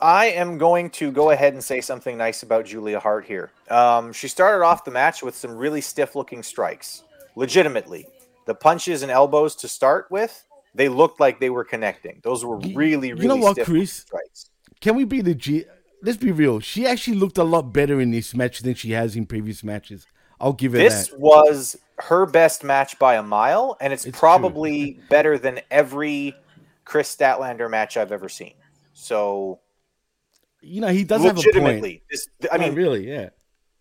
I 0.00 0.26
am 0.26 0.58
going 0.58 0.90
to 0.90 1.10
go 1.10 1.30
ahead 1.30 1.52
and 1.54 1.62
say 1.62 1.80
something 1.80 2.16
nice 2.16 2.42
about 2.42 2.66
Julia 2.66 3.00
Hart 3.00 3.24
here. 3.26 3.50
Um, 3.68 4.12
she 4.12 4.28
started 4.28 4.64
off 4.64 4.84
the 4.84 4.90
match 4.90 5.22
with 5.22 5.34
some 5.34 5.56
really 5.56 5.80
stiff 5.80 6.14
looking 6.14 6.42
strikes. 6.42 7.02
Legitimately. 7.34 8.06
The 8.46 8.54
punches 8.54 9.02
and 9.02 9.10
elbows 9.10 9.56
to 9.56 9.68
start 9.68 10.06
with, 10.10 10.44
they 10.74 10.88
looked 10.88 11.18
like 11.18 11.40
they 11.40 11.50
were 11.50 11.64
connecting. 11.64 12.20
Those 12.22 12.44
were 12.44 12.58
really, 12.58 13.12
really 13.12 13.22
you 13.22 13.28
know 13.28 13.36
what, 13.36 13.54
stiff 13.54 13.66
Chris? 13.66 13.92
strikes. 13.92 14.50
Can 14.80 14.94
we 14.94 15.04
be 15.04 15.22
legit? 15.22 15.68
Let's 16.02 16.18
be 16.18 16.30
real. 16.30 16.60
She 16.60 16.86
actually 16.86 17.16
looked 17.16 17.38
a 17.38 17.44
lot 17.44 17.72
better 17.72 18.00
in 18.00 18.12
this 18.12 18.34
match 18.34 18.60
than 18.60 18.74
she 18.74 18.92
has 18.92 19.16
in 19.16 19.26
previous 19.26 19.64
matches. 19.64 20.06
I'll 20.40 20.52
give 20.52 20.72
her 20.72 20.78
This 20.78 21.08
that. 21.08 21.18
was 21.18 21.76
her 21.98 22.26
best 22.26 22.62
match 22.62 22.98
by 22.98 23.16
a 23.16 23.22
mile, 23.22 23.76
and 23.80 23.92
it's, 23.92 24.04
It's 24.04 24.16
probably 24.18 25.00
better 25.08 25.38
than 25.38 25.60
every 25.70 26.36
Kris 26.84 27.14
Statlander 27.16 27.68
match 27.70 27.96
I've 27.96 28.12
ever 28.12 28.28
seen. 28.28 28.52
So, 28.98 29.60
You 30.62 30.80
know, 30.80 30.88
he 30.88 31.04
does 31.04 31.22
have 31.22 31.32
a 31.32 31.34
point. 31.34 31.46
legitimately, 31.54 32.02
this, 32.10 32.28
I 32.50 32.56
mean, 32.56 32.74
really, 32.74 33.06
yeah. 33.06 33.28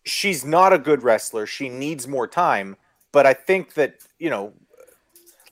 she's 0.04 0.44
not 0.44 0.74
a 0.74 0.78
good 0.78 1.04
wrestler. 1.04 1.46
She 1.46 1.70
needs 1.70 2.06
more 2.06 2.28
time. 2.28 2.76
But 3.14 3.26
I 3.26 3.34
think 3.34 3.76
that, 3.76 4.02
you 4.20 4.30
know, 4.30 4.52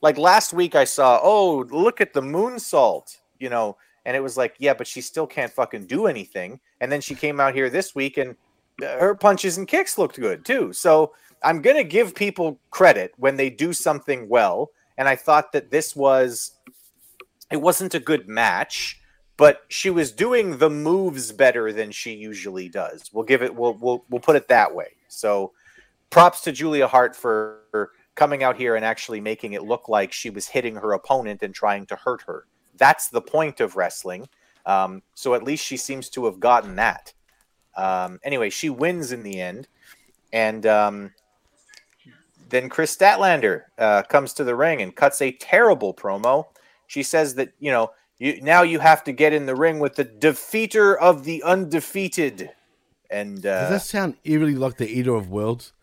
like 0.01 0.17
last 0.17 0.51
week 0.51 0.75
I 0.75 0.83
saw, 0.83 1.17
oh, 1.23 1.65
look 1.71 2.01
at 2.01 2.11
the 2.11 2.21
moonsault, 2.21 3.17
you 3.39 3.49
know, 3.49 3.77
and 4.05 4.17
it 4.17 4.19
was 4.19 4.35
like, 4.35 4.55
yeah, 4.59 4.73
but 4.73 4.85
she 4.85 4.99
still 4.99 5.25
can't 5.25 5.51
fucking 5.51 5.85
do 5.85 6.07
anything. 6.07 6.59
And 6.81 6.91
then 6.91 6.99
she 6.99 7.15
came 7.15 7.39
out 7.39 7.55
here 7.55 7.69
this 7.69 7.95
week 7.95 8.17
and 8.17 8.35
uh, 8.83 8.97
her 8.99 9.15
punches 9.15 9.57
and 9.57 9.65
kicks 9.65 9.97
looked 9.97 10.19
good 10.19 10.43
too. 10.43 10.73
So 10.73 11.13
I'm 11.41 11.61
going 11.61 11.77
to 11.77 11.85
give 11.85 12.13
people 12.13 12.59
credit 12.69 13.13
when 13.15 13.37
they 13.37 13.49
do 13.49 13.71
something 13.71 14.27
well. 14.27 14.71
And 14.97 15.07
I 15.07 15.15
thought 15.15 15.53
that 15.53 15.71
this 15.71 15.95
was, 15.95 16.51
it 17.49 17.61
wasn't 17.61 17.95
a 17.95 17.99
good 17.99 18.27
match, 18.27 18.99
but 19.43 19.65
she 19.67 19.89
was 19.89 20.13
doing 20.13 20.57
the 20.57 20.69
moves 20.69 21.33
better 21.33 21.73
than 21.73 21.91
she 21.91 22.13
usually 22.13 22.69
does. 22.69 23.09
We'll 23.11 23.25
give 23.25 23.43
it, 23.43 23.53
we'll, 23.53 23.73
we'll, 23.73 24.05
we'll 24.09 24.21
put 24.21 24.37
it 24.37 24.47
that 24.47 24.73
way. 24.73 24.95
So 25.09 25.51
props 26.11 26.39
to 26.43 26.53
Julia 26.53 26.87
Hart 26.87 27.13
for 27.13 27.91
coming 28.15 28.41
out 28.41 28.55
here 28.55 28.77
and 28.77 28.85
actually 28.85 29.19
making 29.19 29.51
it 29.51 29.63
look 29.63 29.89
like 29.89 30.13
she 30.13 30.29
was 30.29 30.47
hitting 30.47 30.75
her 30.75 30.93
opponent 30.93 31.43
and 31.43 31.53
trying 31.53 31.85
to 31.87 31.97
hurt 31.97 32.21
her. 32.21 32.45
That's 32.77 33.09
the 33.09 33.19
point 33.19 33.59
of 33.59 33.75
wrestling. 33.75 34.29
Um, 34.65 35.01
so 35.13 35.33
at 35.33 35.43
least 35.43 35.65
she 35.65 35.75
seems 35.75 36.09
to 36.11 36.23
have 36.23 36.39
gotten 36.39 36.77
that. 36.77 37.11
Um, 37.75 38.21
anyway, 38.23 38.49
she 38.49 38.69
wins 38.69 39.11
in 39.11 39.23
the 39.23 39.41
end. 39.41 39.67
And 40.31 40.65
um, 40.65 41.11
then 42.47 42.69
Kris 42.69 42.95
Statlander 42.95 43.63
uh, 43.77 44.03
comes 44.03 44.31
to 44.35 44.45
the 44.45 44.55
ring 44.55 44.81
and 44.81 44.95
cuts 44.95 45.21
a 45.21 45.33
terrible 45.33 45.93
promo. 45.93 46.45
She 46.87 47.03
says 47.03 47.35
that, 47.35 47.51
you 47.59 47.71
know, 47.71 47.91
you, 48.23 48.39
now 48.41 48.61
you 48.61 48.79
have 48.79 49.03
to 49.03 49.11
get 49.11 49.33
in 49.33 49.45
the 49.47 49.55
ring 49.55 49.79
with 49.79 49.95
the 49.95 50.05
defeater 50.05 50.97
of 50.97 51.25
the 51.25 51.43
undefeated. 51.43 52.49
And 53.09 53.41
Does 53.41 53.67
uh, 53.67 53.69
that 53.69 53.81
sound 53.81 54.15
eerily 54.23 54.55
like 54.55 54.77
the 54.77 54.87
Eater 54.87 55.13
of 55.13 55.29
Worlds? 55.29 55.73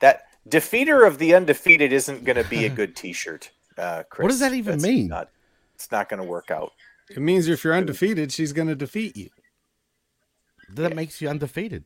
that 0.00 0.26
defeater 0.46 1.06
of 1.06 1.16
the 1.18 1.34
undefeated 1.34 1.90
isn't 1.90 2.24
going 2.24 2.36
to 2.36 2.48
be 2.50 2.66
a 2.66 2.68
good 2.68 2.94
T-shirt. 3.02 3.50
Uh, 3.78 4.02
Chris. 4.10 4.24
What 4.24 4.28
does 4.28 4.40
that 4.40 4.52
even 4.52 4.72
That's 4.72 4.84
mean? 4.84 5.08
Not, 5.08 5.30
it's 5.74 5.90
not 5.90 6.10
going 6.10 6.20
to 6.20 6.28
work 6.28 6.50
out. 6.50 6.72
It 7.08 7.20
means 7.20 7.48
if 7.48 7.64
you're 7.64 7.74
undefeated, 7.74 8.30
she's 8.30 8.52
going 8.52 8.68
to 8.68 8.74
defeat 8.74 9.16
you. 9.16 9.30
That 10.68 10.94
makes 10.94 11.22
you 11.22 11.30
undefeated. 11.30 11.84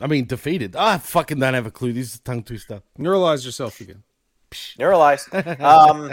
I 0.00 0.08
mean, 0.08 0.26
defeated. 0.26 0.74
Ah, 0.76 0.94
I 0.94 0.98
fucking 0.98 1.38
don't 1.38 1.54
have 1.54 1.66
a 1.66 1.70
clue. 1.70 1.92
This 1.92 2.08
is 2.08 2.16
a 2.16 2.22
tongue 2.22 2.42
twister. 2.42 2.82
Neuralize 2.98 3.44
yourself 3.44 3.80
again. 3.80 4.02
Neuralize. 4.50 5.28
Um, 5.60 6.12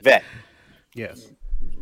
Vet, 0.00 0.22
Yes. 0.94 1.26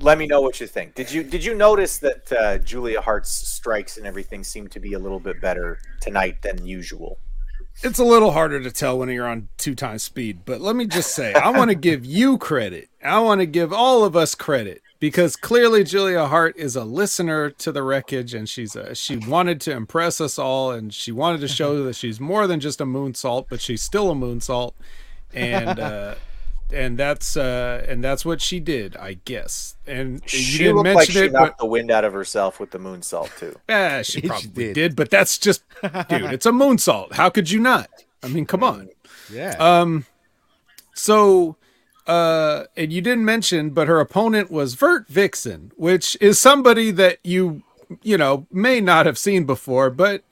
Let 0.00 0.18
me 0.18 0.26
know 0.26 0.40
what 0.40 0.60
you 0.60 0.66
think. 0.66 0.94
Did 0.94 1.12
you 1.12 1.22
did 1.22 1.44
you 1.44 1.54
notice 1.54 1.98
that 1.98 2.32
uh, 2.32 2.58
Julia 2.58 3.00
Hart's 3.00 3.30
strikes 3.30 3.96
and 3.96 4.06
everything 4.06 4.44
seemed 4.44 4.70
to 4.72 4.80
be 4.80 4.94
a 4.94 4.98
little 4.98 5.20
bit 5.20 5.40
better 5.40 5.78
tonight 6.00 6.42
than 6.42 6.64
usual? 6.66 7.18
It's 7.82 7.98
a 7.98 8.04
little 8.04 8.32
harder 8.32 8.62
to 8.62 8.70
tell 8.70 8.98
when 8.98 9.08
you're 9.08 9.26
on 9.26 9.48
two 9.56 9.74
times 9.74 10.02
speed, 10.02 10.40
but 10.44 10.60
let 10.60 10.76
me 10.76 10.86
just 10.86 11.14
say, 11.14 11.32
I 11.32 11.50
want 11.50 11.70
to 11.70 11.74
give 11.74 12.04
you 12.04 12.38
credit. 12.38 12.90
I 13.02 13.18
want 13.20 13.40
to 13.40 13.46
give 13.46 13.72
all 13.72 14.04
of 14.04 14.14
us 14.14 14.34
credit 14.34 14.82
because 15.00 15.34
clearly 15.34 15.82
Julia 15.82 16.26
Hart 16.26 16.56
is 16.56 16.76
a 16.76 16.84
listener 16.84 17.50
to 17.50 17.72
the 17.72 17.82
wreckage, 17.82 18.34
and 18.34 18.48
she's 18.48 18.76
a, 18.76 18.94
she 18.94 19.16
wanted 19.16 19.60
to 19.62 19.72
impress 19.72 20.20
us 20.20 20.38
all, 20.38 20.70
and 20.70 20.94
she 20.94 21.10
wanted 21.10 21.40
to 21.40 21.48
show 21.48 21.82
that 21.84 21.96
she's 21.96 22.20
more 22.20 22.46
than 22.46 22.60
just 22.60 22.80
a 22.80 22.84
moonsault, 22.84 23.46
but 23.48 23.60
she's 23.60 23.82
still 23.82 24.10
a 24.10 24.14
moonsault, 24.14 24.74
and 25.34 25.80
uh, 25.80 26.14
and 26.72 26.98
that's 26.98 27.36
uh, 27.36 27.84
and 27.88 28.02
that's 28.02 28.24
what 28.24 28.40
she 28.40 28.60
did, 28.60 28.96
I 28.96 29.14
guess. 29.24 29.76
And 29.86 30.20
you 30.22 30.28
She 30.28 30.58
didn't 30.58 30.76
looked 30.76 30.84
mention 30.84 30.98
like 30.98 31.08
she 31.08 31.18
it, 31.26 31.32
but 31.32 31.58
the 31.58 31.66
wind 31.66 31.90
out 31.90 32.04
of 32.04 32.12
herself 32.12 32.58
with 32.60 32.70
the 32.70 32.78
moonsault 32.78 33.36
too. 33.38 33.54
yeah, 33.68 34.02
she 34.02 34.20
She 34.22 34.48
did. 34.48 34.74
did. 34.74 34.96
but 34.96 35.10
that's 35.10 35.38
just, 35.38 35.62
dude, 35.82 36.32
it's 36.32 36.46
a 36.46 36.50
moonsault. 36.52 37.12
How 37.12 37.30
could 37.30 37.50
you 37.50 37.60
not? 37.60 37.88
I 38.22 38.28
mean, 38.28 38.46
come 38.46 38.62
on. 38.64 38.88
Yeah. 39.32 39.56
Um, 39.58 40.06
so, 40.94 41.56
uh, 42.06 42.64
and 42.76 42.92
you 42.92 43.00
didn't 43.00 43.24
mention, 43.24 43.70
but 43.70 43.88
her 43.88 44.00
opponent 44.00 44.50
was 44.50 44.74
Vert 44.74 45.08
Vixen, 45.08 45.72
which 45.76 46.16
is 46.20 46.38
somebody 46.38 46.90
that 46.92 47.18
you, 47.24 47.62
you 48.02 48.16
know, 48.18 48.46
may 48.50 48.80
not 48.80 49.06
have 49.06 49.18
seen 49.18 49.44
before, 49.44 49.90
but 49.90 50.22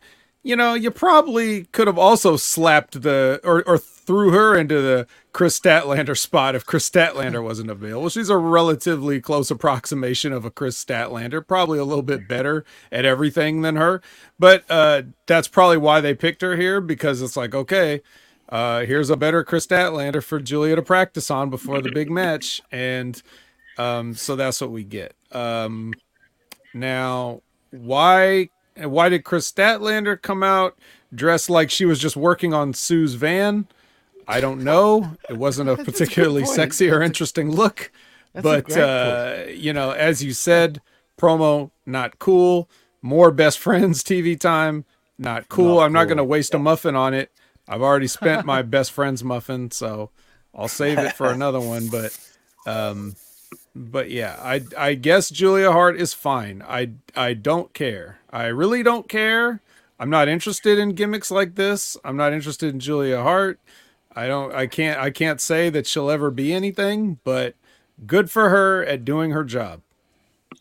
you 0.43 0.57
know, 0.57 0.75
you 0.75 0.91
probably 0.91 1.65
could 1.67 1.87
have 1.87 1.99
also 1.99 2.37
slapped 2.37 3.03
the 3.03 3.41
or 3.45 3.63
or 3.69 3.77
threw 3.77 4.31
her 4.31 4.59
into 4.59 4.81
the 4.81 5.07
Kris 5.33 5.59
Statlander 5.59 6.17
spot 6.17 6.55
if 6.55 6.65
Kris 6.65 6.89
Statlander 6.89 7.45
wasn't 7.45 7.71
available. 7.71 8.09
She's 8.09 8.31
a 8.31 8.39
relatively 8.39 9.21
close 9.21 9.51
approximation 9.51 10.33
of 10.33 10.45
a 10.45 10.51
Kris 10.51 10.83
Statlander, 10.83 11.47
probably 11.47 11.79
a 11.79 11.85
little 11.85 12.03
bit 12.03 12.27
better 12.27 12.65
at 12.91 13.05
everything 13.05 13.61
than 13.61 13.77
her. 13.77 14.01
But 14.39 14.65
uh, 14.71 15.03
that's 15.27 15.47
probably 15.47 15.77
why 15.77 16.01
they 16.01 16.15
picked 16.15 16.43
her 16.43 16.57
here 16.57 16.81
because 16.81 17.21
it's 17.21 17.37
like, 17.37 17.55
okay, 17.55 18.01
uh, 18.49 18.81
here's 18.81 19.11
a 19.11 19.17
better 19.17 19.45
Kris 19.45 19.67
Statlander 19.67 20.25
for 20.25 20.41
Julia 20.41 20.75
to 20.77 20.83
practice 20.83 21.31
on 21.31 21.51
before 21.51 21.81
the 21.83 21.93
big 21.93 22.11
match, 22.11 22.63
and 22.73 23.23
um, 23.79 24.15
so 24.15 24.37
that's 24.37 24.61
what 24.61 24.73
we 24.73 24.85
get. 24.85 25.15
Um, 25.31 25.93
now, 26.75 27.43
why 27.71 28.49
why 28.81 29.09
did 29.09 29.25
Kris 29.25 29.51
Statlander 29.51 30.21
come 30.21 30.43
out 30.43 30.79
dressed 31.15 31.51
like 31.51 31.71
she 31.71 31.85
was 31.85 31.99
just 31.99 32.17
working 32.17 32.55
on 32.55 32.73
Sue's 32.75 33.15
van? 33.15 33.67
I 34.29 34.41
don't 34.41 34.63
know. 34.63 35.17
It 35.29 35.37
wasn't 35.37 35.69
a 35.69 35.75
That's 35.77 35.89
a 35.89 35.93
particularly 35.93 36.45
sexy 36.45 36.91
or 36.91 37.03
interesting 37.03 37.51
look, 37.51 37.91
That's 38.33 38.45
but 38.45 38.77
uh, 38.77 39.45
you 39.49 39.73
know, 39.73 39.91
as 39.91 40.23
you 40.23 40.33
said, 40.33 40.81
promo 41.19 41.71
not 41.85 42.19
cool. 42.19 42.69
More 43.03 43.31
best 43.31 43.59
friends 43.67 44.05
TV 44.05 44.39
time 44.39 44.85
not 45.21 45.49
cool. 45.51 45.77
Not 45.77 45.85
I'm 45.85 45.93
not 45.93 46.05
going 46.05 46.17
to 46.17 46.23
cool. 46.23 46.31
waste 46.31 46.55
a 46.55 46.59
muffin 46.59 46.97
on 46.97 47.13
it. 47.13 47.31
I've 47.69 47.83
already 47.83 48.07
spent 48.07 48.47
my 48.47 48.63
best 48.77 48.91
friend's 48.91 49.23
muffin, 49.23 49.71
so 49.71 50.11
I'll 50.55 50.67
save 50.67 50.99
it 50.99 51.13
for 51.13 51.31
another 51.31 51.61
one. 51.61 51.89
But, 51.89 52.19
um, 52.67 53.15
but 53.77 54.11
yeah, 54.11 54.37
I 54.41 54.63
I 54.77 54.95
guess 54.95 55.29
Julia 55.29 55.71
Hart 55.71 56.01
is 56.01 56.15
fine. 56.15 56.65
I 56.67 56.93
I 57.15 57.35
don't 57.35 57.73
care. 57.75 58.20
I 58.33 58.47
really 58.47 58.83
don't 58.83 59.09
care. 59.09 59.61
I'm 59.99 60.11
not 60.11 60.29
interested 60.29 60.79
in 60.79 60.95
gimmicks 60.95 61.31
like 61.31 61.57
this. 61.57 61.97
I'm 62.05 62.17
not 62.17 62.33
interested 62.33 62.73
in 62.73 62.81
Julia 62.81 63.23
Hart. 63.23 63.61
I 64.15 64.27
don't. 64.27 64.55
I 64.55 64.67
can't. 64.67 64.99
I 64.99 65.11
can't 65.11 65.41
say 65.41 65.71
that 65.71 65.87
she'll 65.87 66.11
ever 66.11 66.31
be 66.31 66.53
anything. 66.53 67.19
But 67.23 67.55
good 68.07 68.31
for 68.31 68.49
her 68.49 68.85
at 68.85 69.05
doing 69.05 69.31
her 69.33 69.45
job. 69.45 69.83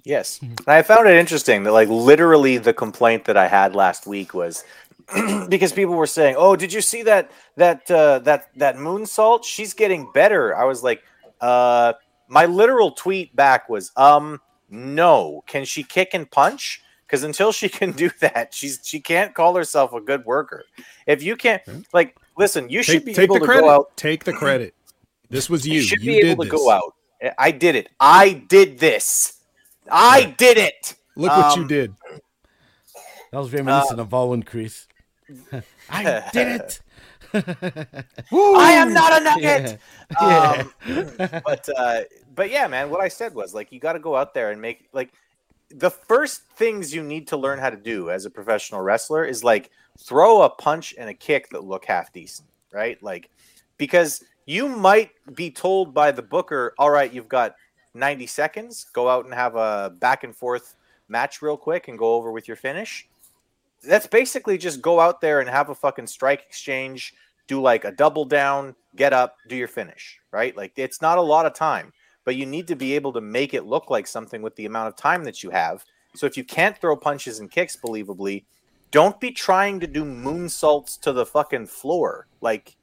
Yes. 0.03 0.39
I 0.67 0.82
found 0.82 1.07
it 1.07 1.15
interesting 1.15 1.63
that, 1.63 1.72
like, 1.72 1.89
literally 1.89 2.57
the 2.57 2.74
complaint 2.74 3.26
that 3.26 3.38
I 3.38 3.47
had 3.47 3.76
last 3.76 4.07
week 4.07 4.34
was 4.34 4.63
because 5.49 5.72
people 5.72 5.95
were 5.95 6.07
saying, 6.07 6.36
"Oh, 6.38 6.55
did 6.55 6.74
you 6.74 6.82
see 6.82 7.03
that 7.03 7.32
that 7.55 7.89
uh, 7.89 8.20
that 8.20 8.49
that 8.57 8.76
moonsault? 8.76 9.43
She's 9.45 9.74
getting 9.74 10.11
better." 10.13 10.55
I 10.55 10.65
was 10.65 10.84
like, 10.84 11.03
"Uh, 11.41 11.93
my 12.28 12.45
literal 12.45 12.91
tweet 12.91 13.36
back 13.36 13.70
was, 13.70 13.91
um, 13.95 14.39
no. 14.70 15.43
Can 15.47 15.65
she 15.65 15.84
kick 15.84 16.09
and 16.13 16.30
punch? 16.30 16.84
Because 17.10 17.24
until 17.24 17.51
she 17.51 17.70
can 17.70 17.91
do 17.91 18.12
that, 18.20 18.53
she's 18.53 18.80
she 18.84 18.99
can't 18.99 19.34
call 19.34 19.55
herself 19.55 19.93
a 19.93 20.01
good 20.01 20.26
worker. 20.26 20.66
If 21.07 21.24
you 21.24 21.36
can't, 21.36 21.62
like, 21.91 22.16
listen, 22.38 22.70
you 22.70 22.84
should 22.84 23.03
be 23.03 23.14
take 23.14 23.24
able 23.24 23.36
the 23.36 23.39
to 23.39 23.45
credit. 23.47 23.62
go 23.62 23.70
out. 23.70 23.91
Take 23.97 24.24
the 24.26 24.34
credit. 24.34 24.76
This 25.30 25.49
was 25.49 25.66
You 25.68 25.76
you. 25.76 25.82
should 25.82 26.01
You 26.03 26.12
be 26.14 26.22
did 26.22 26.30
able 26.32 26.43
to 26.43 26.49
this. 26.51 26.60
go 26.60 26.70
out. 26.70 26.93
I 27.38 27.51
did 27.51 27.76
it. 27.76 27.89
I 27.99 28.34
did 28.34 28.78
this. 28.80 29.41
I 29.91 30.36
did 30.38 30.57
it. 30.57 30.95
Look 31.16 31.32
what 31.32 31.55
you 31.55 31.64
Um, 31.64 31.68
did. 31.68 31.93
That 33.32 33.39
was 33.39 33.51
reminiscent 33.51 33.99
of 33.99 34.14
Owen, 34.14 34.43
Chris. 34.43 34.88
I 35.89 36.24
did 36.32 36.47
it. 36.62 36.82
I 37.34 38.72
am 38.74 38.93
not 38.93 39.20
a 39.22 39.24
nugget. 39.24 39.80
Yeah. 40.22 40.64
Um, 40.88 41.12
but 41.43 41.70
uh, 41.78 42.01
but 42.36 42.49
yeah, 42.49 42.68
man, 42.68 42.89
what 42.89 43.01
I 43.01 43.07
said 43.07 43.34
was 43.36 43.53
like 43.53 43.72
you 43.72 43.80
got 43.80 43.93
to 43.93 43.99
go 43.99 44.16
out 44.16 44.34
there 44.34 44.51
and 44.51 44.60
make 44.62 44.88
like 44.93 45.12
the 45.72 45.89
first 45.89 46.43
things 46.55 46.93
you 46.93 47.03
need 47.03 47.28
to 47.28 47.38
learn 47.38 47.59
how 47.59 47.70
to 47.70 47.78
do 47.78 48.09
as 48.09 48.26
a 48.26 48.30
professional 48.30 48.82
wrestler 48.82 49.24
is 49.26 49.43
like 49.43 49.70
throw 49.99 50.41
a 50.41 50.49
punch 50.49 50.95
and 50.97 51.09
a 51.09 51.13
kick 51.13 51.49
that 51.49 51.63
look 51.63 51.86
half 51.86 52.11
decent, 52.11 52.47
right? 52.72 53.01
Like 53.03 53.30
because 53.78 54.24
you 54.45 54.67
might 54.67 55.11
be 55.36 55.51
told 55.51 55.93
by 55.93 56.11
the 56.11 56.22
booker, 56.22 56.74
all 56.78 56.89
right, 56.89 57.13
you've 57.13 57.30
got 57.30 57.55
90 57.93 58.26
seconds, 58.28 58.88
go 58.93 59.07
out 59.07 59.26
and 59.26 59.34
have 59.34 59.55
a 59.55 59.93
back 59.99 60.24
and 60.24 60.36
forth 60.36 60.76
match 61.07 61.41
real 61.41 61.57
quick 61.57 61.88
and 61.88 61.97
go 61.97 62.15
over 62.15 62.32
with 62.32 62.47
your 62.47 62.57
finish. 62.57 63.07
That's 63.84 64.07
basically 64.07 64.57
just 64.57 64.82
go 64.82 64.99
out 64.99 65.22
there 65.22 65.39
and 65.39 65.49
have 65.49 65.70
a 65.70 65.76
fucking 65.76 66.07
strike 66.07 66.43
exchange, 66.47 67.13
do 67.47 67.61
like 67.61 67.86
a 67.86 67.91
double 67.91 68.26
down, 68.26 68.76
get 68.95 69.13
up, 69.13 69.38
do 69.47 69.55
your 69.55 69.67
finish, 69.67 70.20
right? 70.32 70.55
Like 70.55 70.74
it's 70.78 71.01
not 71.01 71.17
a 71.17 71.22
lot 71.22 71.45
of 71.45 71.53
time, 71.53 71.93
but 72.30 72.36
you 72.36 72.45
need 72.45 72.67
to 72.67 72.75
be 72.75 72.93
able 72.93 73.11
to 73.11 73.21
make 73.21 73.55
it 73.55 73.65
look 73.65 73.89
like 73.89 74.05
something 74.05 74.43
with 74.43 74.55
the 74.55 74.67
amount 74.67 74.88
of 74.88 74.95
time 74.95 75.23
that 75.23 75.41
you 75.41 75.49
have. 75.49 75.84
So 76.13 76.27
if 76.27 76.38
you 76.38 76.43
can't 76.43 76.77
throw 76.77 76.95
punches 76.95 77.39
and 77.39 77.49
kicks 77.49 77.75
believably, 77.75 78.43
don't 78.91 79.19
be 79.19 79.32
trying 79.32 79.80
to 79.80 79.88
do 79.88 80.05
moonsaults 80.05 80.99
to 81.01 81.11
the 81.11 81.25
fucking 81.25 81.65
floor. 81.65 82.27
Like 82.39 82.77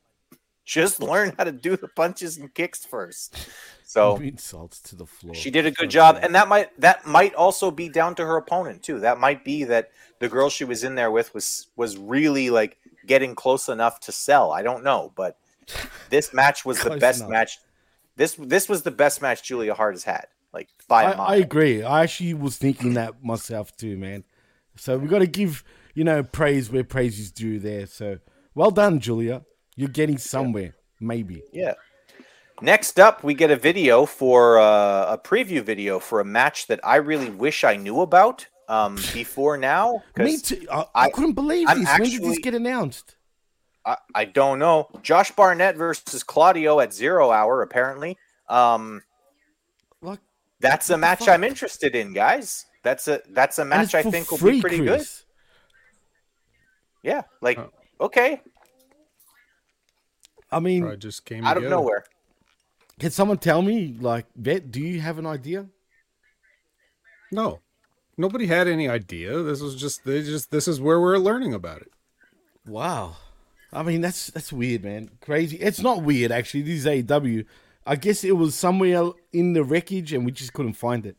just 0.64 1.00
learn 1.00 1.32
how 1.38 1.44
to 1.44 1.52
do 1.52 1.76
the 1.76 1.86
punches 1.86 2.38
and 2.38 2.52
kicks 2.54 2.84
first. 2.84 3.36
So 3.84 4.16
insults 4.20 4.80
to 4.80 4.96
the 4.96 5.06
floor. 5.06 5.36
she 5.36 5.52
did 5.52 5.64
a 5.64 5.70
good 5.70 5.90
job, 5.90 6.18
and 6.20 6.34
that 6.34 6.48
might 6.48 6.80
that 6.80 7.06
might 7.06 7.36
also 7.36 7.70
be 7.70 7.88
down 7.88 8.16
to 8.16 8.26
her 8.26 8.38
opponent 8.38 8.82
too. 8.82 8.98
That 8.98 9.20
might 9.20 9.44
be 9.44 9.62
that 9.62 9.92
the 10.18 10.28
girl 10.28 10.50
she 10.50 10.64
was 10.64 10.82
in 10.82 10.96
there 10.96 11.12
with 11.12 11.32
was 11.34 11.68
was 11.76 11.96
really 11.96 12.50
like 12.50 12.78
getting 13.06 13.36
close 13.36 13.68
enough 13.68 14.00
to 14.00 14.10
sell. 14.10 14.50
I 14.50 14.62
don't 14.62 14.82
know, 14.82 15.12
but 15.14 15.38
this 16.10 16.34
match 16.34 16.64
was 16.64 16.82
the 16.82 16.96
best 16.96 17.20
enough. 17.20 17.30
match. 17.30 17.58
This 18.16 18.34
this 18.38 18.68
was 18.68 18.82
the 18.82 18.90
best 18.90 19.20
match 19.22 19.42
Julia 19.42 19.74
Hart 19.74 19.94
has 19.94 20.04
had, 20.04 20.26
like 20.52 20.68
by 20.88 21.04
I, 21.04 21.12
a 21.12 21.16
mile. 21.16 21.26
I 21.28 21.36
agree. 21.36 21.82
I 21.82 22.02
actually 22.02 22.34
was 22.34 22.56
thinking 22.56 22.94
that 22.94 23.22
myself 23.22 23.76
too, 23.76 23.96
man. 23.96 24.24
So 24.76 24.98
we 24.98 25.08
got 25.08 25.20
to 25.20 25.26
give 25.26 25.62
you 25.94 26.04
know 26.04 26.22
praise 26.22 26.70
where 26.70 26.84
praise 26.84 27.18
is 27.18 27.30
due 27.30 27.58
there. 27.58 27.86
So 27.86 28.18
well 28.54 28.70
done, 28.70 29.00
Julia. 29.00 29.44
You're 29.76 29.90
getting 29.90 30.18
somewhere, 30.18 30.74
maybe. 31.00 31.42
Yeah. 31.52 31.74
Next 32.62 32.98
up, 32.98 33.22
we 33.22 33.34
get 33.34 33.50
a 33.50 33.56
video 33.56 34.06
for 34.06 34.58
uh, 34.58 35.12
a 35.12 35.18
preview 35.22 35.62
video 35.62 35.98
for 35.98 36.20
a 36.20 36.24
match 36.24 36.68
that 36.68 36.80
I 36.82 36.96
really 36.96 37.28
wish 37.28 37.64
I 37.64 37.76
knew 37.76 38.00
about 38.00 38.46
um, 38.68 38.96
before 39.12 39.58
now. 39.58 40.02
Me 40.16 40.38
too. 40.38 40.66
I, 40.72 40.86
I 40.94 41.10
couldn't 41.10 41.34
believe 41.34 41.68
I'm 41.68 41.80
this. 41.80 41.98
when 41.98 42.08
did 42.08 42.22
this 42.22 42.28
actually- 42.28 42.42
get 42.42 42.54
announced? 42.54 43.15
I, 43.86 43.96
I 44.14 44.24
don't 44.24 44.58
know. 44.58 44.88
Josh 45.02 45.30
Barnett 45.30 45.76
versus 45.76 46.22
Claudio 46.24 46.80
at 46.80 46.92
zero 46.92 47.30
hour, 47.30 47.62
apparently. 47.62 48.18
Um, 48.48 49.02
Like 50.02 50.18
that's 50.60 50.90
a 50.90 50.98
match 50.98 51.28
I'm 51.28 51.44
interested 51.44 51.94
in, 51.94 52.12
guys. 52.12 52.66
That's 52.82 53.06
a 53.08 53.20
that's 53.30 53.58
a 53.58 53.64
match 53.64 53.94
I 53.94 54.02
for 54.02 54.10
think 54.10 54.30
will 54.30 54.38
be 54.38 54.60
pretty 54.60 54.78
good. 54.78 55.06
Yeah, 57.02 57.22
like 57.40 57.58
Oh. 57.58 57.70
okay, 58.00 58.40
I 60.50 60.58
mean, 60.60 60.82
Probably 60.82 60.96
just 60.98 61.24
came 61.24 61.44
out 61.44 61.56
of 61.56 61.64
nowhere. 61.64 62.04
can 62.98 63.10
someone 63.10 63.38
tell 63.38 63.62
me, 63.62 63.96
like, 64.00 64.26
Vet, 64.36 64.70
do 64.72 64.80
you 64.80 65.00
have 65.00 65.18
an 65.18 65.26
idea? 65.26 65.66
No, 67.32 67.60
nobody 68.16 68.46
had 68.46 68.66
any 68.68 68.88
idea. 68.88 69.42
This 69.42 69.60
was 69.60 69.74
just 69.76 70.04
they 70.04 70.22
just 70.22 70.50
this 70.50 70.66
is 70.68 70.80
where 70.80 71.00
we're 71.00 71.18
learning 71.18 71.54
about 71.54 71.82
it. 71.82 71.92
Wow. 72.66 73.16
I 73.76 73.82
mean, 73.82 74.00
that's 74.00 74.28
that's 74.28 74.52
weird, 74.52 74.84
man. 74.84 75.10
Crazy. 75.20 75.56
It's 75.58 75.80
not 75.80 76.02
weird, 76.02 76.32
actually. 76.32 76.62
This 76.62 76.80
is 76.80 76.86
AEW. 76.86 77.44
I 77.86 77.94
guess 77.96 78.24
it 78.24 78.36
was 78.36 78.54
somewhere 78.54 79.10
in 79.32 79.52
the 79.52 79.62
wreckage 79.62 80.12
and 80.12 80.24
we 80.24 80.32
just 80.32 80.52
couldn't 80.52 80.72
find 80.72 81.06
it. 81.06 81.16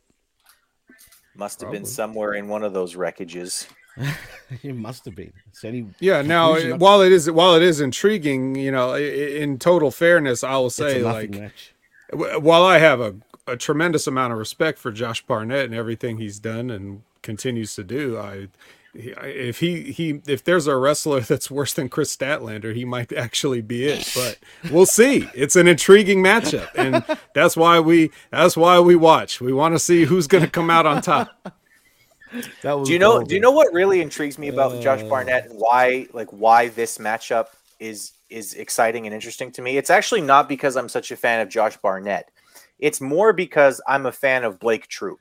Must 1.36 1.60
have 1.60 1.70
been 1.70 1.84
somewhere 1.84 2.34
in 2.34 2.48
one 2.48 2.64
of 2.64 2.72
those 2.72 2.96
wreckages. 2.96 3.68
it 4.62 4.74
must 4.74 5.04
have 5.04 5.14
been. 5.14 5.32
It's 5.48 5.64
any 5.64 5.86
Yeah. 6.00 6.22
Now, 6.22 6.48
conclusion 6.54 6.72
I- 6.74 6.76
while 6.76 7.00
it 7.00 7.12
is 7.12 7.30
while 7.30 7.54
it 7.54 7.62
is 7.62 7.80
intriguing, 7.80 8.56
you 8.56 8.70
know, 8.72 8.90
i- 8.90 8.96
i- 8.98 9.36
in 9.42 9.58
total 9.58 9.90
fairness, 9.90 10.42
I 10.44 10.56
will 10.56 10.70
say 10.70 11.02
like 11.02 11.30
match. 11.30 11.74
while 12.12 12.64
I 12.64 12.78
have 12.78 13.00
a, 13.00 13.14
a 13.46 13.56
tremendous 13.56 14.06
amount 14.06 14.32
of 14.32 14.38
respect 14.38 14.78
for 14.78 14.90
Josh 14.92 15.24
Barnett 15.24 15.64
and 15.66 15.74
everything 15.74 16.18
he's 16.18 16.38
done 16.40 16.70
and 16.70 17.02
continues 17.22 17.74
to 17.76 17.84
do, 17.84 18.18
I 18.18 18.36
he- 18.40 18.48
if 18.98 19.60
he 19.60 19.92
he 19.92 20.20
if 20.26 20.42
there's 20.44 20.66
a 20.66 20.76
wrestler 20.76 21.20
that's 21.28 21.50
worse 21.50 21.72
than 21.72 21.88
Kris 21.88 22.14
Statlander, 22.14 22.74
he 22.74 22.84
might 22.84 23.12
actually 23.12 23.60
be 23.62 23.86
it. 23.86 24.10
But 24.14 24.38
we'll 24.72 24.86
see. 24.86 25.28
It's 25.34 25.56
an 25.56 25.68
intriguing 25.68 26.22
matchup, 26.22 26.68
and 26.74 27.04
that's 27.34 27.56
why 27.56 27.80
we 27.80 28.10
that's 28.30 28.56
why 28.56 28.80
we 28.80 28.96
watch. 28.96 29.40
We 29.40 29.52
want 29.52 29.74
to 29.74 29.78
see 29.78 30.04
who's 30.04 30.26
going 30.26 30.44
to 30.44 30.50
come 30.50 30.70
out 30.70 30.86
on 30.86 31.02
top. 31.02 31.30
That 32.60 32.74
was 32.74 32.88
Do 32.88 32.92
you 32.92 32.98
know? 32.98 33.12
golden. 33.12 33.28
Do 33.28 33.34
you 33.36 33.40
know 33.40 33.52
what 33.52 33.72
really 33.72 34.02
intrigues 34.02 34.38
me 34.38 34.48
about 34.48 34.82
Josh 34.82 35.00
Uh. 35.00 35.08
Barnett 35.08 35.48
and 35.48 35.58
why, 35.58 36.08
like, 36.12 36.28
why 36.28 36.68
this 36.68 36.98
matchup 36.98 37.46
is 37.80 38.12
is 38.28 38.52
exciting 38.52 39.06
and 39.06 39.14
interesting 39.14 39.50
to 39.52 39.62
me? 39.62 39.78
It's 39.78 39.88
actually 39.88 40.20
not 40.20 40.46
because 40.46 40.76
I'm 40.76 40.90
such 40.90 41.10
a 41.10 41.16
fan 41.16 41.40
of 41.40 41.48
Josh 41.48 41.78
Barnett. 41.78 42.30
It's 42.78 43.00
more 43.00 43.32
because 43.32 43.80
I'm 43.88 44.04
a 44.04 44.12
fan 44.12 44.44
of 44.44 44.58
Blake 44.58 44.88
Troop, 44.88 45.20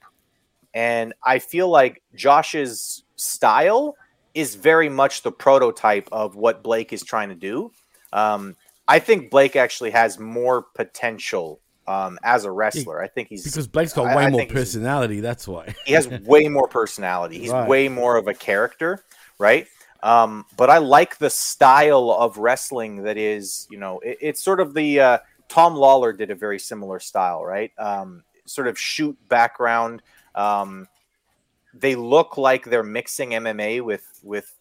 and 0.73 1.13
I 1.23 1.39
feel 1.39 1.69
like 1.69 2.03
Josh's 2.13 3.03
style 3.17 3.95
is 4.33 4.55
very 4.55 4.87
much 4.87 5.23
the 5.23 5.31
prototype 5.31 6.07
of 6.11 6.35
what 6.35 6.63
Blake 6.63 6.93
is 6.93 7.03
trying 7.03 7.29
to 7.29 7.35
do. 7.35 7.71
Um, 8.13 8.55
I 8.87 8.99
think 8.99 9.29
Blake 9.29 9.55
actually 9.55 9.91
has 9.91 10.17
more 10.17 10.61
potential 10.75 11.59
um, 11.87 12.19
as 12.23 12.45
a 12.45 12.51
wrestler. 12.51 13.01
I 13.01 13.07
think 13.07 13.29
he's 13.29 13.43
Because 13.43 13.67
Blake's 13.67 13.93
got 13.93 14.15
way 14.15 14.25
I 14.25 14.29
more 14.29 14.45
personality, 14.45 15.19
that's 15.19 15.47
why. 15.47 15.75
he 15.85 15.93
has 15.93 16.07
way 16.07 16.47
more 16.47 16.67
personality. 16.67 17.39
He's 17.39 17.51
Right. 17.51 17.67
way 17.67 17.89
more 17.89 18.15
of 18.15 18.27
a 18.27 18.33
character, 18.33 19.03
right? 19.39 19.67
Um, 20.03 20.45
but 20.55 20.69
I 20.69 20.77
like 20.77 21.17
the 21.17 21.29
style 21.29 22.11
of 22.11 22.37
wrestling 22.37 23.03
that 23.03 23.17
is, 23.17 23.67
you 23.69 23.77
know, 23.77 23.99
it- 23.99 24.17
it's 24.21 24.41
sort 24.43 24.59
of 24.59 24.73
the 24.73 24.99
uh, 24.99 25.17
Tom 25.49 25.75
Lawlor 25.75 26.13
did 26.13 26.29
a 26.29 26.35
very 26.35 26.59
similar 26.59 26.99
style, 26.99 27.43
right? 27.43 27.71
Um, 27.77 28.23
sort 28.45 28.67
of 28.67 28.77
shoot 28.77 29.17
background. 29.27 30.01
Um, 30.35 30.87
they 31.79 31.95
look 31.95 32.37
like 32.37 32.65
they're 32.65 32.83
mixing 32.83 33.31
MMA 33.31 33.81
with 33.81 34.19
with 34.23 34.53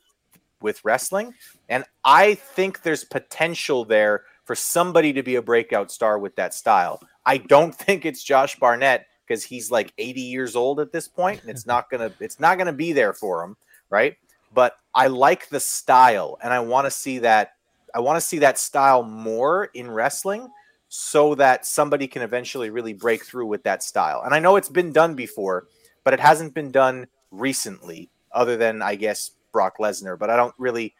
with 0.61 0.85
wrestling, 0.85 1.35
and 1.69 1.85
I 2.05 2.35
think 2.35 2.83
there's 2.83 3.05
potential 3.05 3.85
there 3.85 4.25
for 4.45 4.55
somebody 4.55 5.13
to 5.13 5.23
be 5.23 5.37
a 5.37 5.43
breakout 5.43 5.91
star 5.91 6.19
with 6.19 6.37
that 6.37 6.55
style. 6.55 7.01
I 7.25 7.39
don't 7.39 7.75
think 7.87 8.05
it's 8.05 8.23
Josh 8.23 8.59
Barnett 8.59 9.07
because 9.27 9.43
he's 9.43 9.71
like 9.71 9.93
80 9.99 10.21
years 10.21 10.57
old 10.57 10.81
at 10.81 10.93
this 10.93 11.09
point, 11.09 11.43
and 11.43 11.51
it's 11.51 11.67
not 11.67 11.91
gonna 11.91 12.13
it's 12.21 12.41
not 12.41 12.59
gonna 12.59 12.73
be 12.73 12.93
there 12.93 13.13
for 13.13 13.43
him, 13.43 13.57
right? 13.91 14.17
But 14.55 14.77
I 14.95 15.09
like 15.09 15.49
the 15.49 15.61
style, 15.61 16.39
and 16.43 16.53
I 16.53 16.61
want 16.61 16.87
to 16.87 16.91
see 16.91 17.19
that. 17.19 17.53
I 17.95 18.01
want 18.01 18.17
to 18.21 18.27
see 18.27 18.41
that 18.41 18.59
style 18.59 19.03
more 19.03 19.67
in 19.73 19.91
wrestling, 19.91 20.49
so 20.89 21.35
that 21.35 21.67
somebody 21.67 22.07
can 22.07 22.23
eventually 22.23 22.71
really 22.71 22.93
break 22.93 23.25
through 23.25 23.47
with 23.47 23.63
that 23.65 23.83
style. 23.83 24.23
And 24.25 24.35
I 24.35 24.39
know 24.39 24.57
it's 24.57 24.69
been 24.69 24.93
done 24.93 25.15
before, 25.15 25.67
but 26.07 26.15
it 26.15 26.21
hasn't 26.21 26.55
been 26.55 26.71
done 26.71 27.09
recently, 27.33 28.11
other 28.31 28.57
than 28.57 28.81
I 28.81 28.95
guess 28.95 29.33
Brock 29.51 29.79
Lesnar. 29.79 30.17
But 30.17 30.31
I 30.31 30.37
don't 30.37 30.55
really. 30.57 30.95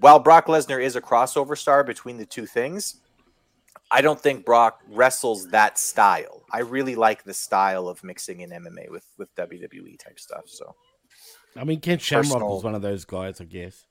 While 0.00 0.18
Brock 0.18 0.46
Lesnar 0.46 0.82
is 0.82 0.96
a 0.96 1.02
crossover 1.02 1.58
star 1.58 1.84
between 1.84 2.16
the 2.16 2.24
two 2.24 2.46
things, 2.46 3.02
I 3.90 4.00
don't 4.00 4.18
think 4.18 4.46
Brock 4.46 4.80
wrestles 4.88 5.48
that 5.48 5.78
style. 5.78 6.42
I 6.50 6.60
really 6.60 6.94
like 6.94 7.24
the 7.24 7.34
style 7.34 7.86
of 7.86 8.02
mixing 8.02 8.40
in 8.40 8.48
MMA 8.48 8.90
with 8.90 9.04
with 9.18 9.34
WWE 9.36 9.98
type 9.98 10.18
stuff. 10.18 10.44
So 10.46 10.74
I 11.54 11.64
mean, 11.64 11.80
Ken 11.80 11.98
Shamrock 11.98 12.24
Personal- 12.24 12.48
was 12.48 12.64
one 12.64 12.74
of 12.74 12.80
those 12.80 13.04
guys, 13.04 13.42
I 13.42 13.44
guess. 13.44 13.84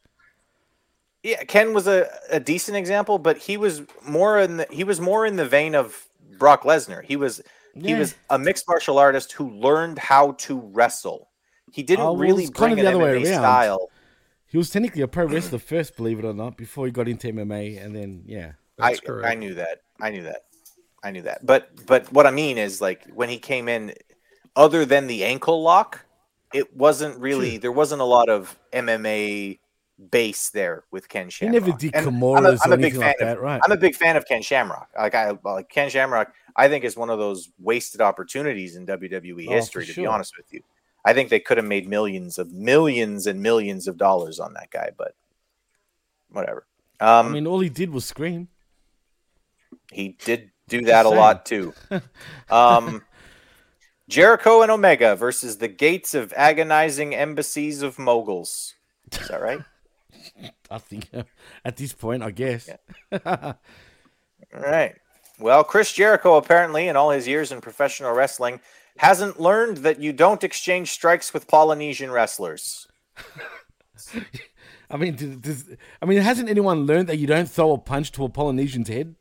yeah, 1.21 1.43
Ken 1.43 1.75
was 1.75 1.85
a, 1.85 2.09
a 2.31 2.39
decent 2.39 2.75
example, 2.75 3.19
but 3.19 3.37
he 3.37 3.55
was 3.55 3.83
more 4.03 4.39
in 4.39 4.57
the 4.57 4.67
he 4.71 4.83
was 4.83 4.99
more 4.99 5.27
in 5.27 5.35
the 5.35 5.45
vein 5.45 5.75
of 5.75 6.07
Brock 6.39 6.63
Lesnar. 6.63 7.03
He 7.03 7.17
was 7.17 7.39
he 7.73 7.91
Yeah. 7.91 7.99
was 7.99 8.15
a 8.29 8.37
mixed 8.39 8.67
martial 8.67 8.97
artist 8.99 9.31
who 9.33 9.49
learned 9.49 9.99
how 9.99 10.33
to 10.33 10.59
wrestle. 10.59 11.29
He 11.71 11.83
didn't 11.83 12.05
Oh, 12.05 12.15
really 12.15 12.47
bring 12.49 12.73
an 12.73 12.79
of 12.79 12.85
the 12.85 12.89
other 12.91 12.99
way 13.03 13.19
MMA 13.19 13.33
style. 13.33 13.89
He 14.45 14.57
was 14.57 14.69
technically 14.69 15.01
a 15.01 15.07
pro 15.07 15.25
wrestler 15.25 15.57
first, 15.57 15.95
believe 15.95 16.19
it 16.19 16.25
or 16.25 16.33
not, 16.33 16.57
before 16.57 16.85
he 16.85 16.91
got 16.91 17.07
into 17.07 17.27
MMA, 17.27 17.77
and 17.83 17.95
then 17.95 18.21
yeah, 18.25 18.51
I, 18.79 18.95
correct. 18.95 19.27
I 19.27 19.33
knew 19.33 19.55
that. 19.55 19.81
I 19.99 20.11
knew 20.11 20.23
that. 20.23 20.43
I 21.03 21.09
knew 21.11 21.23
that. 21.23 21.45
But 21.45 21.85
but 21.87 22.11
what 22.13 22.27
I 22.27 22.31
mean 22.31 22.57
is 22.59 22.79
like 22.79 23.05
when 23.13 23.29
he 23.29 23.39
came 23.39 23.67
in, 23.67 23.93
other 24.55 24.85
than 24.85 25.07
the 25.07 25.23
ankle 25.23 25.63
lock, 25.63 26.05
it 26.53 26.75
wasn't 26.77 27.19
really 27.19 27.57
there 27.57 27.71
wasn't 27.71 28.01
a 28.01 28.05
lot 28.05 28.29
of 28.29 28.57
MMA 28.71 29.59
base 30.11 30.49
there 30.49 30.83
with 30.91 31.07
Ken 31.07 31.25
he 31.27 31.31
Shamrock. 31.31 31.63
never 31.65 31.77
did 31.77 31.95
And 31.95 32.07
I'm 32.07 32.15
a- 32.15 32.19
Kimuras 32.19 32.59
I'm 32.65 32.71
or 32.71 32.75
a 32.75 32.77
big 32.77 32.93
fan 32.93 33.01
like 33.01 33.15
of- 33.21 33.27
that, 33.27 33.39
right? 33.41 33.61
I'm 33.63 33.71
a 33.71 33.77
big 33.77 33.95
fan 33.95 34.17
of 34.17 34.25
Ken 34.25 34.41
Shamrock. 34.41 34.89
Like 34.97 35.15
I 35.15 35.37
like 35.43 35.69
Ken 35.69 35.89
Shamrock, 35.89 36.33
I 36.55 36.67
think 36.67 36.83
is 36.83 36.97
one 36.97 37.09
of 37.09 37.19
those 37.19 37.49
wasted 37.59 38.01
opportunities 38.01 38.75
in 38.75 38.85
WWE 38.85 39.47
Oh, 39.47 39.51
history. 39.51 39.85
To 39.85 39.93
be 39.95 40.05
honest 40.05 40.35
with 40.37 40.51
you, 40.51 40.61
I 41.05 41.13
think 41.13 41.29
they 41.29 41.39
could 41.39 41.57
have 41.57 41.65
made 41.65 41.87
millions 41.87 42.37
of 42.39 42.51
millions 42.51 43.27
and 43.27 43.41
millions 43.41 43.87
of 43.87 43.97
dollars 43.97 44.39
on 44.39 44.53
that 44.53 44.71
guy, 44.71 44.89
but 44.97 45.15
whatever. 46.31 46.65
I 46.99 47.19
Um, 47.19 47.31
mean, 47.33 47.45
all 47.47 47.59
he 47.59 47.69
did 47.69 47.89
was 47.91 48.05
scream. 48.05 48.47
he 49.91 50.17
did 50.25 50.49
do 50.69 50.81
that 50.85 51.05
a 51.05 51.09
lot 51.09 51.45
too. 51.45 51.73
Um, 52.49 53.03
Jericho 54.09 54.61
and 54.61 54.71
Omega 54.71 55.15
versus 55.15 55.57
the 55.57 55.67
gates 55.67 56.13
of 56.13 56.33
agonizing 56.35 57.15
embassies 57.15 57.81
of 57.81 57.97
moguls. 57.97 58.73
Is 59.11 59.27
that 59.29 59.41
right? 59.41 59.59
I 60.69 60.77
think 60.77 61.09
at 61.65 61.77
this 61.77 61.93
point, 61.93 62.23
I 62.23 62.31
guess. 62.31 62.69
All 63.25 63.55
right. 64.51 64.95
Well, 65.39 65.63
Chris 65.63 65.91
Jericho 65.91 66.35
apparently, 66.35 66.87
in 66.87 66.95
all 66.95 67.11
his 67.11 67.27
years 67.27 67.51
in 67.51 67.61
professional 67.61 68.13
wrestling, 68.13 68.59
hasn't 68.97 69.39
learned 69.39 69.77
that 69.77 69.99
you 69.99 70.13
don't 70.13 70.43
exchange 70.43 70.91
strikes 70.91 71.33
with 71.33 71.47
Polynesian 71.47 72.11
wrestlers. 72.11 72.87
I 74.89 74.97
mean, 74.97 75.15
does, 75.15 75.37
does, 75.37 75.69
I 76.01 76.05
mean, 76.05 76.19
hasn't 76.21 76.49
anyone 76.49 76.85
learned 76.85 77.09
that 77.09 77.17
you 77.17 77.25
don't 77.25 77.49
throw 77.49 77.73
a 77.73 77.77
punch 77.79 78.11
to 78.13 78.25
a 78.25 78.29
Polynesian's 78.29 78.89
head? 78.89 79.15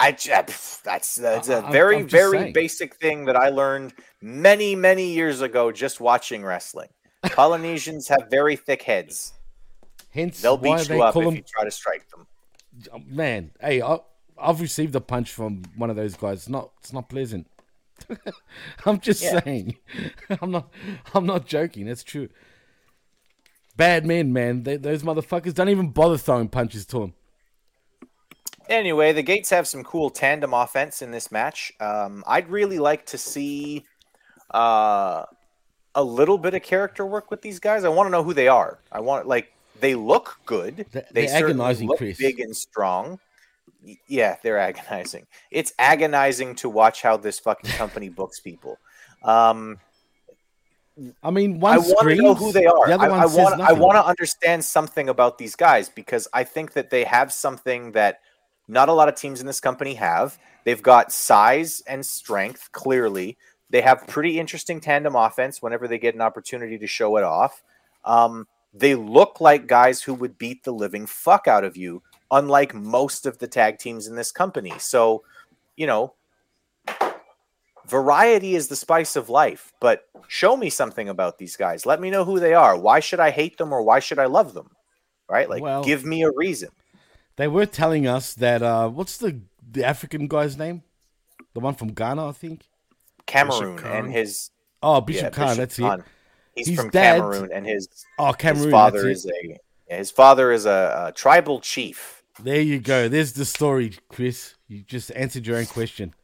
I 0.00 0.08
uh, 0.08 0.12
pff, 0.12 0.82
that's 0.82 1.14
that's 1.14 1.48
a 1.48 1.58
I'm- 1.58 1.72
very 1.72 1.98
I'm 1.98 2.08
very 2.08 2.38
saying. 2.38 2.52
basic 2.54 2.96
thing 2.96 3.26
that 3.26 3.36
I 3.36 3.50
learned 3.50 3.94
many 4.20 4.74
many 4.74 5.12
years 5.12 5.42
ago 5.42 5.70
just 5.70 6.00
watching 6.00 6.44
wrestling. 6.44 6.88
Polynesians 7.22 8.08
have 8.08 8.26
very 8.30 8.56
thick 8.56 8.82
heads. 8.82 9.34
Hence, 10.12 10.42
They'll 10.42 10.58
why 10.58 10.78
beat 10.78 10.88
they 10.88 10.96
you 10.96 11.02
up 11.02 11.14
call 11.14 11.22
if 11.22 11.26
them. 11.28 11.36
you 11.36 11.42
try 11.42 11.64
to 11.64 11.70
strike 11.70 12.04
them. 12.10 12.26
Man, 13.06 13.50
hey, 13.60 13.82
I, 13.82 13.98
I've 14.38 14.60
received 14.60 14.94
a 14.94 15.00
punch 15.00 15.32
from 15.32 15.62
one 15.76 15.90
of 15.90 15.96
those 15.96 16.16
guys. 16.16 16.38
It's 16.40 16.48
not, 16.48 16.70
it's 16.80 16.92
not 16.92 17.08
pleasant. 17.08 17.46
I'm 18.86 19.00
just 19.00 19.22
Yeah. 19.22 19.40
saying. 19.40 19.76
I'm 20.42 20.50
not, 20.50 20.70
I'm 21.14 21.26
not 21.26 21.46
joking. 21.46 21.86
That's 21.86 22.02
true. 22.04 22.28
Bad 23.76 24.04
men, 24.04 24.32
man. 24.32 24.64
They, 24.64 24.76
those 24.76 25.02
motherfuckers 25.02 25.54
don't 25.54 25.70
even 25.70 25.90
bother 25.90 26.18
throwing 26.18 26.48
punches 26.48 26.84
to 26.86 27.02
him. 27.04 27.14
Anyway, 28.68 29.12
the 29.12 29.22
Gates 29.22 29.50
have 29.50 29.66
some 29.66 29.82
cool 29.82 30.10
tandem 30.10 30.52
offense 30.54 31.02
in 31.02 31.10
this 31.10 31.32
match. 31.32 31.72
Um, 31.80 32.22
I'd 32.26 32.48
really 32.48 32.78
like 32.78 33.06
to 33.06 33.18
see 33.18 33.84
uh, 34.54 35.24
a 35.94 36.02
little 36.04 36.38
bit 36.38 36.54
of 36.54 36.62
character 36.62 37.04
work 37.04 37.30
with 37.30 37.42
these 37.42 37.58
guys. 37.58 37.84
I 37.84 37.88
want 37.88 38.06
to 38.06 38.10
know 38.10 38.22
who 38.22 38.34
they 38.34 38.48
are. 38.48 38.78
I 38.90 39.00
want 39.00 39.26
like 39.26 39.52
they 39.82 39.94
look 39.96 40.38
good. 40.46 40.86
They're- 40.92 41.06
they 41.10 41.26
agonizing, 41.28 41.88
look 41.88 41.98
Chris. 41.98 42.16
big 42.16 42.40
and 42.40 42.56
strong. 42.56 43.18
Yeah, 44.06 44.36
they're 44.42 44.58
agonizing. 44.58 45.26
It's 45.50 45.72
agonizing 45.78 46.54
to 46.56 46.68
watch 46.68 47.02
how 47.02 47.16
this 47.16 47.40
fucking 47.40 47.70
company 47.72 48.08
books 48.20 48.38
people. 48.40 48.78
Um, 49.24 49.80
I 51.22 51.30
mean, 51.30 51.58
one 51.58 51.74
I 51.74 51.78
want 51.78 52.08
to 52.08 52.14
know 52.14 52.34
who 52.34 52.52
they 52.52 52.64
are. 52.66 52.86
The 52.86 52.94
I, 52.94 53.22
I 53.22 53.26
want. 53.26 53.60
I 53.60 53.72
want 53.72 53.96
to 53.96 54.06
understand 54.06 54.64
something 54.64 55.08
about 55.08 55.36
these 55.38 55.56
guys 55.56 55.88
because 55.88 56.28
I 56.32 56.44
think 56.44 56.74
that 56.74 56.90
they 56.90 57.02
have 57.04 57.32
something 57.32 57.92
that 57.92 58.20
not 58.68 58.88
a 58.88 58.92
lot 58.92 59.08
of 59.08 59.16
teams 59.16 59.40
in 59.40 59.46
this 59.46 59.60
company 59.60 59.94
have. 59.94 60.38
They've 60.64 60.82
got 60.82 61.10
size 61.10 61.82
and 61.88 62.06
strength. 62.06 62.70
Clearly, 62.70 63.36
they 63.70 63.80
have 63.80 64.06
pretty 64.06 64.38
interesting 64.38 64.80
tandem 64.80 65.16
offense 65.16 65.60
whenever 65.60 65.88
they 65.88 65.98
get 65.98 66.14
an 66.14 66.20
opportunity 66.20 66.78
to 66.78 66.86
show 66.86 67.16
it 67.16 67.24
off. 67.24 67.62
Um, 68.04 68.46
they 68.72 68.94
look 68.94 69.40
like 69.40 69.66
guys 69.66 70.02
who 70.02 70.14
would 70.14 70.38
beat 70.38 70.64
the 70.64 70.72
living 70.72 71.06
fuck 71.06 71.46
out 71.48 71.64
of 71.64 71.76
you, 71.76 72.02
unlike 72.30 72.74
most 72.74 73.26
of 73.26 73.38
the 73.38 73.46
tag 73.46 73.78
teams 73.78 74.06
in 74.06 74.16
this 74.16 74.32
company. 74.32 74.72
So, 74.78 75.22
you 75.76 75.86
know, 75.86 76.14
variety 77.86 78.54
is 78.54 78.68
the 78.68 78.76
spice 78.76 79.16
of 79.16 79.28
life, 79.28 79.72
but 79.80 80.04
show 80.28 80.56
me 80.56 80.70
something 80.70 81.08
about 81.08 81.38
these 81.38 81.56
guys. 81.56 81.84
Let 81.86 82.00
me 82.00 82.10
know 82.10 82.24
who 82.24 82.40
they 82.40 82.54
are. 82.54 82.76
Why 82.78 83.00
should 83.00 83.20
I 83.20 83.30
hate 83.30 83.58
them 83.58 83.72
or 83.72 83.82
why 83.82 83.98
should 84.00 84.18
I 84.18 84.26
love 84.26 84.54
them? 84.54 84.70
Right? 85.28 85.48
Like, 85.48 85.62
Well- 85.62 85.84
give 85.84 86.04
me 86.04 86.22
a 86.22 86.30
reason. 86.30 86.70
They 87.36 87.48
were 87.48 87.64
telling 87.66 88.06
us 88.06 88.34
that 88.34 88.62
uh, 88.62 88.90
what's 88.90 89.16
the 89.16 89.40
the 89.70 89.84
African 89.84 90.28
guy's 90.28 90.58
name? 90.58 90.82
The 91.54 91.60
one 91.60 91.74
from 91.74 91.88
Ghana, 91.94 92.28
I 92.28 92.32
think. 92.32 92.68
Cameroon 93.26 93.78
and 93.84 94.12
his 94.12 94.50
Oh, 94.82 95.00
Bishop 95.00 95.22
yeah, 95.22 95.30
Kaun. 95.30 95.44
Bishop 95.46 95.58
that's 95.58 95.78
Kaun. 95.78 96.00
it. 96.00 96.04
He's 96.54 96.68
His 96.68 96.76
from 96.78 96.90
dad- 96.90 97.20
Cameroon, 97.20 97.50
and 97.52 97.66
his 97.66 97.88
Oh, 98.18 98.32
Cameroon. 98.32 98.64
his 98.64 98.72
father 98.72 99.08
is 99.08 99.26
a 99.26 99.58
his 99.96 100.10
father 100.10 100.52
is 100.52 100.66
a, 100.66 101.06
a 101.08 101.12
tribal 101.12 101.60
chief. 101.60 102.22
There 102.42 102.60
you 102.60 102.78
go. 102.78 103.08
There's 103.08 103.32
the 103.34 103.44
story, 103.44 103.92
Chris. 104.08 104.54
You 104.68 104.82
just 104.82 105.10
answered 105.14 105.46
your 105.46 105.58
own 105.58 105.66
question. 105.66 106.14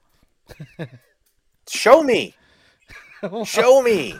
Show 1.69 2.03
me, 2.03 2.35
show 3.45 3.83
me. 3.83 4.15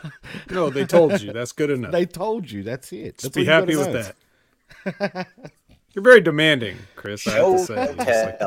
No, 0.51 0.69
they 0.69 0.85
told 0.85 1.19
you. 1.21 1.33
That's 1.33 1.51
good 1.51 1.71
enough. 1.71 1.91
They 1.91 2.05
told 2.05 2.49
you. 2.49 2.61
That's 2.63 2.91
it. 2.93 3.17
That's 3.17 3.23
Just 3.23 3.33
be 3.33 3.45
happy 3.45 3.75
with 3.75 3.87
know. 3.91 4.11
that. 4.99 5.27
You're 5.93 6.03
very 6.03 6.21
demanding, 6.21 6.77
Chris. 6.95 7.27
I 7.27 7.31
have 7.37 7.45
to 7.53 7.65
say. 7.65 7.75
don't 7.75 7.89
It's 7.91 7.97
Like, 7.97 8.39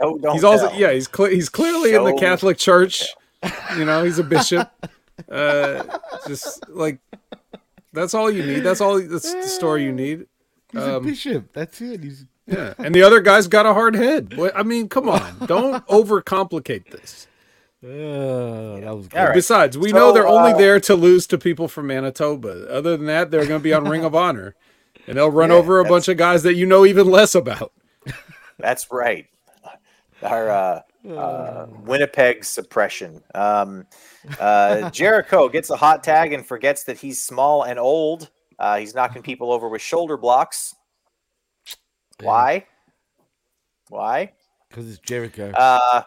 Show 0.00 0.22
don't 0.22 0.32
he's 0.34 0.44
also 0.44 0.68
tell. 0.68 0.78
yeah. 0.78 0.92
He's 0.92 1.08
cle 1.08 1.26
he's 1.26 1.48
clearly 1.48 1.94
in 1.94 2.04
the 2.04 2.14
Catholic 2.14 2.56
Church. 2.58 3.04
You 3.76 3.84
know, 3.84 4.04
he's 4.04 4.18
a 4.18 4.24
bishop. 4.24 4.70
Uh, 5.28 5.98
just 6.28 6.68
like 6.68 6.98
that's 7.92 8.14
all 8.14 8.30
you 8.30 8.44
need. 8.44 8.60
That's 8.60 8.80
all. 8.80 9.00
That's 9.00 9.32
the 9.32 9.42
story 9.48 9.84
you 9.84 9.92
need. 9.92 10.26
He's 10.72 10.82
a 10.82 10.96
Um, 10.98 11.04
bishop. 11.04 11.52
That's 11.52 11.80
it. 11.80 12.02
He's 12.04 12.26
Yeah, 12.46 12.74
and 12.78 12.94
the 12.94 13.02
other 13.02 13.20
guy's 13.20 13.46
got 13.48 13.66
a 13.66 13.74
hard 13.74 13.94
head. 13.94 14.36
What- 14.36 14.56
I 14.56 14.62
mean, 14.62 14.88
come 14.88 15.08
on, 15.08 15.46
don't 15.46 15.84
overcomplicate 15.88 16.90
this. 16.90 17.26
uh, 17.82 17.86
that 18.80 18.92
was 18.96 19.08
good. 19.08 19.18
All 19.18 19.26
right. 19.26 19.34
Besides, 19.34 19.78
we 19.78 19.90
So, 19.90 19.96
know 19.96 20.12
they're 20.12 20.26
only 20.28 20.52
uh, 20.52 20.56
there 20.58 20.78
to 20.80 20.94
lose 20.94 21.26
to 21.28 21.38
people 21.38 21.66
from 21.68 21.86
Manitoba. 21.86 22.68
Other 22.70 22.96
than 22.96 23.06
that, 23.06 23.30
they're 23.30 23.46
going 23.46 23.60
to 23.60 23.64
be 23.64 23.72
on 23.72 23.88
Ring 23.88 24.04
of 24.04 24.14
Honor, 24.26 24.54
and 25.06 25.16
they'll 25.16 25.30
run 25.30 25.50
Yeah, 25.50 25.56
over 25.56 25.80
a 25.80 25.84
bunch 25.84 26.06
of 26.08 26.16
guys 26.16 26.42
that 26.42 26.54
you 26.54 26.66
know 26.66 26.84
even 26.84 27.10
less 27.10 27.34
about. 27.34 27.72
That's 28.58 28.90
right. 28.92 29.26
Our 30.22 30.50
uh, 30.50 30.80
uh, 31.10 31.66
Winnipeg 31.84 32.44
suppression. 32.44 33.22
Um, 33.34 33.86
uh, 34.38 34.90
Jericho 34.90 35.48
gets 35.48 35.70
a 35.70 35.76
hot 35.76 36.04
tag 36.04 36.32
and 36.32 36.44
forgets 36.44 36.84
that 36.84 36.98
he's 36.98 37.20
small 37.20 37.62
and 37.62 37.78
old. 37.78 38.30
Uh, 38.58 38.78
he's 38.78 38.94
knocking 38.94 39.22
people 39.22 39.52
over 39.52 39.68
with 39.68 39.80
shoulder 39.82 40.16
blocks. 40.16 40.74
Why? 42.22 42.66
Why? 43.88 44.32
Because 44.68 44.88
it's 44.90 44.98
Jericho. 44.98 45.50
Uh, 45.52 46.02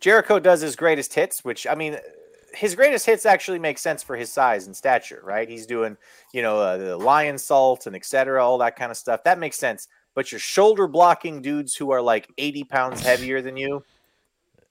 Jericho 0.00 0.38
does 0.38 0.60
his 0.60 0.76
greatest 0.76 1.12
hits, 1.14 1.44
which 1.44 1.66
I 1.66 1.74
mean, 1.74 1.98
his 2.54 2.74
greatest 2.74 3.04
hits 3.04 3.26
actually 3.26 3.58
make 3.58 3.78
sense 3.78 4.02
for 4.02 4.16
his 4.16 4.32
size 4.32 4.66
and 4.66 4.76
stature, 4.76 5.20
right? 5.24 5.48
He's 5.48 5.66
doing, 5.66 5.96
you 6.32 6.42
know, 6.42 6.58
uh, 6.58 6.76
the 6.76 6.98
Lionsault 6.98 7.86
and 7.86 7.96
etc., 7.96 8.44
all 8.44 8.58
that 8.58 8.76
kind 8.76 8.90
of 8.90 8.96
stuff. 8.96 9.24
That 9.24 9.38
makes 9.38 9.58
sense. 9.58 9.88
But 10.14 10.32
you're 10.32 10.38
shoulder 10.38 10.86
blocking 10.88 11.42
dudes 11.42 11.74
who 11.74 11.90
are 11.90 12.00
like 12.00 12.32
80 12.38 12.64
pounds 12.64 13.00
heavier 13.02 13.42
than 13.42 13.56
you. 13.56 13.84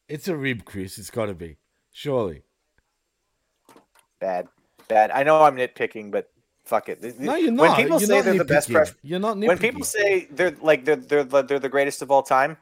it's 0.10 0.28
a 0.28 0.36
rib, 0.36 0.66
Chris. 0.66 0.98
It's 0.98 1.12
got 1.12 1.28
to 1.28 1.36
be. 1.36 1.58
Surely. 1.92 2.44
Bad, 4.20 4.48
bad. 4.88 5.12
I 5.12 5.24
know 5.24 5.42
I'm 5.42 5.56
nitpicking, 5.56 6.12
but 6.12 6.30
fuck 6.64 6.90
it. 6.90 7.02
No, 7.20 7.36
you're 7.36 7.52
not. 7.52 7.62
When 7.62 7.76
people 7.76 8.00
You're 8.00 8.08
say 8.08 8.22
they're 8.22 8.34
the 8.38 8.46
best 8.46 8.70
nitpicking. 8.70 8.72
fresh, 8.72 8.92
You're 9.04 9.20
not 9.20 9.38
when 9.38 9.58
people 9.58 9.84
say 9.84 10.28
they're 10.32 10.56
like 10.62 10.86
they're 10.86 10.96
they're 10.96 11.24
the- 11.24 11.44
they're 11.44 11.60
the 11.60 11.70
greatest 11.70 12.02
of 12.02 12.12
all 12.12 12.24
time, 12.24 12.58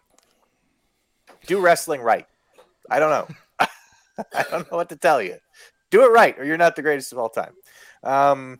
do 1.47 1.59
wrestling 1.59 2.01
right. 2.01 2.27
I 2.89 2.99
don't 2.99 3.09
know. 3.09 3.27
I 4.33 4.43
don't 4.51 4.69
know 4.71 4.77
what 4.77 4.89
to 4.89 4.95
tell 4.95 5.21
you. 5.21 5.37
Do 5.89 6.03
it 6.03 6.11
right, 6.11 6.37
or 6.37 6.43
you're 6.43 6.57
not 6.57 6.75
the 6.75 6.81
greatest 6.81 7.11
of 7.11 7.19
all 7.19 7.29
time. 7.29 7.53
Um. 8.03 8.59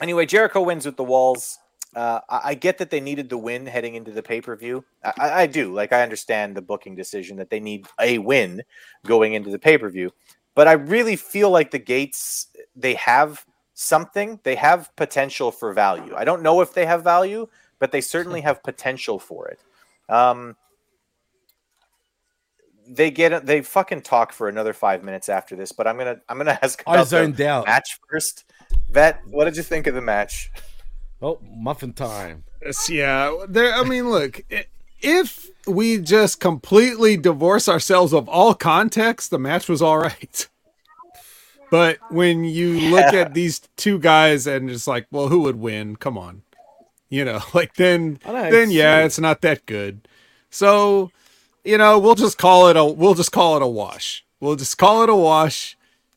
Anyway, 0.00 0.26
Jericho 0.26 0.60
wins 0.62 0.84
with 0.86 0.96
the 0.96 1.04
walls. 1.04 1.58
Uh, 1.94 2.20
I, 2.28 2.40
I 2.44 2.54
get 2.54 2.78
that 2.78 2.90
they 2.90 3.00
needed 3.00 3.28
the 3.28 3.36
win 3.36 3.66
heading 3.66 3.94
into 3.94 4.10
the 4.10 4.22
pay 4.22 4.40
per 4.40 4.56
view. 4.56 4.84
I, 5.04 5.12
I 5.18 5.32
I 5.42 5.46
do. 5.46 5.72
Like, 5.72 5.92
I 5.92 6.02
understand 6.02 6.56
the 6.56 6.62
booking 6.62 6.94
decision 6.94 7.36
that 7.36 7.50
they 7.50 7.60
need 7.60 7.86
a 8.00 8.18
win 8.18 8.62
going 9.04 9.34
into 9.34 9.50
the 9.50 9.58
pay 9.58 9.76
per 9.78 9.90
view. 9.90 10.10
But 10.54 10.68
I 10.68 10.72
really 10.72 11.16
feel 11.16 11.50
like 11.50 11.70
the 11.70 11.78
Gates, 11.78 12.48
they 12.76 12.94
have 12.94 13.44
something. 13.74 14.38
They 14.42 14.54
have 14.56 14.94
potential 14.96 15.50
for 15.50 15.72
value. 15.72 16.14
I 16.14 16.24
don't 16.24 16.42
know 16.42 16.60
if 16.60 16.74
they 16.74 16.84
have 16.86 17.02
value, 17.02 17.48
but 17.78 17.90
they 17.92 18.00
certainly 18.02 18.42
have 18.42 18.62
potential 18.62 19.18
for 19.18 19.48
it. 19.48 19.60
Um, 20.12 20.56
they 22.86 23.10
get 23.10 23.46
they 23.46 23.62
fucking 23.62 24.02
talk 24.02 24.32
for 24.32 24.48
another 24.48 24.72
five 24.72 25.02
minutes 25.04 25.28
after 25.28 25.56
this, 25.56 25.72
but 25.72 25.86
I'm 25.86 25.96
gonna 25.96 26.20
I'm 26.28 26.36
gonna 26.36 26.58
ask 26.62 26.82
I 26.86 26.94
about 26.94 27.04
the 27.04 27.08
zoned 27.10 27.40
out. 27.40 27.66
match 27.66 27.98
first. 28.10 28.44
Vet, 28.90 29.20
what 29.26 29.44
did 29.44 29.56
you 29.56 29.62
think 29.62 29.86
of 29.86 29.94
the 29.94 30.00
match? 30.02 30.50
Oh, 31.22 31.38
muffin 31.42 31.92
time. 31.92 32.44
Yes, 32.64 32.90
yeah, 32.90 33.32
there. 33.48 33.72
I 33.74 33.84
mean, 33.84 34.10
look, 34.10 34.42
i- 34.50 34.66
if 35.02 35.50
we 35.66 35.98
just 35.98 36.40
completely 36.40 37.16
divorce 37.16 37.68
ourselves 37.68 38.12
of 38.12 38.28
all 38.28 38.54
context, 38.54 39.30
the 39.30 39.38
match 39.38 39.68
was 39.68 39.82
all 39.82 39.98
right. 39.98 40.48
But 41.70 41.98
when 42.10 42.44
you 42.44 42.90
look 42.90 43.14
at 43.14 43.32
these 43.32 43.60
two 43.76 43.98
guys 43.98 44.46
and 44.46 44.68
just 44.68 44.86
like, 44.86 45.06
well, 45.10 45.28
who 45.28 45.40
would 45.40 45.58
win? 45.58 45.96
Come 45.96 46.18
on, 46.18 46.42
you 47.08 47.24
know, 47.24 47.40
like 47.54 47.74
then, 47.74 48.18
know, 48.26 48.32
then 48.50 48.64
it's 48.64 48.72
yeah, 48.72 49.04
it's 49.04 49.18
not 49.18 49.40
that 49.40 49.64
good. 49.66 50.06
So, 50.50 51.10
you 51.64 51.78
know, 51.78 51.98
we'll 51.98 52.14
just 52.14 52.36
call 52.36 52.68
it 52.68 52.76
a 52.76 52.84
we'll 52.84 53.14
just 53.14 53.32
call 53.32 53.56
it 53.56 53.62
a 53.62 53.66
wash. 53.66 54.24
We'll 54.38 54.56
just 54.56 54.76
call 54.76 55.02
it 55.02 55.08
a 55.08 55.14
wash 55.14 55.76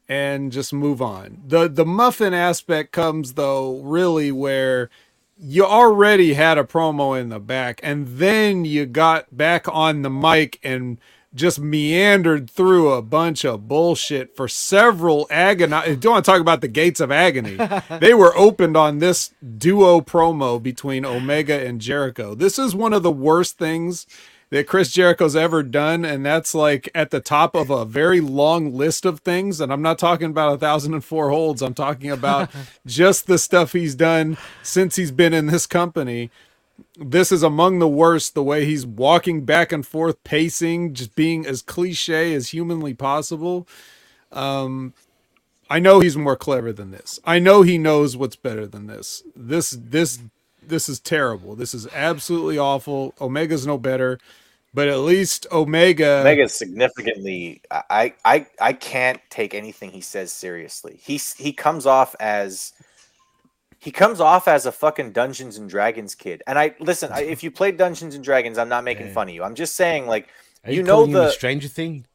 and 0.09 0.51
just 0.51 0.73
move 0.73 1.01
on. 1.01 1.41
The 1.47 1.69
the 1.69 1.85
muffin 1.85 2.33
aspect 2.33 2.91
comes 2.91 3.33
though 3.33 3.79
really 3.79 4.31
where 4.31 4.89
you 5.37 5.65
already 5.65 6.33
had 6.33 6.57
a 6.57 6.63
promo 6.63 7.19
in 7.19 7.29
the 7.29 7.39
back, 7.39 7.79
and 7.83 8.07
then 8.07 8.65
you 8.65 8.85
got 8.85 9.35
back 9.35 9.67
on 9.67 10.01
the 10.01 10.09
mic 10.09 10.59
and 10.63 10.97
just 11.33 11.59
meandered 11.59 12.49
through 12.49 12.93
a 12.93 13.01
bunch 13.01 13.43
of 13.43 13.67
bullshit 13.67 14.35
for 14.35 14.47
several 14.47 15.27
agony. 15.29 15.95
Don't 15.97 16.13
want 16.13 16.25
to 16.25 16.31
talk 16.31 16.39
about 16.39 16.61
the 16.61 16.69
gates 16.69 17.01
of 17.01 17.11
agony. 17.11 17.57
they 17.99 18.13
were 18.13 18.35
opened 18.37 18.77
on 18.77 18.99
this 18.99 19.33
duo 19.57 19.99
promo 19.99 20.61
between 20.63 21.05
Omega 21.05 21.65
and 21.67 21.81
Jericho. 21.81 22.35
This 22.35 22.57
is 22.57 22.73
one 22.73 22.93
of 22.93 23.03
the 23.03 23.11
worst 23.11 23.57
things 23.57 24.07
that 24.55 24.67
Chris 24.67 24.89
Jericho's 24.89 25.35
ever 25.35 25.63
done, 25.63 26.05
and 26.05 26.25
that's 26.25 26.55
like 26.55 26.87
at 26.95 27.11
the 27.11 27.19
top 27.19 27.55
of 27.55 27.69
a 27.69 27.83
very 27.83 28.21
long 28.21 28.73
list 28.73 29.05
of 29.05 29.19
things. 29.19 29.59
And 29.59 29.69
I'm 29.69 29.81
not 29.81 29.99
talking 29.99 30.27
about 30.27 30.53
a 30.53 30.57
thousand 30.57 30.93
and 30.93 31.03
four 31.03 31.29
holds. 31.29 31.61
I'm 31.61 31.73
talking 31.73 32.09
about 32.09 32.49
just 32.85 33.27
the 33.27 33.37
stuff 33.37 33.73
he's 33.73 33.95
done 33.95 34.37
since 34.63 34.95
he's 34.95 35.11
been 35.11 35.33
in 35.33 35.47
this 35.47 35.67
company. 35.67 36.31
This 36.97 37.33
is 37.33 37.43
among 37.43 37.79
the 37.79 37.87
worst 37.89 38.33
the 38.33 38.43
way 38.43 38.63
he's 38.63 38.85
walking 38.85 39.43
back 39.43 39.73
and 39.73 39.85
forth 39.85 40.23
pacing 40.23 40.93
just 40.93 41.15
being 41.15 41.45
as 41.45 41.61
cliche 41.61 42.33
as 42.33 42.51
humanly 42.51 42.93
possible. 42.93 43.67
Um 44.31 44.93
i 45.69 45.79
know 45.79 45.99
he's 45.99 46.15
more 46.15 46.37
clever 46.37 46.71
than 46.71 46.91
this. 46.91 47.19
I 47.25 47.39
know 47.39 47.61
he 47.61 47.77
knows 47.77 48.15
what's 48.15 48.37
better 48.37 48.65
than 48.65 48.87
this. 48.87 49.21
This 49.35 49.71
this 49.71 50.19
this 50.65 50.87
is 50.87 51.01
terrible. 51.01 51.55
This 51.55 51.73
is 51.73 51.87
absolutely 51.87 52.57
awful. 52.57 53.13
Omega's 53.19 53.67
no 53.67 53.77
better 53.77 54.17
but 54.75 54.89
at 54.89 54.99
least 54.99 55.47
omega 55.53 56.19
Omega's 56.19 56.53
significantly. 56.53 57.61
I, 57.71 58.13
I 58.25 58.45
I 58.59 58.73
can't 58.73 59.19
take 59.29 59.53
anything 59.53 59.89
he 59.91 60.01
says 60.01 60.33
seriously. 60.33 60.99
He 61.01 61.17
he 61.37 61.53
comes 61.53 61.85
off 61.85 62.13
as 62.19 62.73
he 63.79 63.91
comes 63.91 64.19
off 64.19 64.47
as 64.49 64.65
a 64.65 64.71
fucking 64.73 65.13
Dungeons 65.13 65.57
and 65.57 65.69
Dragons 65.69 66.13
kid. 66.13 66.43
And 66.45 66.59
I 66.59 66.75
listen. 66.79 67.11
I, 67.13 67.21
if 67.21 67.41
you 67.41 67.51
played 67.51 67.77
Dungeons 67.77 68.15
and 68.15 68.23
Dragons, 68.23 68.57
I'm 68.57 68.69
not 68.69 68.83
making 68.83 69.13
fun 69.13 69.29
of 69.29 69.33
you. 69.33 69.43
I'm 69.43 69.55
just 69.55 69.75
saying, 69.75 70.07
like 70.07 70.27
Are 70.65 70.71
you, 70.71 70.77
you, 70.77 70.83
know 70.83 71.05
the 71.05 71.31
Stranger 71.31 71.69
Thing? 71.69 72.05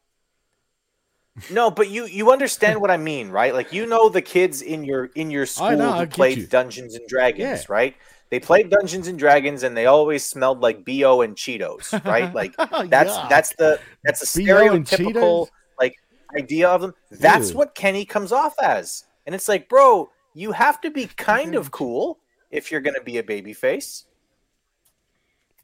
no, 1.49 1.71
but 1.71 1.89
you 1.89 2.05
you 2.05 2.31
understand 2.31 2.79
what 2.79 2.91
I 2.91 2.97
mean, 2.97 3.29
right? 3.29 3.53
Like 3.55 3.73
you 3.73 3.87
know 3.87 4.07
the 4.09 4.21
kids 4.21 4.61
in 4.61 4.83
your 4.83 5.05
in 5.15 5.31
your 5.31 5.47
school 5.47 5.67
I 5.67 5.75
know, 5.75 5.91
I 5.91 5.99
who 5.99 6.05
get 6.05 6.13
played 6.13 6.37
you. 6.37 6.47
Dungeons 6.47 6.93
and 6.95 7.07
Dragons, 7.07 7.39
Yeah. 7.39 7.63
right? 7.69 7.95
They 8.31 8.39
played 8.39 8.69
Dungeons 8.69 9.07
and 9.09 9.19
Dragons, 9.19 9.63
and 9.63 9.75
they 9.75 9.85
always 9.85 10.23
smelled 10.23 10.61
like 10.61 10.85
bo 10.85 11.21
and 11.21 11.35
Cheetos, 11.35 12.03
right? 12.05 12.33
Like 12.33 12.55
oh, 12.57 12.87
that's 12.87 13.11
Yuck. 13.13 13.29
that's 13.29 13.53
the 13.57 13.79
that's 14.03 14.23
a 14.23 14.25
stereotypical 14.25 15.47
like 15.77 15.95
idea 16.35 16.69
of 16.69 16.81
them. 16.81 16.93
That's 17.11 17.51
Ew. 17.51 17.57
what 17.57 17.75
Kenny 17.75 18.05
comes 18.05 18.31
off 18.31 18.55
as, 18.63 19.03
and 19.25 19.35
it's 19.35 19.49
like, 19.49 19.67
bro, 19.67 20.09
you 20.33 20.53
have 20.53 20.79
to 20.81 20.89
be 20.89 21.07
kind 21.07 21.55
of 21.55 21.71
cool 21.79 22.19
if 22.49 22.71
you're 22.71 22.81
gonna 22.81 23.03
be 23.03 23.17
a 23.17 23.23
baby 23.23 23.51
face. 23.53 24.05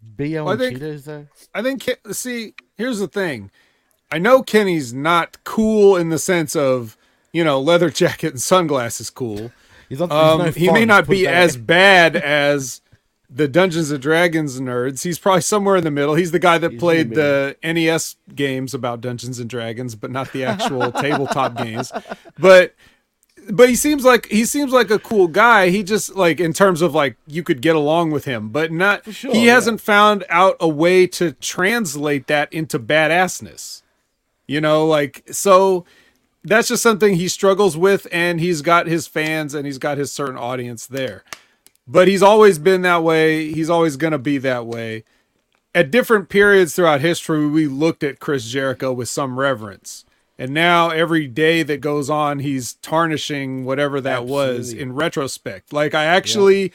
BO 0.02 0.46
I 0.46 0.52
and 0.52 0.60
think- 0.60 0.80
Cheetos 0.80 1.06
though. 1.06 1.28
I 1.56 1.62
think 1.64 1.90
see, 2.12 2.54
here's 2.76 3.00
the 3.00 3.08
thing. 3.08 3.50
I 4.12 4.20
know 4.20 4.42
Kenny's 4.42 4.94
not 4.94 5.44
cool 5.44 5.98
in 5.98 6.10
the 6.10 6.20
sense 6.20 6.56
of, 6.56 6.98
you 7.34 7.44
know, 7.44 7.60
leather 7.60 7.90
jacket 7.90 8.30
and 8.32 8.42
sunglasses 8.42 9.10
cool. 9.10 9.52
He's 9.90 10.00
not, 10.00 10.12
Um, 10.12 10.40
no 10.40 10.52
he 10.52 10.72
may 10.72 10.86
not 10.86 11.08
be 11.08 11.28
as 11.28 11.58
way. 11.58 11.64
bad 11.64 12.16
as 12.16 12.82
the 13.30 13.48
Dungeons 13.48 13.92
and 13.92 14.02
Dragons 14.02 14.60
nerds. 14.60 15.04
He's 15.04 15.20
probably 15.20 15.42
somewhere 15.42 15.76
in 15.76 15.84
the 15.84 15.92
middle. 15.92 16.16
He's 16.16 16.32
the 16.32 16.40
guy 16.40 16.58
that 16.58 16.72
He's 16.72 16.80
played 16.80 17.10
the 17.12 17.56
the 17.62 17.74
NES 17.74 18.16
games 18.34 18.74
about 18.74 19.02
Dungeons 19.02 19.40
and 19.40 19.50
Dragons, 19.50 19.96
but 19.96 20.12
not 20.12 20.32
the 20.32 20.46
actual 20.46 20.92
tabletop 20.94 21.58
games. 21.58 21.92
But 22.40 22.74
but 23.50 23.70
he 23.70 23.76
seems 23.76 24.04
like 24.04 24.28
he 24.28 24.46
seems 24.46 24.72
like 24.72 24.90
a 24.92 25.00
cool 25.00 25.28
guy. 25.28 25.70
He 25.70 25.84
just 25.84 26.16
like 26.16 26.40
in 26.40 26.54
terms 26.54 26.82
of 26.82 26.94
like 26.94 27.18
you 27.28 27.44
could 27.44 27.62
get 27.62 27.76
along 27.76 28.12
with 28.12 28.26
him, 28.26 28.50
but 28.50 28.72
not 28.72 29.12
sure, 29.14 29.34
he 29.34 29.46
yeah. 29.46 29.54
hasn't 29.54 29.82
found 29.82 30.26
out 30.30 30.56
a 30.60 30.68
way 30.68 31.08
to 31.08 31.34
translate 31.34 32.28
that 32.28 32.52
into 32.52 32.80
badassness. 32.80 33.82
You 34.48 34.62
know, 34.62 34.86
like 34.86 35.24
so 35.32 35.86
that's 36.48 36.70
just 36.70 36.84
something 36.84 37.16
he 37.16 37.28
struggles 37.28 37.76
with 37.76 38.08
and 38.12 38.40
he's 38.40 38.62
got 38.62 38.88
his 38.88 39.08
fans 39.08 39.54
and 39.54 39.66
he's 39.66 39.78
got 39.78 39.98
his 39.98 40.12
certain 40.12 40.38
audience 40.38 40.88
there. 40.88 41.24
But 41.88 42.08
he's 42.08 42.24
always 42.24 42.60
been 42.60 42.82
that 42.82 43.04
way. 43.04 43.52
He's 43.52 43.70
always 43.70 43.98
going 43.98 44.12
to 44.12 44.18
be 44.18 44.38
that 44.40 44.66
way. 44.66 45.04
At 45.76 45.92
different 45.92 46.30
periods 46.30 46.76
throughout 46.76 47.02
history, 47.02 47.48
we 47.48 47.68
looked 47.68 48.04
at 48.04 48.20
Chris 48.20 48.50
Jericho 48.50 48.92
with 48.92 49.10
some 49.10 49.40
reverence. 49.40 50.06
And 50.40 50.52
now 50.54 50.90
every 50.90 51.28
day 51.28 51.64
that 51.64 51.82
goes 51.82 52.10
on, 52.10 52.40
he's 52.40 52.74
tarnishing 52.76 53.66
whatever 53.66 54.00
that 54.02 54.26
was 54.26 54.72
in 54.72 54.94
retrospect. 54.94 55.74
Like 55.74 55.96
I 55.96 56.06
actually 56.06 56.72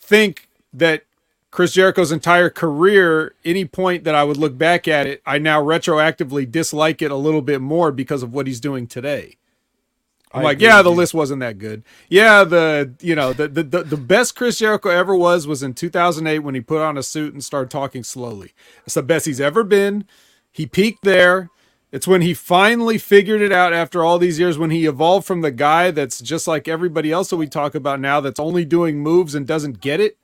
think 0.00 0.48
that 0.72 1.04
Chris 1.52 1.74
Jericho's 1.74 2.10
entire 2.10 2.48
career, 2.48 3.34
any 3.44 3.66
point 3.66 4.04
that 4.04 4.14
I 4.14 4.24
would 4.24 4.38
look 4.38 4.56
back 4.56 4.88
at 4.88 5.06
it, 5.06 5.22
I 5.26 5.36
now 5.38 5.62
retroactively 5.62 6.50
dislike 6.50 7.02
it 7.02 7.10
a 7.10 7.16
little 7.16 7.42
bit 7.42 7.60
more 7.60 7.92
because 7.92 8.22
of 8.22 8.32
what 8.32 8.46
he's 8.46 8.58
doing 8.58 8.86
today. 8.86 9.36
I'm 10.32 10.40
I 10.40 10.44
like, 10.44 10.62
yeah, 10.62 10.80
the 10.80 10.90
you. 10.90 10.96
list 10.96 11.12
wasn't 11.12 11.40
that 11.40 11.58
good. 11.58 11.82
Yeah, 12.08 12.44
the 12.44 12.94
you 13.00 13.14
know 13.14 13.34
the, 13.34 13.48
the 13.48 13.62
the 13.62 13.82
the 13.84 13.96
best 13.98 14.34
Chris 14.34 14.58
Jericho 14.58 14.88
ever 14.88 15.14
was 15.14 15.46
was 15.46 15.62
in 15.62 15.74
2008 15.74 16.38
when 16.38 16.54
he 16.54 16.62
put 16.62 16.80
on 16.80 16.96
a 16.96 17.02
suit 17.02 17.34
and 17.34 17.44
started 17.44 17.70
talking 17.70 18.02
slowly. 18.02 18.54
It's 18.86 18.94
the 18.94 19.02
best 19.02 19.26
he's 19.26 19.40
ever 19.40 19.62
been. 19.62 20.06
He 20.50 20.64
peaked 20.64 21.04
there. 21.04 21.50
It's 21.92 22.08
when 22.08 22.22
he 22.22 22.32
finally 22.32 22.96
figured 22.96 23.42
it 23.42 23.52
out 23.52 23.74
after 23.74 24.02
all 24.02 24.18
these 24.18 24.38
years 24.38 24.56
when 24.56 24.70
he 24.70 24.86
evolved 24.86 25.26
from 25.26 25.42
the 25.42 25.50
guy 25.50 25.90
that's 25.90 26.18
just 26.20 26.48
like 26.48 26.66
everybody 26.66 27.12
else 27.12 27.28
that 27.28 27.36
we 27.36 27.46
talk 27.46 27.74
about 27.74 28.00
now 28.00 28.22
that's 28.22 28.40
only 28.40 28.64
doing 28.64 29.00
moves 29.00 29.34
and 29.34 29.46
doesn't 29.46 29.82
get 29.82 30.00
it 30.00 30.16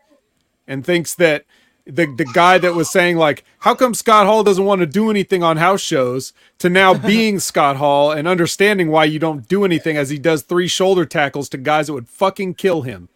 and 0.68 0.86
thinks 0.86 1.14
that 1.16 1.44
the 1.84 2.04
the 2.06 2.26
guy 2.34 2.58
that 2.58 2.74
was 2.74 2.90
saying 2.90 3.16
like 3.16 3.42
how 3.60 3.74
come 3.74 3.94
Scott 3.94 4.26
Hall 4.26 4.44
doesn't 4.44 4.64
want 4.66 4.80
to 4.80 4.86
do 4.86 5.08
anything 5.10 5.42
on 5.42 5.56
house 5.56 5.80
shows 5.80 6.34
to 6.58 6.68
now 6.68 6.92
being 7.12 7.40
Scott 7.40 7.76
Hall 7.76 8.12
and 8.12 8.28
understanding 8.28 8.90
why 8.90 9.04
you 9.06 9.18
don't 9.18 9.48
do 9.48 9.64
anything 9.64 9.96
as 9.96 10.10
he 10.10 10.18
does 10.18 10.42
three 10.42 10.68
shoulder 10.68 11.06
tackles 11.06 11.48
to 11.48 11.56
guys 11.58 11.86
that 11.86 11.94
would 11.94 12.08
fucking 12.08 12.54
kill 12.54 12.82
him 12.82 13.08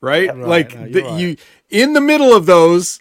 right, 0.00 0.36
like 0.36 0.74
no, 0.74 0.80
you're 0.80 0.90
the, 0.90 1.02
right. 1.02 1.20
you 1.20 1.36
in 1.70 1.92
the 1.92 2.00
middle 2.00 2.34
of 2.34 2.46
those 2.46 3.00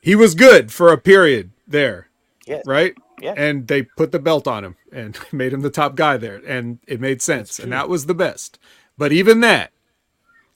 he 0.00 0.14
was 0.16 0.34
good 0.34 0.72
for 0.72 0.92
a 0.92 0.98
period 0.98 1.50
there 1.68 2.08
Yeah. 2.46 2.62
right 2.66 2.94
Yeah. 3.20 3.34
and 3.36 3.68
they 3.68 3.82
put 3.82 4.12
the 4.12 4.18
belt 4.18 4.48
on 4.48 4.64
him 4.64 4.76
and 4.90 5.18
made 5.32 5.52
him 5.52 5.60
the 5.60 5.70
top 5.70 5.94
guy 5.94 6.16
there 6.16 6.40
and 6.46 6.78
it 6.86 7.00
made 7.00 7.20
sense 7.20 7.58
and 7.58 7.70
that 7.72 7.88
was 7.90 8.06
the 8.06 8.14
best 8.14 8.58
but 8.96 9.12
even 9.12 9.40
that 9.40 9.72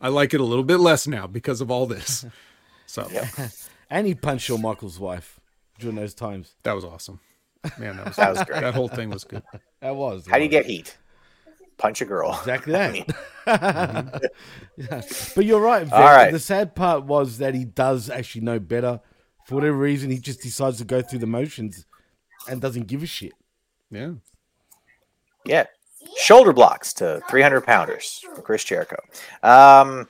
I 0.01 0.09
like 0.09 0.33
it 0.35 0.41
a 0.41 0.45
little 0.45 0.65
bit 0.65 0.79
less 0.79 1.07
now 1.07 1.27
because 1.27 1.61
of 1.61 1.71
all 1.71 1.87
this 1.87 2.25
so 3.05 3.47
And 3.91 4.07
he 4.07 4.15
punched 4.15 4.47
Shawn 4.47 4.63
Michaels' 4.63 4.99
wife 4.99 5.39
during 5.79 5.97
those 5.97 6.15
times. 6.15 6.55
that 6.63 6.73
was 6.75 6.85
awesome 6.85 7.21
man 7.79 7.97
that 7.97 8.07
was, 8.07 8.17
That 8.17 8.31
was 8.31 8.45
great. 8.45 8.61
that 8.61 8.75
whole 8.75 8.89
thing 8.89 9.11
was 9.11 9.25
good 9.25 9.43
That 9.81 9.95
was. 9.97 10.27
How 10.27 10.37
do 10.39 10.43
you 10.45 10.49
get 10.49 10.67
heat? 10.67 10.97
Punch 11.79 12.01
a 12.01 12.05
girl. 12.07 12.33
exactly 12.39 12.73
that? 12.73 13.07
Yeah. 14.79 15.03
But 15.35 15.45
you're 15.45 15.61
right. 15.61 15.85
Vic. 15.85 15.93
All 15.93 16.01
right. 16.05 16.33
The 16.33 16.39
sad 16.39 16.75
part 16.75 17.05
was 17.05 17.39
that 17.39 17.55
he 17.55 17.65
does 17.65 18.09
actually 18.11 18.41
know 18.43 18.59
better. 18.59 19.01
For 19.47 19.55
whatever 19.57 19.77
reason, 19.77 20.11
he 20.11 20.19
just 20.19 20.41
decides 20.41 20.79
to 20.79 20.85
go 20.85 21.01
through 21.03 21.21
the 21.21 21.27
motions 21.27 21.85
and 22.49 22.61
doesn't 22.61 22.87
give 22.89 23.03
a 23.03 23.07
shit. 23.07 23.33
yeah 23.91 24.13
Yeah. 25.45 25.67
Shoulder 26.17 26.53
blocks 26.53 26.93
to 26.95 27.21
300 27.29 27.61
pounders 27.63 28.25
for 28.35 28.43
Chris 28.43 28.65
Jericho. 28.65 28.97
Um, 29.43 30.09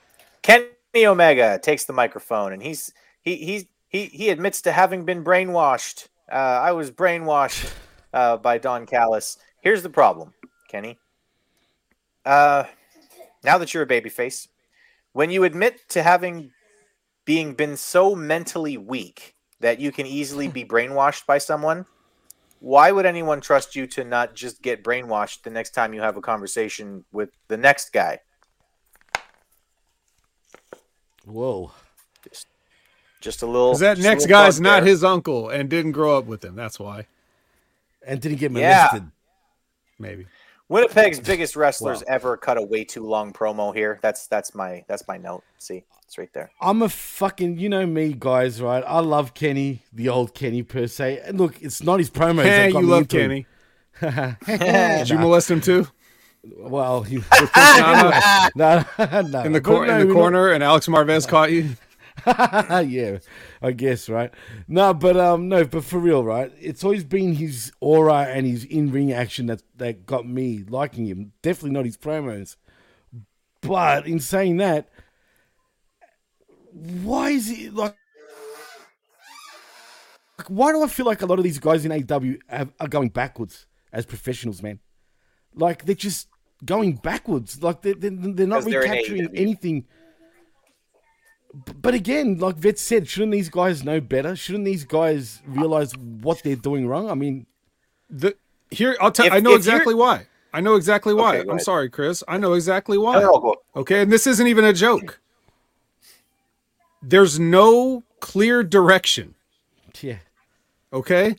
Kenny 0.96 1.08
Omega 1.08 1.58
takes 1.58 1.84
the 1.84 1.92
microphone 1.92 2.54
and 2.54 2.62
he's 2.62 2.90
he 3.20 3.36
he's 3.36 3.66
he 3.86 4.06
he 4.06 4.30
admits 4.30 4.62
to 4.62 4.72
having 4.72 5.04
been 5.04 5.22
brainwashed. 5.22 6.08
Uh, 6.32 6.36
I 6.36 6.72
was 6.72 6.90
brainwashed 6.90 7.70
uh, 8.14 8.38
by 8.38 8.56
Don 8.56 8.86
Callis. 8.86 9.36
Here's 9.60 9.82
the 9.82 9.90
problem, 9.90 10.32
Kenny. 10.70 10.96
Uh, 12.24 12.64
now 13.44 13.58
that 13.58 13.74
you're 13.74 13.82
a 13.82 13.86
babyface, 13.86 14.48
when 15.12 15.28
you 15.30 15.44
admit 15.44 15.86
to 15.90 16.02
having 16.02 16.52
being 17.26 17.52
been 17.52 17.76
so 17.76 18.14
mentally 18.14 18.78
weak 18.78 19.34
that 19.60 19.78
you 19.78 19.92
can 19.92 20.06
easily 20.06 20.48
be 20.48 20.64
brainwashed 20.64 21.26
by 21.26 21.36
someone, 21.36 21.84
why 22.60 22.90
would 22.90 23.04
anyone 23.04 23.42
trust 23.42 23.76
you 23.76 23.86
to 23.88 24.02
not 24.02 24.34
just 24.34 24.62
get 24.62 24.82
brainwashed 24.82 25.42
the 25.42 25.50
next 25.50 25.72
time 25.72 25.92
you 25.92 26.00
have 26.00 26.16
a 26.16 26.22
conversation 26.22 27.04
with 27.12 27.28
the 27.48 27.58
next 27.58 27.92
guy? 27.92 28.20
Whoa. 31.26 31.72
Just 32.28 32.46
just 33.20 33.42
a 33.42 33.46
little. 33.46 33.70
because 33.72 33.80
that 33.80 33.98
next 33.98 34.26
guy's 34.26 34.60
not 34.60 34.80
there. 34.80 34.90
his 34.90 35.04
uncle 35.04 35.48
and 35.50 35.68
didn't 35.68 35.92
grow 35.92 36.16
up 36.16 36.26
with 36.26 36.44
him 36.44 36.54
that's 36.54 36.78
why 36.78 37.06
And 38.06 38.20
didn't 38.20 38.38
get 38.38 38.52
Yeah. 38.52 39.00
maybe 39.98 40.26
Winnipeg's 40.68 41.20
biggest 41.20 41.54
wrestlers 41.54 42.02
ever 42.08 42.36
cut 42.36 42.56
a 42.58 42.62
way 42.62 42.82
too 42.82 43.06
long 43.06 43.32
promo 43.32 43.72
here. 43.74 44.00
That's 44.02 44.26
that's 44.26 44.52
my 44.52 44.84
that's 44.88 45.06
my 45.06 45.16
note. 45.16 45.44
See, 45.58 45.84
it's 46.04 46.18
right 46.18 46.32
there. 46.32 46.50
I'm 46.60 46.82
a 46.82 46.88
fucking, 46.88 47.58
you 47.58 47.68
know 47.68 47.86
me, 47.86 48.16
guys, 48.18 48.60
right? 48.60 48.82
I 48.84 48.98
love 48.98 49.32
Kenny, 49.32 49.84
the 49.92 50.08
old 50.08 50.34
Kenny 50.34 50.64
per 50.64 50.88
se. 50.88 51.20
And 51.24 51.38
look, 51.38 51.62
it's 51.62 51.84
not 51.84 52.00
his 52.00 52.10
promos. 52.10 52.42
hey 52.42 52.66
that 52.66 52.72
got 52.72 52.80
you 52.80 52.86
me 52.86 52.90
love 52.92 53.02
into. 53.02 53.16
Kenny 53.16 53.46
did 54.98 55.08
you 55.08 55.18
molest 55.18 55.50
him 55.50 55.60
too 55.60 55.86
Well, 56.56 57.02
he 57.02 57.16
anyway, 57.56 58.20
no, 58.56 58.84
no, 58.96 59.42
in 59.42 59.52
the 59.52 59.60
cor- 59.62 59.86
in 59.86 60.06
the 60.06 60.12
corner, 60.12 60.52
and 60.52 60.62
Alex 60.62 60.86
Marvez 60.86 61.26
caught 61.26 61.52
you. 61.52 61.76
yeah, 62.26 63.18
I 63.62 63.72
guess 63.72 64.08
right. 64.08 64.32
No, 64.68 64.94
but 64.94 65.16
um, 65.16 65.48
no, 65.48 65.64
but 65.64 65.84
for 65.84 65.98
real, 65.98 66.24
right? 66.24 66.52
It's 66.58 66.82
always 66.82 67.04
been 67.04 67.34
his 67.34 67.72
aura 67.80 68.24
and 68.24 68.46
his 68.46 68.64
in-ring 68.64 69.12
action 69.12 69.46
that 69.46 69.62
that 69.76 70.06
got 70.06 70.26
me 70.26 70.64
liking 70.68 71.06
him. 71.06 71.32
Definitely 71.42 71.70
not 71.72 71.84
his 71.84 71.96
promos. 71.96 72.56
But 73.60 74.06
in 74.06 74.20
saying 74.20 74.58
that, 74.58 74.88
why 76.72 77.30
is 77.30 77.48
he 77.48 77.70
like? 77.70 77.96
like, 80.38 80.48
Why 80.48 80.72
do 80.72 80.82
I 80.82 80.88
feel 80.88 81.06
like 81.06 81.22
a 81.22 81.26
lot 81.26 81.38
of 81.38 81.44
these 81.44 81.58
guys 81.58 81.84
in 81.84 81.92
AW 81.92 82.34
have, 82.48 82.72
are 82.78 82.88
going 82.88 83.08
backwards 83.08 83.66
as 83.92 84.06
professionals, 84.06 84.62
man? 84.62 84.80
Like 85.54 85.84
they're 85.84 85.94
just 85.94 86.28
going 86.66 86.96
backwards. 86.96 87.62
Like 87.62 87.82
they're 87.82 87.94
they're, 87.94 88.10
they're 88.10 88.46
not 88.46 88.64
Because 88.64 88.64
they're 88.66 88.80
recapturing 88.82 89.28
anything. 89.34 89.86
But 91.80 91.94
again, 91.94 92.38
like 92.38 92.56
Vet 92.56 92.78
said, 92.78 93.08
shouldn't 93.08 93.32
these 93.32 93.48
guys 93.48 93.82
know 93.82 93.98
better? 94.00 94.36
Shouldn't 94.36 94.66
these 94.66 94.84
guys 94.84 95.40
realize 95.46 95.96
what 95.96 96.42
they're 96.42 96.54
doing 96.56 96.86
wrong? 96.86 97.08
I 97.10 97.14
mean, 97.14 97.46
The 98.10 98.36
here, 98.70 98.96
I'll 99.00 99.10
tell. 99.12 99.26
If- 99.26 99.32
I 99.32 99.40
know 99.40 99.54
exactly 99.54 99.94
why. 99.94 100.26
I 100.52 100.60
know 100.60 100.74
exactly 100.74 101.12
why. 101.14 101.34
Okay, 101.36 101.40
I'm 101.42 101.48
ahead. 101.50 101.62
sorry, 101.62 101.88
Chris. 101.90 102.22
I 102.28 102.38
know 102.38 102.54
exactly 102.54 102.96
why. 102.98 103.14
No, 103.20 103.20
no, 103.32 103.38
go- 103.40 103.62
Okay, 103.76 104.02
and 104.02 104.10
this 104.12 104.26
isn't 104.26 104.46
even 104.46 104.64
a 104.64 104.72
joke. 104.72 105.20
There's 107.02 107.38
no 107.38 108.02
clear 108.20 108.62
direction. 108.62 109.34
yeah, 110.00 110.18
Okay, 110.92 111.36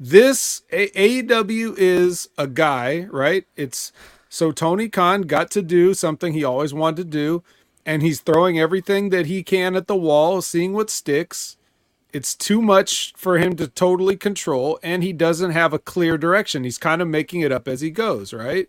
this 0.00 0.62
A- 0.72 0.88
AEW 1.22 1.74
is 1.76 2.28
a 2.38 2.46
guy, 2.46 3.06
right? 3.10 3.44
It's 3.56 3.92
so 4.28 4.52
Tony 4.52 4.88
Khan 4.88 5.22
got 5.22 5.50
to 5.52 5.62
do 5.62 5.94
something 5.94 6.32
he 6.32 6.44
always 6.44 6.74
wanted 6.74 6.96
to 6.96 7.04
do, 7.04 7.42
and 7.86 8.02
he's 8.02 8.20
throwing 8.20 8.58
everything 8.58 9.08
that 9.10 9.26
he 9.26 9.42
can 9.42 9.74
at 9.74 9.86
the 9.86 9.96
wall, 9.96 10.42
seeing 10.42 10.72
what 10.72 10.90
sticks. 10.90 11.56
It's 12.12 12.34
too 12.34 12.62
much 12.62 13.12
for 13.16 13.38
him 13.38 13.56
to 13.56 13.68
totally 13.68 14.16
control, 14.16 14.78
and 14.82 15.02
he 15.02 15.12
doesn't 15.12 15.50
have 15.50 15.72
a 15.72 15.78
clear 15.78 16.16
direction. 16.18 16.64
He's 16.64 16.78
kind 16.78 17.02
of 17.02 17.08
making 17.08 17.42
it 17.42 17.52
up 17.52 17.68
as 17.68 17.80
he 17.80 17.90
goes, 17.90 18.32
right? 18.32 18.68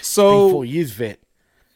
So 0.00 0.50
four 0.50 0.64
years, 0.64 0.92
Vet. 0.92 1.18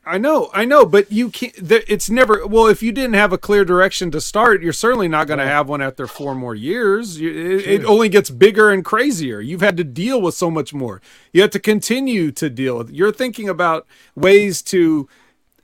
I 0.08 0.18
know, 0.18 0.50
I 0.54 0.64
know, 0.64 0.86
but 0.86 1.10
you 1.10 1.30
can't. 1.30 1.52
there- 1.60 1.82
It's 1.88 2.08
never. 2.08 2.46
Well, 2.46 2.68
if 2.68 2.80
you 2.80 2.92
didn't 2.92 3.14
have 3.14 3.32
a 3.32 3.38
clear 3.38 3.64
direction 3.64 4.12
to 4.12 4.20
start, 4.20 4.62
you're 4.62 4.72
certainly 4.72 5.08
not 5.08 5.26
going 5.26 5.40
to 5.40 5.46
have 5.46 5.68
one 5.68 5.82
after 5.82 6.06
four 6.06 6.32
more 6.36 6.54
years. 6.54 7.20
It, 7.20 7.26
it 7.26 7.84
only 7.84 8.08
gets 8.08 8.30
bigger 8.30 8.70
and 8.70 8.84
crazier. 8.84 9.40
You've 9.40 9.62
had 9.62 9.76
to 9.78 9.84
deal 9.84 10.22
with 10.22 10.34
so 10.36 10.48
much 10.48 10.72
more. 10.72 11.02
You 11.32 11.42
have 11.42 11.50
to 11.50 11.58
continue 11.58 12.30
to 12.32 12.48
deal 12.48 12.78
with. 12.78 12.90
You're 12.90 13.10
thinking 13.10 13.48
about 13.48 13.84
ways 14.14 14.62
to 14.62 15.08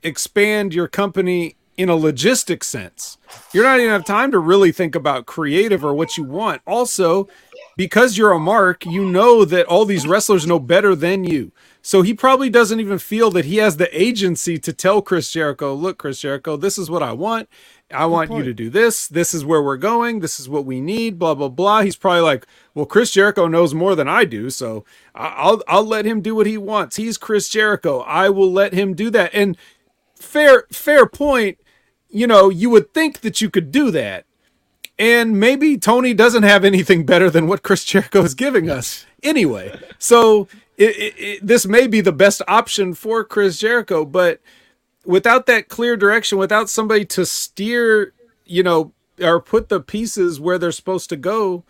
expand 0.03 0.73
your 0.73 0.89
company 0.89 1.55
in 1.77 1.89
a 1.89 1.95
logistic 1.95 2.63
sense. 2.63 3.17
You're 3.53 3.63
not 3.63 3.79
even 3.79 3.91
have 3.91 4.03
time 4.05 4.29
to 4.31 4.39
really 4.39 4.71
think 4.73 4.93
about 4.93 5.25
creative 5.25 5.83
or 5.85 5.93
what 5.93 6.17
you 6.17 6.23
want. 6.23 6.61
Also, 6.67 7.27
because 7.77 8.17
you're 8.17 8.31
a 8.33 8.39
mark, 8.39 8.85
you 8.85 9.09
know 9.09 9.45
that 9.45 9.65
all 9.67 9.85
these 9.85 10.05
wrestlers 10.05 10.45
know 10.45 10.59
better 10.59 10.95
than 10.95 11.23
you. 11.23 11.51
So 11.85 12.01
he 12.01 12.13
probably 12.13 12.49
doesn't 12.49 12.79
even 12.79 12.97
feel 12.97 13.29
that 13.31 13.43
he 13.43 13.57
has 13.57 13.75
the 13.75 14.01
agency 14.01 14.57
to 14.57 14.71
tell 14.71 15.01
Chris 15.01 15.29
Jericho, 15.29 15.73
look, 15.73 15.97
Chris 15.97 16.21
Jericho, 16.21 16.55
this 16.55 16.77
is 16.77 16.89
what 16.89 17.03
I 17.03 17.11
want. 17.11 17.49
I 17.91 18.05
want 18.05 18.31
you 18.31 18.41
to 18.41 18.53
do 18.53 18.69
this. 18.69 19.05
This 19.09 19.33
is 19.33 19.43
where 19.43 19.61
we're 19.61 19.75
going. 19.75 20.21
This 20.21 20.39
is 20.39 20.47
what 20.47 20.65
we 20.65 20.79
need. 20.79 21.19
Blah 21.19 21.35
blah 21.35 21.49
blah. 21.49 21.81
He's 21.81 21.97
probably 21.97 22.21
like, 22.21 22.47
well, 22.73 22.85
Chris 22.85 23.11
Jericho 23.11 23.47
knows 23.47 23.73
more 23.73 23.95
than 23.95 24.07
I 24.07 24.23
do, 24.23 24.49
so 24.49 24.85
I'll 25.13 25.61
I'll 25.67 25.85
let 25.85 26.05
him 26.05 26.21
do 26.21 26.33
what 26.33 26.47
he 26.47 26.57
wants. 26.57 26.95
He's 26.95 27.17
Chris 27.17 27.49
Jericho. 27.49 27.99
I 27.99 28.29
will 28.29 28.51
let 28.51 28.73
him 28.73 28.93
do 28.93 29.09
that. 29.11 29.31
And 29.33 29.57
fair 30.15 30.65
fair 30.71 31.05
point. 31.05 31.59
You 32.09 32.27
know, 32.27 32.49
you 32.49 32.69
would 32.69 32.93
think 32.93 33.19
that 33.21 33.41
you 33.41 33.49
could 33.49 33.71
do 33.71 33.91
that. 33.91 34.25
And 34.97 35.37
maybe 35.37 35.77
Tony 35.77 36.13
doesn't 36.13 36.43
have 36.43 36.63
anything 36.63 37.05
better 37.05 37.29
than 37.29 37.47
what 37.47 37.61
Chris 37.61 37.83
Jericho 37.83 38.23
is 38.23 38.33
giving 38.33 38.69
us 38.69 39.05
anyway. 39.23 39.77
So 39.99 40.47
it, 40.77 40.97
it, 40.97 41.13
it, 41.17 41.47
this 41.47 41.65
may 41.65 41.87
be 41.87 42.01
the 42.01 42.11
best 42.11 42.41
option 42.47 42.93
for 42.93 43.23
Chris 43.23 43.59
Jericho, 43.59 44.05
but 44.05 44.39
without 45.05 45.45
that 45.47 45.69
clear 45.69 45.95
direction, 45.97 46.37
without 46.37 46.69
somebody 46.69 47.05
to 47.05 47.25
steer, 47.25 48.13
you 48.45 48.63
know, 48.63 48.91
or 49.21 49.39
put 49.39 49.69
the 49.69 49.79
pieces 49.79 50.39
where 50.39 50.57
they're 50.57 50.71
supposed 50.71 51.09
to 51.09 51.15
go, 51.15 51.63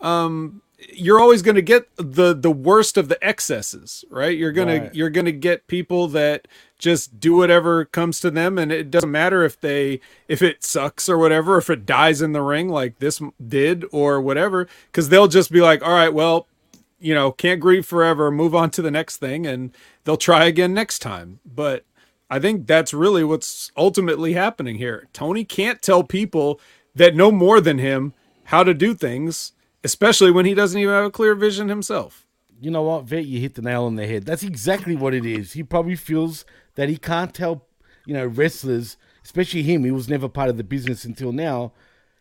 um, 0.00 0.62
you're 0.92 1.18
always 1.20 1.40
going 1.40 1.54
to 1.54 1.62
get 1.62 1.88
the 1.96 2.34
the 2.34 2.50
worst 2.50 2.98
of 2.98 3.08
the 3.08 3.22
excesses, 3.24 4.04
right? 4.10 4.36
You're 4.36 4.52
gonna 4.52 4.80
Right. 4.80 4.94
you're 4.94 5.08
gonna 5.10 5.32
get 5.32 5.66
people 5.66 6.08
that 6.08 6.46
just 6.78 7.18
do 7.18 7.34
whatever 7.36 7.86
comes 7.86 8.20
to 8.20 8.30
them, 8.30 8.58
and 8.58 8.70
it 8.70 8.90
doesn't 8.90 9.10
matter 9.10 9.44
if 9.44 9.58
they 9.58 10.00
if 10.28 10.42
it 10.42 10.62
sucks 10.62 11.08
or 11.08 11.16
whatever, 11.16 11.56
if 11.56 11.70
it 11.70 11.86
dies 11.86 12.20
in 12.20 12.32
the 12.32 12.42
ring 12.42 12.68
like 12.68 12.98
this 12.98 13.22
did 13.46 13.86
or 13.92 14.20
whatever, 14.20 14.68
because 14.86 15.08
they'll 15.08 15.28
just 15.28 15.50
be 15.50 15.62
like, 15.62 15.82
all 15.82 15.94
right, 15.94 16.12
well, 16.12 16.46
you 17.04 17.12
know, 17.12 17.30
can't 17.30 17.60
grieve 17.60 17.84
forever, 17.84 18.30
move 18.30 18.54
on 18.54 18.70
to 18.70 18.80
the 18.80 18.90
next 18.90 19.18
thing, 19.18 19.46
and 19.46 19.76
they'll 20.04 20.16
try 20.16 20.46
again 20.46 20.72
next 20.72 21.00
time. 21.00 21.38
But 21.44 21.84
I 22.30 22.38
think 22.38 22.66
that's 22.66 22.94
really 22.94 23.22
what's 23.22 23.70
ultimately 23.76 24.32
happening 24.32 24.76
here. 24.76 25.06
Tony 25.12 25.44
can't 25.44 25.82
tell 25.82 26.02
people 26.02 26.58
that 26.94 27.14
know 27.14 27.30
more 27.30 27.60
than 27.60 27.76
him 27.76 28.14
how 28.44 28.64
to 28.64 28.72
do 28.72 28.94
things, 28.94 29.52
especially 29.84 30.30
when 30.30 30.46
he 30.46 30.54
doesn't 30.54 30.80
even 30.80 30.94
have 30.94 31.04
a 31.04 31.10
clear 31.10 31.34
vision 31.34 31.68
himself. 31.68 32.26
You 32.58 32.70
know 32.70 32.82
what, 32.82 33.04
Vet? 33.04 33.26
You 33.26 33.38
hit 33.38 33.54
the 33.54 33.60
nail 33.60 33.84
on 33.84 33.96
the 33.96 34.06
head. 34.06 34.24
That's 34.24 34.42
exactly 34.42 34.96
what 34.96 35.12
it 35.12 35.26
is. 35.26 35.52
He 35.52 35.62
probably 35.62 35.96
feels 35.96 36.46
that 36.76 36.88
he 36.88 36.96
can't 36.96 37.34
tell, 37.34 37.66
you 38.06 38.14
know, 38.14 38.24
wrestlers, 38.24 38.96
especially 39.22 39.62
him, 39.62 39.84
he 39.84 39.90
was 39.90 40.08
never 40.08 40.28
part 40.28 40.48
of 40.48 40.56
the 40.56 40.64
business 40.64 41.04
until 41.04 41.32
now, 41.32 41.72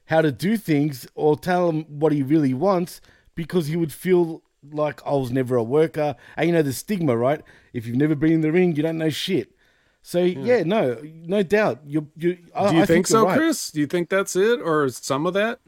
how 0.08 0.22
to 0.22 0.34
do 0.34 0.58
things 0.58 1.08
or 1.16 1.38
tell 1.38 1.70
him 1.70 1.84
what 1.88 2.12
he 2.12 2.22
really 2.22 2.54
wants 2.54 3.00
because 3.34 3.68
he 3.68 3.78
would 3.78 3.94
feel 3.94 4.44
like 4.72 5.06
I 5.06 5.12
was 5.12 5.32
never 5.32 5.56
a 5.56 5.64
worker. 5.64 6.16
And 6.38 6.48
you 6.48 6.54
know 6.54 6.62
the 6.62 6.74
stigma, 6.74 7.16
right? 7.18 7.42
If 7.74 7.86
you've 7.86 7.98
never 7.98 8.16
been 8.16 8.32
in 8.32 8.42
the 8.42 8.52
ring, 8.52 8.76
you 8.76 8.84
don't 8.84 8.98
know 8.98 9.10
shit. 9.10 9.52
So 10.02 10.20
yeah, 10.20 10.64
no, 10.64 11.02
no 11.04 11.44
doubt. 11.44 11.80
You, 11.86 12.08
you. 12.18 12.38
I, 12.54 12.70
Do 12.70 12.76
you 12.76 12.82
I 12.82 12.86
think, 12.86 13.10
you're 13.10 13.20
so, 13.22 13.26
right. 13.26 13.38
Chris? 13.38 13.72
Do 13.72 13.80
you 13.80 13.88
think 13.88 14.10
that's 14.10 14.36
it, 14.36 14.60
or 14.62 14.90
some 14.90 15.26
of 15.26 15.34
that? 15.36 15.60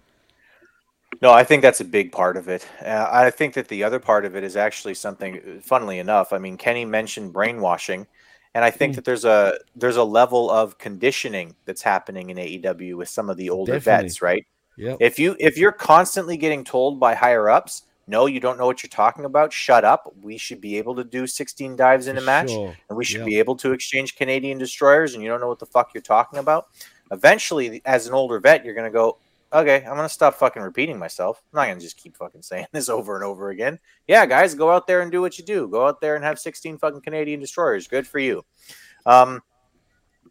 No, 1.22 1.31
I 1.31 1.45
think 1.45 1.61
that's 1.61 1.80
a 1.80 1.85
big 1.85 2.11
part 2.11 2.35
of 2.35 2.49
it. 2.49 2.67
Uh, 2.85 3.07
I 3.09 3.30
think 3.30 3.53
that 3.53 3.69
the 3.69 3.84
other 3.85 3.99
part 3.99 4.26
of 4.26 4.35
it 4.35 4.43
is 4.43 4.57
actually 4.57 4.95
something. 4.95 5.61
Funnily 5.63 5.99
enough, 5.99 6.34
I 6.34 6.38
mean, 6.38 6.57
Kenny 6.57 6.84
mentioned 6.84 7.31
brainwashing, 7.31 8.05
and 8.53 8.65
I 8.65 8.72
think 8.72 8.91
Hmm. 8.93 8.95
that 8.95 9.05
there's 9.05 9.23
a 9.23 9.57
there's 9.76 9.95
a 9.95 10.03
level 10.03 10.51
of 10.51 10.77
conditioning 10.77 11.55
that's 11.65 11.81
happening 11.81 12.30
in 12.30 12.38
AEW 12.38 12.95
with 12.97 13.07
some 13.07 13.30
of 13.30 13.38
the 13.38 13.49
older 13.49 13.73
Definitely. 13.73 14.07
vets, 14.09 14.22
right? 14.22 14.45
Yep. 14.77 14.97
If 14.99 15.17
you 15.17 15.38
if 15.39 15.57
you're 15.57 15.72
constantly 15.72 16.35
getting 16.35 16.65
told 16.65 16.99
by 16.99 17.15
higher 17.15 17.49
ups, 17.49 17.84
no, 18.07 18.27
you 18.27 18.40
don't 18.40 18.57
know 18.57 18.65
what 18.68 18.84
you're 18.84 18.90
talking 18.90 19.26
about. 19.26 19.52
Shut 19.52 19.84
up. 19.84 20.14
We 20.22 20.38
should 20.38 20.61
be 20.61 20.77
able 20.77 20.95
to 20.95 21.03
do 21.03 21.26
16 21.26 21.76
dives 21.76 22.07
in 22.07 22.18
a 22.18 22.22
match, 22.22 22.52
sure. 22.52 22.76
and 22.90 22.98
we 22.98 23.03
should 23.03 23.26
be 23.26 23.40
able 23.40 23.56
to 23.57 23.72
exchange 23.72 24.15
Canadian 24.15 24.57
destroyers, 24.57 25.14
and 25.14 25.23
you 25.23 25.30
don't 25.30 25.41
know 25.41 25.48
what 25.48 25.60
the 25.60 25.65
fuck 25.65 25.94
you're 25.94 26.02
talking 26.02 26.40
about. 26.40 26.68
Eventually, 27.11 27.82
as 27.86 28.07
an 28.07 28.14
older 28.14 28.40
vet, 28.40 28.64
you're 28.64 28.76
gonna 28.76 28.91
go, 28.91 29.18
okay, 29.52 29.84
I'm 29.86 29.95
gonna 29.95 30.10
stop 30.10 30.36
fucking 30.36 30.61
repeating 30.61 30.99
myself. 30.99 31.41
I'm 31.52 31.57
not 31.57 31.68
gonna 31.68 31.80
just 31.80 31.98
keep 31.98 32.15
fucking 32.15 32.44
saying 32.44 32.68
this 32.72 32.90
over 32.90 33.15
and 33.15 33.23
over 33.23 33.49
again. 33.49 33.80
Yeah, 34.07 34.26
guys, 34.27 34.53
go 34.53 34.69
out 34.69 34.86
there 34.86 35.02
and 35.02 35.11
do 35.11 35.22
what 35.22 35.40
you 35.40 35.45
do. 35.45 35.68
Go 35.68 35.88
out 35.88 35.99
there 35.99 36.15
and 36.15 36.23
have 36.23 36.38
16 36.38 36.77
fucking 36.77 37.02
Canadian 37.02 37.40
destroyers. 37.40 37.88
Good 37.88 38.06
for 38.06 38.19
you. 38.19 38.45
Um, 39.07 39.41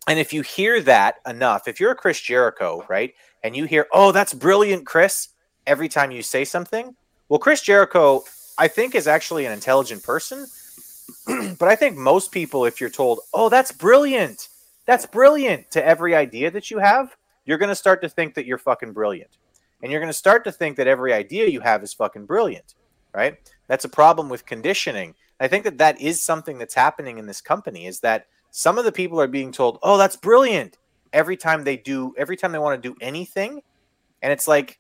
and 0.07 0.19
if 0.19 0.33
you 0.33 0.43
hear 0.43 0.81
that 0.83 1.17
enough, 1.27 1.67
if 1.67 1.81
you're 1.81 1.93
a 1.93 1.97
Chris 1.97 2.21
Jericho, 2.21 2.85
right, 2.89 3.15
and 3.43 3.57
you 3.57 3.65
hear, 3.65 3.87
oh, 3.93 4.13
that's 4.13 4.35
brilliant, 4.35 4.87
Chris, 4.87 5.29
every 5.67 5.89
time 5.89 6.11
you 6.11 6.23
say 6.23 6.45
something, 6.45 6.95
well, 7.35 7.41
Chris 7.41 7.63
Jericho, 7.63 8.23
I 8.59 8.69
think, 8.69 8.95
is 8.95 9.09
actually 9.09 9.45
an 9.45 9.51
intelligent 9.51 10.05
person. 10.05 10.47
but 11.59 11.67
I 11.67 11.75
think 11.75 11.97
most 11.97 12.31
people, 12.31 12.65
if 12.65 12.81
you're 12.81 12.89
told, 12.89 13.23
oh, 13.35 13.49
that's 13.49 13.73
brilliant, 13.73 14.47
that's 14.87 15.05
brilliant 15.05 15.69
to 15.73 15.85
every 15.85 16.15
idea 16.15 16.53
that 16.53 16.71
you 16.71 16.79
have, 16.79 17.17
you're 17.45 17.59
going 17.59 17.71
to 17.71 17.75
start 17.75 18.01
to 18.03 18.09
think 18.09 18.35
that 18.35 18.47
you're 18.47 18.57
fucking 18.57 18.93
brilliant. 18.93 19.37
And 19.83 19.91
you're 19.91 20.01
going 20.01 20.13
to 20.13 20.17
start 20.17 20.45
to 20.45 20.53
think 20.53 20.77
that 20.77 20.87
every 20.87 21.13
idea 21.13 21.49
you 21.49 21.59
have 21.59 21.83
is 21.83 21.93
fucking 21.93 22.27
brilliant, 22.27 22.77
right? 23.13 23.37
That's 23.67 23.85
a 23.85 23.89
problem 23.89 24.29
with 24.29 24.47
conditioning. 24.47 25.17
I 25.41 25.49
think 25.49 25.65
that 25.65 25.79
that 25.79 26.01
is 26.01 26.23
something 26.23 26.57
that's 26.57 26.75
happening 26.75 27.19
in 27.19 27.27
this 27.27 27.41
company 27.41 27.87
is 27.87 27.99
that 27.99 28.27
some 28.53 28.79
of 28.79 28.85
the 28.85 28.93
people 28.93 29.21
are 29.21 29.27
being 29.27 29.51
told, 29.51 29.81
"Oh, 29.83 29.99
that's 29.99 30.15
brilliant." 30.15 30.79
Every 31.13 31.37
time 31.37 31.65
they 31.65 31.79
do 31.79 32.15
every 32.17 32.37
time 32.37 32.53
they 32.53 32.61
want 32.61 32.81
to 32.81 32.89
do 32.89 32.97
anything, 33.01 33.61
and 34.23 34.33
it's 34.33 34.47
like 34.47 34.79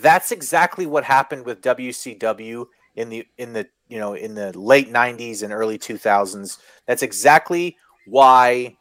that's 0.00 0.32
exactly 0.32 0.86
what 0.86 1.04
happened 1.04 1.44
with 1.44 1.62
WCW 1.62 2.66
in 2.96 3.08
the 3.08 3.26
in 3.38 3.52
the 3.52 3.66
you 3.88 3.98
know 3.98 4.14
in 4.14 4.34
the 4.34 4.56
late 4.58 4.92
90s 4.92 5.42
and 5.42 5.52
early 5.52 5.78
2000s. 5.78 6.58
That's 6.86 7.02
exactly 7.02 7.76
why 8.06 8.76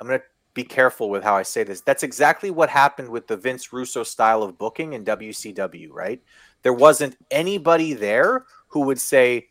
I'm 0.00 0.06
going 0.06 0.18
to 0.18 0.24
be 0.54 0.64
careful 0.64 1.10
with 1.10 1.22
how 1.22 1.36
I 1.36 1.42
say 1.42 1.62
this. 1.62 1.80
That's 1.82 2.02
exactly 2.02 2.50
what 2.50 2.70
happened 2.70 3.08
with 3.08 3.26
the 3.26 3.36
Vince 3.36 3.72
Russo 3.72 4.02
style 4.02 4.42
of 4.42 4.58
booking 4.58 4.94
in 4.94 5.04
WCW, 5.04 5.90
right? 5.92 6.20
There 6.62 6.72
wasn't 6.72 7.16
anybody 7.30 7.92
there 7.92 8.46
who 8.68 8.80
would 8.80 9.00
say, 9.00 9.48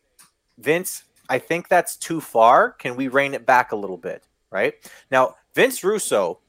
Vince, 0.58 1.04
I 1.28 1.38
think 1.38 1.68
that's 1.68 1.96
too 1.96 2.20
far. 2.20 2.72
Can 2.72 2.96
we 2.96 3.08
rein 3.08 3.34
it 3.34 3.46
back 3.46 3.72
a 3.72 3.76
little 3.76 3.96
bit? 3.96 4.24
Right 4.50 4.74
now, 5.10 5.36
Vince 5.54 5.82
Russo. 5.82 6.40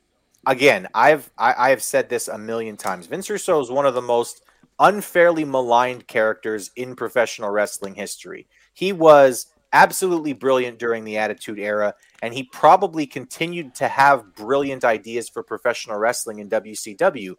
Again, 0.48 0.88
I've 0.95 1.30
I, 1.38 1.53
I 1.57 1.69
have 1.72 1.84
said 1.84 2.07
this 2.07 2.30
a 2.30 2.38
million 2.38 2.78
times. 2.78 3.06
Vince 3.06 3.30
Russo 3.30 3.60
is 3.60 3.69
one 3.69 3.86
of 3.86 3.94
the 3.94 4.02
most 4.02 4.44
unfairly 4.80 5.44
maligned 5.44 6.07
characters 6.07 6.72
in 6.78 6.95
professional 6.95 7.49
wrestling 7.49 7.95
history. 7.95 8.48
He 8.74 8.94
was 8.94 9.48
absolutely 9.74 10.32
brilliant 10.32 10.80
during 10.80 11.03
the 11.03 11.18
Attitude 11.18 11.60
Era, 11.60 11.94
and 12.22 12.34
he 12.34 12.44
probably 12.44 13.06
continued 13.06 13.76
to 13.76 13.90
have 13.90 14.36
brilliant 14.36 14.86
ideas 14.86 15.28
for 15.28 15.44
professional 15.44 15.98
wrestling 15.98 16.40
in 16.40 16.49
WCW. 16.49 17.36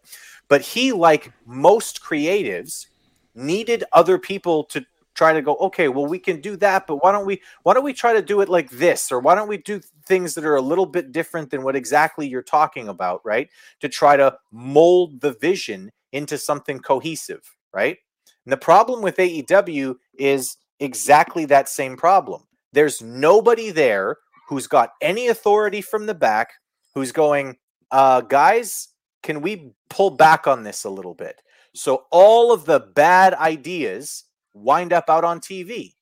But 0.48 0.60
he, 0.60 0.92
like 0.92 1.32
most 1.46 2.02
creatives, 2.02 2.88
needed 3.34 3.84
other 3.92 4.18
people 4.18 4.64
to 4.64 4.84
try 5.18 5.32
to 5.32 5.42
go 5.42 5.56
okay 5.56 5.88
well 5.88 6.06
we 6.06 6.18
can 6.18 6.40
do 6.40 6.56
that 6.56 6.86
but 6.86 7.02
why 7.02 7.10
don't 7.10 7.26
we 7.26 7.42
why 7.64 7.74
don't 7.74 7.84
we 7.84 7.92
try 7.92 8.12
to 8.12 8.22
do 8.22 8.40
it 8.40 8.48
like 8.48 8.70
this 8.70 9.10
or 9.10 9.18
why 9.18 9.34
don't 9.34 9.48
we 9.48 9.58
do 9.58 9.80
things 10.06 10.34
that 10.34 10.44
are 10.44 10.56
a 10.56 10.62
little 10.62 10.86
bit 10.86 11.10
different 11.10 11.50
than 11.50 11.62
what 11.62 11.74
exactly 11.74 12.26
you're 12.26 12.40
talking 12.40 12.88
about 12.88 13.20
right 13.24 13.48
to 13.80 13.88
try 13.88 14.16
to 14.16 14.36
mold 14.52 15.20
the 15.20 15.32
vision 15.34 15.90
into 16.12 16.38
something 16.38 16.78
cohesive 16.78 17.42
right? 17.72 17.98
And 18.44 18.52
the 18.52 18.56
problem 18.56 19.02
with 19.02 19.16
AEW 19.16 19.96
is 20.18 20.56
exactly 20.80 21.44
that 21.46 21.68
same 21.68 21.96
problem. 21.96 22.42
There's 22.72 23.02
nobody 23.02 23.70
there 23.70 24.16
who's 24.48 24.66
got 24.66 24.92
any 25.00 25.28
authority 25.28 25.80
from 25.80 26.06
the 26.06 26.14
back 26.14 26.52
who's 26.94 27.12
going 27.12 27.56
uh 27.90 28.20
guys 28.22 28.88
can 29.22 29.40
we 29.40 29.72
pull 29.90 30.10
back 30.10 30.46
on 30.46 30.62
this 30.62 30.84
a 30.84 30.90
little 30.90 31.14
bit? 31.14 31.42
So 31.74 32.04
all 32.10 32.52
of 32.52 32.64
the 32.64 32.80
bad 32.80 33.34
ideas 33.34 34.24
wind 34.54 34.92
up 34.92 35.08
out 35.08 35.24
on 35.24 35.40
TV, 35.40 35.94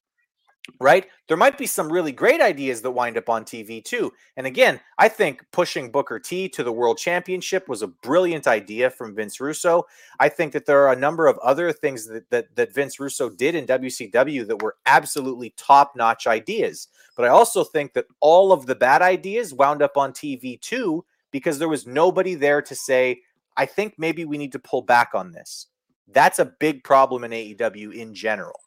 right? 0.81 1.06
There 1.28 1.36
might 1.36 1.59
be 1.59 1.66
some 1.66 1.93
really 1.93 2.12
great 2.12 2.40
ideas 2.40 2.82
that 2.82 2.90
wind 2.90 3.16
up 3.16 3.28
on 3.28 3.44
TV 3.44 3.85
too. 3.85 4.12
And 4.36 4.47
again, 4.47 4.81
I 4.98 5.09
think 5.09 5.44
pushing 5.52 5.90
Booker 5.90 6.18
T 6.18 6.48
to 6.51 6.62
the 6.62 6.73
World 6.73 6.98
Championship 6.98 7.68
was 7.68 7.82
a 7.82 7.89
brilliant 7.89 8.47
idea 8.47 8.90
from 8.90 9.14
Vince 9.14 9.40
Russo. 9.40 9.85
I 10.20 10.28
think 10.28 10.52
that 10.52 10.66
there 10.66 10.86
are 10.86 10.93
a 10.93 10.98
number 10.98 11.27
of 11.27 11.39
other 11.39 11.73
things 11.73 12.06
that 12.06 12.28
that, 12.31 12.55
that 12.56 12.74
Vince 12.74 12.98
Russo 13.01 13.31
did 13.31 13.55
in 13.55 13.66
WCW 13.66 14.47
that 14.47 14.62
were 14.62 14.77
absolutely 14.86 15.55
top-notch 15.56 16.27
ideas. 16.27 16.89
But 17.16 17.24
I 17.24 17.28
also 17.28 17.64
think 17.64 17.94
that 17.94 18.06
all 18.20 18.52
of 18.52 18.66
the 18.66 18.74
bad 18.74 19.02
ideas 19.02 19.55
wound 19.55 19.82
up 19.82 19.97
on 19.97 20.12
TV 20.12 20.60
too 20.60 21.05
because 21.31 21.59
there 21.59 21.68
was 21.68 21.86
nobody 21.86 22.35
there 22.35 22.62
to 22.62 22.74
say, 22.74 23.20
I 23.56 23.66
think 23.66 23.94
maybe 23.98 24.24
we 24.24 24.39
need 24.39 24.52
to 24.52 24.59
pull 24.59 24.82
back 24.82 25.10
on 25.14 25.32
this. 25.32 25.66
That's 26.09 26.39
a 26.39 26.45
big 26.45 26.85
problem 26.85 27.24
in 27.24 27.31
AEW 27.33 27.95
in 27.95 28.15
general. 28.15 28.59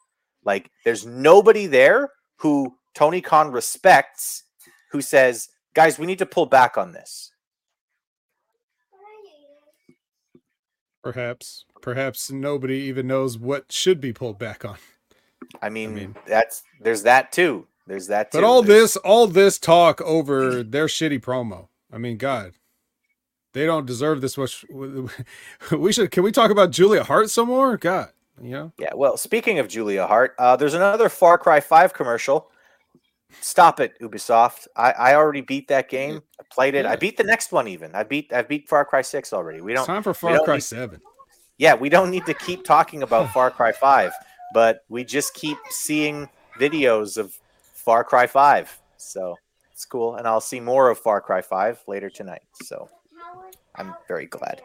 Like, 0.44 0.70
there's 0.84 1.06
nobody 1.06 1.66
there 1.66 2.10
who 2.36 2.74
Tony 2.94 3.20
Khan 3.20 3.52
respects 3.52 4.44
who 4.90 5.00
says, 5.00 5.48
guys, 5.74 5.98
we 5.98 6.06
need 6.06 6.18
to 6.18 6.26
pull 6.26 6.46
back 6.46 6.76
on 6.76 6.92
this. 6.92 7.32
Perhaps, 11.02 11.64
perhaps 11.80 12.30
nobody 12.30 12.74
even 12.74 13.06
knows 13.06 13.38
what 13.38 13.72
should 13.72 14.00
be 14.00 14.12
pulled 14.12 14.38
back 14.38 14.64
on. 14.64 14.76
I 15.62 15.70
mean, 15.70 16.14
that's 16.26 16.62
there's 16.80 17.02
that 17.04 17.32
too. 17.32 17.66
There's 17.86 18.06
that 18.08 18.30
too. 18.30 18.38
But 18.38 18.44
all 18.44 18.62
There's- 18.62 18.94
this, 18.94 18.96
all 18.98 19.26
this 19.26 19.58
talk 19.58 20.00
over 20.02 20.62
their 20.62 20.86
shitty 20.86 21.20
promo. 21.20 21.68
I 21.92 21.98
mean, 21.98 22.18
God, 22.18 22.52
they 23.52 23.66
don't 23.66 23.86
deserve 23.86 24.20
this 24.20 24.36
much. 24.38 24.64
We 25.70 25.92
should. 25.92 26.10
Can 26.10 26.22
we 26.22 26.32
talk 26.32 26.50
about 26.50 26.70
Julia 26.70 27.04
Hart 27.04 27.30
some 27.30 27.48
more? 27.48 27.76
God, 27.76 28.10
you 28.40 28.50
know. 28.50 28.72
Yeah, 28.78 28.94
well, 28.94 29.16
speaking 29.16 29.58
of 29.58 29.68
Julia 29.68 30.06
Hart, 30.06 30.34
uh, 30.38 30.56
there's 30.56 30.74
another 30.74 31.08
Far 31.08 31.38
Cry 31.38 31.60
5 31.60 31.92
commercial. 31.94 32.50
Stop 33.40 33.78
it, 33.78 33.92
Ubisoft. 34.00 34.66
I, 34.76 34.90
I 34.92 35.14
already 35.14 35.40
beat 35.40 35.68
that 35.68 35.88
game. 35.88 36.20
I 36.40 36.44
played 36.50 36.74
it. 36.74 36.84
I 36.84 36.96
beat 36.96 37.16
the 37.16 37.22
next 37.24 37.52
one 37.52 37.68
even. 37.68 37.94
I 37.94 38.02
beat 38.02 38.32
I 38.32 38.42
beat 38.42 38.68
Far 38.68 38.84
Cry 38.84 39.02
6 39.02 39.32
already. 39.32 39.60
We 39.60 39.72
don't 39.72 39.82
It's 39.82 39.86
time 39.86 40.02
for 40.02 40.14
Far 40.14 40.38
Cry 40.40 40.56
need- 40.56 40.60
Seven. 40.62 41.00
Yeah, 41.58 41.74
we 41.74 41.88
don't 41.90 42.10
need 42.10 42.26
to 42.26 42.34
keep 42.34 42.64
talking 42.64 43.02
about 43.02 43.30
Far 43.34 43.50
Cry 43.50 43.70
5, 43.72 44.12
but 44.54 44.84
we 44.88 45.04
just 45.04 45.34
keep 45.34 45.58
seeing 45.68 46.28
videos 46.58 47.16
of 47.18 47.38
Far 47.74 48.02
Cry 48.02 48.26
5. 48.26 48.80
So 48.96 49.36
it's 49.72 49.84
cool. 49.84 50.16
And 50.16 50.26
I'll 50.26 50.40
see 50.40 50.58
more 50.58 50.90
of 50.90 50.98
Far 50.98 51.20
Cry 51.20 51.40
5 51.42 51.84
later 51.86 52.10
tonight. 52.10 52.42
So 52.64 52.88
I'm 53.76 53.94
very 54.08 54.26
glad. 54.26 54.62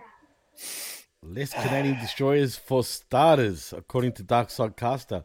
Less 1.24 1.54
Canadian 1.54 2.00
destroyers 2.00 2.56
for 2.56 2.84
starters, 2.84 3.74
according 3.76 4.14
to 4.14 4.24
Darkside 4.24 4.76
Caster. 4.78 5.24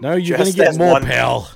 No, 0.00 0.14
you're 0.14 0.38
going 0.38 0.50
to 0.50 0.56
get 0.56 0.76
more, 0.76 0.92
one- 0.92 1.04
pal. 1.04 1.50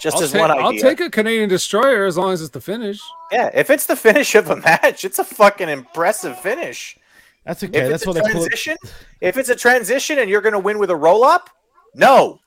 Just 0.00 0.16
I'll 0.16 0.22
as 0.22 0.32
take, 0.32 0.40
one 0.40 0.50
I'll 0.50 0.72
take 0.72 0.98
a 1.00 1.10
Canadian 1.10 1.50
destroyer 1.50 2.06
as 2.06 2.16
long 2.16 2.32
as 2.32 2.40
it's 2.40 2.50
the 2.50 2.60
finish. 2.60 2.98
Yeah, 3.30 3.50
if 3.52 3.68
it's 3.68 3.84
the 3.84 3.96
finish 3.96 4.34
of 4.34 4.48
a 4.48 4.56
match, 4.56 5.04
it's 5.04 5.18
a 5.18 5.24
fucking 5.24 5.68
impressive 5.68 6.38
finish. 6.40 6.96
That's 7.44 7.62
okay. 7.62 7.80
If 7.80 7.90
That's 7.90 8.06
what 8.06 8.16
a 8.16 8.20
they 8.20 8.32
call 8.32 8.44
it. 8.44 8.48
transition, 8.48 8.76
if 9.20 9.36
it's 9.36 9.50
a 9.50 9.54
transition 9.54 10.18
and 10.18 10.30
you're 10.30 10.40
going 10.40 10.54
to 10.54 10.58
win 10.58 10.78
with 10.78 10.88
a 10.90 10.96
roll 10.96 11.22
up, 11.22 11.50
no. 11.94 12.40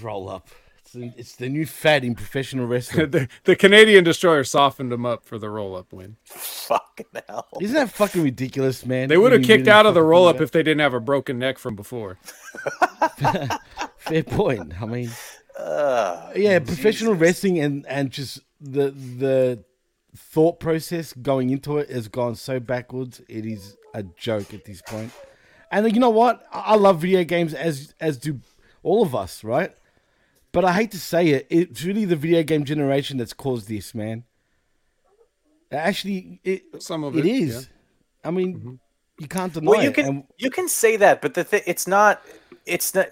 Roll 0.00 0.30
up. 0.30 0.48
It's 0.90 1.14
the, 1.14 1.20
it's 1.20 1.36
the 1.36 1.48
new 1.48 1.66
fad 1.66 2.04
in 2.04 2.16
professional 2.16 2.66
wrestling. 2.66 3.10
the, 3.12 3.28
the 3.44 3.54
Canadian 3.54 4.02
destroyer 4.02 4.42
softened 4.42 4.92
him 4.92 5.06
up 5.06 5.24
for 5.24 5.38
the 5.38 5.48
roll 5.48 5.76
up 5.76 5.92
win. 5.92 6.16
Fucking 6.24 7.06
hell. 7.28 7.46
Isn't 7.60 7.76
that 7.76 7.90
fucking 7.90 8.22
ridiculous, 8.22 8.84
man? 8.84 9.08
They 9.08 9.16
would 9.16 9.30
have 9.30 9.42
kicked 9.42 9.66
really 9.66 9.70
out 9.70 9.86
of 9.86 9.94
the 9.94 10.02
roll 10.02 10.26
up 10.26 10.40
if 10.40 10.50
they 10.50 10.64
didn't 10.64 10.80
have 10.80 10.94
a 10.94 10.98
broken 10.98 11.38
neck 11.38 11.58
from 11.58 11.76
before. 11.76 12.18
Fair 13.98 14.24
point. 14.24 14.82
I 14.82 14.86
mean, 14.86 15.10
Ugh, 15.56 16.36
yeah, 16.36 16.58
professional 16.58 17.14
wrestling 17.14 17.60
and 17.60 17.86
and 17.86 18.10
just 18.10 18.40
the 18.60 18.90
the 18.90 19.62
thought 20.16 20.58
process 20.58 21.12
going 21.12 21.50
into 21.50 21.78
it 21.78 21.88
has 21.90 22.08
gone 22.08 22.34
so 22.34 22.58
backwards. 22.58 23.20
It 23.28 23.46
is 23.46 23.76
a 23.94 24.02
joke 24.02 24.52
at 24.54 24.64
this 24.64 24.82
point. 24.82 25.12
And 25.70 25.92
you 25.94 26.00
know 26.00 26.10
what? 26.10 26.44
I 26.52 26.60
I 26.60 26.74
love 26.74 27.00
video 27.00 27.22
games 27.22 27.54
as 27.54 27.94
as 28.00 28.16
do 28.18 28.40
all 28.82 29.02
of 29.02 29.14
us, 29.14 29.44
right? 29.44 29.72
But 30.52 30.64
I 30.64 30.72
hate 30.72 30.90
to 30.92 30.98
say 30.98 31.28
it, 31.28 31.46
it's 31.48 31.84
really 31.84 32.04
the 32.04 32.16
video 32.16 32.42
game 32.42 32.64
generation 32.64 33.18
that's 33.18 33.32
caused 33.32 33.68
this, 33.68 33.94
man. 33.94 34.24
Actually, 35.72 36.40
it 36.42 36.82
Some 36.82 37.04
of 37.04 37.16
it 37.16 37.24
it, 37.24 37.30
is. 37.30 37.54
yeah. 37.54 38.28
I 38.28 38.30
mean, 38.32 38.54
Mm-hmm. 38.58 38.74
you 39.20 39.28
can't 39.28 39.52
deny 39.52 39.70
Well, 39.70 39.82
you 39.82 39.90
it. 39.90 39.94
can 39.94 40.06
and- 40.06 40.24
you 40.38 40.50
can 40.50 40.68
say 40.68 40.96
that, 40.96 41.22
but 41.22 41.34
the 41.34 41.44
thing 41.44 41.62
it's 41.66 41.86
not 41.86 42.22
it's 42.66 42.94
not 42.94 43.06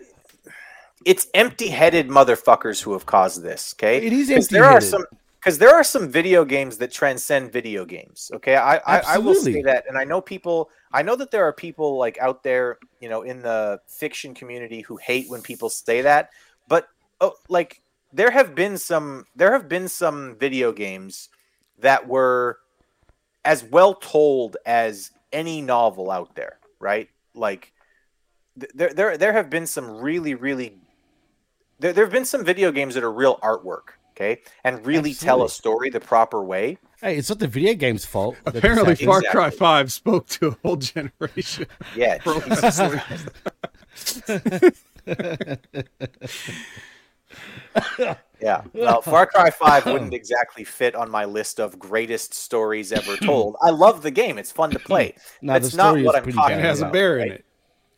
it's 1.05 1.29
empty-headed 1.35 2.09
motherfuckers 2.09 2.83
who 2.83 2.93
have 2.93 3.07
caused 3.07 3.43
this. 3.43 3.75
Okay, 3.77 3.99
It 4.05 4.13
is 4.13 4.29
'Cause 4.29 4.49
There 4.49 4.65
are 4.65 4.81
some 4.81 5.05
because 5.39 5.59
there 5.59 5.73
are 5.73 5.85
some 5.85 6.09
video 6.09 6.45
games 6.45 6.79
that 6.79 6.91
transcend 6.91 7.53
video 7.53 7.85
games. 7.85 8.31
Okay, 8.35 8.57
I 8.57 8.79
I, 8.79 8.99
I 9.15 9.19
will 9.19 9.37
say 9.37 9.63
that, 9.63 9.85
and 9.89 9.97
I 9.97 10.03
know 10.03 10.21
people. 10.21 10.71
I 10.93 11.03
know 11.03 11.15
that 11.15 11.31
there 11.31 11.45
are 11.45 11.53
people 11.53 11.97
like 11.97 12.19
out 12.19 12.43
there, 12.43 12.79
you 13.01 13.09
know, 13.09 13.23
in 13.23 13.41
the 13.43 13.81
fiction 13.87 14.35
community 14.35 14.81
who 14.81 14.97
hate 14.97 15.31
when 15.31 15.43
people 15.43 15.69
say 15.71 16.01
that. 16.03 16.31
But 16.67 16.89
oh, 17.21 17.35
like 17.49 17.83
there 18.13 18.31
have 18.31 18.55
been 18.55 18.79
some 18.79 19.27
there 19.35 19.53
have 19.53 19.69
been 19.69 19.89
some 19.89 20.37
video 20.39 20.73
games 20.73 21.29
that 21.79 22.09
were 22.09 22.59
as 23.45 23.65
well 23.65 23.95
told 23.95 24.57
as 24.67 25.13
any 25.33 25.61
novel 25.61 26.11
out 26.11 26.35
there, 26.35 26.59
right? 26.81 27.09
Like 27.35 27.73
th- 28.59 28.73
there 28.75 28.95
there 28.95 29.17
there 29.17 29.33
have 29.33 29.51
been 29.51 29.67
some 29.67 29.99
really 29.99 30.35
really 30.35 30.77
there 31.79 31.93
there 31.93 32.05
have 32.05 32.13
been 32.13 32.25
some 32.25 32.45
video 32.45 32.73
games 32.73 32.95
that 32.95 33.05
are 33.05 33.13
real 33.13 33.39
artwork, 33.39 33.95
okay? 34.13 34.41
And 34.65 34.85
really 34.87 35.15
tell 35.15 35.45
a 35.45 35.49
story 35.49 35.91
the 35.91 36.01
proper 36.01 36.43
way. 36.43 36.79
Hey, 37.01 37.17
it's 37.17 37.29
not 37.29 37.39
the 37.39 37.47
video 37.47 37.75
game's 37.75 38.05
fault. 38.05 38.37
Apparently, 38.45 38.91
happens. 38.91 39.03
Far 39.03 39.19
Exactly. 39.19 39.41
Cry 39.41 39.51
5 39.51 39.93
spoke 39.93 40.27
to 40.31 40.49
a 40.49 40.57
whole 40.65 40.75
generation. 40.75 41.67
Yeah. 41.95 42.19
Yeah. 48.41 48.63
Well, 48.73 49.03
Far 49.03 49.27
Cry 49.27 49.51
5 49.51 49.87
wouldn't 49.87 50.15
exactly 50.15 50.63
fit 50.63 50.95
on 50.95 51.11
my 51.11 51.25
list 51.25 51.59
of 51.59 51.77
greatest 51.79 52.33
stories 52.35 52.93
ever 52.93 53.17
told. 53.25 53.57
I 53.63 53.71
love 53.71 54.03
the 54.03 54.13
game. 54.13 54.39
It's 54.39 54.53
fun 54.53 54.71
to 54.71 54.79
play. 54.79 55.15
No, 55.43 55.55
That's 55.55 55.75
not 55.75 55.89
story 55.91 56.03
what 56.05 56.15
is 56.15 56.19
I'm 56.19 56.23
pretty 56.23 56.39
talking 56.39 56.59
It 56.59 56.61
bad. 56.63 56.67
has 56.67 56.81
a 56.81 56.85
about, 56.85 56.93
bear 56.93 57.19
in 57.19 57.33
it. 57.33 57.45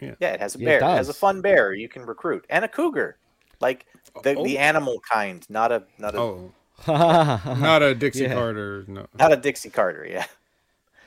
Yeah, 0.01 0.32
it 0.32 0.40
has 0.40 0.55
a 0.55 0.59
Yeah, 0.59 0.65
bear. 0.65 0.78
It, 0.78 0.82
has 0.97 1.09
a 1.11 1.15
fun 1.15 1.43
bear 1.43 1.74
you 1.74 1.89
can 1.90 2.02
recruit 2.07 2.47
and 2.48 2.65
a 2.65 2.69
cougar. 2.69 3.19
Like 3.61 3.85
the, 4.23 4.35
Oh. 4.35 4.44
the 4.44 4.57
animal 4.57 4.98
kind, 5.11 5.44
not 5.51 5.73
a 5.73 5.82
not 5.98 6.15
a 6.15 6.19
Oh, 6.19 6.52
not 6.89 7.82
a 7.82 7.94
Dixie 7.94 8.23
Yeah. 8.23 8.32
Carter. 8.32 8.85
No. 8.89 9.07
not 9.19 9.32
a 9.32 9.36
Dixie 9.36 9.69
Carter, 9.69 10.07
yeah. 10.11 10.24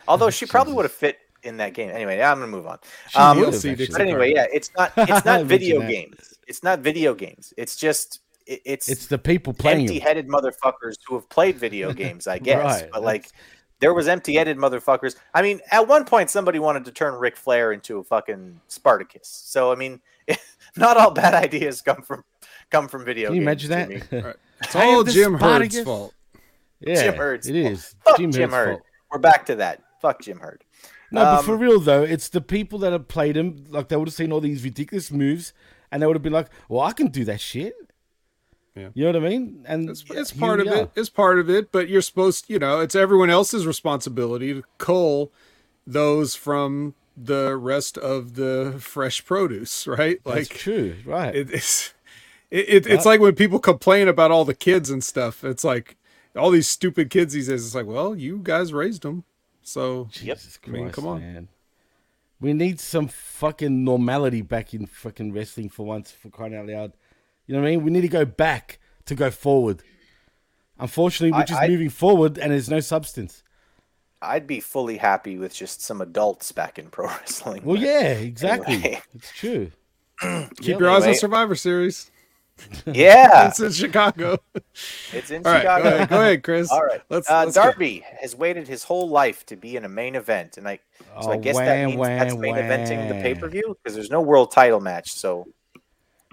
Although 0.07 0.29
she 0.29 0.45
probably 0.45 0.73
would 0.73 0.85
have 0.85 0.91
fit 0.91 1.17
in 1.41 1.57
that 1.57 1.73
game. 1.73 1.89
Anyway, 1.89 2.21
I'm 2.21 2.35
gonna 2.37 2.47
move 2.51 2.67
on. 2.67 2.77
She 3.09 3.17
Um, 3.17 3.39
You'll 3.39 3.51
see. 3.51 3.73
Dixie 3.73 3.91
but 3.93 4.01
anyway, 4.01 4.31
yeah, 4.31 4.45
it's 4.53 4.69
not 4.77 4.91
it's 4.97 5.25
not 5.25 5.45
video 5.45 5.79
games. 5.81 6.32
It's 6.47 6.63
not 6.63 6.79
video 6.79 7.13
games. 7.13 7.53
It's 7.57 7.75
just 7.75 8.21
it, 8.45 8.61
it's 8.65 8.89
It's 8.89 9.07
the 9.07 9.17
people 9.17 9.53
playing 9.53 9.81
empty-headed 9.81 10.27
motherfuckers 10.27 10.95
who 11.07 11.15
have 11.15 11.29
played 11.29 11.57
video 11.57 11.93
games, 12.03 12.27
I 12.27 12.39
guess. 12.39 12.81
Right, 12.81 12.89
but 12.91 13.03
like, 13.03 13.29
there 13.79 13.93
was 13.93 14.07
empty-headed 14.07 14.57
motherfuckers. 14.57 15.15
I 15.33 15.41
mean, 15.41 15.59
at 15.71 15.87
one 15.87 16.05
point, 16.05 16.29
somebody 16.29 16.59
wanted 16.59 16.85
to 16.85 16.91
turn 16.91 17.13
Ric 17.15 17.35
Flair 17.35 17.71
into 17.71 17.99
a 17.99 18.03
fucking 18.03 18.59
Spartacus. 18.67 19.27
So 19.27 19.71
I 19.71 19.75
mean, 19.75 19.99
not 20.77 20.97
all 20.97 21.11
bad 21.11 21.33
ideas 21.33 21.81
come 21.81 22.01
from 22.01 22.23
come 22.69 22.87
from 22.87 23.05
video 23.05 23.29
games. 23.31 23.39
Can 23.39 23.41
you 23.41 23.55
games. 23.55 23.65
imagine 23.69 24.09
that? 24.09 24.09
Jimmy. 24.09 24.33
It's 24.63 24.75
all 24.77 25.03
Jim 25.03 25.33
Herd's 25.33 25.81
fault. 25.81 26.13
Yeah, 26.79 27.03
Jim 27.03 27.15
Herd's 27.15 27.47
It 27.49 27.55
is. 27.57 27.95
Fuck 28.05 28.17
Jim, 28.17 28.31
Jim, 28.31 28.49
Herd. 28.49 28.69
fault. 28.77 28.81
We're 29.11 29.19
back 29.19 29.45
to 29.47 29.55
that. 29.55 29.81
Fuck 30.01 30.21
Jim 30.21 30.39
Herd. 30.39 30.63
No, 31.11 31.21
but 31.21 31.39
Um, 31.39 31.45
for 31.45 31.57
real 31.57 31.81
though, 31.81 32.03
it's 32.03 32.29
the 32.29 32.39
people 32.39 32.79
that 32.79 32.93
have 32.93 33.09
played 33.09 33.35
him. 33.35 33.65
Like 33.69 33.89
they 33.89 33.97
would 33.97 34.07
have 34.07 34.15
seen 34.15 34.31
all 34.31 34.39
these 34.39 34.63
ridiculous 34.63 35.11
moves, 35.11 35.51
and 35.93 36.01
they 36.01 36.07
would 36.07 36.15
have 36.17 36.23
been 36.23 36.33
like, 36.33 36.49
"Well, 36.67 36.81
I 36.81 36.91
can 36.91 37.07
do 37.07 37.23
that 37.25 37.39
shit." 37.39 37.75
Yeah. 38.75 38.89
You 38.95 39.03
know 39.11 39.19
what 39.19 39.27
I 39.27 39.29
mean? 39.29 39.63
And 39.67 39.89
It's, 39.89 40.03
it's 40.09 40.31
part 40.31 40.59
of 40.59 40.67
are. 40.67 40.75
it. 40.75 40.91
It's 40.95 41.09
part 41.09 41.37
of 41.39 41.47
it, 41.49 41.71
but 41.71 41.89
you're 41.89 42.01
supposed, 42.01 42.45
you 42.49 42.57
know, 42.57 42.79
it's 42.79 42.95
everyone 42.95 43.29
else's 43.29 43.67
responsibility 43.67 44.51
to 44.51 44.63
cull 44.79 45.31
those 45.85 46.33
from 46.35 46.95
the 47.15 47.55
rest 47.55 47.99
of 47.99 48.33
the 48.33 48.77
fresh 48.79 49.23
produce, 49.23 49.85
right? 49.99 50.19
That's 50.25 50.49
Like 50.49 50.57
true, 50.57 50.95
right? 51.05 51.35
it, 51.35 51.51
it's 51.51 51.93
it, 52.49 52.65
it, 52.67 52.87
it's 52.87 53.05
uh, 53.05 53.09
like 53.09 53.19
when 53.19 53.35
people 53.35 53.59
complain 53.59 54.07
about 54.07 54.31
all 54.31 54.43
the 54.45 54.55
kids 54.55 54.89
and 54.89 55.03
stuff. 55.03 55.43
It's 55.43 55.63
like 55.63 55.95
all 56.35 56.49
these 56.49 56.67
stupid 56.67 57.11
kids 57.11 57.33
these 57.33 57.47
days. 57.49 57.63
It's 57.65 57.75
like, 57.75 57.85
well, 57.85 58.15
you 58.15 58.39
guys 58.41 58.73
raised 58.73 59.03
them, 59.03 59.23
so 59.61 60.07
Jesus 60.11 60.57
I 60.65 60.69
mean, 60.71 60.83
Christ, 60.83 60.95
come 60.95 61.05
on. 61.07 61.19
man. 61.19 61.47
We 62.43 62.51
need 62.53 62.79
some 62.81 63.07
fucking 63.07 63.85
normality 63.85 64.41
back 64.41 64.73
in 64.73 64.85
fucking 64.85 65.31
wrestling 65.31 65.69
for 65.69 65.85
once, 65.85 66.11
for 66.11 66.29
crying 66.29 66.53
out 66.53 66.67
loud. 66.67 66.91
You 67.47 67.55
know 67.55 67.61
what 67.61 67.67
I 67.67 67.71
mean? 67.71 67.83
We 67.85 67.89
need 67.91 68.01
to 68.01 68.09
go 68.09 68.25
back 68.25 68.79
to 69.05 69.15
go 69.15 69.31
forward. 69.31 69.81
Unfortunately, 70.77 71.31
we're 71.31 71.43
I- 71.43 71.45
just 71.45 71.61
I- 71.61 71.67
moving 71.69 71.89
forward, 71.89 72.37
and 72.37 72.51
there's 72.51 72.69
no 72.69 72.81
substance. 72.81 73.43
I'd 74.21 74.45
be 74.45 74.59
fully 74.59 74.97
happy 74.97 75.37
with 75.37 75.53
just 75.53 75.81
some 75.81 76.01
adults 76.01 76.51
back 76.51 76.77
in 76.77 76.87
pro 76.89 77.07
wrestling. 77.19 77.63
Well, 77.63 77.77
yeah, 77.77 78.09
exactly. 78.11 78.75
anyway. 78.75 79.01
It's 79.15 79.31
true. 79.31 79.71
Keep 80.57 80.79
your 80.79 80.89
eyes 80.89 81.07
on 81.07 81.15
Survivor 81.15 81.55
Series. 81.55 82.11
Yeah, 82.85 83.47
It's 83.47 83.59
in 83.59 83.71
Chicago. 83.71 84.37
it's 85.13 85.31
in 85.31 85.45
All 85.45 85.51
right, 85.51 85.61
Chicago. 85.61 85.83
go 85.83 85.89
ahead, 85.95 86.09
go 86.09 86.19
ahead, 86.21 86.43
Chris. 86.43 86.71
All 86.71 86.83
right. 86.83 87.01
let's. 87.09 87.29
uh, 87.29 87.43
let's 87.45 87.55
go. 87.57 87.63
Darby 87.63 88.03
has 88.21 88.35
waited 88.35 88.67
his 88.67 88.83
whole 88.83 89.09
life 89.09 89.45
to 89.47 89.55
be 89.55 89.75
in 89.75 89.85
a 89.85 89.89
main 89.89 90.15
event, 90.15 90.57
and 90.57 90.67
I 90.67 90.79
so 91.21 91.31
I 91.31 91.35
Oh, 91.35 91.39
guess 91.39 91.55
that 91.57 91.85
wah, 91.85 91.85
means 91.87 91.99
that's 92.17 92.33
wah, 92.35 92.41
main 92.41 92.55
eventing 92.55 93.07
the 93.07 93.15
pay 93.15 93.35
per 93.35 93.47
view 93.49 93.75
because 93.83 93.95
there's 93.95 94.09
no 94.11 94.21
world 94.21 94.51
title 94.51 94.79
match. 94.81 95.11
So, 95.13 95.45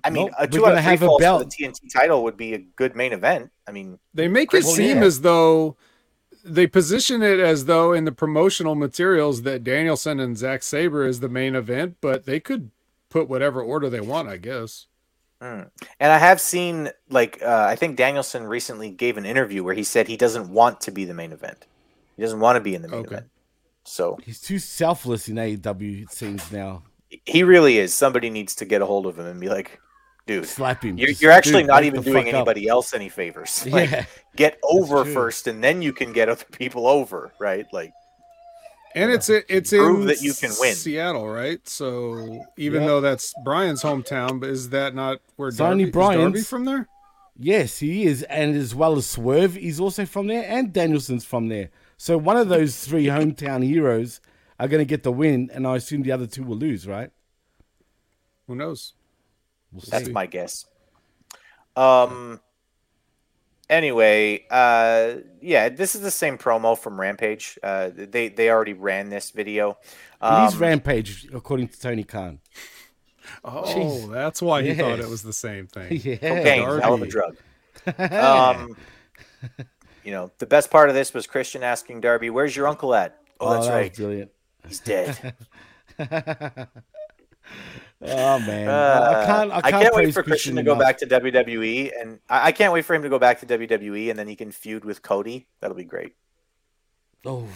I 0.05 0.10
mean, 0.10 0.26
Nope, 0.26 0.34
a 0.38 0.47
we're 0.47 0.48
two 0.48 0.66
out 0.66 0.72
of 0.72 0.78
three 0.84 0.92
have 0.92 1.02
a 1.02 1.06
falls 1.06 1.22
for 1.22 1.38
the 1.38 1.44
TNT 1.47 1.92
title 1.92 2.22
would 2.24 2.36
be 2.36 2.55
a 2.55 2.59
good 2.59 2.97
main 2.97 3.12
event. 3.12 3.51
I 3.66 3.72
mean, 3.72 3.98
They 4.14 4.28
make 4.28 4.55
it 4.55 4.64
Well, 4.64 4.74
seem 4.74 4.98
yeah. 4.98 5.05
as 5.05 5.20
though 5.22 5.76
they 6.44 6.66
position 6.66 7.22
it 7.22 7.38
as 7.40 7.66
though 7.66 7.92
in 7.92 8.05
the 8.05 8.12
promotional 8.12 8.74
materials 8.74 9.42
that 9.42 9.62
Danielson 9.62 10.20
and 10.20 10.36
Zack 10.38 10.62
Sabre 10.62 11.06
is 11.06 11.20
the 11.20 11.28
main 11.28 11.55
event, 11.55 11.97
but 12.01 12.24
they 12.24 12.40
could 12.40 12.70
put 13.10 13.28
whatever 13.28 13.62
order 13.62 13.90
they 13.90 14.01
want, 14.01 14.28
I 14.28 14.38
guess. 14.38 14.86
Mm. 15.42 15.70
And 15.98 16.12
I 16.12 16.18
have 16.18 16.40
seen, 16.40 16.90
like, 17.08 17.40
uh, 17.42 17.64
I 17.68 17.74
think 17.76 17.96
Danielson 17.96 18.44
recently 18.44 18.90
gave 18.90 19.16
an 19.16 19.24
interview 19.24 19.64
where 19.64 19.74
he 19.74 19.84
said 19.84 20.06
he 20.06 20.16
doesn't 20.16 20.50
want 20.50 20.80
to 20.82 20.90
be 20.90 21.04
the 21.04 21.14
main 21.14 21.32
event. 21.32 21.66
He 22.16 22.22
doesn't 22.22 22.40
want 22.40 22.56
to 22.56 22.60
be 22.60 22.74
in 22.74 22.82
the 22.82 22.88
main 22.88 23.00
Okay. 23.00 23.14
event. 23.16 23.30
So 23.84 24.18
He's 24.22 24.40
too 24.40 24.58
selfless 24.58 25.28
in 25.28 25.36
AEW, 25.36 26.02
it 26.02 26.12
seems 26.12 26.52
now. 26.52 26.82
he 27.24 27.42
really 27.42 27.78
is. 27.78 27.94
Somebody 27.94 28.28
needs 28.30 28.54
to 28.56 28.64
get 28.66 28.82
a 28.82 28.86
hold 28.86 29.06
of 29.06 29.18
him 29.18 29.26
and 29.26 29.40
be 29.40 29.48
like, 29.48 29.80
dude, 30.26 30.44
Slap 30.46 30.82
him. 30.84 30.98
you're, 30.98 31.10
you're 31.10 31.30
actually 31.32 31.62
dude, 31.62 31.68
not 31.68 31.84
even 31.84 32.02
doing 32.02 32.24
fuck 32.24 32.34
up. 32.34 32.34
anybody 32.34 32.68
else 32.68 32.92
any 32.92 33.08
favors. 33.08 33.66
Like, 33.72 33.90
Yeah. 33.90 34.04
get 34.36 34.58
over 34.62 35.04
first, 35.06 35.46
and 35.46 35.64
then 35.64 35.80
you 35.80 35.94
can 35.94 36.12
get 36.12 36.28
other 36.28 36.44
people 36.52 36.86
over, 36.86 37.32
right? 37.40 37.66
Like, 37.72 37.92
And 38.94 39.10
it's 39.10 39.28
it's 39.28 39.70
Prove 39.70 40.00
in 40.00 40.06
that 40.08 40.20
you 40.20 40.34
can 40.34 40.50
win. 40.58 40.74
Seattle, 40.74 41.28
right? 41.28 41.66
So 41.68 42.44
even 42.56 42.82
Yep. 42.82 42.88
though 42.88 43.00
that's 43.00 43.32
Bryan's 43.44 43.82
hometown, 43.82 44.40
but 44.40 44.50
is 44.50 44.70
that 44.70 44.94
not 44.94 45.20
where 45.36 45.48
It's 45.48 45.58
Darby, 45.58 45.72
only 45.72 45.84
is 45.84 45.90
Darby 45.92 46.16
Bryan's. 46.16 46.48
from 46.48 46.64
there? 46.64 46.88
Yes, 47.38 47.78
he 47.78 48.04
is, 48.04 48.22
and 48.24 48.54
as 48.56 48.74
well 48.74 48.96
as 48.98 49.06
Swerve, 49.06 49.54
he's 49.54 49.80
also 49.80 50.04
from 50.04 50.26
there, 50.26 50.44
and 50.46 50.72
Danielson's 50.72 51.24
from 51.24 51.48
there. 51.48 51.70
So 51.96 52.18
one 52.18 52.36
of 52.36 52.48
those 52.48 52.84
three 52.84 53.06
hometown 53.06 53.64
heroes 53.64 54.20
are 54.58 54.68
going 54.68 54.80
to 54.80 54.84
get 54.84 55.04
the 55.04 55.12
win, 55.12 55.50
and 55.54 55.66
I 55.66 55.76
assume 55.76 56.02
the 56.02 56.12
other 56.12 56.26
two 56.26 56.42
will 56.42 56.56
lose, 56.58 56.86
right? 56.86 57.10
Who 58.46 58.56
knows? 58.56 58.94
We'll 59.72 59.82
That's 59.88 60.06
see. 60.06 60.12
my 60.12 60.26
guess. 60.26 60.66
Um. 61.76 62.40
Anyway, 63.70 64.44
uh, 64.51 65.14
yeah, 65.40 65.68
this 65.68 65.94
is 65.94 66.01
the 66.02 66.10
same 66.10 66.36
promo 66.36 66.76
from 66.76 67.01
Rampage. 67.01 67.56
Uh, 67.62 67.90
they 67.94 68.28
they 68.28 68.51
already 68.51 68.72
ran 68.72 69.09
this 69.10 69.30
video. 69.30 69.78
It 70.20 70.48
is 70.48 70.55
Um, 70.55 70.59
Rampage, 70.60 71.28
according 71.32 71.68
to 71.68 71.80
Tony 71.80 72.02
Khan. 72.05 72.40
Oh, 73.44 73.62
Jeez. 73.62 74.12
that's 74.12 74.42
why 74.42 74.62
he 74.64 74.74
thought 74.74 74.98
it 74.98 75.09
was 75.09 75.22
the 75.22 75.32
same 75.32 75.68
thing. 75.68 75.88
Yeah. 76.05 76.16
cocaine, 76.16 76.62
hell 76.80 76.94
of 76.94 77.02
a 77.02 77.06
drug. 77.06 77.36
Um, 77.97 78.76
you 80.05 80.10
know, 80.12 80.30
the 80.38 80.47
best 80.47 80.70
part 80.70 80.88
of 80.88 80.94
this 80.97 81.14
was 81.14 81.26
Christian 81.28 81.62
asking 81.62 82.01
Darby, 82.01 82.28
"Where's 82.28 82.55
your 82.56 82.66
uncle 82.66 82.92
at?" 82.94 83.16
Oh, 83.38 83.52
that's 83.55 83.66
that 83.68 83.72
right, 83.72 83.94
brilliant. 83.94 84.32
he's 84.66 84.80
dead. 84.80 85.34
Oh 88.02 88.39
man, 88.39 88.68
Uh, 88.68 89.14
I 89.22 89.27
can't. 89.27 89.52
I 89.52 89.70
can't, 89.70 89.94
wait 89.94 90.14
for 90.14 90.22
Christian 90.22 90.55
to 90.55 90.60
enough. 90.60 90.78
go 90.78 90.81
back 90.82 90.97
to 90.98 91.06
WWE, 91.06 91.90
and 92.01 92.18
I, 92.31 92.47
I 92.47 92.52
can't 92.52 92.72
wait 92.72 92.86
for 92.86 92.94
him 92.94 93.02
to 93.02 93.10
go 93.10 93.18
back 93.18 93.40
to 93.40 93.47
WWE, 93.47 94.09
and 94.09 94.18
then 94.18 94.27
he 94.27 94.36
can 94.36 94.51
feud 94.51 94.86
with 94.86 95.02
Cody. 95.02 95.48
That'll 95.60 95.77
be 95.77 95.85
great. 95.85 96.14
Oh, 97.27 97.47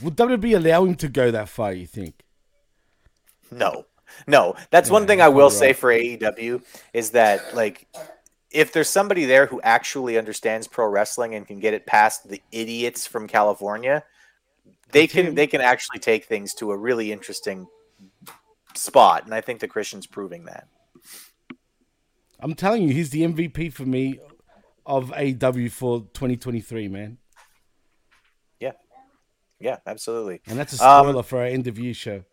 would 0.00 0.16
WWE 0.16 0.56
allow 0.56 0.84
him 0.84 0.94
to 0.96 1.08
go 1.08 1.32
that 1.32 1.48
far? 1.48 1.72
You 1.72 1.86
think? 1.86 2.22
No, 3.50 3.86
no. 4.28 4.54
That's 4.70 4.88
one 4.88 5.06
thing 5.08 5.20
I 5.20 5.28
will 5.28 5.50
probably 5.50 5.58
say 5.58 5.72
for 5.72 5.90
AEW 5.90 6.62
is 6.92 7.10
that 7.10 7.56
like 7.56 7.88
if 8.52 8.72
there's 8.72 8.88
somebody 8.88 9.24
there 9.24 9.46
who 9.46 9.60
actually 9.62 10.16
understands 10.16 10.68
pro 10.68 10.86
wrestling 10.86 11.34
and 11.34 11.46
can 11.46 11.58
get 11.58 11.74
it 11.74 11.86
past 11.86 12.28
the 12.28 12.40
idiots 12.52 13.06
from 13.06 13.26
California, 13.26 14.04
they 14.92 15.06
can 15.08 15.34
they 15.34 15.46
can 15.48 15.60
actually 15.60 15.98
take 15.98 16.26
things 16.26 16.54
to 16.54 16.70
a 16.70 16.76
really 16.76 17.10
interesting 17.10 17.66
spot, 18.76 19.24
and 19.24 19.34
I 19.34 19.40
think 19.40 19.60
the 19.60 19.68
Christian's 19.68 20.06
proving 20.06 20.44
that. 20.46 20.68
I'm 22.40 22.54
telling 22.54 22.82
you, 22.82 22.92
he's 22.94 23.10
the 23.10 23.22
MVP 23.22 23.72
for 23.72 23.84
me 23.84 24.18
of 24.84 25.10
AEW 25.10 25.70
for 25.70 26.00
2023, 26.14 26.88
man. 26.88 27.18
Yeah, 28.58 28.72
yeah, 29.60 29.76
absolutely. 29.86 30.40
And 30.48 30.58
that's 30.58 30.78
a 30.80 30.84
Um, 30.88 31.04
spoiler 31.06 31.22
for 31.22 31.38
our 31.38 31.44
end 31.46 31.66
of 31.68 31.78
year 31.78 31.94
show. 31.94 32.24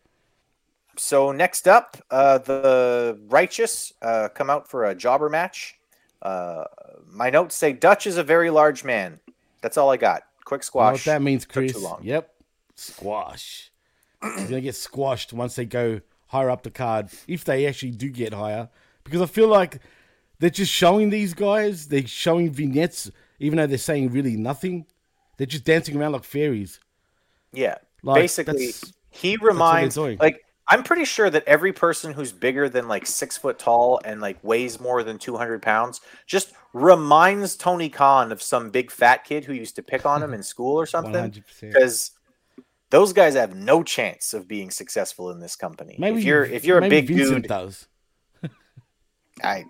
So 0.98 1.32
next 1.32 1.68
up, 1.68 1.96
uh, 2.12 2.40
the 2.40 3.20
Righteous 3.28 3.94
uh, 4.02 4.30
come 4.30 4.50
out 4.50 4.68
for 4.70 4.86
a 4.86 4.96
jobber 4.96 5.30
match. 5.30 5.76
Uh, 6.22 6.66
my 7.08 7.30
notes 7.30 7.56
say 7.56 7.72
Dutch 7.72 8.06
is 8.08 8.18
a 8.18 8.24
very 8.24 8.50
large 8.50 8.84
man. 8.84 9.20
That's 9.62 9.78
all 9.78 9.90
I 9.92 9.98
got. 9.98 10.24
Quick 10.44 10.60
You 10.60 10.64
know 10.64 10.66
squash. 10.66 10.94
what 10.94 11.04
that 11.06 11.22
means, 11.22 11.46
Chris? 11.46 11.78
long. 11.80 12.00
Yep, 12.04 12.30
squash. 12.76 13.72
He's 14.24 14.50
gonna 14.50 14.62
get 14.62 14.76
squashed 14.76 15.32
once 15.32 15.56
they 15.56 15.66
go 15.66 16.02
higher 16.30 16.50
up 16.50 16.64
the 16.64 16.72
card, 16.72 17.10
if 17.28 17.44
they 17.44 17.68
actually 17.68 17.92
do 17.92 18.10
get 18.10 18.34
higher. 18.34 18.70
Because 19.04 19.22
I 19.22 19.26
feel 19.26 19.48
like 19.48 19.82
they're 20.40 20.50
just 20.50 20.72
showing 20.72 21.10
these 21.10 21.34
guys. 21.34 21.88
They're 21.88 22.08
showing 22.08 22.52
vignettes, 22.52 23.12
even 23.40 23.58
though 23.58 23.68
they're 23.68 23.78
saying 23.78 24.12
really 24.12 24.38
nothing. 24.38 24.86
They're 25.38 25.48
just 25.48 25.66
dancing 25.66 25.98
around 25.98 26.14
like 26.14 26.24
fairies. 26.24 26.80
Yeah. 27.52 27.76
Like, 28.04 28.22
Basically, 28.22 28.72
he 29.10 29.38
reminds 29.38 29.98
like 29.98 30.46
I'm 30.68 30.84
pretty 30.84 31.06
sure 31.06 31.30
that 31.32 31.44
every 31.48 31.74
person 31.74 32.14
who's 32.14 32.32
bigger 32.32 32.70
than 32.70 32.88
like 32.88 33.08
six 33.08 33.38
foot 33.38 33.58
tall 33.58 34.00
and 34.06 34.22
like 34.22 34.38
weighs 34.44 34.80
more 34.80 35.02
than 35.02 35.18
200 35.18 35.62
pounds 35.64 36.00
just 36.28 36.54
reminds 36.74 37.56
Tony 37.56 37.90
Khan 37.90 38.32
of 38.32 38.42
some 38.42 38.70
big 38.70 38.92
fat 38.92 39.26
kid 39.26 39.46
who 39.46 39.54
used 39.54 39.76
to 39.78 39.84
pick 39.84 40.06
on 40.06 40.22
him 40.22 40.34
in 40.34 40.44
school 40.44 40.80
or 40.80 40.86
something. 40.86 41.44
Because 41.60 42.12
those 42.90 43.14
guys 43.14 43.36
have 43.36 43.56
no 43.56 43.84
chance 43.84 44.34
of 44.34 44.48
being 44.48 44.72
successful 44.72 45.32
in 45.32 45.40
this 45.40 45.56
company. 45.56 45.96
Maybe 46.00 46.20
if 46.20 46.26
you're 46.26 46.44
if 46.44 46.66
you're 46.66 46.80
a 46.80 46.90
big 46.90 47.08
Vincent 47.08 47.44
dude, 47.44 47.50
does. 47.50 47.88
I 49.44 49.66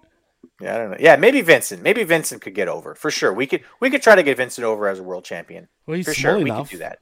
yeah, 0.62 0.76
I 0.76 0.78
don't 0.78 0.92
know. 0.92 0.98
Yeah, 1.00 1.16
maybe 1.16 1.42
Vincent. 1.42 1.82
Maybe 1.82 2.04
Vincent 2.04 2.42
could 2.42 2.56
get 2.56 2.68
over 2.68 2.96
for 2.96 3.12
sure. 3.12 3.34
We 3.34 3.48
could 3.48 3.64
we 3.80 3.90
could 3.90 4.02
try 4.02 4.16
to 4.16 4.24
get 4.24 4.38
Vincent 4.38 4.66
over 4.66 4.88
as 4.88 5.00
a 5.00 5.04
world 5.04 5.24
champion. 5.24 5.68
Well, 5.86 5.98
he's 5.98 6.06
for 6.06 6.14
sure, 6.14 6.38
enough. 6.38 6.58
we 6.58 6.64
could 6.64 6.72
do 6.72 6.78
that. 6.80 7.00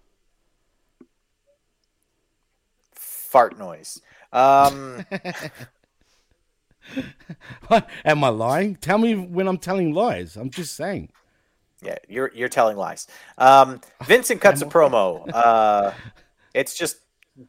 Fart 2.94 3.58
noise. 3.58 4.02
Um, 4.32 5.06
What? 7.68 7.90
Am 8.06 8.24
I 8.24 8.30
lying? 8.30 8.76
Tell 8.76 8.98
me 8.98 9.16
when 9.16 9.48
I'm 9.48 9.58
telling 9.58 9.94
lies. 9.94 10.36
I'm 10.36 10.50
just 10.50 10.76
saying. 10.76 11.10
Yeah, 11.82 11.98
you're 12.08 12.32
you're 12.34 12.50
telling 12.50 12.78
lies. 12.78 13.08
Um, 13.38 13.82
Vincent 14.06 14.42
cuts 14.42 14.62
a 14.62 14.66
promo. 14.66 15.28
Uh, 15.34 15.92
it's 16.54 16.76
just 16.76 16.98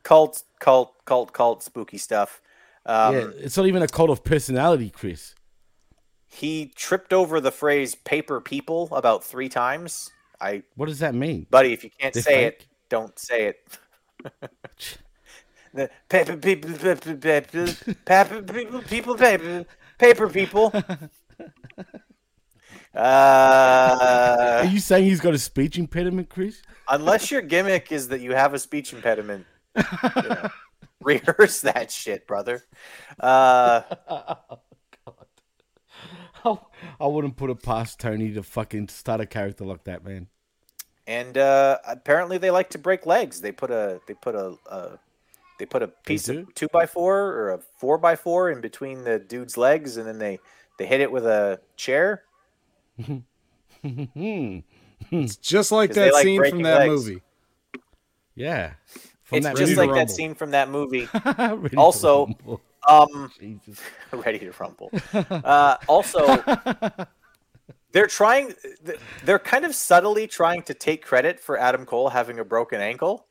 cult, 0.03 0.43
cult, 0.61 0.95
cult, 1.05 1.33
cult, 1.33 1.63
spooky 1.63 1.99
stuff. 1.99 2.41
Um, 2.87 3.15
yeah, 3.15 3.29
it's 3.39 3.57
not 3.57 3.67
even 3.67 3.83
a 3.83 3.89
cult 3.89 4.11
of 4.11 4.25
personality, 4.25 4.91
Chris. 4.91 5.35
He 6.27 6.73
tripped 6.77 7.13
over 7.13 7.41
the 7.41 7.51
phrase 7.53 7.95
"paper 7.95 8.41
people" 8.41 8.89
about 8.93 9.25
three 9.25 9.49
times. 9.49 10.11
I, 10.41 10.63
What 10.77 10.87
does 10.87 11.01
that 11.01 11.15
mean? 11.15 11.47
buddy, 11.51 11.73
if 11.73 11.83
you 11.83 11.91
can't 11.99 12.15
They're 12.15 12.23
say 12.23 12.45
it, 12.45 12.67
don't 12.89 13.19
say 13.19 13.47
it. 13.47 13.79
the 15.75 15.91
paper 16.09 16.37
people, 16.37 16.71
paper, 16.75 17.17
paper, 19.17 19.67
paper 19.99 20.29
people, 20.29 20.73
people, 22.93 23.02
paper. 23.02 23.59
Paper 23.65 23.94
people. 23.94 24.59
Are 24.60 24.60
Uh, 24.60 24.62
you 24.70 24.81
saying 24.81 25.05
he's 25.05 25.20
got 25.20 25.35
a 25.35 25.39
speech 25.39 25.78
impediment, 25.78 26.28
Chris? 26.28 26.62
unless 26.89 27.31
your 27.31 27.43
gimmick 27.43 27.93
is 27.93 28.09
that 28.09 28.20
you 28.20 28.32
have 28.35 28.55
a 28.55 28.59
speech 28.59 28.93
impediment, 28.93 29.47
you 29.77 29.82
know, 30.28 30.48
rehearse 31.02 31.60
that 31.60 31.90
shit, 31.90 32.27
brother. 32.27 32.65
Uh, 33.20 33.82
I 37.01 37.06
wouldn't 37.06 37.36
put 37.36 37.51
it 37.51 37.62
past 37.62 37.98
Tony 38.01 38.32
to 38.32 38.43
fucking 38.43 38.89
start 38.89 39.20
a 39.20 39.27
character 39.27 39.65
like 39.65 39.85
that, 39.85 40.05
man. 40.05 40.28
and 41.06 41.36
uh, 41.36 41.78
apparently 41.86 42.39
they 42.39 42.51
like 42.51 42.70
to 42.70 42.78
break 42.78 43.06
legs. 43.06 43.40
They 43.40 43.52
put 43.52 43.70
a 43.70 44.01
they 44.06 44.15
put 44.15 44.35
a, 44.35 44.55
a 44.70 44.98
they 45.59 45.66
put 45.66 45.82
a 45.82 45.89
piece 45.89 46.28
of 46.28 46.55
two 46.55 46.69
by 46.69 46.86
four 46.86 47.19
or 47.32 47.51
a 47.55 47.59
four 47.78 47.98
by 47.98 48.15
four 48.16 48.51
in 48.51 48.60
between 48.60 49.05
the 49.05 49.19
dude's 49.19 49.56
legs, 49.56 49.97
and 49.97 50.06
then 50.06 50.19
they 50.19 50.39
they 50.78 50.86
hit 50.86 51.01
it 51.01 51.10
with 51.12 51.27
a 51.27 51.60
chair. 51.77 52.23
It's 55.11 55.37
just 55.37 55.73
like 55.73 55.93
that 55.95 56.12
like 56.12 56.23
scene 56.25 56.45
from 56.49 56.62
that 56.62 56.81
legs. 56.81 56.91
movie. 57.07 57.23
Yeah. 58.35 58.73
From 59.25 59.39
it's 59.39 59.47
just 59.59 59.77
Ready 59.77 59.91
like 59.91 59.91
that 59.95 60.11
scene 60.11 60.35
from 60.35 60.51
that 60.53 60.70
movie. 60.70 61.09
Ready 61.37 61.77
also, 61.77 62.27
rumble. 62.27 62.61
um, 62.89 63.31
ready 64.25 64.39
to 64.39 64.53
rumble. 64.59 64.91
Uh, 65.12 65.77
also, 65.87 66.43
they're 67.93 68.07
trying. 68.07 68.55
They're 69.25 69.39
kind 69.39 69.65
of 69.65 69.75
subtly 69.75 70.27
trying 70.27 70.62
to 70.62 70.75
take 70.75 71.05
credit 71.05 71.39
for 71.41 71.59
Adam 71.59 71.85
Cole 71.85 72.09
having 72.09 72.39
a 72.39 72.45
broken 72.45 72.81
ankle, 72.81 73.27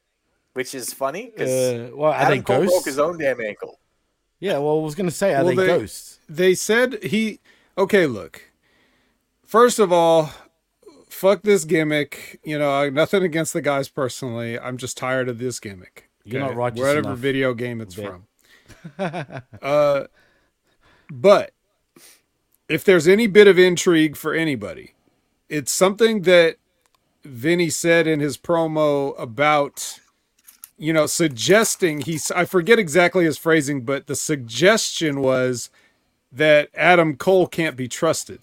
which 0.54 0.76
is 0.76 0.94
funny 0.94 1.32
because 1.36 1.50
Uh, 1.50 1.90
well, 1.96 2.12
are 2.12 2.16
Adam 2.16 2.38
they 2.38 2.44
Cole 2.44 2.66
broke 2.66 2.86
his 2.86 3.00
own 3.00 3.18
damn 3.18 3.42
ankle. 3.42 3.80
Yeah, 4.40 4.60
well, 4.60 4.80
I 4.80 4.84
was 4.84 4.94
going 4.94 5.10
to 5.10 5.16
say, 5.16 5.34
are 5.34 5.44
Well, 5.44 5.56
they, 5.56 5.64
they- 5.64 5.80
ghosts? 5.80 6.20
They 6.30 6.54
said 6.54 7.02
he. 7.04 7.40
Okay, 7.76 8.06
look. 8.06 8.44
First 9.48 9.80
of 9.80 9.94
all, 9.94 10.32
fuck 11.10 11.42
this 11.42 11.64
gimmick. 11.64 12.40
You 12.44 12.60
know, 12.60 12.90
nothing 12.90 13.24
against 13.24 13.54
the 13.54 13.62
guys 13.62 13.88
personally. 13.88 14.60
I'm 14.60 14.76
just 14.76 14.98
tired 14.98 15.30
of 15.30 15.40
this 15.40 15.60
gimmick. 15.62 16.10
You're 16.26 16.42
not 16.42 16.56
righteous 16.58 16.82
Whatever 16.82 17.00
enough, 17.00 17.18
video 17.18 17.54
game 17.54 17.80
it's 17.80 17.96
from. 17.96 18.28
uh, 19.62 20.08
but 21.10 21.54
if 22.68 22.84
there's 22.84 23.08
any 23.08 23.26
bit 23.28 23.48
of 23.48 23.58
intrigue 23.58 24.18
for 24.18 24.34
anybody, 24.34 24.96
it's 25.48 25.72
something 25.72 26.24
that 26.24 26.58
Vinny 27.24 27.70
said 27.70 28.06
in 28.06 28.20
his 28.20 28.38
promo 28.38 29.18
about, 29.18 30.02
you 30.78 30.92
know, 30.92 31.06
suggesting 31.06 32.02
he's, 32.02 32.32
I 32.32 32.44
forget 32.44 32.80
exactly 32.80 33.24
his 33.24 33.38
phrasing, 33.38 33.86
but 33.86 34.08
the 34.08 34.16
suggestion 34.16 35.22
was 35.22 35.70
that 36.34 36.68
Adam 36.76 37.16
Cole 37.16 37.48
can't 37.48 37.78
be 37.78 37.88
trusted. 37.88 38.42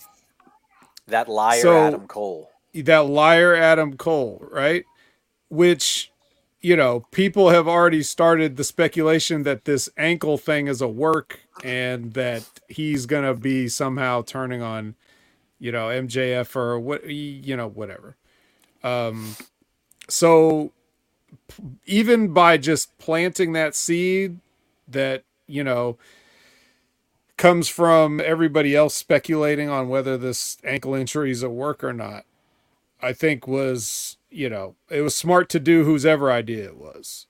That 1.06 1.28
liar 1.28 1.60
So- 1.60 1.76
Adam 1.86 2.06
Cole. 2.06 2.50
That 2.74 3.06
liar 3.06 3.54
Adam 3.54 3.96
Cole, 3.96 4.44
right? 4.50 4.84
Which, 5.48 6.10
you 6.60 6.74
know, 6.74 7.06
people 7.12 7.50
have 7.50 7.68
already 7.68 8.02
started 8.02 8.56
the 8.56 8.64
speculation 8.64 9.44
that 9.44 9.64
this 9.64 9.88
ankle 9.96 10.38
thing 10.38 10.66
is 10.66 10.80
a 10.80 10.88
work 10.88 11.38
and 11.62 12.14
that 12.14 12.42
he's 12.68 13.06
going 13.06 13.24
to 13.24 13.34
be 13.40 13.68
somehow 13.68 14.22
turning 14.22 14.60
on, 14.60 14.96
you 15.60 15.70
know, 15.70 15.86
MJF 15.86 16.56
or 16.56 16.80
what, 16.80 17.08
you 17.08 17.56
know, 17.56 17.68
whatever. 17.68 18.16
Um, 18.82 19.36
so 20.08 20.72
p- 21.48 21.62
even 21.86 22.32
by 22.32 22.56
just 22.56 22.98
planting 22.98 23.52
that 23.52 23.76
seed 23.76 24.40
that, 24.88 25.22
you 25.46 25.62
know, 25.62 25.96
comes 27.36 27.68
from 27.68 28.20
everybody 28.20 28.74
else 28.76 28.94
speculating 28.94 29.68
on 29.68 29.88
whether 29.88 30.16
this 30.16 30.58
ankle 30.64 30.94
injury 30.94 31.30
is 31.30 31.42
a 31.42 31.50
work 31.50 31.82
or 31.82 31.92
not, 31.92 32.24
I 33.02 33.12
think 33.12 33.46
was, 33.46 34.16
you 34.30 34.48
know, 34.48 34.76
it 34.90 35.00
was 35.02 35.14
smart 35.14 35.48
to 35.50 35.60
do 35.60 35.84
whose 35.84 36.06
ever 36.06 36.30
idea 36.30 36.64
it 36.64 36.76
was. 36.76 37.26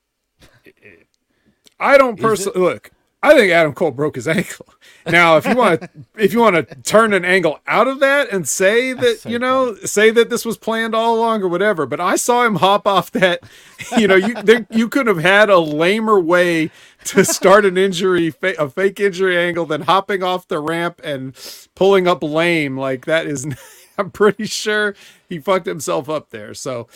I 1.79 1.97
don't 1.97 2.19
personally 2.19 2.59
look. 2.59 2.91
I 3.25 3.33
think 3.33 3.51
Adam 3.51 3.73
Cole 3.73 3.91
broke 3.91 4.15
his 4.15 4.27
ankle. 4.27 4.67
Now, 5.07 5.37
if 5.37 5.45
you 5.45 5.55
want 5.55 5.81
to, 5.81 5.89
if 6.17 6.33
you 6.33 6.39
want 6.39 6.55
to 6.55 6.75
turn 6.81 7.13
an 7.13 7.23
angle 7.23 7.59
out 7.67 7.87
of 7.87 7.99
that 7.99 8.31
and 8.31 8.47
say 8.47 8.91
that 8.91 9.19
so 9.19 9.29
you 9.29 9.37
know, 9.37 9.75
say 9.85 10.09
that 10.09 10.31
this 10.31 10.43
was 10.43 10.57
planned 10.57 10.95
all 10.95 11.19
along 11.19 11.43
or 11.43 11.47
whatever, 11.47 11.85
but 11.85 11.99
I 11.99 12.15
saw 12.15 12.43
him 12.43 12.55
hop 12.55 12.87
off 12.87 13.11
that. 13.11 13.43
You 13.99 14.07
know, 14.07 14.15
you 14.15 14.33
there, 14.33 14.65
you 14.71 14.89
could 14.89 15.05
have 15.05 15.19
had 15.19 15.51
a 15.51 15.59
lamer 15.59 16.19
way 16.19 16.71
to 17.05 17.23
start 17.25 17.65
an 17.65 17.77
injury, 17.77 18.29
fa- 18.31 18.55
a 18.59 18.69
fake 18.69 18.99
injury 18.99 19.37
angle 19.37 19.65
then 19.65 19.81
hopping 19.81 20.23
off 20.23 20.47
the 20.47 20.59
ramp 20.59 21.01
and 21.03 21.35
pulling 21.75 22.07
up 22.07 22.21
lame 22.23 22.77
like 22.77 23.05
that 23.05 23.25
is. 23.25 23.47
I'm 23.97 24.11
pretty 24.11 24.45
sure 24.45 24.93
he 25.29 25.39
fucked 25.39 25.65
himself 25.65 26.09
up 26.09 26.29
there. 26.31 26.53
So 26.53 26.89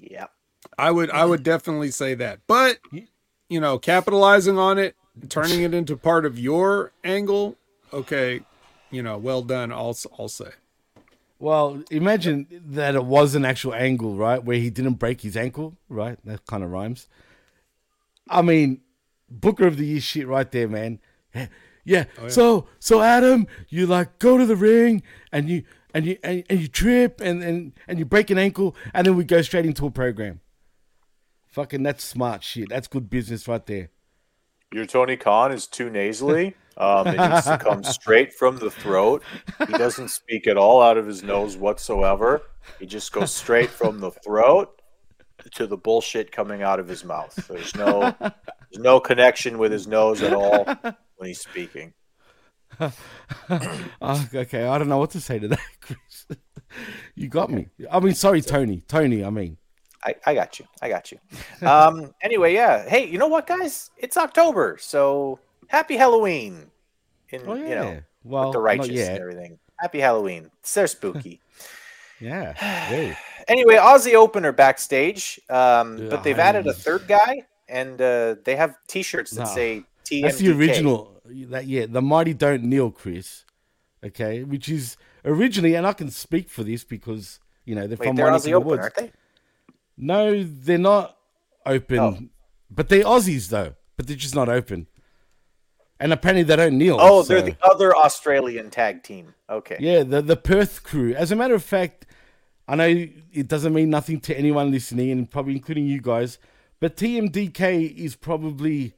Yeah. 0.00 0.28
I 0.78 0.90
would 0.90 1.10
I 1.10 1.26
would 1.26 1.42
definitely 1.42 1.90
say 1.90 2.14
that. 2.14 2.40
But 2.46 2.78
you 3.50 3.60
know, 3.60 3.78
capitalizing 3.78 4.58
on 4.58 4.78
it, 4.78 4.96
turning 5.28 5.60
it 5.60 5.74
into 5.74 5.96
part 5.98 6.24
of 6.24 6.38
your 6.38 6.92
angle, 7.04 7.56
okay, 7.92 8.40
you 8.90 9.02
know, 9.02 9.18
well 9.18 9.42
done. 9.42 9.70
I'll 9.70 9.96
I'll 10.18 10.28
say. 10.28 10.50
Well, 11.38 11.82
imagine 11.90 12.46
that 12.68 12.94
it 12.94 13.04
was 13.04 13.34
an 13.34 13.44
actual 13.44 13.74
angle, 13.74 14.14
right? 14.16 14.42
Where 14.42 14.56
he 14.56 14.70
didn't 14.70 14.94
break 14.94 15.20
his 15.20 15.36
ankle, 15.36 15.76
right? 15.90 16.16
That 16.24 16.46
kind 16.46 16.64
of 16.64 16.70
rhymes. 16.70 17.06
I 18.30 18.40
mean, 18.40 18.80
Booker 19.40 19.66
of 19.66 19.76
the 19.76 19.86
Year 19.86 20.00
shit 20.00 20.26
right 20.26 20.50
there, 20.50 20.68
man. 20.68 21.00
Yeah. 21.86 22.04
yeah. 22.18 22.28
So, 22.28 22.66
so 22.78 23.02
Adam, 23.02 23.46
you 23.68 23.86
like 23.86 24.18
go 24.18 24.38
to 24.38 24.46
the 24.46 24.56
ring 24.56 25.02
and 25.30 25.50
you 25.50 25.64
and 25.92 26.06
you 26.06 26.16
and, 26.24 26.42
and 26.48 26.58
you 26.58 26.66
trip 26.66 27.20
and, 27.20 27.42
and 27.42 27.72
and 27.86 27.98
you 27.98 28.06
break 28.06 28.30
an 28.30 28.38
ankle 28.38 28.74
and 28.94 29.06
then 29.06 29.16
we 29.16 29.24
go 29.24 29.42
straight 29.42 29.66
into 29.66 29.84
a 29.84 29.90
program. 29.90 30.40
Fucking 31.48 31.82
that's 31.82 32.02
smart 32.02 32.42
shit. 32.42 32.70
That's 32.70 32.88
good 32.88 33.10
business 33.10 33.46
right 33.46 33.66
there. 33.66 33.90
Your 34.72 34.86
Tony 34.86 35.18
Khan 35.18 35.52
is 35.52 35.66
too 35.66 35.90
nasally. 35.90 36.54
Um, 36.76 37.06
it 37.06 37.16
needs 37.16 37.44
to 37.44 37.56
come 37.56 37.84
straight 37.84 38.32
from 38.32 38.58
the 38.58 38.68
throat. 38.68 39.22
He 39.64 39.72
doesn't 39.74 40.08
speak 40.08 40.48
at 40.48 40.56
all 40.56 40.82
out 40.82 40.98
of 40.98 41.06
his 41.06 41.22
nose 41.22 41.56
whatsoever. 41.56 42.42
He 42.80 42.86
just 42.86 43.12
goes 43.12 43.32
straight 43.32 43.70
from 43.70 44.00
the 44.00 44.10
throat 44.10 44.82
to 45.52 45.68
the 45.68 45.76
bullshit 45.76 46.32
coming 46.32 46.62
out 46.62 46.80
of 46.80 46.88
his 46.88 47.04
mouth. 47.04 47.32
There's 47.46 47.76
no, 47.76 48.12
there's 48.18 48.32
no 48.78 49.00
connection 49.00 49.58
with 49.58 49.72
his 49.72 49.86
nose 49.86 50.22
at 50.22 50.32
all 50.32 50.64
when 51.16 51.28
he's 51.28 51.40
speaking. 51.40 51.92
Oh, 54.02 54.28
okay, 54.34 54.66
I 54.66 54.76
don't 54.78 54.88
know 54.88 54.98
what 54.98 55.12
to 55.12 55.20
say 55.20 55.38
to 55.38 55.48
that, 55.48 55.60
Chris. 55.80 56.26
you 57.14 57.28
got 57.28 57.50
me. 57.50 57.68
I 57.90 58.00
mean, 58.00 58.14
sorry, 58.14 58.42
Tony. 58.42 58.82
Tony, 58.86 59.24
I 59.24 59.30
mean. 59.30 59.56
I, 60.04 60.14
I 60.26 60.34
got 60.34 60.58
you. 60.58 60.66
I 60.82 60.88
got 60.88 61.10
you. 61.10 61.18
Um, 61.66 62.12
anyway, 62.20 62.52
yeah. 62.52 62.86
Hey, 62.86 63.06
you 63.08 63.16
know 63.16 63.28
what, 63.28 63.46
guys? 63.46 63.90
It's 63.96 64.16
October, 64.16 64.76
so 64.78 65.38
happy 65.68 65.96
Halloween. 65.96 66.70
In 67.30 67.42
Oh 67.46 67.54
yeah. 67.54 67.68
you 67.68 67.74
know, 67.74 68.00
well, 68.24 68.44
with 68.44 68.52
the 68.52 68.60
righteous 68.60 69.08
and 69.08 69.18
everything. 69.18 69.58
Happy 69.80 70.00
Halloween. 70.00 70.50
It's 70.60 70.74
their 70.74 70.86
spooky. 70.86 71.40
Yeah. 72.20 73.14
Anyway, 73.46 73.74
Aussie 73.74 74.14
opener 74.14 74.52
backstage, 74.52 75.38
um, 75.50 75.98
Yeah, 75.98 76.08
but 76.08 76.24
they've 76.24 76.38
added 76.38 76.66
a 76.66 76.72
third 76.72 77.06
guy, 77.06 77.42
and 77.68 78.00
uh, 78.00 78.36
they 78.44 78.56
have 78.56 78.76
T-shirts 78.88 79.30
that 79.32 79.44
Nah. 79.44 79.54
say 79.54 79.84
TMDK. 80.04 80.22
That's 80.22 80.38
the 80.38 80.52
original. 80.52 81.20
That 81.26 81.66
yeah, 81.66 81.86
the 81.88 82.02
mighty 82.02 82.34
don't 82.34 82.64
kneel, 82.64 82.90
Chris. 82.90 83.44
Okay, 84.04 84.42
which 84.44 84.68
is 84.68 84.96
originally, 85.24 85.74
and 85.74 85.86
I 85.86 85.94
can 85.94 86.10
speak 86.10 86.50
for 86.50 86.62
this 86.62 86.84
because 86.84 87.40
you 87.64 87.74
know 87.74 87.86
they're 87.86 87.96
Wait, 87.96 88.06
from 88.08 88.16
they're 88.16 88.26
Aussie 88.26 88.36
of 88.36 88.42
the 88.44 88.54
Open, 88.54 88.68
woods. 88.68 88.80
aren't 88.82 88.94
they? 88.96 89.12
No, 89.96 90.42
they're 90.44 90.76
not 90.78 91.16
open, 91.64 91.98
Oh. 91.98 92.18
but 92.70 92.88
they're 92.88 93.04
Aussies 93.04 93.48
though. 93.48 93.74
But 93.96 94.06
they're 94.08 94.16
just 94.16 94.34
not 94.34 94.48
open. 94.48 94.88
And 96.00 96.12
apparently 96.12 96.42
they 96.42 96.56
don't 96.56 96.76
kneel. 96.76 96.98
Oh, 97.00 97.22
they're 97.22 97.40
the 97.40 97.56
other 97.62 97.94
Australian 97.96 98.68
tag 98.70 99.04
team. 99.04 99.34
Okay. 99.48 99.76
Yeah, 99.80 100.02
the 100.02 100.20
the 100.20 100.36
Perth 100.36 100.82
crew. 100.82 101.14
As 101.14 101.30
a 101.30 101.36
matter 101.36 101.54
of 101.54 101.62
fact, 101.62 102.06
I 102.66 102.74
know 102.76 102.86
it 103.32 103.48
doesn't 103.48 103.72
mean 103.72 103.88
nothing 103.90 104.20
to 104.22 104.36
anyone 104.36 104.70
listening, 104.72 105.10
and 105.12 105.30
probably 105.30 105.54
including 105.54 105.86
you 105.86 106.00
guys, 106.00 106.38
but 106.84 106.98
TMDK 106.98 107.96
is 107.96 108.14
probably, 108.14 108.92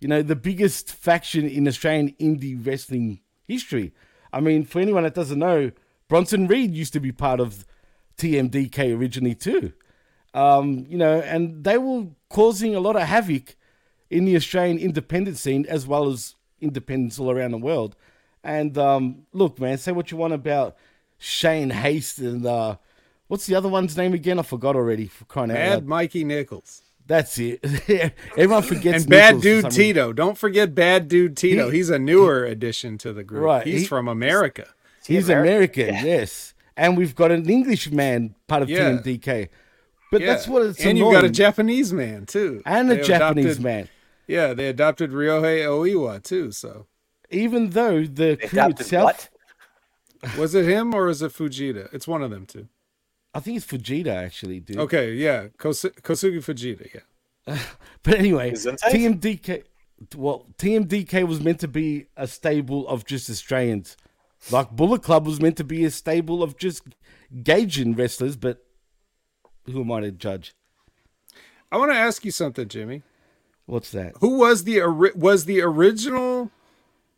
you 0.00 0.08
know, 0.08 0.20
the 0.20 0.34
biggest 0.34 0.90
faction 0.90 1.48
in 1.48 1.68
Australian 1.68 2.10
indie 2.14 2.58
wrestling 2.66 3.20
history. 3.46 3.92
I 4.32 4.40
mean, 4.40 4.64
for 4.64 4.80
anyone 4.80 5.04
that 5.04 5.14
doesn't 5.14 5.38
know, 5.38 5.70
Bronson 6.08 6.48
Reed 6.48 6.74
used 6.74 6.92
to 6.94 6.98
be 6.98 7.12
part 7.12 7.38
of 7.38 7.64
TMDK 8.18 8.98
originally 8.98 9.36
too. 9.36 9.72
Um, 10.34 10.86
you 10.88 10.98
know, 10.98 11.20
and 11.20 11.62
they 11.62 11.78
were 11.78 12.08
causing 12.30 12.74
a 12.74 12.80
lot 12.80 12.96
of 12.96 13.02
havoc 13.02 13.54
in 14.10 14.24
the 14.24 14.34
Australian 14.34 14.78
independent 14.78 15.38
scene 15.38 15.64
as 15.68 15.86
well 15.86 16.10
as 16.10 16.34
independents 16.60 17.20
all 17.20 17.30
around 17.30 17.52
the 17.52 17.58
world. 17.58 17.94
And 18.42 18.76
um, 18.76 19.26
look, 19.32 19.60
man, 19.60 19.78
say 19.78 19.92
what 19.92 20.10
you 20.10 20.16
want 20.16 20.32
about 20.32 20.76
Shane 21.16 21.70
Haste 21.70 22.18
and 22.18 22.44
uh, 22.44 22.78
what's 23.28 23.46
the 23.46 23.54
other 23.54 23.68
one's 23.68 23.96
name 23.96 24.14
again? 24.14 24.40
I 24.40 24.42
forgot 24.42 24.74
already. 24.74 25.06
For 25.06 25.26
crying 25.26 25.52
out 25.52 25.54
Mad 25.54 25.70
loud. 25.70 25.86
Mikey 25.86 26.24
Nichols. 26.24 26.82
That's 27.10 27.36
it. 27.38 27.58
Everyone 28.36 28.62
forgets. 28.62 29.02
and 29.02 29.10
Bad 29.10 29.34
Nichols 29.42 29.62
Dude. 29.64 29.70
Tito. 29.72 30.12
Don't 30.12 30.38
forget 30.38 30.76
Bad 30.76 31.08
Dude 31.08 31.36
Tito. 31.36 31.68
He- 31.68 31.78
He's 31.78 31.90
a 31.90 31.98
newer 31.98 32.44
addition 32.44 32.98
to 32.98 33.12
the 33.12 33.24
group. 33.24 33.42
Right, 33.42 33.66
He's 33.66 33.80
he- 33.80 33.86
from 33.88 34.06
America. 34.06 34.68
He's 35.04 35.28
American, 35.28 35.88
yes. 36.06 36.54
And 36.76 36.96
we've 36.96 37.16
got 37.16 37.32
an 37.32 37.50
English 37.50 37.90
man 37.90 38.36
part 38.46 38.62
of 38.62 38.70
Yeah. 38.70 38.90
TMDK. 38.92 39.48
But 40.12 40.20
Yeah. 40.20 40.26
that's 40.28 40.46
what 40.46 40.62
it's 40.62 40.80
And 40.84 40.96
you've 40.96 41.12
got 41.12 41.24
a. 41.24 41.30
Japanese 41.30 41.92
man 41.92 42.26
too. 42.26 42.62
And 42.64 42.92
a 42.92 43.02
Japanese 43.02 43.44
adopted- 43.56 43.64
man. 43.64 43.88
Yeah, 44.28 44.54
they 44.54 44.68
adopted 44.68 45.10
Ryohei 45.10 45.64
Oiwa 45.66 46.22
too. 46.22 46.52
So 46.52 46.86
Even 47.28 47.70
though 47.70 48.04
the 48.04 48.36
crew 48.36 48.48
adopted 48.60 48.80
itself, 48.82 49.30
was 50.38 50.54
it 50.54 50.64
him 50.64 50.94
or 50.94 51.08
is 51.08 51.22
it 51.22 51.32
Fujita? 51.32 51.92
It's 51.92 52.06
one 52.06 52.22
of 52.22 52.30
them 52.30 52.46
two. 52.46 52.68
I 53.34 53.40
think 53.40 53.56
it's 53.58 53.66
Fujita 53.66 54.08
actually, 54.14 54.60
dude. 54.60 54.78
Okay, 54.78 55.12
yeah, 55.14 55.48
Kos- 55.58 55.82
Kosugi 56.02 56.38
Fujita. 56.38 56.88
Yeah. 56.94 57.58
But 58.02 58.14
anyway, 58.14 58.52
TMDK. 58.52 59.64
Well, 60.16 60.46
TMDK 60.56 61.26
was 61.28 61.40
meant 61.40 61.60
to 61.60 61.68
be 61.68 62.06
a 62.16 62.26
stable 62.26 62.88
of 62.88 63.04
just 63.04 63.28
Australians, 63.28 63.96
like 64.50 64.70
Bullet 64.70 65.02
Club 65.02 65.26
was 65.26 65.40
meant 65.40 65.56
to 65.58 65.64
be 65.64 65.84
a 65.84 65.90
stable 65.90 66.42
of 66.42 66.56
just 66.56 66.82
Gaijin 67.34 67.96
wrestlers. 67.96 68.36
But 68.36 68.64
who 69.66 69.82
am 69.82 69.92
I 69.92 70.00
to 70.00 70.10
judge? 70.10 70.54
I 71.70 71.76
want 71.76 71.92
to 71.92 71.96
ask 71.98 72.24
you 72.24 72.30
something, 72.30 72.66
Jimmy. 72.68 73.02
What's 73.66 73.90
that? 73.92 74.14
Who 74.20 74.38
was 74.38 74.64
the 74.64 74.80
ori- 74.80 75.12
was 75.14 75.44
the 75.44 75.60
original 75.60 76.50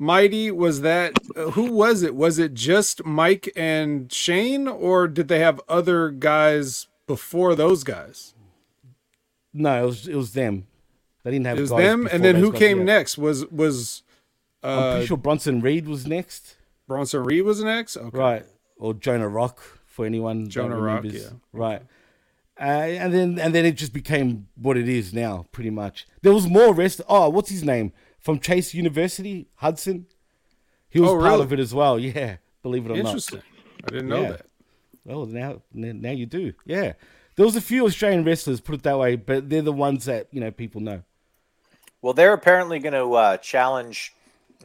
Mighty? 0.02 0.50
Was 0.50 0.80
that 0.80 1.16
uh, 1.36 1.52
who 1.52 1.70
was 1.70 2.02
it? 2.02 2.16
Was 2.16 2.40
it 2.40 2.54
just 2.54 3.04
Mike 3.04 3.48
and 3.54 4.12
Shane, 4.12 4.66
or 4.66 5.06
did 5.06 5.28
they 5.28 5.38
have 5.38 5.60
other 5.68 6.10
guys 6.10 6.88
before 7.06 7.54
those 7.54 7.84
guys? 7.84 8.34
No, 9.54 9.84
it 9.84 9.86
was 9.86 10.08
it 10.08 10.16
was 10.16 10.32
them. 10.32 10.66
They 11.22 11.30
didn't 11.30 11.46
have 11.46 11.58
It 11.58 11.60
was 11.60 11.70
them, 11.70 12.08
and 12.10 12.24
then 12.24 12.34
who 12.34 12.50
guys, 12.50 12.58
came 12.58 12.78
yeah. 12.78 12.84
next? 12.84 13.16
Was 13.16 13.46
was 13.46 14.02
I'm 14.64 14.76
uh, 14.76 14.92
pretty 14.94 15.06
sure 15.06 15.16
Bronson 15.16 15.60
Reed 15.60 15.86
was 15.86 16.04
next, 16.04 16.56
Bronson 16.88 17.22
Reed 17.22 17.44
was 17.44 17.62
next? 17.62 17.96
Okay. 17.96 18.18
right? 18.18 18.44
Or 18.78 18.94
Jonah 18.94 19.28
Rock 19.28 19.60
for 19.86 20.04
anyone. 20.04 20.48
Jonah 20.48 20.80
Rock, 20.80 21.04
yeah. 21.04 21.28
right. 21.52 21.82
Uh, 22.60 22.64
and 22.64 23.14
then 23.14 23.38
and 23.38 23.54
then 23.54 23.64
it 23.64 23.76
just 23.76 23.92
became 23.92 24.48
what 24.56 24.76
it 24.76 24.88
is 24.88 25.14
now, 25.14 25.46
pretty 25.52 25.70
much. 25.70 26.08
There 26.22 26.32
was 26.32 26.48
more 26.48 26.74
rest. 26.74 27.00
Oh, 27.08 27.28
what's 27.28 27.50
his 27.50 27.62
name 27.62 27.92
from 28.22 28.38
Chase 28.40 28.72
University? 28.74 29.48
Hudson. 29.56 30.06
He 30.88 31.00
was 31.00 31.10
Oh, 31.10 31.18
part 31.20 31.40
of 31.40 31.52
it 31.52 31.58
as 31.58 31.74
well. 31.74 31.98
Yeah, 31.98 32.36
believe 32.62 32.86
it 32.86 32.90
or 32.92 32.96
not. 32.96 33.06
Interesting. 33.06 33.42
I 33.84 33.90
didn't 33.90 34.08
know 34.08 34.22
Yeah. 34.22 34.30
that. 34.32 34.46
Oh, 35.08 35.24
now 35.24 35.62
now 35.72 36.10
you 36.12 36.26
do. 36.26 36.52
Yeah, 36.64 36.92
there 37.36 37.44
was 37.46 37.56
a 37.56 37.60
few 37.60 37.84
Australian 37.86 38.24
wrestlers, 38.24 38.60
put 38.60 38.76
it 38.76 38.82
that 38.84 38.98
way, 38.98 39.16
but 39.16 39.50
they're 39.50 39.62
the 39.62 39.72
ones 39.72 40.04
that 40.04 40.28
you 40.30 40.40
know 40.40 40.50
people 40.50 40.80
know. 40.80 41.02
Well, 42.00 42.12
they're 42.14 42.32
apparently 42.32 42.78
going 42.80 42.94
to 42.94 43.14
uh, 43.14 43.36
challenge 43.36 44.12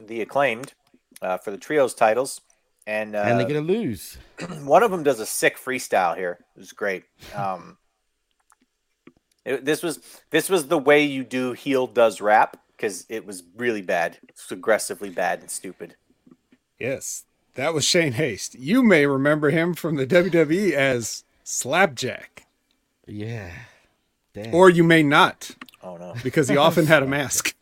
the 0.00 0.20
acclaimed 0.20 0.72
uh, 1.22 1.38
for 1.38 1.50
the 1.52 1.56
trios 1.56 1.94
titles, 1.94 2.40
and 2.86 3.16
uh, 3.16 3.22
and 3.26 3.38
they're 3.40 3.48
gonna 3.48 3.60
lose. 3.60 4.18
one 4.62 4.82
of 4.84 4.90
them 4.92 5.02
does 5.02 5.18
a 5.18 5.26
sick 5.26 5.56
freestyle 5.58 6.16
here. 6.16 6.38
It 6.56 6.60
was 6.60 6.72
great. 6.72 7.04
Um, 7.34 7.78
it- 9.44 9.64
this 9.64 9.82
was 9.82 9.98
this 10.30 10.48
was 10.48 10.68
the 10.68 10.78
way 10.78 11.02
you 11.04 11.24
do 11.24 11.52
heel 11.52 11.86
does 11.86 12.20
rap 12.20 12.56
because 12.78 13.04
it 13.10 13.26
was 13.26 13.42
really 13.56 13.82
bad. 13.82 14.16
It's 14.28 14.50
aggressively 14.50 15.10
bad 15.10 15.40
and 15.40 15.50
stupid. 15.50 15.96
Yes, 16.78 17.24
that 17.56 17.74
was 17.74 17.84
Shane 17.84 18.12
Haste. 18.12 18.54
You 18.54 18.82
may 18.82 19.04
remember 19.04 19.50
him 19.50 19.74
from 19.74 19.96
the 19.96 20.06
WWE 20.06 20.72
as 20.72 21.24
Slapjack, 21.44 22.46
Yeah. 23.06 23.50
Damn. 24.32 24.54
or 24.54 24.70
you 24.70 24.84
may 24.84 25.02
not, 25.02 25.50
Oh 25.82 25.96
no! 25.96 26.14
because 26.22 26.48
he 26.48 26.56
often 26.56 26.86
had 26.86 27.02
a 27.02 27.06
mask. 27.06 27.54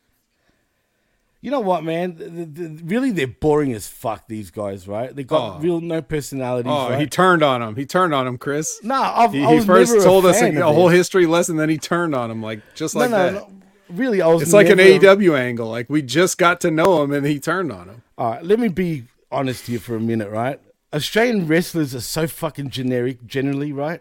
You 1.42 1.50
know 1.52 1.60
what, 1.60 1.84
man? 1.84 2.16
The, 2.16 2.24
the, 2.28 2.44
the- 2.68 2.84
really, 2.84 3.10
they're 3.12 3.26
boring 3.28 3.72
as 3.72 3.86
fuck. 3.86 4.26
These 4.26 4.50
guys, 4.50 4.88
right? 4.88 5.14
They 5.14 5.22
got 5.22 5.56
Oh. 5.56 5.60
real 5.60 5.80
no 5.80 6.02
personality. 6.02 6.68
Oh, 6.68 6.90
right? 6.90 6.98
he 7.00 7.06
turned 7.06 7.42
on 7.44 7.62
him. 7.62 7.76
He 7.76 7.86
turned 7.86 8.12
on 8.14 8.26
him, 8.26 8.36
Chris. 8.36 8.80
no, 8.82 9.00
I've, 9.00 9.32
He, 9.32 9.44
I 9.44 9.54
he 9.54 9.60
first 9.60 9.92
never 9.92 10.04
told 10.04 10.26
a 10.26 10.30
us 10.30 10.42
a, 10.42 10.50
a 10.56 10.62
whole 10.72 10.88
history 10.88 11.24
lesson, 11.26 11.56
then 11.56 11.68
he 11.68 11.78
turned 11.78 12.14
on 12.16 12.30
him, 12.30 12.42
like 12.42 12.60
just 12.74 12.94
like 12.96 13.10
no, 13.10 13.16
that. 13.16 13.32
no, 13.34 13.38
no. 13.40 13.48
Really, 13.88 14.20
I 14.22 14.26
was. 14.28 14.42
It's 14.42 14.52
like 14.52 14.68
an 14.68 14.78
never- 14.78 15.16
AEW 15.16 15.38
angle. 15.38 15.68
Like 15.68 15.88
we 15.88 16.02
just 16.02 16.38
got 16.38 16.60
to 16.62 16.70
know 16.70 17.02
him, 17.02 17.12
and 17.12 17.26
he 17.26 17.38
turned 17.38 17.70
on 17.72 17.88
him. 17.88 18.02
All 18.18 18.30
right, 18.32 18.44
let 18.44 18.58
me 18.58 18.68
be 18.68 19.04
honest 19.30 19.66
here 19.66 19.78
for 19.78 19.96
a 19.96 20.00
minute, 20.00 20.30
right? 20.30 20.60
Australian 20.92 21.46
wrestlers 21.46 21.94
are 21.94 22.00
so 22.00 22.26
fucking 22.26 22.70
generic, 22.70 23.26
generally, 23.26 23.72
right? 23.72 24.00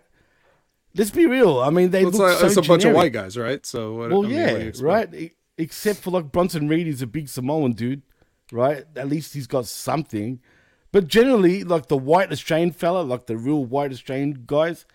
Let's 0.95 1.11
be 1.11 1.25
real. 1.25 1.59
I 1.59 1.69
mean, 1.71 1.91
they 1.91 2.03
It's, 2.03 2.17
look 2.17 2.29
like, 2.29 2.37
so 2.39 2.45
it's 2.45 2.57
a 2.57 2.61
bunch 2.61 2.85
of 2.85 2.93
white 2.93 3.11
guys, 3.11 3.37
right? 3.37 3.65
So 3.65 3.93
what, 3.95 4.11
Well, 4.11 4.25
I 4.25 4.27
mean, 4.27 4.35
what 4.39 4.47
yeah, 4.53 4.71
do 4.71 4.79
you 4.79 4.85
right. 4.85 5.31
Except 5.57 5.99
for 5.99 6.11
like 6.11 6.31
Bronson 6.31 6.67
Reed, 6.67 6.87
he's 6.87 7.01
a 7.01 7.07
big 7.07 7.27
Samoan 7.27 7.73
dude, 7.73 8.01
right? 8.51 8.85
At 8.95 9.09
least 9.09 9.33
he's 9.33 9.47
got 9.47 9.65
something. 9.65 10.39
But 10.91 11.07
generally, 11.07 11.63
like 11.65 11.87
the 11.87 11.97
white 11.97 12.31
Australian 12.31 12.71
fella, 12.71 13.01
like 13.01 13.25
the 13.25 13.35
real 13.37 13.65
white 13.65 13.91
Australian 13.91 14.43
guys, 14.45 14.85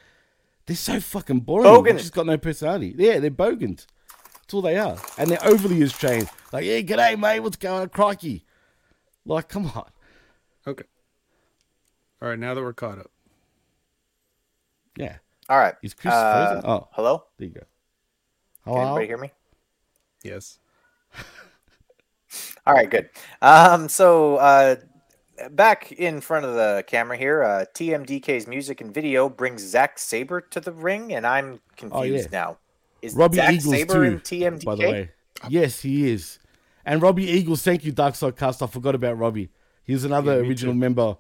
they're 0.67 0.77
so 0.77 1.01
fucking 1.01 1.41
boring. 1.41 1.65
They 1.85 1.91
Bogan. 1.93 1.99
just 1.99 2.15
got 2.15 2.25
no 2.27 2.39
personality. 2.39 2.95
Yeah, 2.97 3.19
they're 3.19 3.31
bogans. 3.31 3.87
That's 4.51 4.55
all 4.57 4.63
they 4.63 4.79
are, 4.79 4.97
and 5.17 5.31
they're 5.31 5.47
overly 5.47 5.81
Australian. 5.85 6.29
Like, 6.53 6.65
yeah, 6.65 6.81
g'day, 6.81 7.17
mate. 7.17 7.39
What's 7.39 7.55
going 7.55 7.83
on, 7.83 7.89
crikey? 7.89 8.45
Like, 9.25 9.49
come 9.49 9.67
on. 9.67 9.89
Okay. 10.67 10.83
All 12.21 12.31
right. 12.31 12.37
Now 12.37 12.55
that 12.55 12.61
we're 12.61 12.73
caught 12.73 12.99
up, 12.99 13.13
Yeah, 14.97 15.19
All 15.49 15.57
right. 15.57 15.77
is 15.85 15.95
Chris 15.95 16.13
Uh, 16.13 16.33
frozen? 16.51 16.69
Oh, 16.69 16.89
hello. 16.91 17.27
there 17.39 17.47
you 17.47 17.55
go. 17.55 17.61
Hello? 18.65 18.75
Can 18.75 18.87
Hello. 18.89 18.97
anybody 18.97 19.07
hear 19.07 19.19
me? 19.19 19.31
yes. 20.25 20.59
All 22.67 22.75
right, 22.75 22.91
good. 22.91 23.09
Um, 23.41 23.89
so 23.89 24.35
uh, 24.39 24.75
back 25.53 25.93
in 25.93 26.21
front 26.21 26.45
of 26.45 26.55
the 26.55 26.83
camera 26.89 27.17
here, 27.17 27.45
uh, 27.45 27.67
TMDK's 27.73 28.49
music 28.49 28.81
and 28.81 28.93
video 28.93 29.29
brings 29.29 29.63
Zack 29.63 29.97
Sabre 30.01 30.41
to 30.41 30.59
the 30.59 30.73
ring, 30.73 31.13
and 31.13 31.25
I'm 31.25 31.61
confused 31.77 32.31
yeah. 32.33 32.41
now. 32.41 32.59
Is 33.03 33.15
Robbie 33.15 33.37
Zack 33.37 33.53
Eagles 33.55 33.75
Sabre 33.75 33.93
too, 33.95 34.03
in 34.03 34.21
TMDK? 34.21 34.65
by 34.65 34.75
the 34.75 34.83
way. 34.83 35.11
Yes, 35.49 35.81
he 35.81 36.11
is. 36.11 36.39
And 36.85 37.01
Robbie 37.03 37.27
Eagles, 37.27 37.63
thank 37.63 37.85
you, 37.85 37.93
Dark 37.93 38.15
Side 38.15 38.37
Cast. 38.37 38.63
I 38.63 38.67
forgot 38.67 38.95
about 38.95 39.19
Robbie. 39.19 39.51
He's 39.85 40.05
another 40.05 40.41
Yeah, 40.43 40.49
original 40.49 40.75
too. 40.75 40.79
member 40.79 41.17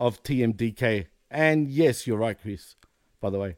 of 0.00 0.22
TMDK. 0.22 1.06
And 1.30 1.68
yes, 1.68 2.06
you're 2.06 2.16
right, 2.18 2.40
Chris. 2.40 2.76
By 3.20 3.30
the 3.30 3.38
way, 3.38 3.56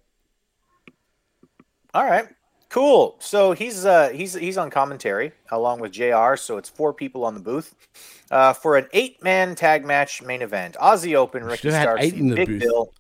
All 1.95 2.05
right, 2.05 2.27
cool. 2.69 3.17
So 3.21 3.53
he's 3.53 3.85
uh, 3.85 4.11
he's 4.11 4.35
he's 4.35 4.59
on 4.59 4.71
commentary 4.71 5.33
along 5.51 5.81
with 5.81 5.93
Jr. 5.93 6.37
So 6.37 6.57
it's 6.59 6.69
four 6.69 6.93
people 6.93 7.25
on 7.25 7.35
the 7.35 7.41
booth 7.41 7.75
uh, 8.31 8.53
for 8.53 8.77
an 8.77 8.87
eight-man 8.93 9.55
tag 9.55 9.85
match 9.85 10.23
main 10.23 10.43
event. 10.43 10.77
Aussie 10.81 11.15
Open, 11.15 11.43
Ricky 11.45 11.69
Should've 11.69 11.81
Starks, 11.81 12.03
eight 12.03 12.15
in 12.15 12.29
the 12.29 12.37
Big 12.37 12.49
booth. 12.49 12.61
Bill 12.61 12.93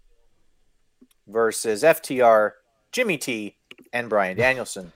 versus 1.28 1.82
FTR, 1.82 2.52
Jimmy 2.92 3.18
T, 3.18 3.55
and 3.96 4.08
Bryan 4.10 4.36
Danielson. 4.36 4.92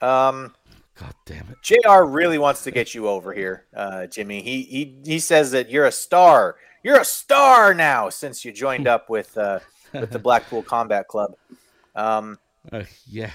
Um, 0.00 0.54
God 0.98 1.14
damn 1.24 1.46
it. 1.50 1.56
Jr. 1.62 2.02
really 2.04 2.38
wants 2.38 2.64
to 2.64 2.70
get 2.70 2.94
you 2.94 3.08
over 3.08 3.32
here, 3.32 3.64
uh, 3.74 4.06
Jimmy. 4.06 4.42
He 4.42 4.62
he 4.62 4.96
he 5.04 5.18
says 5.18 5.50
that 5.52 5.70
you're 5.70 5.86
a 5.86 5.92
star. 5.92 6.56
You're 6.82 7.00
a 7.00 7.04
star 7.04 7.74
now 7.74 8.08
since 8.10 8.44
you 8.44 8.52
joined 8.52 8.86
up 8.86 9.10
with 9.10 9.36
uh, 9.36 9.60
with 9.92 10.10
the 10.10 10.18
Blackpool 10.18 10.62
Combat 10.62 11.08
Club. 11.08 11.34
Um, 11.94 12.38
Uh, 12.72 12.84
yeah, 13.06 13.30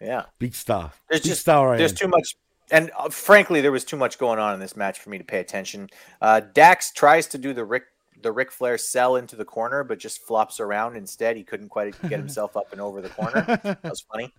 yeah. 0.00 0.24
big 0.38 0.54
star. 0.54 0.92
There's 1.08 1.22
big 1.22 1.30
just 1.30 1.40
star. 1.42 1.76
There's 1.76 1.92
too 1.92 2.08
much, 2.08 2.36
and 2.70 2.90
uh, 2.98 3.08
frankly, 3.10 3.60
there 3.60 3.72
was 3.72 3.84
too 3.84 3.96
much 3.96 4.18
going 4.18 4.38
on 4.38 4.54
in 4.54 4.60
this 4.60 4.76
match 4.76 4.98
for 4.98 5.10
me 5.10 5.18
to 5.18 5.24
pay 5.24 5.40
attention. 5.40 5.88
Uh, 6.20 6.40
Dax 6.40 6.92
tries 6.92 7.26
to 7.28 7.38
do 7.38 7.52
the 7.52 7.64
Rick 7.64 7.84
the 8.22 8.32
Ric 8.32 8.50
Flair 8.50 8.78
sell 8.78 9.16
into 9.16 9.36
the 9.36 9.44
corner, 9.44 9.84
but 9.84 9.98
just 9.98 10.22
flops 10.26 10.60
around 10.60 10.96
instead. 10.96 11.36
He 11.36 11.44
couldn't 11.44 11.68
quite 11.68 12.00
get 12.08 12.18
himself 12.18 12.56
up 12.56 12.72
and 12.72 12.80
over 12.80 13.00
the 13.00 13.08
corner. 13.08 13.42
That 13.62 13.82
was 13.84 14.00
funny. 14.00 14.32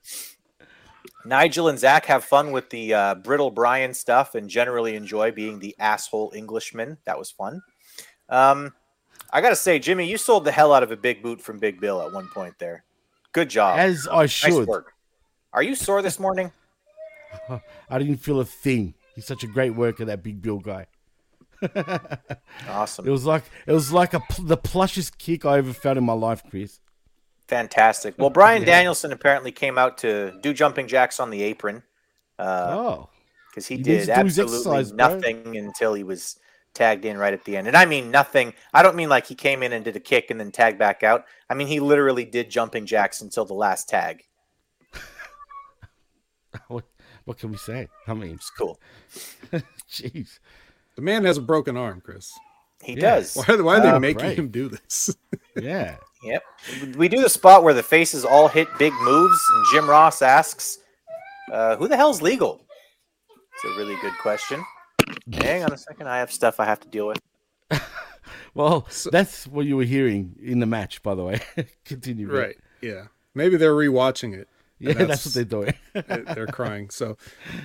Nigel 1.26 1.68
and 1.68 1.80
Zack 1.80 2.06
have 2.06 2.24
fun 2.24 2.52
with 2.52 2.70
the 2.70 2.94
uh, 2.94 3.16
brittle 3.16 3.52
Bryan 3.52 3.94
stuff 3.94 4.36
and 4.36 4.50
generally 4.50 4.96
enjoy 4.96 5.32
being 5.32 5.60
the 5.60 5.76
asshole 5.80 6.32
Englishman. 6.36 6.98
That 7.06 7.18
was 7.18 7.32
fun. 7.32 7.62
Um, 8.30 8.74
I 9.32 9.42
gotta 9.42 9.56
say, 9.56 9.80
Jimmy, 9.80 10.10
you 10.10 10.18
sold 10.18 10.46
the 10.46 10.52
hell 10.52 10.74
out 10.74 10.84
of 10.84 10.92
a 10.92 10.98
big 10.98 11.22
boot 11.22 11.42
from 11.42 11.60
Big 11.60 11.80
Bill 11.80 12.02
at 12.02 12.14
one 12.14 12.28
point 12.30 12.56
there. 12.60 12.84
Good 13.32 13.50
job. 13.50 13.78
As 13.78 14.08
I 14.08 14.26
should. 14.26 14.52
Nice 14.52 14.68
work. 14.68 14.94
Are 15.54 15.64
you 15.64 15.76
sore 15.76 16.02
this 16.02 16.20
morning? 16.20 16.52
I 17.90 18.00
didn't 18.00 18.18
feel 18.18 18.40
a 18.40 18.46
thing. 18.46 18.94
He's 19.16 19.26
such 19.26 19.44
a 19.44 19.48
great 19.48 19.72
worker, 19.72 20.06
that 20.06 20.24
big 20.24 20.42
Bill 20.42 20.60
guy. 20.60 20.88
Awesome. 22.68 23.08
It 23.08 23.12
was 23.12 23.26
like 23.26 23.44
it 23.68 23.74
was 23.74 23.92
like 23.92 24.14
a 24.14 24.22
the 24.42 24.58
plushest 24.58 25.18
kick 25.18 25.46
I 25.46 25.58
ever 25.58 25.74
felt 25.74 25.98
in 25.98 26.04
my 26.04 26.14
life, 26.14 26.44
Chris. 26.50 26.80
Fantastic. 27.48 28.16
Well, 28.18 28.30
Bryan 28.30 28.64
Danielson 28.64 29.12
apparently 29.12 29.52
came 29.52 29.78
out 29.78 29.98
to 30.00 30.38
do 30.42 30.54
jumping 30.54 30.88
jacks 30.88 31.20
on 31.20 31.32
the 31.32 31.42
apron 31.42 31.82
because 32.38 32.70
oh, 32.78 33.10
he, 33.56 33.78
He 33.78 33.82
did 33.82 33.92
needs 33.92 34.06
to 34.08 34.16
do 34.16 34.24
his 34.24 34.40
absolutely 34.40 34.58
exercise, 34.58 34.92
bro. 34.92 35.08
nothing 35.08 35.58
until 35.58 35.94
he 35.96 36.04
was 36.04 36.40
tagged 36.74 37.06
in 37.06 37.18
right 37.18 37.34
at 37.34 37.44
the 37.46 37.58
end. 37.58 37.68
And 37.68 37.76
I 37.76 37.86
mean 37.86 38.12
nothing. 38.12 38.54
I 38.74 38.84
don't 38.84 38.96
mean 38.96 39.10
like 39.10 39.26
he 39.26 39.36
came 39.36 39.64
in 39.64 39.74
and 39.74 39.84
did 39.84 39.96
a 39.96 40.00
kick 40.00 40.30
and 40.30 40.40
then 40.40 40.52
tagged 40.52 40.78
back 40.78 41.04
out. 41.04 41.26
I 41.50 41.56
mean 41.56 41.68
he 41.68 41.80
literally 41.80 42.26
did 42.26 42.50
jumping 42.50 42.86
jacks 42.86 43.22
until 43.22 43.46
the 43.46 43.56
last 43.56 43.90
tag. 43.90 44.24
what, 46.68 46.86
What 47.26 47.38
can 47.40 47.52
we 47.52 47.58
say? 47.58 47.88
I 48.08 48.14
mean, 48.14 48.36
It's 48.36 48.50
cool. 48.52 48.80
jeez. 49.90 50.40
The 51.00 51.06
man 51.06 51.24
has 51.24 51.38
a 51.38 51.42
broken 51.42 51.78
arm, 51.78 52.02
Chris. 52.02 52.38
He 52.84 52.94
Yeah. 52.96 53.00
does. 53.16 53.36
Why, 53.36 53.56
why 53.62 53.78
are 53.78 53.82
they 53.82 53.88
Uh, 53.90 54.00
making 54.00 54.26
right. 54.26 54.38
him 54.38 54.50
do 54.50 54.68
this? 54.68 55.16
Yeah. 55.56 55.96
Yep. 56.24 56.44
We 56.98 57.08
do 57.08 57.22
the 57.22 57.30
spot 57.30 57.64
where 57.64 57.74
the 57.74 57.84
faces 57.84 58.26
all 58.26 58.50
hit 58.50 58.68
big 58.78 58.92
moves, 59.02 59.40
and 59.54 59.66
Jim 59.72 59.90
Ross 59.90 60.22
asks, 60.22 60.78
uh, 61.54 61.76
"Who 61.78 61.88
the 61.88 61.96
hell's 61.98 62.22
legal?" 62.22 62.66
It's 63.56 63.64
a 63.64 63.78
really 63.78 63.96
good 64.02 64.14
question. 64.22 64.64
Hang 65.34 65.64
on 65.64 65.72
a 65.74 65.78
second. 65.78 66.08
I 66.08 66.18
have 66.20 66.32
stuff 66.34 66.60
I 66.60 66.66
have 66.66 66.80
to 66.82 66.88
deal 66.90 67.08
with. 67.08 67.20
Well, 68.54 68.88
that's 69.12 69.48
what 69.48 69.66
you 69.68 69.78
were 69.78 69.84
hearing 69.84 70.36
in 70.42 70.60
the 70.60 70.66
match, 70.66 71.02
by 71.04 71.16
the 71.16 71.24
way. 71.24 71.40
Continue. 71.86 72.28
Rick. 72.28 72.46
right. 72.48 72.58
Yeah. 72.82 73.06
Maybe 73.36 73.58
they're 73.58 73.74
rewatching 73.76 74.34
it. 74.36 74.48
Yeah, 74.80 74.92
and 74.98 75.10
that's, 75.10 75.26
what 75.26 75.34
they're 75.36 75.44
doing. 75.44 75.74
they- 75.94 76.34
they're 76.34 76.48
crying. 76.48 76.90
So, 76.90 77.18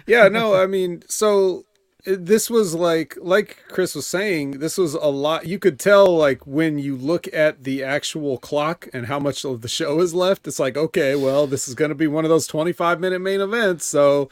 yeah, 0.06 0.28
no, 0.28 0.54
I 0.54 0.66
mean, 0.66 1.02
so 1.08 1.58
it- 1.60 1.66
this 2.04 2.50
was 2.50 2.74
like, 2.74 3.16
like 3.20 3.58
Chris 3.68 3.94
was 3.94 4.06
saying, 4.06 4.58
this 4.58 4.76
was 4.78 4.94
a 4.94 5.06
lot. 5.06 5.46
You 5.46 5.58
could 5.58 5.78
tell, 5.78 6.16
like, 6.16 6.46
when 6.46 6.78
you 6.78 6.96
look 6.96 7.32
at 7.32 7.64
the 7.64 7.82
actual 7.82 8.38
clock 8.38 8.88
and 8.92 9.06
how 9.06 9.18
much 9.18 9.44
of 9.44 9.62
the 9.62 9.68
show 9.68 10.00
is 10.00 10.14
left, 10.14 10.46
it's 10.46 10.58
like, 10.58 10.76
okay, 10.76 11.14
well, 11.14 11.46
this 11.46 11.68
is 11.68 11.74
going 11.74 11.90
to 11.90 11.94
be 11.94 12.06
one 12.06 12.24
of 12.24 12.28
those 12.28 12.46
25 12.46 13.00
minute 13.00 13.20
main 13.20 13.40
events. 13.40 13.84
So, 13.86 14.28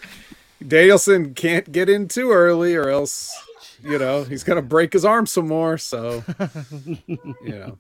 Danielson 0.67 1.35
can't 1.35 1.73
get 1.73 1.89
in 1.89 2.09
too 2.09 2.31
early, 2.31 2.75
or 2.77 2.89
else, 2.89 3.35
you 3.83 3.99
know, 3.99 4.25
he's 4.25 4.45
going 4.45 4.57
to 4.57 4.63
break 4.63 4.93
his 4.93 5.05
arm 5.05 5.27
some 5.27 5.49
more. 5.49 5.79
So, 5.79 6.25
you 7.07 7.19
know, 7.45 7.79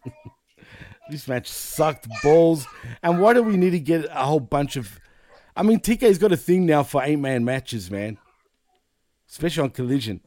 This 1.10 1.28
match 1.28 1.48
sucked 1.48 2.08
balls. 2.22 2.66
And 3.02 3.20
why 3.20 3.34
do 3.34 3.42
we 3.42 3.56
need 3.56 3.70
to 3.70 3.80
get 3.80 4.06
a 4.06 4.24
whole 4.24 4.40
bunch 4.40 4.76
of? 4.76 4.98
I 5.54 5.62
mean, 5.62 5.80
TK's 5.80 6.18
got 6.18 6.32
a 6.32 6.36
thing 6.36 6.64
now 6.64 6.82
for 6.82 7.02
eight 7.02 7.18
man 7.18 7.44
matches, 7.44 7.90
man. 7.90 8.18
Especially 9.32 9.62
on 9.62 9.70
Collision. 9.70 10.20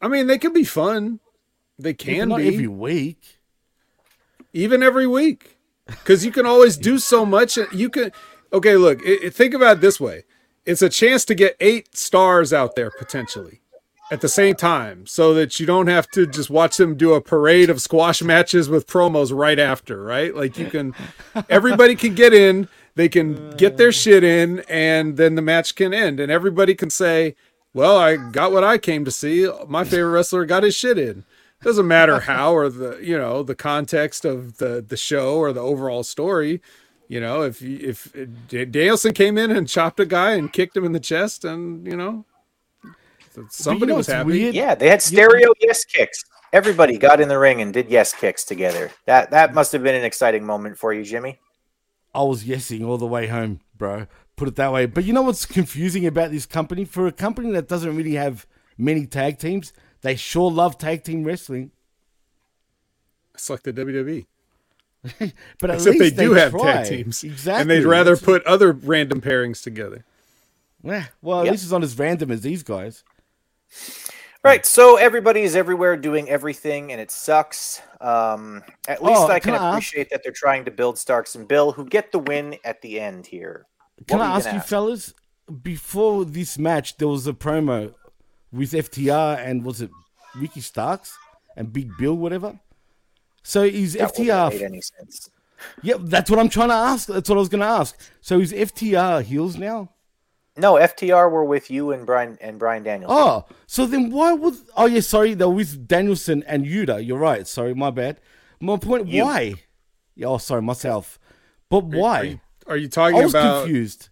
I 0.00 0.08
mean, 0.08 0.26
they 0.26 0.38
can 0.38 0.52
be 0.54 0.64
fun. 0.64 1.20
They 1.78 1.92
can 1.92 2.30
be. 2.34 2.48
every 2.48 2.66
week. 2.66 3.38
even 4.52 4.82
every 4.82 5.06
week 5.06 5.58
because 5.86 6.24
you 6.24 6.32
can 6.32 6.46
always 6.46 6.76
do 6.76 6.98
so 7.12 7.24
much 7.24 7.56
you 7.72 7.88
can 7.90 8.10
okay 8.52 8.76
look 8.76 8.98
it- 9.04 9.32
think 9.34 9.54
about 9.54 9.76
it 9.76 9.80
this 9.80 10.00
way 10.00 10.24
it's 10.66 10.82
a 10.82 10.88
chance 10.88 11.24
to 11.26 11.34
get 11.34 11.56
eight 11.60 11.96
stars 11.96 12.52
out 12.52 12.74
there 12.74 12.90
potentially 12.90 13.60
at 14.10 14.20
the 14.22 14.28
same 14.28 14.54
time 14.56 15.06
so 15.06 15.34
that 15.34 15.60
you 15.60 15.66
don't 15.66 15.86
have 15.86 16.10
to 16.10 16.26
just 16.26 16.50
watch 16.50 16.78
them 16.78 16.96
do 16.96 17.12
a 17.14 17.20
parade 17.20 17.70
of 17.70 17.80
squash 17.80 18.22
matches 18.22 18.68
with 18.68 18.86
promos 18.86 19.30
right 19.36 19.58
after 19.60 20.02
right 20.02 20.34
like 20.34 20.58
you 20.58 20.66
can 20.66 20.94
everybody 21.48 21.94
can 21.94 22.14
get 22.14 22.32
in 22.34 22.66
they 22.96 23.08
can 23.08 23.50
get 23.56 23.76
their 23.76 23.92
shit 24.02 24.24
in 24.24 24.60
and 24.68 25.16
then 25.16 25.36
the 25.36 25.42
match 25.42 25.74
can 25.76 25.94
end 25.94 26.18
and 26.18 26.32
everybody 26.32 26.74
can 26.74 26.90
say 26.90 27.36
well 27.74 27.96
i 27.96 28.16
got 28.16 28.52
what 28.52 28.64
i 28.64 28.78
came 28.78 29.04
to 29.04 29.10
see 29.10 29.48
my 29.66 29.84
favorite 29.84 30.10
wrestler 30.10 30.44
got 30.44 30.62
his 30.62 30.74
shit 30.74 30.98
in 30.98 31.24
doesn't 31.62 31.86
matter 31.86 32.20
how 32.20 32.52
or 32.52 32.68
the 32.68 32.98
you 33.02 33.16
know 33.16 33.42
the 33.42 33.54
context 33.54 34.24
of 34.24 34.58
the 34.58 34.84
the 34.86 34.96
show 34.96 35.36
or 35.36 35.52
the 35.52 35.60
overall 35.60 36.02
story 36.02 36.60
you 37.08 37.20
know 37.20 37.42
if 37.42 37.62
if 37.62 38.12
Danielson 38.48 39.12
came 39.12 39.38
in 39.38 39.50
and 39.50 39.68
chopped 39.68 39.98
a 40.00 40.06
guy 40.06 40.32
and 40.32 40.52
kicked 40.52 40.76
him 40.76 40.84
in 40.84 40.92
the 40.92 41.00
chest 41.00 41.44
and 41.44 41.86
you 41.86 41.96
know 41.96 42.24
somebody 43.50 43.92
know 43.92 43.98
was 43.98 44.06
happy 44.06 44.30
weird? 44.30 44.54
Yeah, 44.54 44.74
they 44.74 44.88
had 44.88 45.02
stereo 45.02 45.52
yes 45.60 45.84
kicks. 45.84 46.24
Everybody 46.52 46.96
got 46.98 47.20
in 47.20 47.28
the 47.28 47.38
ring 47.38 47.60
and 47.60 47.72
did 47.72 47.90
yes 47.90 48.12
kicks 48.12 48.44
together. 48.44 48.90
That 49.06 49.30
that 49.30 49.54
must 49.54 49.72
have 49.72 49.82
been 49.82 49.94
an 49.94 50.04
exciting 50.04 50.44
moment 50.44 50.78
for 50.78 50.92
you, 50.92 51.04
Jimmy. 51.04 51.38
I 52.14 52.22
was 52.22 52.44
yesing 52.44 52.86
all 52.86 52.98
the 52.98 53.06
way 53.06 53.26
home, 53.26 53.60
bro. 53.76 54.06
Put 54.38 54.48
it 54.48 54.56
that 54.56 54.72
way. 54.72 54.86
But 54.86 55.04
you 55.04 55.12
know 55.12 55.22
what's 55.22 55.44
confusing 55.44 56.06
about 56.06 56.30
this 56.30 56.46
company? 56.46 56.84
For 56.86 57.06
a 57.06 57.12
company 57.12 57.50
that 57.52 57.68
doesn't 57.68 57.94
really 57.96 58.14
have 58.14 58.46
many 58.78 59.04
tag 59.04 59.38
teams, 59.38 59.72
they 60.02 60.14
sure 60.16 60.50
love 60.50 60.78
tag 60.78 61.02
team 61.04 61.24
wrestling. 61.24 61.72
it's 63.34 63.50
like 63.50 63.62
the 63.64 63.72
WWE 63.72 64.26
But 65.60 65.70
at 65.70 65.76
except 65.76 65.98
they 65.98 66.04
least 66.06 66.16
do 66.16 66.32
have 66.34 66.52
try. 66.52 66.72
tag 66.84 66.86
teams 66.88 67.24
Exactly. 67.24 67.60
and 67.60 67.70
they'd 67.70 67.84
rather 67.88 68.12
That's- 68.14 68.24
put 68.24 68.44
other 68.46 68.72
random 68.72 69.20
pairings 69.20 69.62
together 69.62 70.04
Yeah, 70.82 71.06
well, 71.22 71.40
at 71.40 71.44
Yep. 71.46 71.52
least 71.52 71.64
it's 71.64 71.72
not 71.72 71.82
as 71.82 71.98
random 71.98 72.30
as 72.30 72.40
these 72.42 72.62
guys. 72.62 73.02
Right, 74.44 74.64
so 74.64 74.96
everybody 74.96 75.42
is 75.42 75.56
everywhere 75.56 75.96
doing 75.96 76.30
everything, 76.30 76.92
and 76.92 77.00
it 77.00 77.10
sucks. 77.10 77.82
Um, 78.00 78.62
at 78.86 79.02
least 79.02 79.20
Oh, 79.22 79.26
I 79.26 79.40
can 79.40 79.52
can 79.54 79.60
I 79.62 79.70
appreciate 79.70 80.10
that 80.10 80.22
they're 80.22 80.30
trying 80.32 80.64
to 80.66 80.70
build 80.70 80.96
Starks 80.96 81.34
and 81.34 81.46
Bill, 81.48 81.72
who 81.72 81.84
get 81.84 82.12
the 82.12 82.20
win 82.20 82.56
at 82.64 82.80
the 82.80 83.00
end 83.00 83.26
here. 83.26 83.66
Can 84.06 84.20
I 84.20 84.36
ask 84.36 84.44
gonna 84.46 84.58
you, 84.58 84.62
fellas? 84.62 85.14
Before 85.62 86.24
this 86.24 86.58
match, 86.58 86.96
there 86.98 87.08
was 87.08 87.26
a 87.26 87.32
promo 87.32 87.94
with 88.52 88.72
FTR 88.72 89.38
and 89.38 89.64
was 89.64 89.80
it 89.80 89.90
Ricky 90.36 90.60
Starks 90.60 91.16
and 91.56 91.72
Big 91.72 91.90
Bill, 91.98 92.14
whatever. 92.14 92.60
So 93.42 93.62
is 93.62 93.94
That 93.94 94.12
wouldn't 94.18 94.28
made 94.28 94.60
FTR? 94.60 94.62
any 94.62 94.80
sense. 94.80 95.30
Yep, 95.82 96.00
that's 96.04 96.30
what 96.30 96.38
I'm 96.38 96.48
trying 96.48 96.68
to 96.68 96.74
ask. 96.74 97.08
That's 97.08 97.28
what 97.28 97.36
I 97.36 97.38
was 97.38 97.48
going 97.48 97.62
to 97.62 97.66
ask. 97.66 97.98
So 98.20 98.38
is 98.38 98.52
FTR 98.52 99.22
heels 99.22 99.56
now? 99.56 99.90
No, 100.56 100.74
FTR 100.74 101.30
were 101.30 101.44
with 101.44 101.70
you 101.70 101.92
and 101.92 102.04
Bryan 102.04 102.36
and 102.40 102.58
Bryan 102.58 102.82
Daniels. 102.82 103.12
Oh, 103.14 103.46
so 103.66 103.86
then 103.86 104.10
why 104.10 104.32
would? 104.32 104.54
Oh 104.76 104.86
yeah, 104.86 105.00
sorry, 105.00 105.34
they're 105.34 105.48
with 105.48 105.86
Danielson 105.86 106.42
and 106.48 106.66
Yuta. 106.66 107.04
You're 107.04 107.18
right. 107.18 107.46
Sorry, 107.46 107.74
my 107.74 107.90
bad. 107.90 108.20
My 108.60 108.76
point. 108.76 109.06
You. 109.06 109.22
Why? 109.24 109.54
Yeah, 110.16 110.26
oh, 110.26 110.38
sorry, 110.38 110.62
myself. 110.62 111.18
But 111.70 111.84
why? 111.84 112.40
Are 112.68 112.76
you, 112.76 112.76
are 112.76 112.76
you 112.76 112.86
I 112.86 112.88
talking 112.88 113.22
was 113.22 113.32
about 113.34 113.62
confused. 113.64 114.08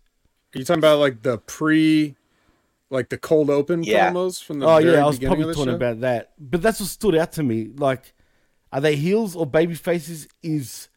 are 0.54 0.58
you 0.58 0.64
talking 0.64 0.80
about 0.80 0.98
like 0.98 1.22
the 1.22 1.38
pre 1.38 2.16
like 2.90 3.08
the 3.08 3.18
cold 3.18 3.50
open 3.50 3.82
Yeah. 3.82 4.10
promos 4.12 4.42
from 4.42 4.60
the 4.60 4.66
Oh 4.66 4.80
very 4.80 4.94
yeah, 4.94 5.02
I 5.04 5.06
was 5.06 5.18
probably 5.18 5.44
talking 5.54 5.64
show? 5.70 5.74
about 5.74 6.00
that. 6.00 6.32
But 6.38 6.62
that's 6.62 6.80
what 6.80 6.88
stood 6.88 7.14
out 7.16 7.32
to 7.32 7.42
me. 7.42 7.70
Like, 7.76 8.14
are 8.72 8.80
they 8.80 8.96
heels 8.96 9.34
or 9.36 9.44
baby 9.46 9.74
faces? 9.74 10.28
Is 10.42 10.88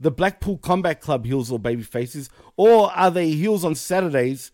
the 0.00 0.10
Blackpool 0.10 0.58
Combat 0.58 1.00
Club 1.00 1.24
heels 1.24 1.50
or 1.52 1.58
baby 1.58 1.82
faces, 1.82 2.28
or 2.56 2.90
are 2.92 3.10
they 3.10 3.30
heels 3.30 3.64
on 3.64 3.74
Saturdays? 3.74 4.50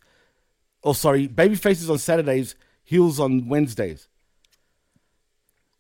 Or 0.83 0.95
sorry, 0.95 1.27
baby 1.27 1.55
faces 1.57 1.91
on 1.91 1.99
Saturdays, 1.99 2.55
heels 2.83 3.21
on 3.21 3.49
Wednesdays. 3.49 4.09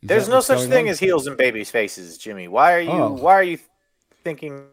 Is 0.02 0.08
There's 0.08 0.28
no 0.28 0.40
such 0.40 0.68
thing 0.68 0.86
on? 0.86 0.90
as 0.90 0.98
heels 0.98 1.26
and 1.26 1.36
babies' 1.36 1.70
faces, 1.70 2.16
Jimmy. 2.18 2.48
Why 2.48 2.74
are 2.74 2.80
you? 2.80 2.90
Oh. 2.90 3.12
Why 3.12 3.34
are 3.34 3.42
you 3.42 3.58
thinking? 4.24 4.64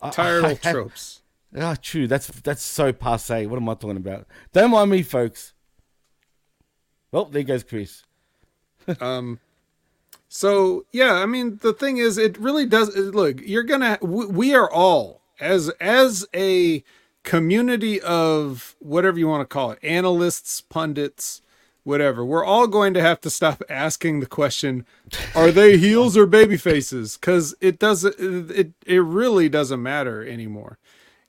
I- 0.00 0.10
tired 0.10 0.44
I 0.44 0.50
old 0.50 0.58
have- 0.58 0.72
tropes 0.74 1.22
Ah, 1.56 1.76
true. 1.80 2.06
That's 2.06 2.26
that's 2.26 2.62
so 2.62 2.92
passe. 2.92 3.46
What 3.46 3.56
am 3.56 3.68
I 3.68 3.74
talking 3.74 3.96
about? 3.96 4.26
Don't 4.52 4.70
mind 4.70 4.90
me, 4.90 5.02
folks. 5.02 5.54
Well, 7.10 7.26
there 7.26 7.42
goes 7.42 7.64
Chris. 7.64 8.02
Um, 9.02 9.38
so 10.30 10.86
yeah, 10.92 11.14
I 11.14 11.26
mean, 11.26 11.58
the 11.60 11.74
thing 11.74 11.98
is, 11.98 12.16
it 12.16 12.38
really 12.38 12.64
does. 12.64 12.94
Look, 12.96 13.40
you're 13.42 13.62
gonna. 13.62 13.98
We 14.00 14.54
are 14.54 14.70
all 14.70 15.20
as 15.40 15.68
as 15.80 16.26
a 16.34 16.82
community 17.22 18.00
of 18.00 18.76
whatever 18.78 19.18
you 19.18 19.28
want 19.28 19.42
to 19.42 19.52
call 19.52 19.72
it, 19.72 19.78
analysts, 19.82 20.62
pundits, 20.62 21.42
whatever. 21.84 22.24
We're 22.24 22.44
all 22.44 22.66
going 22.66 22.94
to 22.94 23.00
have 23.02 23.20
to 23.22 23.30
stop 23.30 23.62
asking 23.68 24.20
the 24.20 24.26
question: 24.26 24.86
Are 25.34 25.50
they 25.50 25.76
heels 25.76 26.16
or 26.16 26.26
baby 26.26 26.56
faces? 26.56 27.16
Because 27.16 27.54
it 27.60 27.78
doesn't. 27.78 28.14
It 28.50 28.72
it 28.86 29.02
really 29.02 29.48
doesn't 29.48 29.82
matter 29.82 30.26
anymore. 30.26 30.78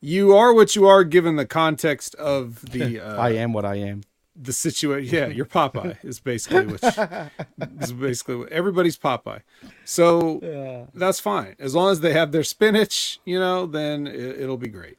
You 0.02 0.36
are 0.36 0.54
what 0.54 0.76
you 0.76 0.88
are 0.88 1.04
given 1.04 1.36
the 1.36 1.46
context 1.46 2.16
of 2.16 2.62
the. 2.72 3.00
Uh, 3.02 3.18
I 3.18 3.32
am 3.32 3.54
what 3.54 3.66
I 3.66 3.76
am. 3.76 4.02
the 4.36 4.54
situation. 4.54 5.14
Yeah, 5.14 5.28
your 5.28 5.46
Popeye 5.46 5.98
is 6.04 6.20
basically 6.20 6.66
which 6.68 6.84
is 7.82 7.92
basically 7.92 8.36
what, 8.38 8.50
everybody's 8.50 8.98
Popeye. 8.98 9.42
So 9.86 10.88
that's 10.94 11.20
fine 11.20 11.56
as 11.60 11.76
long 11.76 11.92
as 11.92 12.00
they 12.00 12.14
have 12.14 12.32
their 12.32 12.44
spinach. 12.44 13.20
You 13.26 13.40
know, 13.40 13.66
then 13.66 14.08
it, 14.08 14.42
it'll 14.42 14.58
be 14.58 14.70
great. 14.70 14.98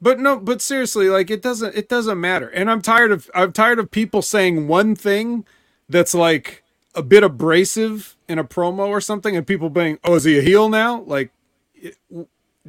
But 0.00 0.18
no, 0.18 0.38
but 0.38 0.62
seriously, 0.62 1.08
like 1.08 1.30
it 1.30 1.42
doesn't 1.42 1.74
it 1.74 1.88
doesn't 1.88 2.20
matter. 2.20 2.48
And 2.48 2.70
I'm 2.70 2.80
tired 2.82 3.10
of 3.12 3.28
I'm 3.34 3.52
tired 3.52 3.78
of 3.78 3.90
people 3.90 4.22
saying 4.22 4.68
one 4.68 4.94
thing 4.94 5.44
that's 5.88 6.14
like 6.14 6.62
a 6.94 7.02
bit 7.02 7.22
abrasive 7.22 8.16
in 8.28 8.38
a 8.38 8.44
promo 8.44 8.86
or 8.88 9.00
something, 9.00 9.36
and 9.36 9.46
people 9.46 9.68
being, 9.70 9.98
"Oh, 10.04 10.14
is 10.14 10.24
he 10.24 10.38
a 10.38 10.42
heel 10.42 10.68
now?" 10.68 11.00
Like, 11.02 11.30
it- 11.74 11.96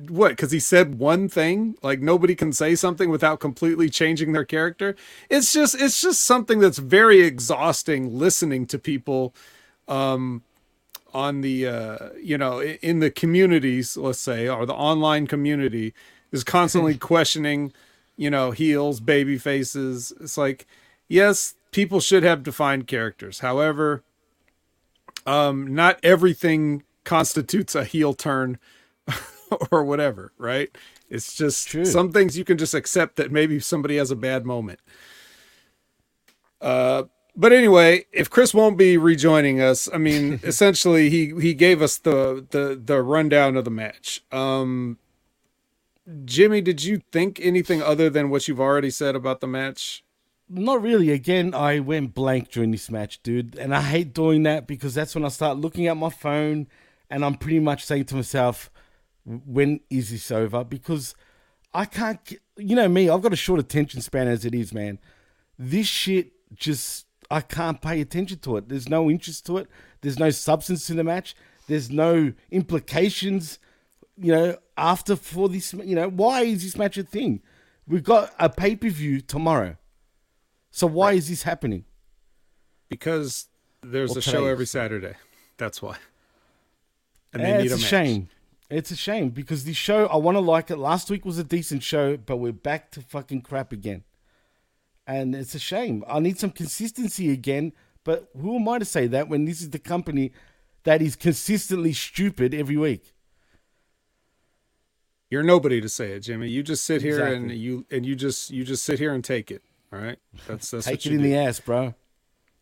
what 0.10 0.30
because 0.30 0.52
he 0.52 0.60
said 0.60 0.98
one 0.98 1.30
thing? 1.30 1.76
Like 1.82 2.00
nobody 2.00 2.36
can 2.36 2.54
say 2.54 2.76
something 2.76 3.10
without 3.10 3.40
completely 3.40 3.90
changing 3.90 4.32
their 4.32 4.46
character? 4.46 4.96
It's 5.30 5.54
just 5.54 5.80
it's 5.80 6.02
just 6.02 6.22
something 6.22 6.60
that's 6.60 6.78
very 6.78 7.22
exhausting 7.22 8.18
listening 8.18 8.66
to 8.68 8.80
people 8.80 9.34
um 9.88 10.44
on 11.14 11.42
the 11.42 11.68
uh 11.68 12.10
you 12.22 12.38
know 12.38 12.62
in 12.62 13.00
the 13.00 13.12
communities 13.12 13.98
let's 13.98 14.20
say 14.20 14.48
or 14.48 14.66
the 14.66 14.74
online 14.74 15.28
community 15.28 15.94
is 16.32 16.44
constantly 16.44 16.98
questioning 17.12 17.74
you 18.16 18.30
know 18.30 18.52
heels 18.52 19.00
baby 19.00 19.38
faces. 19.38 20.14
It's 20.22 20.38
like 20.38 20.66
yes 21.08 21.56
people 21.72 22.00
should 22.00 22.24
have 22.24 22.44
defined 22.44 22.88
characters. 22.88 23.40
However 23.40 24.04
um 25.26 25.74
not 25.74 26.00
everything 26.04 26.84
constitutes 27.04 27.76
a 27.76 27.84
heel 27.84 28.14
turn 28.14 28.60
or 29.72 29.84
whatever, 29.84 30.32
right? 30.38 30.70
It's 31.10 31.34
just 31.34 31.70
some 31.86 32.12
things 32.12 32.38
you 32.38 32.46
can 32.46 32.58
just 32.58 32.74
accept 32.74 33.18
that 33.18 33.32
maybe 33.32 33.60
somebody 33.60 33.98
has 33.98 34.12
a 34.12 34.16
bad 34.16 34.46
moment. 34.46 34.80
Uh, 36.62 37.04
but 37.36 37.52
anyway, 37.52 38.06
if 38.12 38.30
Chris 38.30 38.54
won't 38.54 38.78
be 38.78 38.98
rejoining 38.98 39.62
us, 39.62 39.90
I 39.94 39.98
mean, 39.98 40.40
essentially 40.44 41.10
he 41.10 41.34
he 41.40 41.54
gave 41.54 41.82
us 41.82 41.98
the 41.98 42.46
the 42.50 42.80
the 42.84 43.02
rundown 43.02 43.58
of 43.58 43.66
the 43.66 43.72
match. 43.72 44.24
Um, 44.32 44.98
Jimmy, 46.26 46.62
did 46.62 46.84
you 46.84 47.02
think 47.12 47.40
anything 47.42 47.82
other 47.82 48.10
than 48.10 48.30
what 48.30 48.48
you've 48.48 48.60
already 48.60 48.90
said 48.90 49.16
about 49.16 49.40
the 49.40 49.48
match? 49.48 50.04
Not 50.50 50.82
really. 50.82 51.12
Again, 51.12 51.54
I 51.54 51.80
went 51.80 52.14
blank 52.14 52.52
during 52.52 52.72
this 52.72 52.92
match, 52.92 53.24
dude. 53.24 53.56
And 53.56 53.74
I 53.74 53.82
hate 53.82 54.14
doing 54.14 54.44
that 54.44 54.68
because 54.68 54.94
that's 54.94 55.16
when 55.16 55.24
I 55.24 55.30
start 55.30 55.58
looking 55.58 55.88
at 55.88 55.96
my 55.96 56.10
phone 56.10 56.68
and 57.10 57.24
I'm 57.24 57.36
pretty 57.36 57.60
much 57.60 57.86
saying 57.86 58.06
to 58.06 58.16
myself, 58.16 58.70
when 59.26 59.80
is 59.90 60.12
this 60.12 60.32
over? 60.32 60.64
Because 60.64 61.16
I 61.74 61.86
can't, 61.86 62.24
get- 62.26 62.40
you 62.58 62.76
know 62.76 62.88
me, 62.88 63.10
I've 63.10 63.22
got 63.22 63.34
a 63.34 63.38
short 63.38 63.60
attention 63.60 64.02
span 64.02 64.28
as 64.28 64.46
it 64.46 64.54
is, 64.56 64.74
man. 64.74 65.00
This 65.58 65.88
shit 65.88 66.32
just, 66.56 67.06
I 67.30 67.42
can't 67.42 67.82
pay 67.82 68.02
attention 68.02 68.40
to 68.40 68.58
it. 68.58 68.68
There's 68.70 68.90
no 68.90 69.10
interest 69.10 69.46
to 69.48 69.58
it. 69.58 69.68
There's 70.02 70.20
no 70.20 70.30
substance 70.32 70.88
to 70.88 70.94
the 70.94 71.04
match. 71.04 71.36
There's 71.68 71.90
no 71.90 72.34
implications, 72.50 73.60
you 74.18 74.32
know, 74.34 74.58
after 74.78 75.16
for 75.16 75.48
this, 75.48 75.74
you 75.74 75.96
know, 75.96 76.10
why 76.10 76.42
is 76.42 76.64
this 76.64 76.76
match 76.78 76.98
a 76.98 77.04
thing? 77.04 77.42
We've 77.88 78.04
got 78.04 78.34
a 78.40 78.50
pay 78.50 78.76
per 78.76 78.90
view 78.90 79.22
tomorrow. 79.22 79.78
So 80.72 80.88
why 80.88 81.14
is 81.14 81.30
this 81.30 81.44
happening? 81.44 81.86
Because 82.90 83.48
there's 83.82 84.10
Well, 84.12 84.18
a 84.20 84.22
show 84.22 84.46
every 84.48 84.66
Saturday. 84.66 85.16
That's 85.58 85.82
why. 85.82 85.98
And 87.34 87.42
Eh, 87.42 87.46
they 87.52 87.58
need 87.64 87.72
it's 87.72 87.82
a, 87.82 87.86
a, 87.86 87.90
shame. 87.90 88.30
It's 88.72 88.90
a 88.90 88.96
shame 88.96 89.32
because 89.32 89.66
the 89.66 89.74
show 89.74 90.06
I 90.08 90.16
want 90.16 90.36
to 90.36 90.40
like 90.40 90.72
it. 90.72 90.78
Last 90.78 91.10
week 91.10 91.26
was 91.26 91.38
a 91.38 91.44
decent 91.44 91.84
show, 91.84 92.16
but 92.16 92.38
we're 92.38 92.54
back 92.54 92.90
to 92.92 93.02
fucking 93.02 93.42
crap 93.42 93.74
again, 93.74 94.06
and 95.06 95.36
it's 95.36 95.54
a 95.54 95.60
shame. 95.60 96.06
I 96.08 96.20
need 96.20 96.40
some 96.40 96.52
consistency 96.52 97.32
again. 97.32 97.74
But 98.06 98.30
who 98.40 98.56
am 98.56 98.68
I 98.70 98.80
to 98.80 98.86
say 98.86 99.08
that 99.08 99.28
when 99.28 99.44
this 99.44 99.62
is 99.62 99.72
the 99.72 99.80
company 99.80 100.32
that 100.86 101.02
is 101.02 101.18
consistently 101.18 101.92
stupid 101.92 102.54
every 102.54 102.78
week? 102.78 103.14
You're 105.30 105.44
nobody 105.44 105.82
to 105.82 105.90
say 105.90 106.14
it, 106.14 106.22
Jimmy. 106.22 106.48
You 106.50 106.64
just 106.64 106.86
sit 106.86 107.02
here 107.02 107.26
and 107.26 107.52
you 107.52 107.86
and 107.92 108.06
you 108.06 108.16
just 108.16 108.52
you 108.52 108.64
just 108.64 108.84
sit 108.86 109.00
here 109.00 109.14
and 109.14 109.24
take 109.24 109.52
it. 109.52 109.64
All 109.92 110.00
right, 110.00 110.18
that's 110.48 110.72
that's 110.72 110.86
Take 110.86 111.00
what 111.00 111.06
it 111.08 111.12
in 111.14 111.22
do. 111.22 111.30
the 111.30 111.36
ass, 111.36 111.60
bro. 111.60 111.94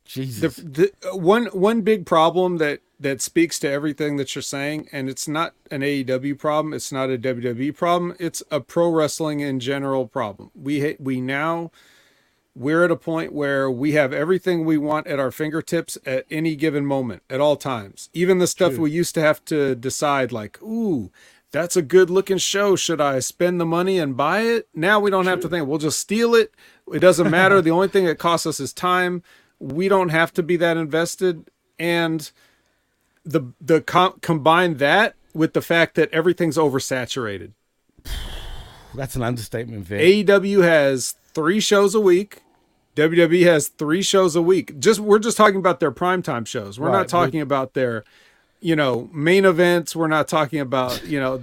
Jesus. 0.05 0.55
The, 0.55 0.63
the 0.63 1.09
uh, 1.11 1.17
one 1.17 1.45
one 1.47 1.81
big 1.81 2.07
problem 2.07 2.57
that 2.57 2.81
that 2.99 3.21
speaks 3.21 3.59
to 3.59 3.69
everything 3.69 4.17
that 4.17 4.35
you're 4.35 4.41
saying, 4.41 4.89
and 4.91 5.09
it's 5.09 5.27
not 5.27 5.53
an 5.71 5.81
AEW 5.81 6.37
problem, 6.37 6.73
it's 6.73 6.91
not 6.91 7.09
a 7.09 7.17
WWE 7.17 7.75
problem, 7.75 8.15
it's 8.19 8.43
a 8.51 8.59
pro 8.59 8.89
wrestling 8.89 9.39
in 9.39 9.59
general 9.59 10.07
problem. 10.07 10.51
We 10.53 10.95
we 10.99 11.21
now 11.21 11.71
we're 12.55 12.83
at 12.83 12.91
a 12.91 12.97
point 12.97 13.31
where 13.31 13.71
we 13.71 13.93
have 13.93 14.11
everything 14.11 14.65
we 14.65 14.77
want 14.77 15.07
at 15.07 15.19
our 15.19 15.31
fingertips 15.31 15.97
at 16.05 16.25
any 16.29 16.57
given 16.57 16.85
moment, 16.85 17.23
at 17.29 17.39
all 17.39 17.55
times. 17.55 18.09
Even 18.13 18.39
the 18.39 18.47
stuff 18.47 18.73
True. 18.73 18.83
we 18.83 18.91
used 18.91 19.15
to 19.15 19.21
have 19.21 19.45
to 19.45 19.75
decide, 19.75 20.33
like, 20.33 20.61
ooh, 20.61 21.09
that's 21.51 21.77
a 21.77 21.81
good 21.81 22.09
looking 22.09 22.37
show. 22.37 22.75
Should 22.75 22.99
I 22.99 23.19
spend 23.19 23.61
the 23.61 23.65
money 23.65 23.97
and 23.97 24.17
buy 24.17 24.41
it? 24.41 24.67
Now 24.73 24.99
we 24.99 25.09
don't 25.09 25.25
have 25.25 25.39
to 25.41 25.49
think. 25.49 25.67
We'll 25.67 25.77
just 25.77 25.99
steal 25.99 26.35
it. 26.35 26.53
It 26.91 26.99
doesn't 26.99 27.31
matter. 27.31 27.61
the 27.61 27.71
only 27.71 27.87
thing 27.87 28.05
that 28.05 28.19
costs 28.19 28.45
us 28.45 28.59
is 28.59 28.73
time. 28.73 29.23
We 29.59 29.87
don't 29.87 30.09
have 30.09 30.33
to 30.33 30.43
be 30.43 30.57
that 30.57 30.77
invested. 30.77 31.49
And 31.79 32.29
the 33.25 33.41
the 33.61 33.81
com- 33.81 34.19
combine 34.21 34.77
that 34.77 35.15
with 35.33 35.53
the 35.53 35.61
fact 35.61 35.95
that 35.95 36.09
everything's 36.11 36.57
oversaturated. 36.57 37.51
That's 38.95 39.15
an 39.15 39.21
understatement, 39.23 39.85
Vic. 39.85 40.25
AEW 40.27 40.63
has 40.63 41.15
three 41.33 41.59
shows 41.59 41.93
a 41.93 41.99
week. 41.99 42.41
WWE 42.95 43.45
has 43.45 43.67
three 43.67 44.01
shows 44.01 44.35
a 44.35 44.41
week. 44.41 44.79
Just 44.79 44.99
we're 44.99 45.19
just 45.19 45.37
talking 45.37 45.57
about 45.57 45.79
their 45.79 45.91
primetime 45.91 46.45
shows. 46.47 46.79
We're 46.79 46.87
Right, 46.87 46.93
not 46.93 47.01
but- 47.03 47.09
talking 47.09 47.39
about 47.41 47.73
their, 47.73 48.03
you 48.59 48.75
know, 48.75 49.09
main 49.13 49.45
events. 49.45 49.95
We're 49.95 50.07
not 50.07 50.27
talking 50.27 50.59
about 50.59 51.05
you 51.05 51.19
know, 51.19 51.41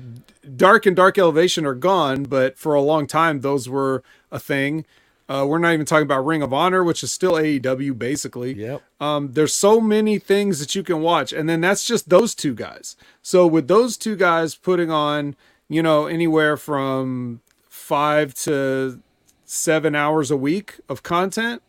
Dark 0.57 0.87
and 0.87 0.97
Dark 0.97 1.19
Elevation 1.19 1.65
are 1.65 1.75
gone, 1.75 2.25
but 2.25 2.59
for 2.59 2.75
a 2.75 2.81
long 2.83 3.07
time 3.07 3.41
those 3.41 3.69
were 3.69 4.03
a 4.33 4.41
thing. 4.41 4.85
Uh, 5.29 5.45
we're 5.49 5.59
not 5.59 5.73
even 5.73 5.87
talking 5.87 6.05
about 6.05 6.25
Ring 6.25 6.43
of 6.43 6.53
Honor, 6.53 6.85
which 6.85 7.03
is 7.03 7.13
still 7.13 7.33
AEW 7.33 7.99
basically. 7.99 8.55
Yep. 8.55 8.83
Um, 9.01 9.33
there's 9.33 9.55
so 9.55 9.81
many 9.81 10.19
things 10.19 10.61
that 10.61 10.75
you 10.75 10.83
can 10.83 11.01
watch, 11.01 11.33
and 11.33 11.49
then 11.49 11.61
that's 11.61 11.85
just 11.85 12.09
those 12.09 12.35
two 12.35 12.55
guys. 12.55 12.97
So 13.23 13.47
with 13.47 13.67
those 13.67 13.97
two 13.97 14.15
guys 14.15 14.55
putting 14.55 14.91
on, 14.91 15.35
you 15.69 15.83
know, 15.83 16.07
anywhere 16.07 16.57
from 16.57 17.41
five 17.69 18.35
to 18.35 19.01
seven 19.45 19.95
hours 19.95 20.31
a 20.31 20.37
week 20.37 20.81
of 20.89 21.03
content, 21.03 21.63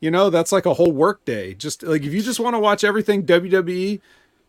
you 0.00 0.10
know, 0.10 0.28
that's 0.28 0.52
like 0.52 0.66
a 0.66 0.74
whole 0.74 0.92
work 0.92 1.24
day. 1.24 1.54
Just 1.54 1.82
like 1.82 2.02
if 2.02 2.12
you 2.12 2.20
just 2.20 2.40
want 2.40 2.54
to 2.54 2.60
watch 2.60 2.82
everything 2.82 3.24
WWE 3.24 4.00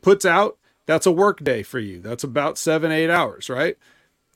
puts 0.02 0.26
out, 0.26 0.58
that's 0.88 1.06
a 1.06 1.12
work 1.12 1.44
day 1.44 1.62
for 1.64 1.80
you. 1.80 2.00
That's 2.00 2.24
about 2.24 2.58
seven, 2.58 2.92
eight 2.92 3.10
hours, 3.10 3.50
right? 3.50 3.78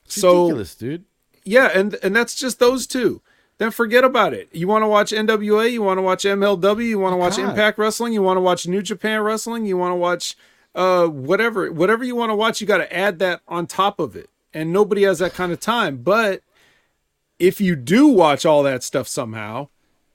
so 0.08 0.44
ridiculous, 0.44 0.76
dude. 0.76 1.06
yeah, 1.44 1.70
and 1.74 1.98
and 2.02 2.16
that's 2.16 2.36
just 2.36 2.60
those 2.60 2.88
two. 2.88 3.22
Then 3.60 3.72
forget 3.72 4.06
about 4.06 4.34
it. 4.34 4.50
You 4.54 4.68
want 4.68 4.84
to 4.84 4.88
watch 4.88 5.12
NWA, 5.12 5.70
you 5.70 5.82
want 5.82 5.98
to 5.98 6.02
watch 6.02 6.24
MLW, 6.24 6.86
you 6.86 6.98
want 6.98 7.14
to 7.14 7.18
watch 7.18 7.36
can't. 7.36 7.50
Impact 7.50 7.78
Wrestling, 7.78 8.14
you 8.14 8.22
want 8.22 8.38
to 8.38 8.42
watch 8.42 8.66
New 8.66 8.82
Japan 8.82 9.22
Wrestling, 9.22 9.66
you 9.66 9.78
want 9.78 9.92
to 9.92 9.98
watch 9.98 10.36
uh 10.76 11.08
whatever 11.08 11.72
whatever 11.72 12.04
you 12.04 12.16
want 12.16 12.30
to 12.30 12.36
watch, 12.36 12.62
you 12.62 12.68
got 12.68 12.78
to 12.78 12.96
add 12.96 13.20
that 13.20 13.42
on 13.48 13.68
top 13.68 14.00
of 14.00 14.16
it. 14.16 14.30
And 14.54 14.72
nobody 14.72 15.04
has 15.04 15.20
that 15.20 15.34
kind 15.34 15.52
of 15.52 15.60
time. 15.60 15.98
But 15.98 16.42
if 17.38 17.60
you 17.60 17.76
do 17.76 18.08
watch 18.08 18.46
all 18.46 18.64
that 18.64 18.84
stuff 18.84 19.08
somehow, 19.08 19.68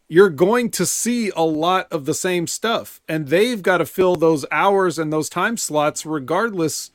you're 0.09 0.31
going 0.31 0.71
to 0.71 0.87
see 0.87 1.31
a 1.37 1.45
lot 1.45 1.87
of 1.93 2.07
the 2.07 2.15
same 2.15 2.47
stuff. 2.47 3.03
And 3.09 3.29
they've 3.29 3.63
got 3.63 3.79
to 3.79 3.87
fill 3.87 4.17
those 4.17 4.47
hours 4.51 4.99
and 4.99 5.13
those 5.13 5.29
time 5.29 5.57
slots 5.57 6.07
regardless 6.07 6.91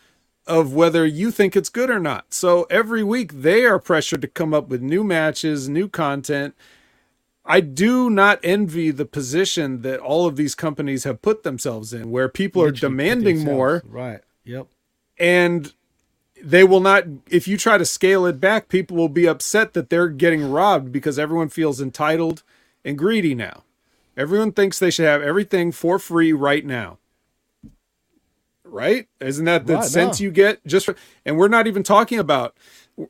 of 0.49 0.73
whether 0.73 1.05
you 1.05 1.31
think 1.31 1.55
it's 1.55 1.69
good 1.69 1.89
or 1.89 1.99
not. 1.99 2.33
So 2.33 2.63
every 2.69 3.03
week 3.03 3.41
they 3.41 3.63
are 3.65 3.79
pressured 3.79 4.21
to 4.23 4.27
come 4.27 4.53
up 4.53 4.67
with 4.67 4.81
new 4.81 5.03
matches, 5.03 5.69
new 5.69 5.87
content. 5.87 6.55
I 7.45 7.61
do 7.61 8.09
not 8.09 8.39
envy 8.43 8.91
the 8.91 9.05
position 9.05 9.81
that 9.83 9.99
all 9.99 10.25
of 10.25 10.35
these 10.35 10.55
companies 10.55 11.03
have 11.03 11.21
put 11.21 11.43
themselves 11.43 11.93
in 11.93 12.11
where 12.11 12.27
people 12.27 12.61
are 12.61 12.71
Literally 12.71 12.95
demanding 12.95 13.43
more 13.45 13.83
Right. 13.87 14.21
Yep. 14.43 14.67
and 15.17 15.73
they 16.43 16.63
will 16.63 16.79
not 16.79 17.03
if 17.29 17.47
you 17.47 17.57
try 17.57 17.77
to 17.77 17.85
scale 17.85 18.25
it 18.25 18.39
back 18.39 18.69
people 18.69 18.95
will 18.97 19.09
be 19.09 19.27
upset 19.27 19.73
that 19.73 19.89
they're 19.89 20.07
getting 20.09 20.49
robbed 20.49 20.91
because 20.91 21.19
everyone 21.19 21.49
feels 21.49 21.81
entitled 21.81 22.43
and 22.85 22.97
greedy 22.97 23.35
now 23.35 23.63
everyone 24.15 24.51
thinks 24.51 24.79
they 24.79 24.89
should 24.91 25.05
have 25.05 25.21
everything 25.21 25.71
for 25.71 25.99
free 25.99 26.31
right 26.31 26.65
now 26.65 26.97
right 28.71 29.07
isn't 29.19 29.45
that 29.45 29.65
the 29.67 29.75
Right, 29.75 29.83
sense 29.85 30.19
no. 30.19 30.25
you 30.25 30.31
get 30.31 30.65
just 30.65 30.85
for, 30.85 30.95
and 31.25 31.37
we're 31.37 31.47
not 31.47 31.67
even 31.67 31.83
talking 31.83 32.19
about 32.19 32.55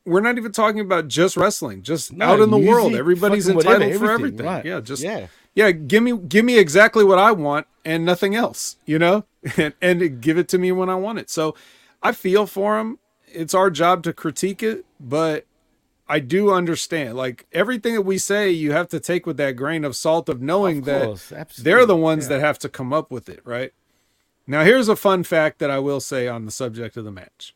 we're 0.05 0.21
not 0.21 0.37
even 0.37 0.51
talking 0.51 0.81
about 0.81 1.07
just 1.07 1.35
wrestling 1.37 1.81
just 1.81 2.13
No, 2.13 2.25
out 2.27 2.39
in 2.39 2.49
the 2.51 2.57
music, 2.57 2.73
world 2.73 2.95
everybody's 2.95 3.45
fucking 3.45 3.55
whatever, 3.57 3.75
entitled 3.83 3.99
for 3.99 4.11
everything, 4.11 4.39
everything 4.41 4.45
right. 4.45 4.65
yeah 4.65 4.79
just 4.81 5.01
Yeah. 5.03 5.27
yeah 5.55 5.71
give 5.71 6.03
me 6.03 6.17
give 6.17 6.45
me 6.45 6.57
exactly 6.59 7.03
what 7.03 7.19
i 7.19 7.31
want 7.31 7.67
and 7.85 8.05
nothing 8.05 8.35
else 8.35 8.77
you 8.85 8.99
know 8.99 9.25
and, 9.57 9.73
and 9.81 10.21
give 10.21 10.37
it 10.37 10.47
to 10.49 10.57
me 10.57 10.71
when 10.71 10.89
i 10.89 10.95
want 10.95 11.19
it 11.19 11.29
so 11.29 11.55
i 12.03 12.11
feel 12.11 12.45
for 12.45 12.77
them 12.77 12.99
it's 13.27 13.53
our 13.53 13.69
job 13.71 14.03
to 14.03 14.13
critique 14.13 14.61
it 14.63 14.85
but 14.99 15.45
i 16.07 16.19
do 16.19 16.51
understand 16.51 17.15
like 17.15 17.45
everything 17.51 17.93
that 17.95 18.01
we 18.01 18.17
say 18.17 18.49
you 18.51 18.71
have 18.71 18.87
to 18.89 18.99
take 18.99 19.25
with 19.25 19.37
that 19.37 19.51
grain 19.55 19.83
of 19.85 19.95
salt 19.95 20.29
of 20.29 20.41
knowing 20.41 20.79
Of 20.79 20.85
that 20.85 21.05
course, 21.05 21.33
they're 21.57 21.85
the 21.85 21.95
ones 21.95 22.25
yeah. 22.25 22.37
that 22.37 22.41
have 22.41 22.59
to 22.59 22.69
come 22.69 22.91
up 22.93 23.11
with 23.11 23.29
it 23.29 23.39
right 23.43 23.71
now 24.49 24.63
here's 24.63 24.89
a 24.89 24.95
fun 24.95 25.23
fact 25.23 25.59
that 25.59 25.71
i 25.71 25.79
will 25.79 25.99
say 26.01 26.27
on 26.27 26.45
the 26.45 26.51
subject 26.51 26.97
of 26.97 27.05
the 27.05 27.11
match 27.11 27.53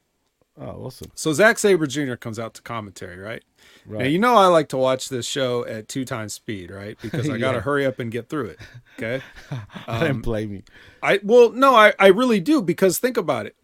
Oh, 0.55 0.85
awesome. 0.85 1.11
so 1.15 1.33
Zack 1.33 1.57
Sabre 1.57 1.87
Jr. 1.87 2.13
comes 2.13 2.37
out 2.37 2.53
to 2.53 2.61
commentary, 2.61 3.17
right? 3.17 3.43
Right. 3.87 4.01
Now 4.01 4.05
you 4.05 4.19
know 4.19 4.35
I 4.35 4.47
like 4.47 4.69
to 4.69 4.77
watch 4.77 5.09
this 5.09 5.25
show 5.25 5.65
at 5.65 5.87
two 5.87 6.05
times 6.05 6.33
speed, 6.33 6.69
right? 6.69 6.95
Because 7.01 7.27
I 7.27 7.37
got 7.39 7.53
to 7.53 7.61
hurry 7.61 7.85
up 7.87 7.97
and 7.97 8.11
get 8.11 8.29
through 8.29 8.49
it. 8.49 8.59
Okay. 8.97 9.23
I 9.87 10.01
don't 10.01 10.11
um, 10.11 10.21
blame 10.21 10.53
you. 10.53 10.63
I 11.01 11.19
well, 11.23 11.51
no, 11.51 11.73
I 11.73 11.93
I 11.97 12.07
really 12.07 12.39
do 12.39 12.61
because 12.61 12.99
think 12.99 13.17
about 13.17 13.47
it. 13.47 13.55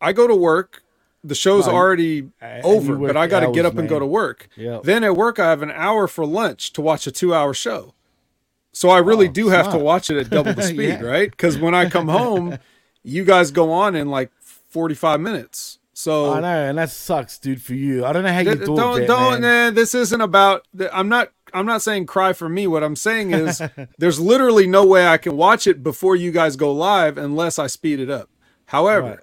I 0.00 0.12
go 0.12 0.26
to 0.26 0.34
work. 0.34 0.82
The 1.24 1.34
show's 1.34 1.66
already 1.68 2.28
and 2.40 2.64
over, 2.64 2.96
but 2.96 3.16
I 3.16 3.26
got 3.26 3.40
to 3.40 3.52
get 3.52 3.66
up 3.66 3.76
and 3.76 3.88
go 3.88 3.98
to 3.98 4.06
work. 4.06 4.48
Yep. 4.56 4.84
Then 4.84 5.04
at 5.04 5.16
work, 5.16 5.38
I 5.38 5.50
have 5.50 5.62
an 5.62 5.70
hour 5.72 6.06
for 6.06 6.24
lunch 6.24 6.72
to 6.74 6.80
watch 6.80 7.06
a 7.06 7.10
two-hour 7.10 7.54
show. 7.54 7.94
So 8.72 8.90
I 8.90 8.98
really 8.98 9.28
Oh, 9.28 9.32
do 9.32 9.48
have 9.48 9.70
to 9.72 9.78
watch 9.78 10.10
it 10.10 10.16
at 10.18 10.30
double 10.36 10.52
the 10.54 10.62
speed, 10.62 10.88
Yeah. 10.88 11.02
right? 11.02 11.30
Because 11.30 11.58
when 11.58 11.74
I 11.74 11.88
come 11.88 12.08
home, 12.08 12.58
you 13.02 13.24
guys 13.24 13.50
go 13.50 13.72
on 13.72 13.96
in 13.96 14.08
like 14.08 14.30
forty-five 14.40 15.20
minutes. 15.20 15.78
So 15.94 16.32
I 16.32 16.40
know, 16.40 16.46
and 16.68 16.78
that 16.78 16.90
sucks, 16.90 17.38
dude, 17.38 17.60
for 17.60 17.74
you. 17.74 18.04
I 18.06 18.12
don't 18.12 18.22
know 18.22 18.32
how 18.32 18.38
you 18.38 18.54
Th- 18.54 18.58
do 18.60 18.76
don't 18.76 19.02
it, 19.02 19.06
don't 19.06 19.40
man. 19.40 19.72
nah, 19.72 19.74
this 19.74 19.94
isn't 19.96 20.20
about 20.20 20.64
i'm 20.92 21.08
not 21.08 21.32
i'm 21.52 21.66
not 21.66 21.82
saying 21.82 22.06
cry 22.06 22.32
for 22.32 22.48
me 22.48 22.68
what 22.68 22.84
i'm 22.84 22.94
saying 22.94 23.32
is 23.32 23.60
there's 23.98 24.20
literally 24.20 24.66
no 24.68 24.86
way 24.86 25.08
i 25.08 25.16
can 25.16 25.36
watch 25.36 25.66
it 25.66 25.82
before 25.82 26.14
you 26.14 26.30
guys 26.30 26.54
go 26.54 26.72
live 26.72 27.18
unless 27.18 27.58
i 27.58 27.66
speed 27.66 27.98
it 27.98 28.08
up 28.10 28.28
however 28.66 29.08
Right. 29.08 29.18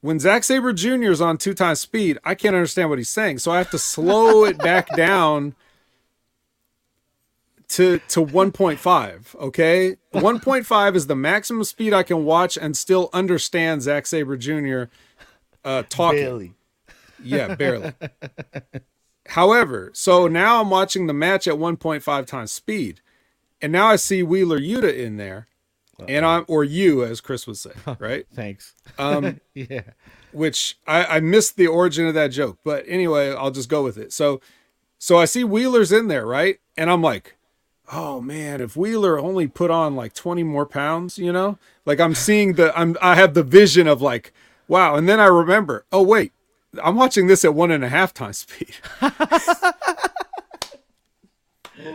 when 0.00 0.18
Zack 0.18 0.42
Sabre 0.44 0.72
Jr. 0.72 1.10
is 1.12 1.20
on 1.20 1.36
two 1.38 1.54
times 1.54 1.78
speed, 1.78 2.18
I 2.24 2.34
can't 2.34 2.56
understand 2.56 2.88
what 2.88 2.98
he's 2.98 3.10
saying. 3.10 3.38
So 3.38 3.52
I 3.52 3.58
have 3.58 3.70
to 3.70 3.78
slow 3.78 4.44
it 4.44 4.58
back 4.58 4.88
down 4.96 5.54
to 7.70 8.00
to 8.08 8.24
1.5. 8.24 9.36
Okay, 9.36 9.96
1.5 10.14 10.94
is 10.94 11.06
the 11.06 11.16
maximum 11.16 11.64
speed 11.64 11.92
I 11.92 12.02
can 12.02 12.24
watch 12.24 12.56
and 12.56 12.76
still 12.76 13.10
understand 13.12 13.82
Zack 13.82 14.06
Sabre 14.06 14.36
Jr. 14.36 14.84
Uh, 15.64 15.84
talking. 15.88 16.22
Barely. 16.22 16.54
Yeah, 17.22 17.54
barely. 17.54 17.92
However, 19.28 19.90
so 19.94 20.26
now 20.26 20.60
I'm 20.60 20.70
watching 20.70 21.06
the 21.06 21.14
match 21.14 21.46
at 21.46 21.54
1.5 21.54 22.26
times 22.26 22.50
speed, 22.50 23.00
and 23.62 23.70
now 23.72 23.86
I 23.86 23.96
see 23.96 24.22
Wheeler 24.22 24.58
Yuta 24.58 24.96
in 24.96 25.16
there, 25.16 25.46
and 26.08 26.24
I'm 26.24 26.44
or 26.48 26.64
you 26.64 27.04
as 27.04 27.20
Chris 27.20 27.46
would 27.46 27.58
say, 27.58 27.72
right? 27.98 28.26
Thanks. 28.34 28.74
Um, 28.98 29.40
yeah. 29.54 29.82
which 30.32 30.78
I, 30.86 31.04
I 31.04 31.20
missed 31.20 31.56
the 31.56 31.68
origin 31.68 32.06
of 32.06 32.14
that 32.14 32.28
joke, 32.28 32.58
but 32.64 32.84
anyway, 32.88 33.32
I'll 33.32 33.52
just 33.52 33.68
go 33.68 33.84
with 33.84 33.96
it. 33.96 34.12
So, 34.12 34.40
so 34.98 35.18
I 35.18 35.26
see 35.26 35.44
Wheeler's 35.44 35.92
in 35.92 36.08
there, 36.08 36.26
right? 36.26 36.58
And 36.76 36.90
I'm 36.90 37.02
like, 37.02 37.36
oh 37.92 38.20
man, 38.20 38.60
if 38.60 38.76
Wheeler 38.76 39.18
only 39.18 39.46
put 39.46 39.70
on 39.70 39.96
like 39.96 40.14
20 40.14 40.42
more 40.42 40.66
pounds, 40.66 41.18
you 41.18 41.32
know, 41.32 41.58
like 41.84 42.00
I'm 42.00 42.14
seeing 42.14 42.54
the, 42.54 42.76
I'm, 42.78 42.96
I 43.02 43.14
have 43.14 43.34
the 43.34 43.42
vision 43.42 43.86
of 43.86 44.00
like, 44.00 44.32
wow. 44.68 44.96
And 44.96 45.08
then 45.08 45.20
I 45.20 45.26
remember, 45.26 45.84
oh 45.92 46.02
wait, 46.02 46.32
I'm 46.82 46.96
watching 46.96 47.26
this 47.26 47.44
at 47.44 47.54
one 47.54 47.70
and 47.70 47.84
a 47.84 47.88
half 47.88 48.14
times 48.14 48.38
speed. 48.38 48.76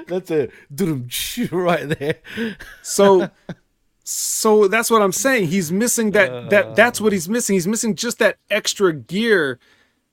That's 0.07 0.31
a 0.31 0.49
right 1.51 1.99
there. 1.99 2.15
So, 2.81 3.29
so 4.03 4.67
that's 4.67 4.89
what 4.89 5.01
I'm 5.01 5.11
saying. 5.11 5.47
He's 5.47 5.71
missing 5.71 6.11
that. 6.11 6.49
that 6.49 6.75
that's 6.75 6.99
what 6.99 7.13
he's 7.13 7.29
missing. 7.29 7.55
He's 7.55 7.67
missing 7.67 7.95
just 7.95 8.19
that 8.19 8.37
extra 8.49 8.93
gear 8.93 9.59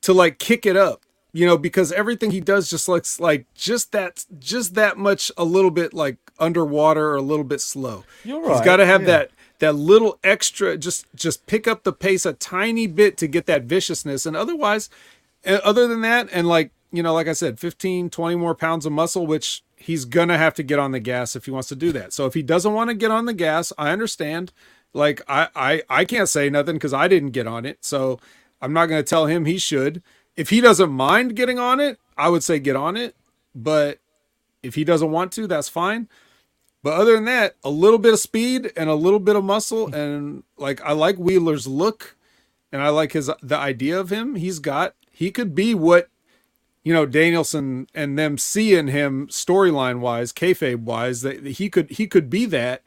to 0.02 0.12
like 0.12 0.38
kick 0.38 0.66
it 0.66 0.76
up. 0.76 1.01
You 1.32 1.46
know, 1.46 1.56
because 1.56 1.92
everything 1.92 2.30
he 2.30 2.40
does 2.40 2.68
just 2.68 2.88
looks 2.88 3.18
like 3.18 3.46
just 3.54 3.92
that, 3.92 4.26
just 4.38 4.74
that 4.74 4.98
much, 4.98 5.32
a 5.38 5.44
little 5.44 5.70
bit 5.70 5.94
like 5.94 6.18
underwater 6.38 7.08
or 7.08 7.16
a 7.16 7.22
little 7.22 7.44
bit 7.44 7.60
slow. 7.60 8.04
You're 8.22 8.40
He's 8.40 8.58
right, 8.58 8.64
got 8.64 8.76
to 8.76 8.86
have 8.86 9.02
yeah. 9.02 9.06
that 9.06 9.30
that 9.60 9.74
little 9.76 10.18
extra, 10.24 10.76
just 10.76 11.06
just 11.14 11.46
pick 11.46 11.68
up 11.68 11.84
the 11.84 11.92
pace 11.92 12.26
a 12.26 12.32
tiny 12.32 12.86
bit 12.86 13.16
to 13.18 13.28
get 13.28 13.46
that 13.46 13.62
viciousness, 13.62 14.26
and 14.26 14.36
otherwise, 14.36 14.90
uh, 15.46 15.60
other 15.64 15.86
than 15.86 16.00
that, 16.02 16.28
and 16.32 16.48
like 16.48 16.72
you 16.90 17.02
know, 17.02 17.14
like 17.14 17.28
I 17.28 17.32
said, 17.32 17.58
15, 17.58 18.10
20 18.10 18.36
more 18.36 18.54
pounds 18.54 18.84
of 18.84 18.92
muscle, 18.92 19.26
which 19.26 19.62
he's 19.76 20.04
gonna 20.04 20.36
have 20.36 20.54
to 20.54 20.62
get 20.62 20.78
on 20.78 20.92
the 20.92 21.00
gas 21.00 21.34
if 21.34 21.46
he 21.46 21.50
wants 21.50 21.68
to 21.68 21.76
do 21.76 21.92
that. 21.92 22.12
So 22.12 22.26
if 22.26 22.34
he 22.34 22.42
doesn't 22.42 22.74
want 22.74 22.90
to 22.90 22.94
get 22.94 23.10
on 23.10 23.24
the 23.24 23.32
gas, 23.32 23.72
I 23.78 23.90
understand. 23.90 24.52
Like 24.92 25.22
I 25.28 25.48
I 25.56 25.82
I 25.88 26.04
can't 26.04 26.28
say 26.28 26.50
nothing 26.50 26.74
because 26.74 26.92
I 26.92 27.08
didn't 27.08 27.30
get 27.30 27.46
on 27.46 27.64
it, 27.64 27.78
so 27.84 28.20
I'm 28.60 28.72
not 28.72 28.86
gonna 28.86 29.02
tell 29.02 29.26
him 29.26 29.44
he 29.44 29.58
should. 29.58 30.02
If 30.36 30.50
he 30.50 30.60
doesn't 30.60 30.90
mind 30.90 31.36
getting 31.36 31.58
on 31.58 31.80
it, 31.80 31.98
I 32.16 32.28
would 32.28 32.42
say 32.42 32.58
get 32.58 32.76
on 32.76 32.96
it. 32.96 33.14
But 33.54 33.98
if 34.62 34.74
he 34.74 34.84
doesn't 34.84 35.10
want 35.10 35.32
to, 35.32 35.46
that's 35.46 35.68
fine. 35.68 36.08
But 36.82 36.94
other 36.94 37.14
than 37.14 37.26
that, 37.26 37.54
a 37.62 37.70
little 37.70 37.98
bit 37.98 38.12
of 38.12 38.18
speed 38.18 38.72
and 38.76 38.90
a 38.90 38.94
little 38.94 39.20
bit 39.20 39.36
of 39.36 39.44
muscle, 39.44 39.94
and 39.94 40.42
like 40.56 40.80
I 40.82 40.92
like 40.92 41.16
Wheeler's 41.16 41.66
look, 41.66 42.16
and 42.72 42.82
I 42.82 42.88
like 42.88 43.12
his 43.12 43.30
the 43.40 43.56
idea 43.56 43.98
of 44.00 44.10
him. 44.10 44.34
He's 44.34 44.58
got 44.58 44.94
he 45.12 45.30
could 45.30 45.54
be 45.54 45.74
what 45.74 46.08
you 46.82 46.92
know 46.92 47.06
Danielson 47.06 47.86
and 47.94 48.18
them 48.18 48.36
see 48.36 48.74
in 48.74 48.88
him 48.88 49.28
storyline 49.28 50.00
wise, 50.00 50.32
kayfabe 50.32 50.80
wise, 50.80 51.22
that 51.22 51.46
he 51.46 51.70
could 51.70 51.90
he 51.90 52.08
could 52.08 52.28
be 52.28 52.46
that. 52.46 52.82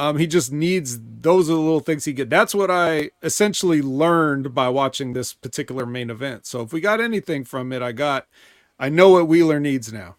Um, 0.00 0.16
he 0.18 0.26
just 0.26 0.50
needs 0.50 0.98
those 1.02 1.50
are 1.50 1.52
the 1.54 1.58
little 1.60 1.80
things 1.80 2.06
he 2.06 2.12
get. 2.14 2.30
That's 2.30 2.54
what 2.54 2.70
I 2.70 3.10
essentially 3.22 3.82
learned 3.82 4.54
by 4.54 4.68
watching 4.70 5.12
this 5.12 5.34
particular 5.34 5.84
main 5.84 6.08
event. 6.08 6.46
So 6.46 6.62
if 6.62 6.72
we 6.72 6.80
got 6.80 7.00
anything 7.00 7.44
from 7.44 7.72
it, 7.72 7.82
I 7.82 7.92
got 7.92 8.26
I 8.78 8.88
know 8.88 9.10
what 9.10 9.28
Wheeler 9.28 9.60
needs 9.60 9.92
now. 9.92 10.16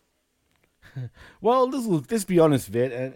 Well, 1.41 1.69
let's, 1.69 1.85
look, 1.87 2.11
let's 2.11 2.25
be 2.25 2.37
honest, 2.39 2.67
Vet. 2.67 2.91
And 2.91 3.13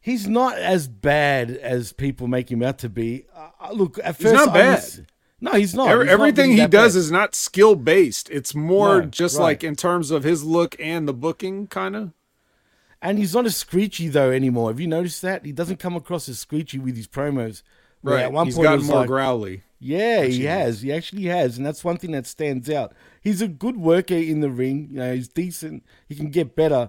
he's 0.00 0.26
not 0.28 0.56
as 0.56 0.88
bad 0.88 1.50
as 1.50 1.92
people 1.92 2.28
make 2.28 2.50
him 2.50 2.62
out 2.62 2.78
to 2.78 2.88
be. 2.88 3.26
Uh, 3.34 3.72
look, 3.72 3.98
at 4.02 4.16
first, 4.16 4.22
He's 4.22 4.32
not 4.32 4.54
bad. 4.54 4.74
was- 4.76 5.02
no, 5.40 5.52
he's 5.52 5.74
not. 5.74 5.88
Every- 5.90 6.06
He's 6.06 6.12
everything 6.14 6.50
really 6.52 6.62
he 6.62 6.66
does 6.68 6.94
bad. 6.94 6.98
is 7.00 7.10
not 7.10 7.34
skill 7.34 7.74
based. 7.74 8.30
It's 8.30 8.54
more 8.54 9.02
No, 9.02 9.06
just 9.08 9.36
right. 9.36 9.42
like 9.44 9.64
in 9.64 9.76
terms 9.76 10.10
of 10.10 10.22
his 10.24 10.44
look 10.44 10.74
and 10.80 11.06
the 11.06 11.12
booking, 11.12 11.66
kind 11.66 11.94
of. 11.96 12.12
And 13.02 13.18
he's 13.18 13.34
not 13.34 13.46
as 13.46 13.56
screechy 13.56 14.08
though 14.08 14.30
anymore. 14.30 14.70
Have 14.70 14.80
you 14.80 14.86
noticed 14.86 15.22
that? 15.22 15.44
He 15.44 15.52
doesn't 15.52 15.78
come 15.78 15.96
across 15.96 16.28
as 16.28 16.38
screechy 16.38 16.78
with 16.78 16.96
his 16.96 17.08
promos. 17.08 17.62
Right. 18.02 18.22
At 18.22 18.32
one 18.32 18.46
He's 18.46 18.56
point 18.56 18.64
gotten 18.64 18.86
more 18.86 18.98
like- 19.00 19.08
growly. 19.08 19.62
Yeah, 19.78 20.24
he 20.24 20.44
has. 20.44 20.80
He 20.80 20.90
actually 20.90 21.24
has, 21.24 21.58
and 21.58 21.66
that's 21.66 21.84
one 21.84 21.98
thing 21.98 22.12
that 22.12 22.26
stands 22.26 22.70
out. 22.70 22.94
He's 23.20 23.42
a 23.42 23.48
good 23.48 23.76
worker 23.76 24.14
in 24.14 24.40
the 24.40 24.50
ring. 24.50 24.88
You 24.90 24.98
know, 24.98 25.14
he's 25.14 25.28
decent. 25.28 25.84
He 26.08 26.14
can 26.14 26.30
get 26.30 26.56
better. 26.56 26.88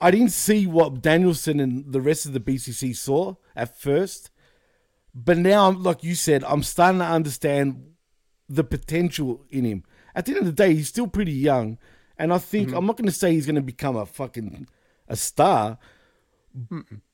I 0.00 0.10
didn't 0.10 0.30
see 0.32 0.66
what 0.66 1.00
Danielson 1.00 1.60
and 1.60 1.92
the 1.92 2.00
rest 2.00 2.26
of 2.26 2.32
the 2.32 2.40
BCC 2.40 2.96
saw 2.96 3.36
at 3.54 3.80
first, 3.80 4.30
but 5.14 5.38
now, 5.38 5.70
like 5.70 6.04
you 6.04 6.14
said, 6.14 6.44
I'm 6.44 6.62
starting 6.62 7.00
to 7.00 7.06
understand 7.06 7.92
the 8.48 8.64
potential 8.64 9.44
in 9.50 9.64
him. 9.64 9.84
At 10.14 10.26
the 10.26 10.32
end 10.32 10.40
of 10.40 10.46
the 10.46 10.52
day, 10.52 10.74
he's 10.74 10.88
still 10.88 11.08
pretty 11.08 11.32
young, 11.32 11.78
and 12.16 12.32
I 12.32 12.38
think 12.38 12.68
mm-hmm. 12.68 12.76
I'm 12.76 12.86
not 12.86 12.96
going 12.96 13.06
to 13.06 13.12
say 13.12 13.32
he's 13.32 13.46
going 13.46 13.56
to 13.56 13.62
become 13.62 13.96
a 13.96 14.06
fucking 14.06 14.68
a 15.08 15.16
star, 15.16 15.78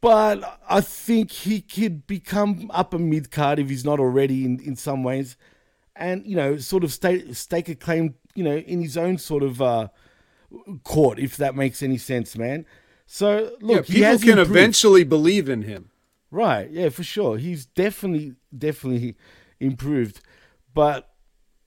but 0.00 0.60
I 0.68 0.80
think 0.80 1.30
he 1.30 1.60
could 1.60 2.06
become 2.06 2.70
upper 2.72 2.98
mid 2.98 3.30
card 3.30 3.58
if 3.58 3.68
he's 3.68 3.84
not 3.84 4.00
already 4.00 4.44
in, 4.44 4.60
in 4.60 4.76
some 4.76 5.02
ways, 5.02 5.36
and 5.96 6.26
you 6.26 6.36
know, 6.36 6.56
sort 6.56 6.84
of 6.84 6.92
stake 6.92 7.34
stake 7.34 7.68
a 7.68 7.74
claim, 7.74 8.14
you 8.34 8.44
know, 8.44 8.56
in 8.56 8.80
his 8.80 8.96
own 8.96 9.18
sort 9.18 9.42
of 9.42 9.60
uh, 9.62 9.88
court, 10.82 11.18
if 11.18 11.36
that 11.36 11.54
makes 11.54 11.82
any 11.82 11.98
sense, 11.98 12.36
man. 12.36 12.66
So 13.06 13.52
look, 13.60 13.88
yeah, 13.88 14.12
people 14.12 14.18
can 14.18 14.28
improved. 14.38 14.50
eventually 14.50 15.04
believe 15.04 15.48
in 15.48 15.62
him. 15.62 15.90
Right. 16.30 16.68
Yeah, 16.68 16.88
for 16.88 17.04
sure. 17.04 17.38
He's 17.38 17.64
definitely, 17.64 18.34
definitely 18.56 19.16
improved. 19.60 20.20
But 20.74 21.08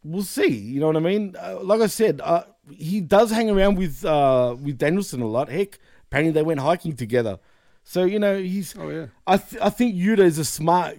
we'll 0.03 0.23
see. 0.23 0.49
You 0.49 0.81
know 0.81 0.87
what 0.87 0.97
I 0.97 0.99
mean? 0.99 1.35
Uh, 1.41 1.59
like 1.61 1.79
I 1.79 1.87
said, 1.87 2.19
uh, 2.21 2.43
he 2.69 2.99
does 2.99 3.31
hang 3.31 3.49
around 3.49 3.77
with 3.77 4.03
uh, 4.03 4.57
with 4.61 4.77
Danielson 4.77 5.21
a 5.21 5.27
lot. 5.27 5.49
Heck, 5.49 5.79
apparently 6.07 6.31
they 6.31 6.43
went 6.43 6.59
hiking 6.59 6.95
together. 6.95 7.39
So 7.84 8.03
you 8.03 8.19
know 8.19 8.38
he's. 8.38 8.75
Oh 8.77 8.89
yeah. 8.89 9.07
I 9.25 9.38
th- 9.38 9.61
I 9.61 9.69
think 9.69 9.95
Yuta 9.95 10.19
is 10.19 10.38
a 10.38 10.45
smart 10.45 10.97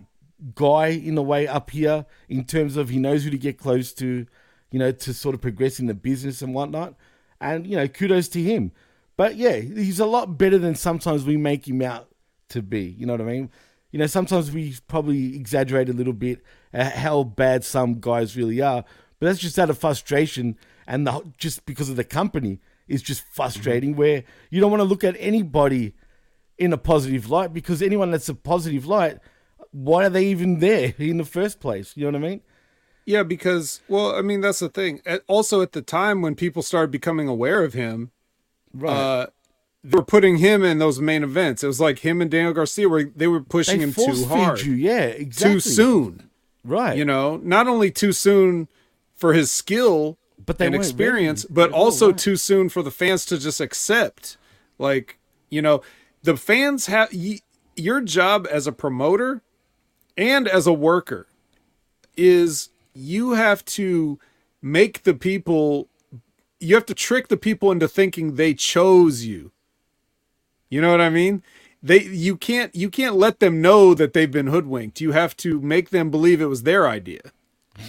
guy 0.55 0.89
in 0.89 1.18
a 1.18 1.22
way 1.22 1.47
up 1.47 1.70
here 1.70 2.06
in 2.28 2.44
terms 2.44 2.76
of 2.76 2.89
he 2.89 2.98
knows 2.98 3.24
who 3.24 3.30
to 3.30 3.39
get 3.39 3.59
close 3.59 3.93
to, 3.94 4.26
you 4.70 4.78
know, 4.78 4.93
to 4.93 5.12
sort 5.12 5.35
of 5.35 5.40
progress 5.40 5.80
in 5.80 5.86
the 5.86 5.94
business 5.94 6.40
and 6.43 6.55
whatnot. 6.55 6.94
And 7.40 7.66
you 7.66 7.76
know, 7.76 7.89
kudos 7.89 8.28
to 8.28 8.43
him. 8.43 8.72
But 9.16 9.36
yeah, 9.36 9.56
he's 9.56 10.01
a 10.01 10.06
lot 10.06 10.39
better 10.39 10.59
than 10.59 10.76
sometimes 10.76 11.24
we 11.24 11.36
make 11.36 11.66
him 11.68 11.82
out 11.82 12.09
to 12.51 12.62
be. 12.62 12.82
You 12.82 13.05
know 13.05 13.14
what 13.14 13.20
I 13.20 13.24
mean? 13.24 13.51
You 13.90 13.98
know, 13.98 14.06
sometimes 14.06 14.51
we 14.52 14.76
probably 14.86 15.35
exaggerate 15.35 15.89
a 15.89 15.93
little 15.93 16.12
bit 16.12 16.43
at 16.72 16.94
how 16.94 17.24
bad 17.24 17.64
some 17.64 18.01
guys 18.01 18.36
really 18.36 18.60
are, 18.60 18.85
but 19.18 19.26
that's 19.26 19.40
just 19.40 19.59
out 19.59 19.70
of 19.70 19.78
frustration 19.78 20.56
and 20.86 21.06
the, 21.06 21.32
just 21.36 21.66
because 21.66 21.89
of 21.90 21.97
the 21.97 22.05
company 22.05 22.60
is 22.89 23.02
just 23.02 23.23
frustrating. 23.32 23.97
Where 23.97 24.24
you 24.51 24.60
don't 24.60 24.70
want 24.70 24.81
to 24.81 24.85
look 24.85 25.05
at 25.05 25.16
anybody 25.19 25.94
in 26.56 26.73
a 26.73 26.78
positive 26.78 27.31
light 27.31 27.52
because 27.52 27.82
anyone 27.82 28.10
that's 28.10 28.28
a 28.28 28.35
positive 28.35 28.86
light, 28.86 29.19
why 29.70 30.06
are 30.06 30.10
they 30.10 30.27
even 30.27 30.59
there 30.60 30.94
in 30.98 31.19
the 31.19 31.24
first 31.24 31.60
place? 31.60 31.93
You 31.97 32.10
know 32.10 32.19
what 32.19 32.27
I 32.27 32.28
mean? 32.31 32.40
Yeah, 33.06 33.23
because 33.23 33.81
well, 33.89 34.15
I 34.15 34.23
mean 34.23 34.40
that's 34.43 34.59
the 34.59 34.69
thing. 34.69 35.01
Also, 35.28 35.62
at 35.62 35.73
the 35.73 35.82
time 35.82 36.20
when 36.20 36.35
people 36.35 36.62
started 36.62 36.90
becoming 36.90 37.28
aware 37.28 37.62
of 37.62 37.73
him, 37.74 38.10
Right. 38.74 38.93
uh, 38.93 39.27
they 39.82 39.97
were 39.97 40.05
putting 40.05 40.36
him 40.39 40.62
in 40.62 40.78
those 40.78 41.01
main 41.01 41.23
events. 41.23 41.65
It 41.65 41.69
was 41.69 41.81
like 41.81 42.01
him 42.01 42.20
and 42.20 42.31
Daniel 42.31 42.52
Garcia 42.52 42.86
were 42.86 43.05
they 43.05 43.27
were 43.27 43.40
pushing 43.40 43.78
They 43.78 43.85
him 43.85 43.94
too 43.94 44.27
hard, 44.27 44.60
you, 44.60 44.73
yeah, 44.74 45.05
exactly. 45.06 45.55
too 45.55 45.60
soon. 45.60 46.28
Right. 46.65 46.98
You 46.98 47.06
know, 47.06 47.39
not 47.39 47.66
only 47.66 47.90
too 47.90 48.12
soon 48.12 48.69
for 49.15 49.32
his 49.32 49.51
skill 49.51 50.18
But 50.48 50.56
they 50.56 50.70
weren't 50.70 50.82
experience, 50.82 51.44
but 51.44 51.70
They 51.70 51.76
also 51.76 52.10
too 52.10 52.36
soon 52.36 52.70
for 52.70 52.82
the 52.82 52.90
fans 52.90 53.26
to 53.26 53.36
just 53.38 53.60
accept. 53.60 54.38
Like, 54.78 55.18
you 55.50 55.60
know, 55.60 55.82
the 56.22 56.38
fans 56.38 56.86
have 56.86 57.10
y- 57.12 57.40
your 57.76 58.00
job 58.00 58.48
as 58.50 58.66
a 58.66 58.72
promoter 58.72 59.42
and 60.16 60.48
as 60.48 60.66
a 60.66 60.72
worker 60.72 61.26
is 62.16 62.70
you 62.94 63.32
have 63.32 63.62
to 63.66 64.18
make 64.62 65.02
the 65.02 65.12
people 65.12 65.88
you 66.60 66.74
have 66.74 66.86
to 66.86 66.94
trick 66.94 67.28
the 67.28 67.36
people 67.36 67.70
into 67.70 67.86
thinking 67.86 68.34
they 68.34 68.54
chose 68.54 69.26
you. 69.26 69.52
You 70.70 70.80
know 70.80 70.90
what 70.90 71.02
I 71.02 71.10
mean? 71.10 71.42
They 71.82 72.04
you 72.04 72.38
can't 72.38 72.74
you 72.74 72.88
can't 72.88 73.16
let 73.16 73.38
them 73.38 73.60
know 73.60 73.92
that 73.92 74.14
they've 74.14 74.30
been 74.30 74.46
hoodwinked. 74.46 74.98
You 75.02 75.12
have 75.12 75.36
to 75.38 75.60
make 75.60 75.90
them 75.90 76.10
believe 76.10 76.40
it 76.40 76.46
was 76.46 76.62
their 76.62 76.88
idea. 76.88 77.20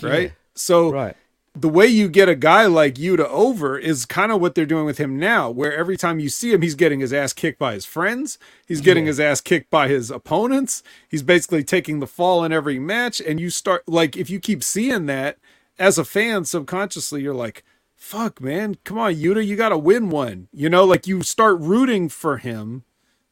Right? 0.02 0.34
So 0.56 0.92
Right. 0.92 1.16
The 1.56 1.70
way 1.70 1.88
you 1.88 2.08
get 2.08 2.30
a 2.30 2.36
guy 2.36 2.66
like 2.66 2.96
Yuta 2.96 3.26
over 3.26 3.78
is 3.78 4.06
kind 4.06 4.32
of 4.32 4.40
what 4.40 4.56
they're 4.56 4.66
doing 4.66 4.86
with 4.86 4.98
him 4.98 5.18
now, 5.18 5.50
where 5.50 5.76
every 5.76 5.98
time 5.98 6.20
you 6.20 6.30
see 6.30 6.54
him, 6.54 6.62
he's 6.62 6.76
getting 6.76 7.00
his 7.00 7.12
ass 7.12 7.34
kicked 7.34 7.60
by 7.60 7.74
his 7.74 7.86
friends. 7.86 8.38
He's 8.68 8.82
getting 8.82 9.06
his 9.06 9.20
ass 9.20 9.42
kicked 9.42 9.70
by 9.70 9.88
his 9.88 10.12
opponents. 10.12 10.84
He's 11.10 11.24
basically 11.24 11.64
taking 11.64 12.00
the 12.00 12.08
fall 12.08 12.44
in 12.44 12.54
every 12.54 12.80
match. 12.80 13.20
And 13.20 13.40
you 13.40 13.50
start, 13.50 13.88
like, 13.88 14.16
if 14.16 14.30
you 14.30 14.40
keep 14.40 14.64
seeing 14.64 15.08
that 15.08 15.38
as 15.78 15.98
a 15.98 16.06
fan, 16.06 16.46
subconsciously, 16.46 17.22
you're 17.22 17.34
like, 17.34 17.64
fuck, 17.96 18.40
man, 18.40 18.76
come 18.84 18.98
on, 18.98 19.16
Yuta, 19.16 19.46
you 19.46 19.56
got 19.56 19.70
to 19.70 19.78
win 19.78 20.10
one. 20.10 20.48
You 20.52 20.70
know, 20.70 20.86
like 20.86 21.08
you 21.08 21.22
start 21.22 21.60
rooting 21.60 22.10
for 22.10 22.38
him 22.38 22.84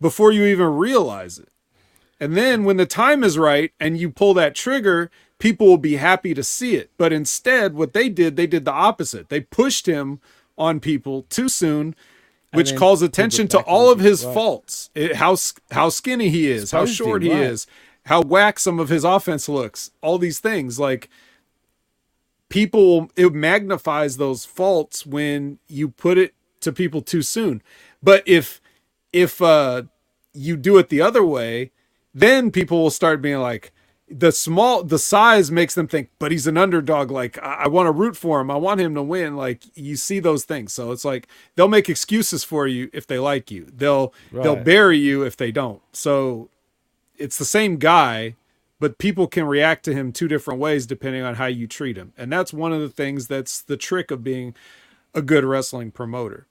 before 0.02 0.32
you 0.32 0.46
even 0.46 0.76
realize 0.76 1.40
it. 1.40 1.50
And 2.20 2.36
then 2.36 2.64
when 2.64 2.78
the 2.78 2.86
time 2.86 3.24
is 3.24 3.38
right 3.38 3.72
and 3.80 3.98
you 3.98 4.10
pull 4.10 4.34
that 4.34 4.56
trigger, 4.56 5.10
people 5.40 5.68
will 5.68 5.78
be 5.78 5.98
happy 5.98 6.34
to 6.34 6.44
see 6.44 6.76
it. 6.76 6.92
But 6.98 7.14
instead, 7.14 7.74
what 7.74 7.94
they 7.94 8.10
did, 8.10 8.36
they 8.36 8.48
did 8.48 8.66
the 8.66 8.72
opposite. 8.72 9.30
They 9.30 9.42
pushed 9.42 9.86
him 9.86 10.20
on 10.58 10.80
people 10.80 11.24
too 11.24 11.50
soon, 11.50 11.96
which 12.54 12.76
calls 12.76 13.02
attention 13.02 13.48
to 13.50 13.60
all 13.60 13.92
of 13.92 14.00
his 14.00 14.26
right. 14.26 14.34
faults. 14.34 14.90
It, 14.96 15.16
how 15.18 15.38
how 15.72 15.90
skinny 15.90 16.30
he 16.30 16.50
is, 16.50 16.72
how 16.72 16.86
short 16.86 17.22
he 17.22 17.32
right. 17.32 17.42
is, 17.42 17.68
how 18.06 18.22
whack 18.22 18.60
some 18.60 18.80
of 18.80 18.90
his 18.90 19.04
offense 19.04 19.48
looks. 19.48 19.92
All 20.02 20.18
these 20.18 20.40
things 20.40 20.80
like 20.80 21.10
people 22.50 23.12
it 23.16 23.34
magnifies 23.34 24.18
those 24.18 24.46
faults 24.46 25.06
when 25.06 25.60
you 25.68 25.90
put 25.90 26.18
it 26.18 26.34
to 26.62 26.72
people 26.72 27.02
too 27.02 27.22
soon. 27.22 27.62
But 28.02 28.24
if 28.26 28.62
if 29.14 29.42
uh 29.42 29.84
you 30.34 30.56
do 30.56 30.78
it 30.78 30.90
the 30.90 31.02
other 31.02 31.24
way, 31.24 31.72
then 32.14 32.52
people 32.52 32.82
will 32.82 32.90
start 32.90 33.22
being 33.22 33.40
like 33.40 33.72
the 34.10 34.32
small 34.32 34.84
the 34.84 35.00
size 35.00 35.52
makes 35.52 35.76
them 35.76 35.88
think 35.88 36.10
but 36.18 36.32
he's 36.32 36.48
an 36.48 36.58
underdog 36.58 37.12
like 37.12 37.38
i, 37.44 37.64
I 37.64 37.68
want 37.68 37.88
to 37.88 37.92
root 37.92 38.16
for 38.16 38.40
him 38.40 38.50
i 38.50 38.56
want 38.56 38.80
him 38.80 38.96
to 38.96 39.04
win 39.04 39.36
like 39.36 39.64
you 39.76 39.96
see 39.96 40.20
those 40.20 40.46
things. 40.46 40.74
So 40.74 40.92
it's 40.92 41.06
like 41.06 41.28
they'll 41.56 41.68
make 41.68 41.90
excuses 41.90 42.44
for 42.44 42.68
you 42.68 42.90
if 42.94 43.08
they 43.08 43.20
like 43.20 43.52
you. 43.52 43.68
They'll 43.74 44.14
they'll 44.32 44.56
bury 44.64 44.98
you 44.98 45.24
if 45.24 45.38
they 45.38 45.52
don't. 45.52 45.82
So 45.94 46.50
it's 47.18 47.38
the 47.38 47.46
same 47.46 47.78
guy 47.78 48.36
but 48.80 49.00
people 49.00 49.26
can 49.26 49.46
react 49.46 49.84
to 49.86 49.94
him 49.94 50.12
two 50.12 50.28
different 50.28 50.60
ways 50.60 50.86
depending 50.86 51.24
on 51.24 51.36
how 51.36 51.48
you 51.48 51.66
treat 51.66 51.98
him. 51.98 52.14
And 52.16 52.32
that's 52.32 52.54
one 52.54 52.74
of 52.74 52.80
the 52.80 52.90
things 52.90 53.28
that's 53.28 53.60
the 53.60 53.78
trick 53.78 54.12
of 54.12 54.24
being 54.24 54.54
a 55.16 55.22
good 55.22 55.44
wrestling 55.44 55.90
promoter. 55.90 56.46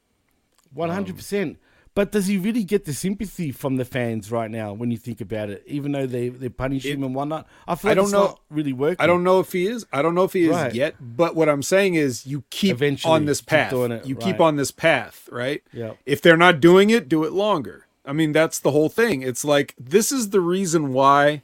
One 0.72 0.90
hundred 0.90 1.16
percent. 1.16 1.58
But 1.96 2.12
does 2.12 2.26
he 2.26 2.36
really 2.36 2.62
get 2.62 2.84
the 2.84 2.92
sympathy 2.92 3.50
from 3.52 3.76
the 3.76 3.84
fans 3.86 4.30
right 4.30 4.50
now 4.50 4.74
when 4.74 4.90
you 4.90 4.98
think 4.98 5.22
about 5.22 5.48
it? 5.48 5.62
Even 5.66 5.92
though 5.92 6.06
they 6.06 6.28
they 6.28 6.50
punish 6.50 6.84
him 6.84 7.02
and 7.02 7.14
whatnot, 7.14 7.48
I 7.66 7.74
feel 7.74 7.88
I 7.88 7.92
like 7.92 7.96
don't 7.96 8.04
it's 8.04 8.12
know- 8.12 8.24
not 8.26 8.40
really 8.50 8.74
working. 8.74 8.96
I 9.00 9.06
don't 9.06 9.24
know 9.24 9.40
if 9.40 9.50
he 9.50 9.66
is. 9.66 9.86
I 9.92 10.02
don't 10.02 10.14
know 10.14 10.24
if 10.24 10.34
he 10.34 10.44
is 10.44 10.50
Right. 10.50 10.74
yet. 10.74 10.94
But 11.00 11.34
what 11.34 11.48
I'm 11.48 11.62
saying 11.62 11.94
is, 11.94 12.26
you 12.26 12.44
keep 12.50 12.72
Eventually, 12.72 13.14
on 13.14 13.24
this 13.24 13.40
keep 13.40 13.48
path. 13.48 13.72
it, 13.72 14.06
you 14.06 14.14
keep 14.14 14.38
right. 14.38 14.46
on 14.46 14.56
this 14.56 14.70
path, 14.70 15.26
right? 15.32 15.62
Yep. 15.72 15.96
If 16.04 16.20
they're 16.20 16.36
not 16.36 16.60
doing 16.60 16.90
it, 16.90 17.08
do 17.08 17.24
it 17.24 17.32
longer. 17.32 17.86
I 18.04 18.12
mean, 18.12 18.32
that's 18.32 18.58
the 18.58 18.72
whole 18.72 18.90
thing. 18.90 19.22
It's 19.22 19.44
like 19.44 19.74
this 19.80 20.12
is 20.12 20.30
the 20.30 20.40
reason 20.42 20.92
why. 20.92 21.42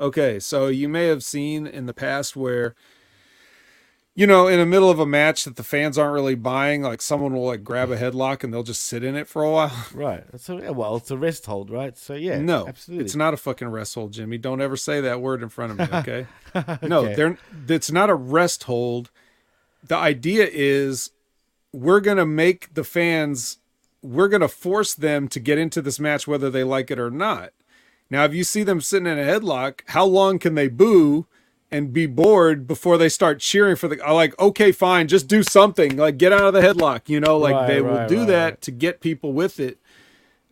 Okay, 0.00 0.40
so 0.40 0.66
you 0.66 0.88
may 0.88 1.06
have 1.06 1.22
seen 1.22 1.66
in 1.68 1.86
the 1.86 1.94
past 1.94 2.34
where, 2.34 2.74
you 4.16 4.26
know, 4.26 4.48
in 4.48 4.58
the 4.58 4.66
middle 4.66 4.90
of 4.90 4.98
a 4.98 5.06
match 5.06 5.44
that 5.44 5.56
the 5.56 5.62
fans 5.62 5.96
aren't 5.96 6.12
really 6.12 6.34
buying, 6.34 6.82
like 6.82 7.00
someone 7.00 7.32
will 7.32 7.46
like 7.46 7.62
grab 7.64 7.90
a 7.90 7.96
headlock 7.96 8.42
and 8.42 8.52
they'll 8.52 8.62
just 8.64 8.82
sit 8.82 9.04
in 9.04 9.14
it 9.16 9.26
for 9.28 9.42
a 9.42 9.50
while. 9.50 9.72
Right. 9.94 10.24
A, 10.32 10.54
yeah, 10.54 10.70
well, 10.70 10.96
it's 10.96 11.10
a 11.10 11.16
rest 11.16 11.46
hold, 11.46 11.70
right? 11.70 11.96
So 11.96 12.14
yeah, 12.14 12.38
no, 12.40 12.66
absolutely. 12.68 13.04
it's 13.04 13.14
not 13.16 13.34
a 13.34 13.36
fucking 13.36 13.68
rest 13.68 13.94
hold, 13.94 14.12
Jimmy. 14.12 14.36
Don't 14.38 14.60
ever 14.60 14.76
say 14.76 15.00
that 15.00 15.20
word 15.20 15.42
in 15.42 15.48
front 15.48 15.72
of 15.72 15.78
me, 15.78 15.98
okay? 15.98 16.26
No, 16.86 17.04
Okay. 17.04 17.14
they're 17.14 17.38
it's 17.68 17.90
not 17.92 18.10
a 18.10 18.14
rest 18.14 18.64
hold. 18.64 19.10
The 19.86 19.96
idea 19.96 20.48
is 20.50 21.10
we're 21.72 22.00
gonna 22.00 22.26
make 22.26 22.74
the 22.74 22.84
fans 22.84 23.58
we're 24.02 24.28
gonna 24.28 24.48
force 24.48 24.92
them 24.94 25.28
to 25.28 25.38
get 25.40 25.56
into 25.58 25.80
this 25.80 26.00
match 26.00 26.26
whether 26.26 26.50
they 26.50 26.64
like 26.64 26.90
it 26.90 26.98
or 26.98 27.10
not. 27.10 27.50
Now, 28.10 28.24
if 28.24 28.34
you 28.34 28.42
see 28.42 28.64
them 28.64 28.80
sitting 28.80 29.06
in 29.06 29.18
a 29.18 29.22
headlock, 29.22 29.82
how 29.88 30.04
long 30.04 30.40
can 30.40 30.56
they 30.56 30.66
boo 30.68 31.26
and 31.72 31.92
be 31.92 32.06
bored 32.06 32.66
before 32.66 32.98
they 32.98 33.08
start 33.08 33.40
cheering 33.40 33.76
for 33.76 33.88
the 33.88 34.06
uh, 34.06 34.12
like, 34.12 34.38
okay, 34.38 34.72
fine, 34.72 35.08
just 35.08 35.28
do 35.28 35.42
something. 35.42 35.96
Like 35.96 36.18
get 36.18 36.32
out 36.32 36.44
of 36.44 36.54
the 36.54 36.60
headlock, 36.60 37.08
you 37.08 37.20
know, 37.20 37.38
like 37.38 37.54
Right, 37.54 37.66
they 37.66 37.80
will 37.80 38.06
do 38.08 38.20
right, 38.20 38.26
that 38.28 38.44
right. 38.44 38.60
to 38.62 38.70
get 38.70 39.00
people 39.00 39.32
with 39.32 39.60
it. 39.60 39.78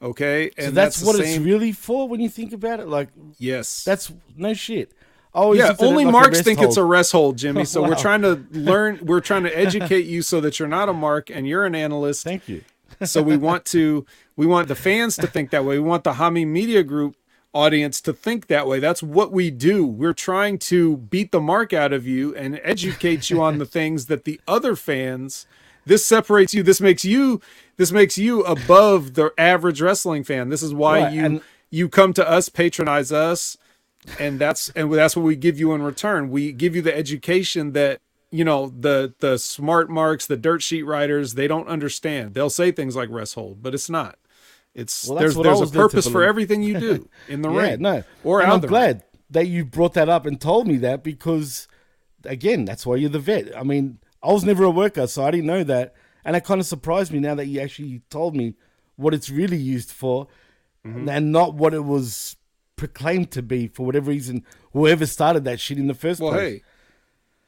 Okay. 0.00 0.50
so 0.56 0.66
And 0.66 0.76
that's, 0.76 1.00
the 1.00 1.06
what 1.06 1.18
it's 1.18 1.38
really 1.38 1.72
for 1.72 2.08
when 2.08 2.20
you 2.20 2.28
think 2.28 2.52
about 2.52 2.80
it. 2.80 2.88
Like 2.88 3.08
Yes. 3.38 3.84
that's 3.84 4.12
no 4.36 4.54
shit. 4.54 4.92
Oh 5.34 5.52
yeah, 5.52 5.74
only 5.80 6.04
marks 6.04 6.40
think 6.40 6.60
it's 6.60 6.78
a 6.78 6.84
rest 6.84 7.12
hold, 7.12 7.36
Jimmy. 7.36 7.64
So 7.66 7.82
we're 7.82 7.94
trying 7.96 8.22
to 8.22 8.44
learn, 8.50 9.00
we're 9.02 9.20
trying 9.20 9.42
to 9.42 9.56
educate 9.56 10.06
you 10.06 10.22
so 10.22 10.40
that 10.40 10.58
you're 10.58 10.68
not 10.68 10.88
a 10.88 10.92
mark 10.92 11.30
and 11.30 11.46
you're 11.46 11.64
an 11.64 11.74
analyst. 11.74 12.24
Thank 12.24 12.48
you. 12.48 12.62
so 13.04 13.22
we 13.22 13.36
want 13.48 13.64
to, 13.66 14.06
we 14.36 14.46
want 14.46 14.68
the 14.68 14.74
fans 14.74 15.16
to 15.16 15.26
think 15.26 15.50
that 15.50 15.64
way. 15.64 15.78
We 15.78 15.84
want 15.84 16.04
the 16.04 16.14
Hami 16.14 16.46
Media 16.46 16.82
Group 16.82 17.16
audience 17.52 18.00
to 18.02 18.12
think 18.12 18.46
that 18.46 18.66
way. 18.66 18.78
That's 18.78 19.02
what 19.02 19.32
we 19.32 19.50
do. 19.50 19.86
We're 19.86 20.12
trying 20.12 20.58
to 20.60 20.96
beat 20.98 21.32
the 21.32 21.40
mark 21.40 21.72
out 21.72 21.92
of 21.92 22.06
you 22.06 22.34
and 22.36 22.60
educate 22.62 23.30
you 23.30 23.40
on 23.42 23.58
the 23.58 23.66
things 23.78 24.06
that 24.06 24.24
the 24.24 24.40
other 24.46 24.76
fans. 24.76 25.46
This 25.86 26.04
separates 26.06 26.52
you. 26.52 26.62
This 26.62 26.80
makes 26.80 27.04
you. 27.04 27.40
This 27.78 27.90
makes 27.92 28.18
you 28.18 28.42
above 28.42 29.14
the 29.14 29.32
average 29.38 29.80
wrestling 29.80 30.22
fan. 30.24 30.50
This 30.50 30.62
is 30.62 30.74
why 30.74 31.00
Right, 31.02 31.12
you 31.12 31.24
and- 31.24 31.40
you 31.70 31.88
come 31.88 32.12
to 32.14 32.28
us, 32.28 32.48
patronize 32.48 33.10
us, 33.12 33.56
and 34.18 34.38
that's 34.38 34.68
and 34.70 34.92
that's 34.92 35.16
what 35.16 35.22
we 35.24 35.36
give 35.36 35.58
you 35.58 35.72
in 35.72 35.82
return. 35.82 36.30
We 36.30 36.52
give 36.52 36.74
you 36.76 36.82
the 36.82 36.94
education 36.96 37.72
that 37.72 38.00
you 38.30 38.44
know 38.44 38.72
the 38.78 39.14
the 39.20 39.38
smart 39.38 39.88
marks, 39.88 40.26
the 40.26 40.36
dirt 40.36 40.62
sheet 40.62 40.82
writers, 40.82 41.34
they 41.34 41.46
don't 41.48 41.68
understand. 41.68 42.34
They'll 42.34 42.50
say 42.50 42.70
things 42.72 42.94
like 42.96 43.08
rest 43.10 43.34
hold, 43.34 43.62
but 43.62 43.74
it's 43.74 43.88
not. 43.90 44.18
It's 44.80 45.08
Well, 45.08 45.18
that's 45.18 45.34
there's 45.34 45.44
there's 45.44 45.58
a 45.58 45.60
was 45.60 45.70
led 45.74 45.82
to 45.82 45.88
purpose 45.88 46.08
for 46.08 46.22
everything 46.24 46.62
you 46.62 46.78
do 46.78 47.08
in 47.28 47.42
the 47.42 47.50
yeah, 47.50 47.60
ring. 47.60 47.82
no. 47.82 48.04
or 48.24 48.42
I'm 48.42 48.60
glad 48.60 49.02
that 49.30 49.46
you 49.48 49.64
brought 49.64 49.94
that 49.94 50.08
up 50.08 50.24
and 50.24 50.40
told 50.40 50.66
me 50.66 50.76
that 50.78 51.02
because, 51.02 51.68
again, 52.24 52.64
that's 52.64 52.86
why 52.86 52.96
you're 52.96 53.10
the 53.10 53.18
vet. 53.18 53.56
I 53.56 53.62
mean, 53.62 53.98
I 54.22 54.32
was 54.32 54.44
never 54.44 54.64
a 54.64 54.70
worker, 54.70 55.06
so 55.06 55.24
I 55.24 55.30
didn't 55.30 55.46
know 55.46 55.64
that, 55.64 55.94
and 56.24 56.34
it 56.36 56.44
kind 56.44 56.60
of 56.60 56.66
surprised 56.66 57.12
me 57.12 57.18
now 57.18 57.34
that 57.34 57.46
you 57.46 57.60
actually 57.60 58.02
told 58.08 58.34
me 58.36 58.54
what 58.96 59.14
it's 59.14 59.28
really 59.30 59.58
used 59.58 59.90
for, 59.90 60.26
Mm-hmm. 60.86 61.08
and 61.08 61.32
not 61.32 61.54
what 61.54 61.74
it 61.74 61.84
was 61.84 62.36
proclaimed 62.76 63.32
to 63.32 63.42
be 63.42 63.66
for 63.66 63.84
whatever 63.84 64.10
reason. 64.10 64.44
Whoever 64.72 65.06
started 65.06 65.42
that 65.44 65.58
shit 65.58 65.76
in 65.76 65.88
the 65.88 65.92
first 65.94 66.20
Well, 66.20 66.30
place. 66.32 66.60
hey, 66.60 66.62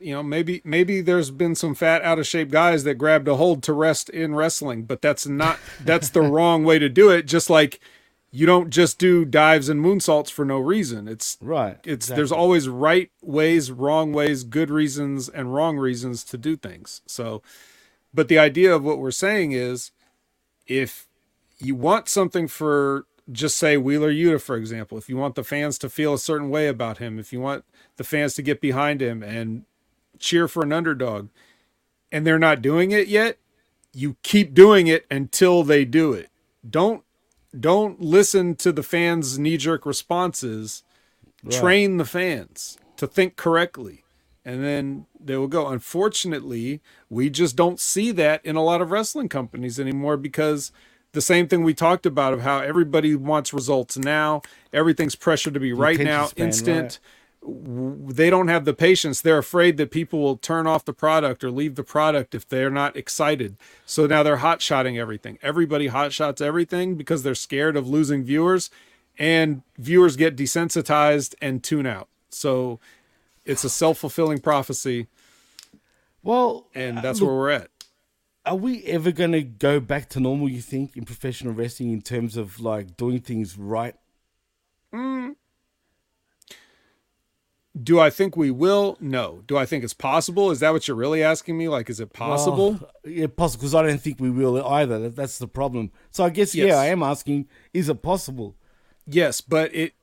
you 0.01 0.15
know, 0.15 0.23
maybe 0.23 0.63
maybe 0.65 1.01
there's 1.01 1.31
been 1.31 1.55
some 1.55 1.75
fat, 1.75 2.03
out 2.03 2.19
of 2.19 2.27
shape 2.27 2.51
guys 2.51 2.85
that 2.85 2.95
grabbed 2.95 3.29
a 3.29 3.37
hold 3.37 3.63
to 3.65 3.73
rest 3.73 4.09
in 4.09 4.35
wrestling, 4.35 4.85
but 4.85 5.03
that's 5.03 5.27
not 5.27 5.59
that's 5.85 6.11
the 6.11 6.21
wrong 6.23 6.65
way 6.65 6.79
to 6.79 6.89
do 6.89 7.11
it. 7.11 7.27
Just 7.27 7.51
like 7.51 7.81
you 8.33 8.47
don't 8.47 8.71
just 8.71 8.99
do 8.99 9.25
dives 9.25 9.69
and 9.69 9.85
moonsaults 9.85 10.31
for 10.31 10.45
no 10.45 10.59
reason. 10.59 11.07
It's 11.07 11.37
right. 11.41 11.79
it's 11.85 12.07
exactly. 12.07 12.17
there's 12.17 12.33
always 12.33 12.69
right 12.69 13.11
ways, 13.23 13.71
wrong 13.71 14.13
ways, 14.13 14.45
good 14.45 14.71
reasons, 14.71 15.29
and 15.29 15.55
wrong 15.55 15.77
reasons 15.77 16.25
to 16.25 16.39
do 16.39 16.57
things. 16.57 17.03
So, 17.07 17.43
but 18.15 18.29
the 18.29 18.39
idea 18.39 18.75
of 18.75 18.83
what 18.83 18.99
we're 18.99 19.11
saying 19.11 19.53
is, 19.53 19.91
if 20.67 21.09
you 21.59 21.75
want 21.75 22.09
something 22.09 22.49
for 22.49 23.05
just 23.31 23.59
say 23.59 23.77
Wheeler 23.77 24.13
Yuta, 24.13 24.41
for 24.41 24.57
example, 24.57 24.97
if 24.97 25.09
you 25.09 25.17
want 25.17 25.35
the 25.35 25.45
fans 25.45 25.79
to 25.79 25.89
feel 25.89 26.15
a 26.15 26.19
certain 26.19 26.51
way 26.51 26.69
about 26.69 26.99
him, 26.99 27.19
if 27.19 27.33
you 27.33 27.41
want 27.41 27.65
the 27.97 28.05
fans 28.05 28.35
to 28.35 28.43
get 28.43 28.61
behind 28.61 29.01
him 29.01 29.23
and 29.23 29.65
cheer 30.21 30.49
for 30.49 30.63
an 30.65 30.73
underdog, 30.73 31.29
and 32.13 32.27
they're 32.27 32.39
not 32.39 32.63
doing 32.63 32.93
it 32.93 33.09
yet, 33.09 33.39
you 33.95 34.17
keep 34.23 34.55
doing 34.55 34.87
it 34.89 35.07
until 35.11 35.65
they 35.65 35.85
do 35.85 36.13
it. 36.15 36.31
Don't 36.69 37.05
don't 37.59 38.01
listen 38.01 38.57
to 38.57 38.73
the 38.73 38.83
fans' 38.85 39.39
knee 39.39 39.57
jerk 39.59 39.87
responses. 39.87 40.83
Train 41.51 41.99
the 41.99 42.05
fans 42.07 42.79
to 42.97 43.07
think 43.07 43.37
correctly, 43.37 44.05
and 44.45 44.65
then 44.65 45.07
they 45.21 45.37
will 45.37 45.49
go. 45.49 45.69
Unfortunately, 45.69 46.81
we 47.11 47.31
just 47.31 47.57
don't 47.57 47.81
see 47.81 48.13
that 48.13 48.45
in 48.45 48.57
a 48.57 48.65
lot 48.65 48.83
of 48.83 48.91
wrestling 48.91 49.29
companies 49.31 49.81
anymore 49.81 50.17
because 50.19 50.73
the 51.13 51.23
same 51.23 51.49
thing 51.49 51.65
we 51.65 51.75
talked 51.75 52.07
about 52.07 52.35
of 52.35 52.43
how 52.43 52.61
everybody 52.61 53.15
wants 53.17 53.55
results 53.55 53.99
now. 53.99 54.43
Everything's 54.73 55.17
pressured 55.17 55.55
to 55.55 55.61
be 55.61 55.73
right 55.73 56.03
now, 56.03 56.33
instant. 56.37 56.99
W- 56.99 57.20
They 57.43 58.29
don't 58.29 58.49
have 58.49 58.65
the 58.67 58.75
patience. 58.75 59.21
They're 59.21 59.39
afraid 59.39 59.77
that 59.79 59.91
people 59.91 60.21
will 60.21 60.37
turn 60.37 60.67
off 60.67 60.85
the 60.85 60.93
product 60.93 61.43
or 61.43 61.51
leave 61.51 61.75
the 61.75 61.83
product 61.83 62.35
if 62.35 62.47
they're 62.47 62.71
not 62.71 62.97
excited. 62.97 63.57
So 63.87 64.07
now 64.07 64.23
they're 64.23 64.39
hot 64.39 64.61
shotting 64.61 64.99
everything. 64.99 65.39
Everybody 65.43 65.87
hot 65.87 66.13
shots 66.13 66.41
everything 66.41 66.97
because 66.97 67.23
they're 67.23 67.35
scared 67.35 67.77
of 67.77 67.89
losing 67.89 68.25
viewers, 68.25 68.71
and 69.19 69.63
viewers 69.79 70.17
get 70.17 70.37
desensitized 70.37 71.35
and 71.41 71.65
tune 71.65 71.87
out. 71.87 72.09
So 72.29 72.79
it's 73.45 73.65
a 73.65 73.71
self 73.71 73.99
fulfilling 73.99 74.41
prophecy, 74.41 75.07
well, 76.23 76.67
and 76.75 76.99
uh, 76.99 77.01
that's 77.01 77.21
look, 77.21 77.29
where 77.29 77.37
we're 77.37 77.51
at. 77.51 77.71
Are 78.47 78.57
we 78.57 78.83
ever 78.85 79.13
going 79.13 79.33
to 79.33 79.43
go 79.43 79.81
back 79.81 80.09
to 80.11 80.21
normal, 80.21 80.49
you 80.49 80.61
think, 80.61 80.97
in 80.97 81.05
professional 81.05 81.53
wrestling 81.53 81.93
in 81.93 82.03
terms 82.03 82.37
of 82.37 82.61
like 82.61 82.97
doing 82.97 83.21
things 83.21 83.57
right? 83.57 83.95
Mm, 84.93 85.37
Do 87.81 88.01
I 88.01 88.11
think 88.11 88.37
we 88.37 88.51
will? 88.51 88.97
No. 89.01 89.43
Do 89.47 89.57
I 89.57 89.65
think 89.65 89.85
it's 89.85 89.95
possible? 89.95 90.51
Is 90.51 90.61
that 90.61 90.73
what 90.73 90.89
you're 90.89 90.97
really 90.97 91.23
asking 91.23 91.57
me? 91.57 91.69
Like, 91.69 91.89
is 91.89 92.01
it 92.01 92.13
possible? 92.13 92.73
Well, 92.73 92.91
yeah, 93.05 93.27
possible 93.29 93.61
because 93.61 93.75
I 93.75 93.83
don't 93.83 94.01
think 94.01 94.19
we 94.21 94.31
will 94.31 94.63
either. 94.67 95.09
That's 95.09 95.39
the 95.39 95.47
problem. 95.49 95.91
So 96.11 96.25
I 96.25 96.31
guess 96.31 96.55
Yes. 96.55 96.69
yeah, 96.69 96.77
I 96.77 96.87
am 96.87 97.03
asking: 97.03 97.49
Is 97.73 97.89
it 97.89 98.03
possible? 98.03 98.57
yes, 99.07 99.41
but 99.41 99.75
it 99.75 99.95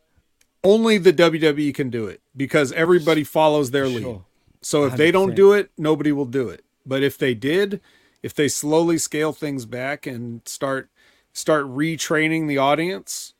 only 0.63 0.97
the 0.97 1.13
WWE 1.13 1.73
can 1.73 1.89
do 1.89 2.07
it 2.07 2.21
because 2.35 2.71
everybody 2.73 3.23
follows 3.23 3.71
their 3.71 3.87
lead. 3.87 4.21
So 4.61 4.85
if 4.85 4.95
they 4.97 5.11
don't 5.11 5.35
do 5.35 5.53
it, 5.53 5.71
nobody 5.77 6.11
will 6.11 6.25
do 6.25 6.49
it. 6.49 6.63
But 6.85 7.03
if 7.03 7.17
they 7.17 7.33
did, 7.33 7.79
if 8.23 8.33
they 8.33 8.47
slowly 8.47 8.97
scale 8.97 9.31
things 9.33 9.65
back 9.65 10.05
and 10.07 10.41
start 10.45 10.89
start 11.31 11.65
retraining 11.67 12.47
the 12.47 12.57
audience, 12.57 13.33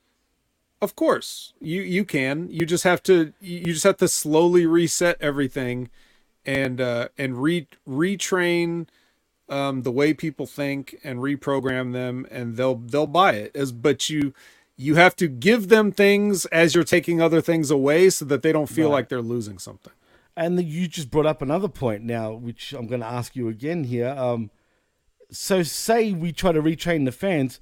of 0.81 0.95
course, 0.95 1.53
you 1.59 1.81
you 1.81 2.05
can. 2.05 2.49
You 2.51 2.65
just 2.65 2.83
have 2.83 3.01
to 3.03 3.33
you 3.39 3.73
just 3.73 3.83
have 3.83 3.97
to 3.97 4.07
slowly 4.07 4.65
reset 4.65 5.17
everything 5.19 5.89
and 6.45 6.79
uh 6.79 7.09
and 7.17 7.41
re 7.41 7.67
retrain 7.87 8.87
um 9.49 9.81
the 9.83 9.91
way 9.91 10.13
people 10.13 10.45
think 10.45 10.97
and 11.03 11.19
reprogram 11.19 11.93
them 11.93 12.25
and 12.31 12.55
they'll 12.57 12.75
they'll 12.75 13.07
buy 13.07 13.33
it 13.33 13.55
as 13.55 13.71
but 13.71 14.09
you 14.09 14.33
you 14.77 14.95
have 14.95 15.15
to 15.15 15.27
give 15.27 15.69
them 15.69 15.91
things 15.91 16.45
as 16.47 16.75
you're 16.75 16.83
taking 16.83 17.19
other 17.21 17.41
things 17.41 17.71
away 17.71 18.09
so 18.09 18.23
that 18.25 18.43
they 18.43 18.51
don't 18.51 18.67
feel 18.69 18.89
Right. 18.89 18.93
like 18.97 19.09
they're 19.09 19.21
losing 19.23 19.57
something. 19.57 19.93
And 20.35 20.61
you 20.63 20.87
just 20.87 21.09
brought 21.09 21.25
up 21.25 21.41
another 21.41 21.67
point 21.67 22.03
now, 22.03 22.33
which 22.33 22.73
I'm 22.73 22.85
going 22.85 23.01
to 23.01 23.07
ask 23.07 23.35
you 23.35 23.47
again 23.49 23.85
here. 23.85 24.09
Um, 24.09 24.51
so, 25.31 25.63
say 25.63 26.11
we 26.13 26.31
try 26.31 26.51
to 26.51 26.61
retrain 26.61 27.05
the 27.05 27.11
fans, 27.11 27.59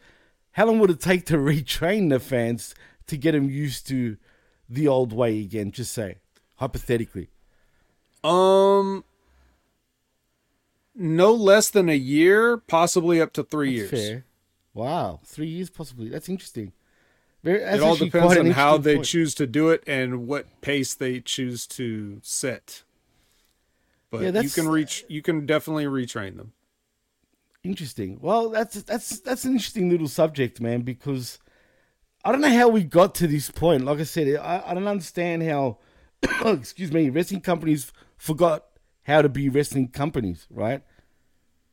how 0.51 0.65
long 0.65 0.79
would 0.79 0.89
it 0.89 0.99
take 0.99 1.25
to 1.27 1.37
retrain 1.37 2.09
the 2.09 2.19
fans 2.19 2.75
to 3.07 3.17
get 3.17 3.33
them 3.33 3.49
used 3.49 3.87
to 3.87 4.17
the 4.69 4.87
old 4.87 5.13
way 5.13 5.39
again? 5.41 5.71
Just 5.71 5.93
say, 5.93 6.17
hypothetically. 6.55 7.29
Um, 8.23 9.03
no 10.95 11.33
less 11.33 11.69
than 11.69 11.89
a 11.89 11.95
year, 11.95 12.57
possibly 12.57 13.21
up 13.21 13.33
to 13.33 13.43
three 13.43 13.79
That's 13.79 13.91
years. 13.91 14.09
Fair. 14.09 14.25
Wow, 14.73 15.19
three 15.23 15.47
years 15.47 15.69
possibly. 15.69 16.09
That's 16.09 16.27
interesting. 16.27 16.73
Very, 17.43 17.59
that's 17.59 17.77
it 17.77 17.81
all 17.81 17.95
depends 17.95 18.35
on 18.35 18.51
how 18.51 18.77
they 18.77 18.95
point. 18.95 19.05
choose 19.05 19.35
to 19.35 19.45
do 19.45 19.69
it 19.69 19.83
and 19.85 20.27
what 20.27 20.61
pace 20.61 20.95
they 20.95 21.19
choose 21.19 21.67
to 21.67 22.19
set. 22.23 22.83
But 24.09 24.21
Yeah, 24.21 24.41
you 24.41 24.49
can 24.49 24.67
reach, 24.67 25.05
you 25.07 25.21
can 25.21 25.45
definitely 25.45 25.85
retrain 25.85 26.37
them. 26.37 26.53
Interesting. 27.63 28.19
Well, 28.21 28.49
that's 28.49 28.81
that's 28.83 29.19
that's 29.19 29.45
an 29.45 29.53
interesting 29.53 29.89
little 29.89 30.07
subject, 30.07 30.59
man. 30.59 30.81
Because 30.81 31.39
I 32.25 32.31
don't 32.31 32.41
know 32.41 32.49
how 32.49 32.69
we 32.69 32.83
got 32.83 33.13
to 33.15 33.27
this 33.27 33.51
point. 33.51 33.85
Like 33.85 33.99
I 33.99 34.03
said, 34.03 34.35
I, 34.37 34.63
I 34.65 34.73
don't 34.73 34.87
understand 34.87 35.43
how. 35.43 35.77
excuse 36.45 36.91
me, 36.91 37.11
wrestling 37.11 37.41
companies 37.41 37.93
forgot 38.17 38.65
how 39.03 39.21
to 39.21 39.29
be 39.29 39.47
wrestling 39.47 39.89
companies, 39.89 40.47
right? 40.49 40.81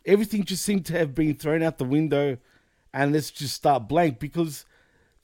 Everything 0.05 0.45
just 0.45 0.63
seemed 0.63 0.85
to 0.87 0.99
have 0.99 1.15
been 1.15 1.35
thrown 1.37 1.63
out 1.63 1.79
the 1.79 1.85
window, 1.85 2.37
and 2.93 3.13
let's 3.13 3.31
just 3.31 3.55
start 3.55 3.89
blank. 3.89 4.19
Because 4.19 4.67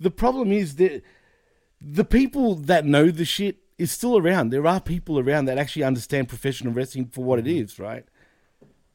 the 0.01 0.11
problem 0.11 0.51
is 0.51 0.77
that 0.77 1.03
the 1.79 2.05
people 2.05 2.55
that 2.55 2.87
know 2.87 3.11
the 3.11 3.27
shit 3.27 3.59
is 3.77 3.93
still 3.93 4.17
around. 4.17 4.51
There 4.51 4.67
are 4.67 4.81
people 4.81 5.19
around 5.19 5.45
that 5.45 5.59
actually 5.59 5.85
understand 5.85 6.29
professional 6.29 6.73
wrestling 6.73 7.07
for 7.07 7.23
what 7.23 7.39
it 7.39 7.45
mm-hmm. 7.45 7.65
is, 7.65 7.79
right? 7.79 8.05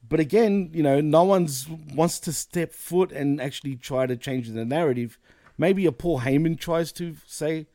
But 0.06 0.20
again, 0.20 0.70
you 0.72 0.82
know, 0.82 1.00
no 1.00 1.22
one's 1.24 1.68
wants 1.68 2.18
to 2.20 2.32
step 2.32 2.72
foot 2.72 3.12
and 3.12 3.40
actually 3.40 3.76
try 3.76 4.06
to 4.06 4.16
change 4.16 4.50
the 4.50 4.64
narrative. 4.64 5.18
Maybe 5.56 5.86
a 5.86 5.92
Paul 5.92 6.20
Heyman 6.20 6.58
tries 6.58 6.92
to 6.92 7.16
say, 7.26 7.66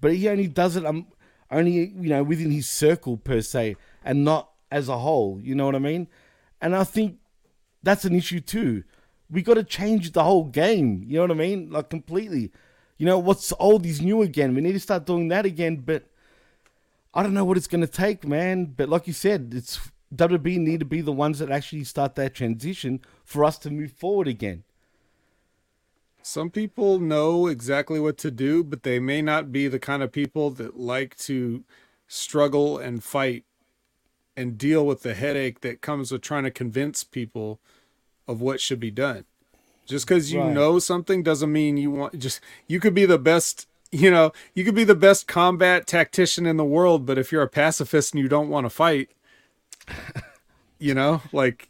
but 0.00 0.14
he 0.14 0.28
only 0.28 0.48
does 0.48 0.76
it 0.76 0.84
um, 0.84 1.06
only 1.50 1.72
you 1.72 2.08
know 2.08 2.22
within 2.22 2.50
his 2.50 2.68
circle 2.68 3.16
per 3.16 3.40
se, 3.40 3.76
and 4.04 4.24
not 4.24 4.50
as 4.70 4.88
a 4.88 4.98
whole. 4.98 5.40
You 5.42 5.54
know 5.54 5.66
what 5.66 5.74
I 5.74 5.80
mean? 5.80 6.08
And 6.60 6.74
I 6.74 6.84
think 6.84 7.18
that's 7.82 8.04
an 8.04 8.14
issue 8.14 8.40
too. 8.40 8.84
We 9.30 9.42
got 9.42 9.54
to 9.54 9.64
change 9.64 10.12
the 10.12 10.24
whole 10.24 10.44
game. 10.44 11.04
You 11.06 11.16
know 11.16 11.22
what 11.22 11.30
I 11.30 11.34
mean? 11.34 11.70
Like 11.70 11.90
completely. 11.90 12.50
You 12.98 13.06
know 13.06 13.18
what's 13.18 13.52
old 13.58 13.86
is 13.86 14.02
new 14.02 14.22
again. 14.22 14.54
We 14.54 14.60
need 14.60 14.72
to 14.72 14.80
start 14.80 15.06
doing 15.06 15.28
that 15.28 15.46
again. 15.46 15.76
But 15.76 16.04
I 17.14 17.22
don't 17.22 17.34
know 17.34 17.44
what 17.44 17.56
it's 17.56 17.66
going 17.66 17.80
to 17.80 17.86
take, 17.86 18.26
man. 18.26 18.66
But 18.76 18.88
like 18.88 19.06
you 19.06 19.12
said, 19.12 19.52
it's 19.56 19.90
WWE 20.14 20.58
need 20.58 20.80
to 20.80 20.86
be 20.86 21.00
the 21.00 21.12
ones 21.12 21.38
that 21.38 21.50
actually 21.50 21.84
start 21.84 22.16
that 22.16 22.34
transition 22.34 23.00
for 23.24 23.44
us 23.44 23.58
to 23.58 23.70
move 23.70 23.92
forward 23.92 24.28
again. 24.28 24.64
Some 26.22 26.50
people 26.50 26.98
know 26.98 27.46
exactly 27.46 27.98
what 27.98 28.18
to 28.18 28.30
do, 28.30 28.62
but 28.62 28.82
they 28.82 28.98
may 29.00 29.22
not 29.22 29.50
be 29.52 29.68
the 29.68 29.78
kind 29.78 30.02
of 30.02 30.12
people 30.12 30.50
that 30.50 30.78
like 30.78 31.16
to 31.18 31.64
struggle 32.06 32.78
and 32.78 33.02
fight 33.02 33.44
and 34.36 34.58
deal 34.58 34.86
with 34.86 35.02
the 35.02 35.14
headache 35.14 35.60
that 35.60 35.80
comes 35.80 36.12
with 36.12 36.22
trying 36.22 36.44
to 36.44 36.50
convince 36.50 37.04
people 37.04 37.58
of 38.28 38.40
what 38.40 38.60
should 38.60 38.80
be 38.80 38.90
done. 38.90 39.24
Just 39.86 40.06
because 40.06 40.32
you 40.32 40.40
Right. 40.40 40.52
know 40.54 40.78
something 40.78 41.22
doesn't 41.22 41.50
mean 41.52 41.76
you 41.76 41.90
want 41.90 42.18
just 42.18 42.40
you 42.68 42.78
could 42.80 42.94
be 42.94 43.06
the 43.06 43.18
best 43.18 43.66
you 43.90 44.10
know 44.10 44.32
you 44.54 44.64
could 44.64 44.74
be 44.74 44.84
the 44.84 44.94
best 44.94 45.26
combat 45.26 45.86
tactician 45.86 46.46
in 46.46 46.56
the 46.56 46.64
world 46.64 47.04
but 47.06 47.18
if 47.18 47.32
you're 47.32 47.42
a 47.42 47.48
pacifist 47.48 48.14
and 48.14 48.22
you 48.22 48.28
don't 48.28 48.48
want 48.48 48.64
to 48.64 48.70
fight 48.70 49.10
you 50.78 50.94
know 50.94 51.22
like 51.32 51.68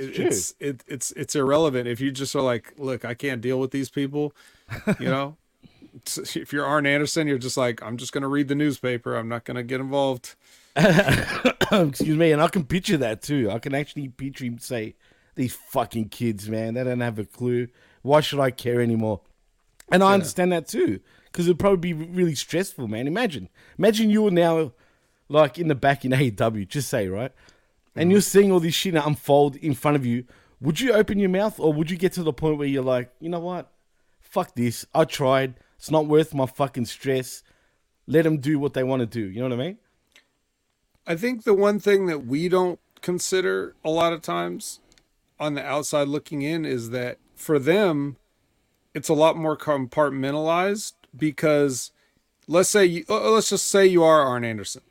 it, 0.00 0.18
it's 0.18 0.54
it, 0.58 0.84
it's 0.86 1.12
it's 1.12 1.34
irrelevant 1.34 1.86
if 1.88 2.00
you 2.00 2.10
just 2.10 2.34
are 2.34 2.42
like 2.42 2.72
look 2.78 3.04
i 3.04 3.14
can't 3.14 3.40
deal 3.40 3.60
with 3.60 3.70
these 3.70 3.90
people 3.90 4.32
you 4.98 5.06
know 5.06 5.36
if 6.34 6.52
you're 6.52 6.64
arn 6.64 6.86
anderson 6.86 7.26
you're 7.26 7.38
just 7.38 7.56
like 7.56 7.82
i'm 7.82 7.96
just 7.96 8.12
going 8.12 8.22
to 8.22 8.28
read 8.28 8.48
the 8.48 8.54
newspaper 8.54 9.16
i'm 9.16 9.28
not 9.28 9.44
going 9.44 9.56
to 9.56 9.62
get 9.62 9.80
involved 9.80 10.34
Excuse 10.76 12.16
me, 12.16 12.32
and 12.32 12.40
I 12.40 12.48
can 12.48 12.64
picture 12.64 12.96
that 12.98 13.22
too. 13.22 13.50
I 13.50 13.58
can 13.58 13.74
actually 13.74 14.08
picture 14.08 14.44
him 14.44 14.58
say, 14.58 14.94
"These 15.34 15.54
fucking 15.54 16.10
kids, 16.10 16.48
man, 16.48 16.74
they 16.74 16.84
don't 16.84 17.00
have 17.00 17.18
a 17.18 17.24
clue. 17.24 17.68
Why 18.02 18.20
should 18.20 18.40
I 18.40 18.50
care 18.50 18.80
anymore?" 18.80 19.20
And 19.90 20.04
I 20.04 20.14
understand 20.14 20.52
that 20.52 20.68
too, 20.68 21.00
because 21.24 21.46
it'd 21.46 21.58
probably 21.58 21.92
be 21.92 22.04
really 22.06 22.36
stressful, 22.36 22.86
man. 22.86 23.08
Imagine, 23.08 23.48
imagine 23.78 24.10
you 24.10 24.22
were 24.22 24.30
now, 24.30 24.72
like 25.28 25.58
in 25.58 25.66
the 25.66 25.74
back 25.74 26.04
in 26.04 26.12
AEW, 26.12 26.68
just 26.68 26.88
say 26.88 27.08
right, 27.08 27.32
and 28.00 28.10
you're 28.10 28.22
seeing 28.22 28.50
all 28.50 28.60
this 28.60 28.74
shit 28.74 28.94
unfold 28.94 29.56
in 29.56 29.74
front 29.74 29.94
of 29.94 30.06
you. 30.06 30.24
Would 30.62 30.80
you 30.80 30.94
open 30.94 31.18
your 31.18 31.28
mouth, 31.28 31.60
or 31.60 31.70
would 31.70 31.90
you 31.90 31.98
get 31.98 32.14
to 32.14 32.22
the 32.22 32.32
point 32.32 32.56
where 32.56 32.66
you're 32.66 32.82
like, 32.82 33.12
you 33.20 33.28
know 33.28 33.40
what, 33.40 33.70
fuck 34.20 34.54
this, 34.54 34.86
I 34.94 35.04
tried. 35.04 35.56
It's 35.76 35.90
not 35.90 36.06
worth 36.06 36.32
my 36.32 36.46
fucking 36.46 36.86
stress. 36.86 37.42
Let 38.06 38.24
them 38.24 38.38
do 38.38 38.58
what 38.58 38.72
they 38.72 38.82
want 38.82 39.00
to 39.00 39.06
do. 39.06 39.20
You 39.20 39.40
know 39.42 39.54
what 39.54 39.60
I 39.60 39.66
mean? 39.66 39.78
I 41.06 41.14
think 41.14 41.44
the 41.44 41.52
one 41.52 41.78
thing 41.78 42.06
that 42.06 42.24
we 42.24 42.48
don't 42.48 42.80
consider 43.02 43.76
a 43.84 43.90
lot 43.90 44.14
of 44.14 44.22
times 44.22 44.80
on 45.38 45.52
the 45.52 45.64
outside 45.64 46.08
looking 46.08 46.40
in 46.40 46.64
is 46.64 46.90
that 46.90 47.18
for 47.34 47.58
them, 47.58 48.16
it's 48.94 49.10
a 49.10 49.14
lot 49.14 49.36
more 49.36 49.58
compartmentalized 49.58 50.94
because 51.14 51.92
let's 52.48 52.70
say 52.70 52.86
you, 52.86 53.04
let's 53.08 53.50
just 53.50 53.66
say 53.66 53.86
you 53.86 54.02
are 54.02 54.22
Arn 54.22 54.42
Anderson. 54.42 54.82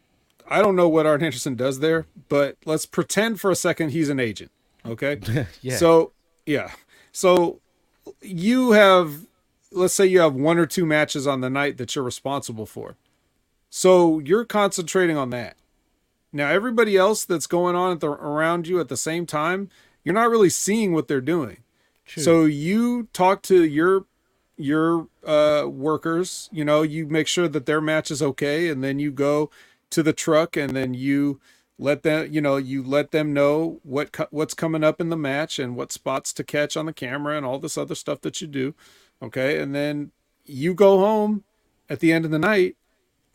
I 0.49 0.61
don't 0.61 0.75
know 0.75 0.89
what 0.89 1.05
Arn 1.05 1.23
Anderson 1.23 1.55
does 1.55 1.79
there, 1.79 2.07
but 2.27 2.57
let's 2.65 2.85
pretend 2.85 3.39
for 3.39 3.51
a 3.51 3.55
second 3.55 3.91
he's 3.91 4.09
an 4.09 4.19
agent. 4.19 4.51
Okay. 4.85 5.19
Yeah. 5.61 5.77
So, 5.77 6.11
yeah. 6.45 6.71
So 7.11 7.59
you 8.21 8.71
have, 8.71 9.27
let's 9.71 9.93
say 9.93 10.05
you 10.05 10.19
have 10.19 10.33
one 10.33 10.57
or 10.57 10.65
two 10.65 10.85
matches 10.85 11.27
on 11.27 11.41
the 11.41 11.49
night 11.49 11.77
that 11.77 11.95
you're 11.95 12.03
responsible 12.03 12.65
for. 12.65 12.95
So 13.69 14.19
you're 14.19 14.45
concentrating 14.45 15.17
on 15.17 15.29
that. 15.29 15.55
Now, 16.31 16.49
everybody 16.49 16.97
else 16.97 17.25
that's 17.25 17.47
going 17.47 17.75
on 17.75 17.93
at 17.93 17.99
the, 17.99 18.09
around 18.09 18.67
you 18.67 18.79
at 18.79 18.87
the 18.87 18.97
same 18.97 19.25
time, 19.25 19.69
you're 20.03 20.15
not 20.15 20.29
really 20.29 20.49
seeing 20.49 20.93
what 20.93 21.07
they're 21.07 21.21
doing. 21.21 21.57
True. 22.05 22.23
So 22.23 22.45
you 22.45 23.07
talk 23.13 23.41
to 23.43 23.63
your 23.63 24.05
your 24.57 25.07
uh, 25.25 25.65
workers. 25.67 26.49
You 26.51 26.65
know, 26.65 26.81
you 26.81 27.05
make 27.05 27.27
sure 27.27 27.47
that 27.47 27.65
their 27.65 27.81
match 27.81 28.11
is 28.11 28.21
okay, 28.21 28.69
and 28.69 28.83
then 28.83 28.99
you 28.99 29.11
go 29.11 29.49
to 29.91 30.03
the 30.03 30.13
truck, 30.13 30.55
and 30.57 30.75
then 30.75 30.93
you 30.93 31.39
let 31.77 32.03
them. 32.03 32.31
You 32.31 32.41
know, 32.41 32.57
you 32.57 32.83
let 32.83 33.11
them 33.11 33.33
know 33.33 33.79
what 33.83 34.11
co- 34.11 34.27
what's 34.31 34.53
coming 34.53 34.83
up 34.83 34.99
in 35.01 35.09
the 35.09 35.17
match 35.17 35.59
and 35.59 35.75
what 35.75 35.91
spots 35.91 36.33
to 36.33 36.43
catch 36.43 36.75
on 36.77 36.85
the 36.85 36.93
camera 36.93 37.35
and 37.37 37.45
all 37.45 37.59
this 37.59 37.77
other 37.77 37.95
stuff 37.95 38.21
that 38.21 38.41
you 38.41 38.47
do. 38.47 38.73
Okay, 39.21 39.59
and 39.59 39.73
then 39.75 40.11
you 40.45 40.73
go 40.73 40.99
home 40.99 41.43
at 41.89 41.99
the 41.99 42.11
end 42.11 42.25
of 42.25 42.31
the 42.31 42.39
night. 42.39 42.75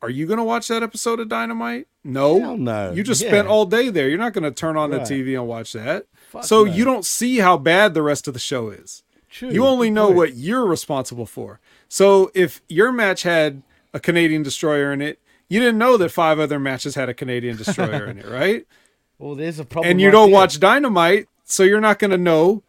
Are 0.02 0.10
you 0.10 0.26
going 0.26 0.38
to 0.38 0.44
watch 0.44 0.68
that 0.68 0.82
episode 0.82 1.18
of 1.18 1.28
Dynamite? 1.30 1.86
No. 2.02 2.38
Hell 2.38 2.56
no. 2.58 2.92
You 2.92 3.02
just 3.02 3.22
Yeah. 3.22 3.28
spent 3.28 3.48
all 3.48 3.64
day 3.64 3.88
there. 3.88 4.06
You're 4.08 4.18
not 4.18 4.34
going 4.34 4.44
to 4.44 4.50
turn 4.50 4.76
on 4.76 4.90
Right. 4.90 5.02
the 5.06 5.14
TV 5.14 5.34
and 5.34 5.48
watch 5.48 5.72
that. 5.72 6.06
Fuck 6.28 6.44
so 6.44 6.64
no. 6.64 6.72
you 6.74 6.84
don't 6.84 7.06
see 7.06 7.38
how 7.38 7.56
bad 7.56 7.94
the 7.94 8.02
rest 8.02 8.28
of 8.28 8.34
the 8.34 8.40
show 8.40 8.68
is. 8.68 9.02
True, 9.30 9.48
You 9.50 9.64
only 9.64 9.88
know 9.88 10.10
what 10.10 10.34
you're 10.34 10.66
responsible 10.66 11.24
for. 11.24 11.58
So 11.88 12.30
if 12.34 12.60
your 12.68 12.92
match 12.92 13.22
had 13.22 13.62
a 13.94 14.00
Canadian 14.00 14.42
destroyer 14.42 14.92
in 14.92 15.00
it, 15.00 15.18
you 15.48 15.60
didn't 15.60 15.78
know 15.78 15.96
that 15.96 16.10
five 16.10 16.38
other 16.38 16.58
matches 16.58 16.94
had 16.94 17.08
a 17.08 17.14
Canadian 17.14 17.56
destroyer 17.56 18.06
in 18.06 18.18
it, 18.18 18.26
right? 18.28 18.66
Well, 19.18 19.34
there's 19.34 19.58
a 19.58 19.64
problem. 19.64 19.90
and 19.90 20.00
you 20.00 20.10
don't 20.10 20.30
watch 20.30 20.58
Dynamite, 20.58 21.28
so 21.44 21.62
you're 21.62 21.80
not 21.80 21.98
going 21.98 22.10
to 22.10 22.18
know, 22.18 22.62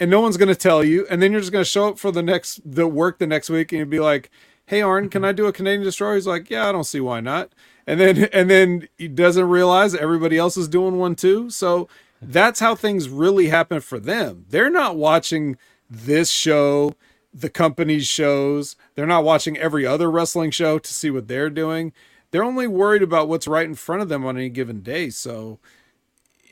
and 0.00 0.10
no 0.10 0.20
one's 0.20 0.36
going 0.36 0.48
to 0.48 0.54
tell 0.54 0.82
you, 0.82 1.06
and 1.10 1.22
then 1.22 1.32
you're 1.32 1.40
just 1.40 1.52
going 1.52 1.64
to 1.64 1.70
show 1.70 1.88
up 1.88 1.98
for 1.98 2.10
the 2.10 2.22
next 2.22 2.60
the 2.64 2.86
work 2.86 3.18
the 3.18 3.26
next 3.26 3.50
week, 3.50 3.72
and 3.72 3.80
you'd 3.80 3.90
be 3.90 4.00
like, 4.00 4.30
"Hey, 4.66 4.80
Arn, 4.82 5.08
can 5.08 5.24
I 5.24 5.32
do 5.32 5.46
a 5.46 5.52
Canadian 5.52 5.84
Destroyer?" 5.84 6.14
He's 6.14 6.26
like, 6.26 6.48
"Yeah, 6.50 6.68
I 6.68 6.72
don't 6.72 6.84
see 6.84 7.00
why 7.00 7.20
not." 7.20 7.52
And 7.86 8.00
then 8.00 8.24
and 8.32 8.48
then 8.48 8.88
he 8.96 9.08
doesn't 9.08 9.48
realize 9.48 9.94
everybody 9.94 10.38
else 10.38 10.56
is 10.56 10.68
doing 10.68 10.96
one 10.96 11.14
too. 11.14 11.50
So 11.50 11.88
that's 12.20 12.60
how 12.60 12.74
things 12.74 13.08
really 13.08 13.48
happen 13.48 13.80
for 13.80 13.98
them. 13.98 14.46
They're 14.48 14.70
not 14.70 14.96
watching 14.96 15.56
this 15.90 16.30
show, 16.30 16.94
the 17.34 17.50
company's 17.50 18.06
shows. 18.06 18.76
They're 18.94 19.06
not 19.06 19.24
watching 19.24 19.58
every 19.58 19.84
other 19.84 20.10
wrestling 20.10 20.52
show 20.52 20.78
to 20.78 20.92
see 20.94 21.10
what 21.10 21.28
they're 21.28 21.50
doing. 21.50 21.92
They're 22.32 22.42
only 22.42 22.66
worried 22.66 23.02
about 23.02 23.28
what's 23.28 23.46
right 23.46 23.66
in 23.66 23.74
front 23.74 24.02
of 24.02 24.08
them 24.08 24.26
on 24.26 24.36
any 24.36 24.48
given 24.48 24.80
day. 24.80 25.10
So 25.10 25.60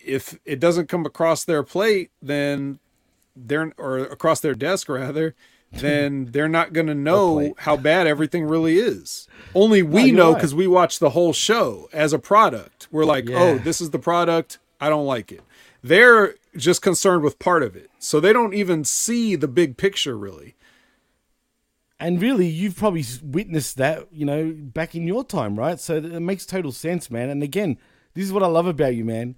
if 0.05 0.39
it 0.45 0.61
doesn't 0.61 0.89
come 0.89 1.05
across 1.05 1.45
their 1.45 1.63
plate, 1.63 2.11
then 2.23 2.79
they're 3.35 3.73
or 3.79 3.99
across 3.99 4.41
their 4.41 4.55
desk 4.55 4.89
rather, 4.89 5.35
then 5.73 6.27
they're 6.33 6.49
not 6.49 6.73
going 6.73 6.87
to 6.87 6.95
know 6.95 7.55
how 7.59 7.77
bad 7.77 8.07
everything 8.07 8.45
really 8.45 8.79
is. 8.79 9.27
Only 9.55 9.83
we 9.83 10.13
know 10.13 10.33
right. 10.33 10.35
because 10.37 10.55
we 10.55 10.67
watch 10.67 10.99
the 10.99 11.11
whole 11.11 11.33
show 11.33 11.89
as 11.93 12.13
a 12.13 12.19
product. 12.19 12.89
We're 12.91 13.05
like, 13.05 13.31
oh, 13.31 13.59
this 13.59 13.81
is 13.81 13.91
the 13.91 13.99
product. 13.99 14.59
I 14.81 14.89
don't 14.89 15.07
like 15.07 15.33
it. 15.33 15.43
They're 15.83 16.35
just 16.57 16.83
concerned 16.83 17.23
with 17.23 17.39
part 17.39 17.63
of 17.63 17.75
it, 17.75 17.91
so 17.99 18.21
they 18.21 18.33
don't 18.33 18.53
even 18.53 18.85
see 18.85 19.35
the 19.35 19.49
big 19.49 19.77
picture 19.77 20.17
really. 20.19 20.55
And 22.01 22.21
really, 22.21 22.47
you've 22.47 22.77
probably 22.77 23.05
witnessed 23.23 23.77
that, 23.77 24.09
you 24.11 24.25
know, 24.25 24.55
back 24.57 24.95
in 24.95 25.07
your 25.07 25.23
time, 25.23 25.55
right? 25.57 25.79
So 25.79 25.97
it 25.97 26.21
makes 26.21 26.47
total 26.47 26.73
sense, 26.73 27.11
man. 27.11 27.29
And 27.29 27.43
again, 27.43 27.77
this 28.15 28.25
is 28.25 28.33
what 28.33 28.43
I 28.43 28.47
love 28.47 28.67
about 28.67 28.95
you, 28.95 29.05
man. 29.05 29.37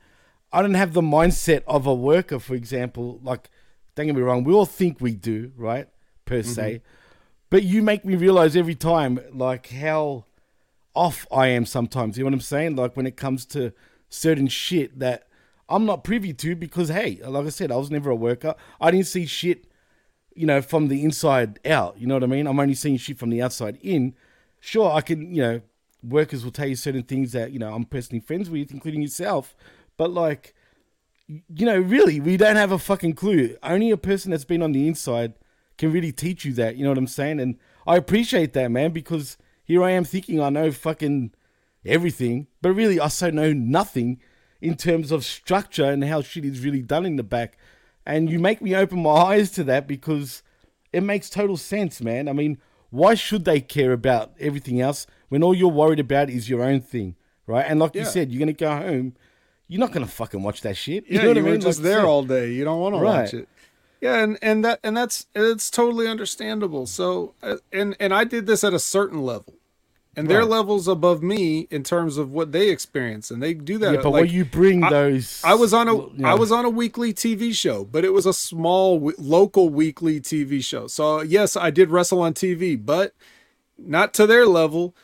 I 0.52 0.62
don't 0.62 0.74
have 0.74 0.93
the 0.93 1.02
mindset 1.02 1.64
of 1.66 1.86
a 1.86 1.94
worker, 1.94 2.39
for 2.39 2.55
example. 2.55 3.18
Like, 3.20 3.51
don't 3.97 4.06
get 4.06 4.14
me 4.14 4.22
wrong, 4.22 4.44
we 4.44 4.55
all 4.55 4.64
think 4.64 5.01
we 5.01 5.16
do, 5.16 5.51
right? 5.56 5.89
Per 6.24 6.40
mm-hmm. 6.40 6.52
se. 6.52 6.82
But 7.51 7.64
you 7.64 7.82
make 7.82 8.05
me 8.05 8.14
realize 8.14 8.55
every 8.55 8.76
time, 8.76 9.18
like, 9.32 9.68
how 9.70 10.26
off 10.94 11.26
I 11.32 11.48
am 11.48 11.66
sometimes. 11.66 12.16
You 12.16 12.22
know 12.22 12.28
what 12.28 12.34
I'm 12.34 12.40
saying? 12.40 12.76
Like, 12.76 12.97
when 12.97 13.06
it 13.06 13.16
comes 13.16 13.44
to 13.47 13.72
certain 14.09 14.47
shit 14.47 15.01
that 15.01 15.26
I'm 15.68 15.84
not 15.84 16.05
privy 16.05 16.32
to 16.34 16.55
because, 16.55 16.90
hey, 16.90 17.18
like 17.24 17.47
I 17.47 17.48
said, 17.48 17.72
I 17.72 17.76
was 17.76 17.90
never 17.90 18.10
a 18.10 18.14
worker. 18.14 18.55
I 18.80 18.93
didn't 18.93 19.06
see 19.06 19.26
shit 19.26 19.66
you 20.34 20.46
know, 20.46 20.62
from 20.62 20.88
the 20.88 21.02
inside 21.02 21.59
out. 21.66 21.98
You 21.98 22.06
know 22.06 22.14
what 22.14 22.24
I 22.24 22.26
mean? 22.26 22.46
I'm 22.46 22.59
only 22.59 22.74
seeing 22.74 22.96
shit 22.96 23.18
from 23.18 23.30
the 23.30 23.42
outside 23.42 23.78
in. 23.82 24.14
Sure, 24.60 24.92
I 24.92 25.00
can, 25.00 25.34
you 25.34 25.42
know, 25.42 25.60
workers 26.02 26.44
will 26.44 26.52
tell 26.52 26.68
you 26.68 26.76
certain 26.76 27.02
things 27.02 27.32
that, 27.32 27.52
you 27.52 27.59
know, 27.59 27.74
I'm 27.74 27.84
personally 27.84 28.20
friends 28.20 28.48
with, 28.48 28.70
including 28.70 29.02
yourself. 29.02 29.54
But 29.96 30.10
like, 30.10 30.54
you 31.26 31.66
know, 31.66 31.78
really, 31.78 32.20
we 32.20 32.36
don't 32.36 32.56
have 32.56 32.72
a 32.72 32.78
fucking 32.78 33.14
clue. 33.14 33.56
Only 33.62 33.90
a 33.90 33.96
person 33.96 34.30
that's 34.30 34.44
been 34.44 34.62
on 34.62 34.72
the 34.72 34.86
inside 34.86 35.34
can 35.78 35.92
really 35.92 36.12
teach 36.12 36.44
you 36.44 36.52
that. 36.54 36.76
You 36.76 36.84
know 36.84 36.90
what 36.90 36.98
I'm 36.98 37.06
saying? 37.06 37.40
And 37.40 37.59
I 37.86 37.96
appreciate 37.96 38.52
that, 38.52 38.70
man, 38.70 38.92
because 38.92 39.36
here 39.64 39.82
I 39.82 39.90
am 39.92 40.04
thinking 40.04 40.40
I 40.40 40.50
know 40.50 40.70
fucking 40.70 41.32
everything, 41.84 42.46
but 42.60 42.72
really 42.72 43.00
I 43.00 43.09
so 43.09 43.30
know 43.30 43.52
nothing 43.52 44.20
in 44.60 44.76
terms 44.76 45.10
of 45.10 45.24
structure 45.24 45.84
and 45.84 46.04
how 46.04 46.22
shit 46.22 46.44
is 46.44 46.64
really 46.64 46.82
done 46.82 47.04
in 47.04 47.16
the 47.16 47.22
back. 47.24 47.59
And 48.04 48.30
you 48.30 48.38
make 48.38 48.60
me 48.60 48.74
open 48.74 49.02
my 49.02 49.10
eyes 49.10 49.50
to 49.52 49.64
that 49.64 49.86
because 49.86 50.42
it 50.92 51.02
makes 51.02 51.30
total 51.30 51.56
sense, 51.56 52.00
man. 52.00 52.28
I 52.28 52.32
mean, 52.32 52.58
why 52.90 53.14
should 53.14 53.44
they 53.44 53.60
care 53.60 53.92
about 53.92 54.32
everything 54.38 54.80
else 54.80 55.06
when 55.28 55.42
all 55.42 55.54
you're 55.54 55.68
worried 55.70 56.00
about 56.00 56.28
is 56.28 56.50
your 56.50 56.62
own 56.62 56.80
thing, 56.80 57.16
right? 57.46 57.64
And 57.66 57.80
like 57.80 57.94
you 57.94 58.04
said, 58.04 58.30
you're 58.30 58.40
gonna 58.40 58.52
go 58.52 58.70
home. 58.76 59.14
You're 59.68 59.80
not 59.80 59.92
gonna 59.92 60.06
fucking 60.06 60.42
watch 60.42 60.60
that 60.62 60.76
shit. 60.76 61.06
You 61.06 61.16
Yeah, 61.16 61.22
know 61.22 61.28
what 61.28 61.38
I 61.38 61.42
mean? 61.42 61.60
just 61.60 61.78
Like 61.78 61.84
there 61.84 62.04
all 62.06 62.22
day. 62.24 62.52
You 62.52 62.64
don't 62.64 62.80
want 62.80 62.94
to 62.94 62.98
watch 63.02 63.34
it. 63.34 63.48
Yeah, 64.02 64.18
and 64.18 64.36
and 64.42 64.64
that 64.64 64.80
and 64.82 64.96
that's 64.96 65.26
it's 65.34 65.70
totally 65.70 66.08
understandable. 66.08 66.86
So 66.86 67.34
uh, 67.42 67.56
and 67.72 67.96
and 68.00 68.12
I 68.12 68.24
did 68.24 68.46
this 68.46 68.64
at 68.64 68.74
a 68.74 68.78
certain 68.80 69.22
level, 69.22 69.54
and 70.16 70.28
their 70.28 70.40
Right. 70.40 70.48
levels 70.51 70.86
above 70.89 71.22
me 71.22 71.66
in 71.70 71.82
terms 71.82 72.18
of 72.18 72.30
what 72.30 72.52
they 72.52 72.68
experience, 72.68 73.30
and 73.30 73.43
they 73.43 73.55
do 73.55 73.78
that. 73.78 73.94
Yeah, 73.94 74.01
but 74.02 74.10
like, 74.10 74.30
you 74.32 74.44
bring 74.44 74.84
I- 74.84 74.90
those, 74.90 75.40
I 75.44 75.55
was 75.55 75.72
on 75.72 75.89
a 75.89 75.97
I 75.98 76.09
yeah. 76.16 76.34
was 76.34 76.52
on 76.52 76.64
a 76.64 76.70
weekly 76.70 77.12
TV 77.14 77.52
show, 77.52 77.84
but 77.84 78.05
it 78.05 78.12
was 78.12 78.26
a 78.26 78.32
small 78.34 79.12
local 79.18 79.68
weekly 79.70 80.20
TV 80.20 80.60
show. 80.62 80.86
So 80.86 81.22
yes, 81.22 81.56
I 81.56 81.70
did 81.70 81.90
wrestle 81.90 82.20
on 82.20 82.34
TV, 82.34 82.76
but 82.76 83.14
not 83.78 84.12
to 84.14 84.26
their 84.26 84.47
level. 84.47 84.94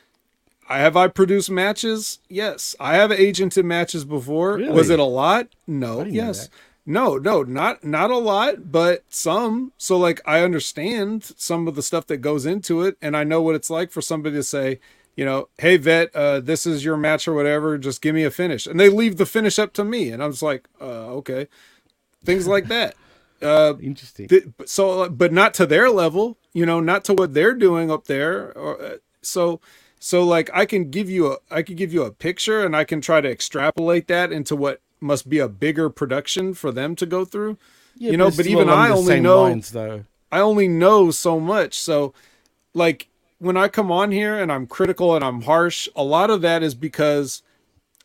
I 0.68 0.78
have 0.80 0.96
I 0.98 1.08
produced 1.08 1.50
matches? 1.50 2.18
Yes. 2.28 2.76
I 2.78 2.96
have 2.96 3.10
agented 3.10 3.64
matches 3.64 4.04
before. 4.04 4.56
Really? 4.56 4.70
Was 4.70 4.90
it 4.90 4.98
a 4.98 5.04
lot? 5.04 5.48
No. 5.66 6.04
Yes. 6.04 6.50
No, 6.84 7.16
no, 7.16 7.42
not 7.42 7.84
not 7.84 8.10
a 8.10 8.18
lot, 8.18 8.70
but 8.70 9.04
some. 9.08 9.72
So 9.78 9.96
like 9.96 10.20
I 10.26 10.40
understand 10.42 11.32
some 11.36 11.66
of 11.68 11.74
the 11.74 11.82
stuff 11.82 12.06
that 12.08 12.18
goes 12.18 12.44
into 12.46 12.82
it 12.82 12.96
and 13.00 13.16
I 13.16 13.24
know 13.24 13.40
what 13.42 13.54
it's 13.54 13.70
like 13.70 13.90
for 13.90 14.00
somebody 14.02 14.36
to 14.36 14.42
say, 14.42 14.80
you 15.18 15.24
know, 15.24 15.48
hey 15.58 15.76
vet, 15.76 16.14
uh, 16.14 16.38
this 16.38 16.64
is 16.64 16.84
your 16.84 16.96
match 16.96 17.26
or 17.26 17.34
whatever, 17.34 17.76
just 17.76 18.00
give 18.00 18.14
me 18.14 18.22
a 18.22 18.30
finish. 18.30 18.68
And 18.68 18.78
they 18.78 18.88
leave 18.88 19.16
the 19.16 19.26
finish 19.26 19.58
up 19.58 19.72
to 19.72 19.84
me 19.84 20.10
and 20.10 20.22
I'm 20.22 20.30
just 20.30 20.44
like, 20.44 20.68
uh, 20.80 21.08
okay. 21.18 21.48
Things 22.24 22.46
like 22.46 22.68
that. 22.68 22.94
Uh 23.40 23.74
Interesting. 23.80 24.26
th- 24.26 24.46
so 24.66 25.08
but 25.08 25.32
not 25.32 25.54
to 25.54 25.64
their 25.64 25.88
level 25.90 26.36
you 26.52 26.66
know 26.66 26.80
not 26.80 27.04
to 27.04 27.14
what 27.14 27.34
they're 27.34 27.54
doing 27.54 27.88
up 27.88 28.06
there 28.08 28.50
or 28.58 28.82
uh, 28.82 28.96
so 29.22 29.60
so 30.00 30.24
like 30.24 30.50
i 30.52 30.66
can 30.66 30.90
give 30.90 31.08
you 31.08 31.30
a 31.32 31.36
i 31.48 31.62
can 31.62 31.76
give 31.76 31.92
you 31.94 32.02
a 32.02 32.10
picture 32.10 32.64
and 32.66 32.74
i 32.74 32.82
can 32.82 33.00
try 33.00 33.20
to 33.20 33.30
extrapolate 33.30 34.08
that 34.08 34.32
into 34.32 34.56
what 34.56 34.80
must 35.00 35.28
be 35.28 35.38
a 35.38 35.48
bigger 35.48 35.88
production 35.88 36.52
for 36.52 36.72
them 36.72 36.96
to 36.96 37.06
go 37.06 37.24
through 37.24 37.56
Yeah, 37.96 38.10
you 38.10 38.16
know 38.16 38.28
but 38.36 38.46
even 38.46 38.68
i 38.68 38.90
only 38.90 39.20
know 39.20 39.44
lines, 39.44 39.70
though. 39.70 40.02
i 40.32 40.40
only 40.40 40.66
know 40.66 41.12
so 41.12 41.38
much 41.38 41.78
so 41.78 42.12
like 42.74 43.06
when 43.38 43.56
i 43.56 43.68
come 43.68 43.90
on 43.90 44.10
here 44.10 44.38
and 44.38 44.50
i'm 44.52 44.66
critical 44.66 45.14
and 45.14 45.24
i'm 45.24 45.42
harsh 45.42 45.88
a 45.96 46.02
lot 46.02 46.30
of 46.30 46.42
that 46.42 46.62
is 46.62 46.74
because 46.74 47.42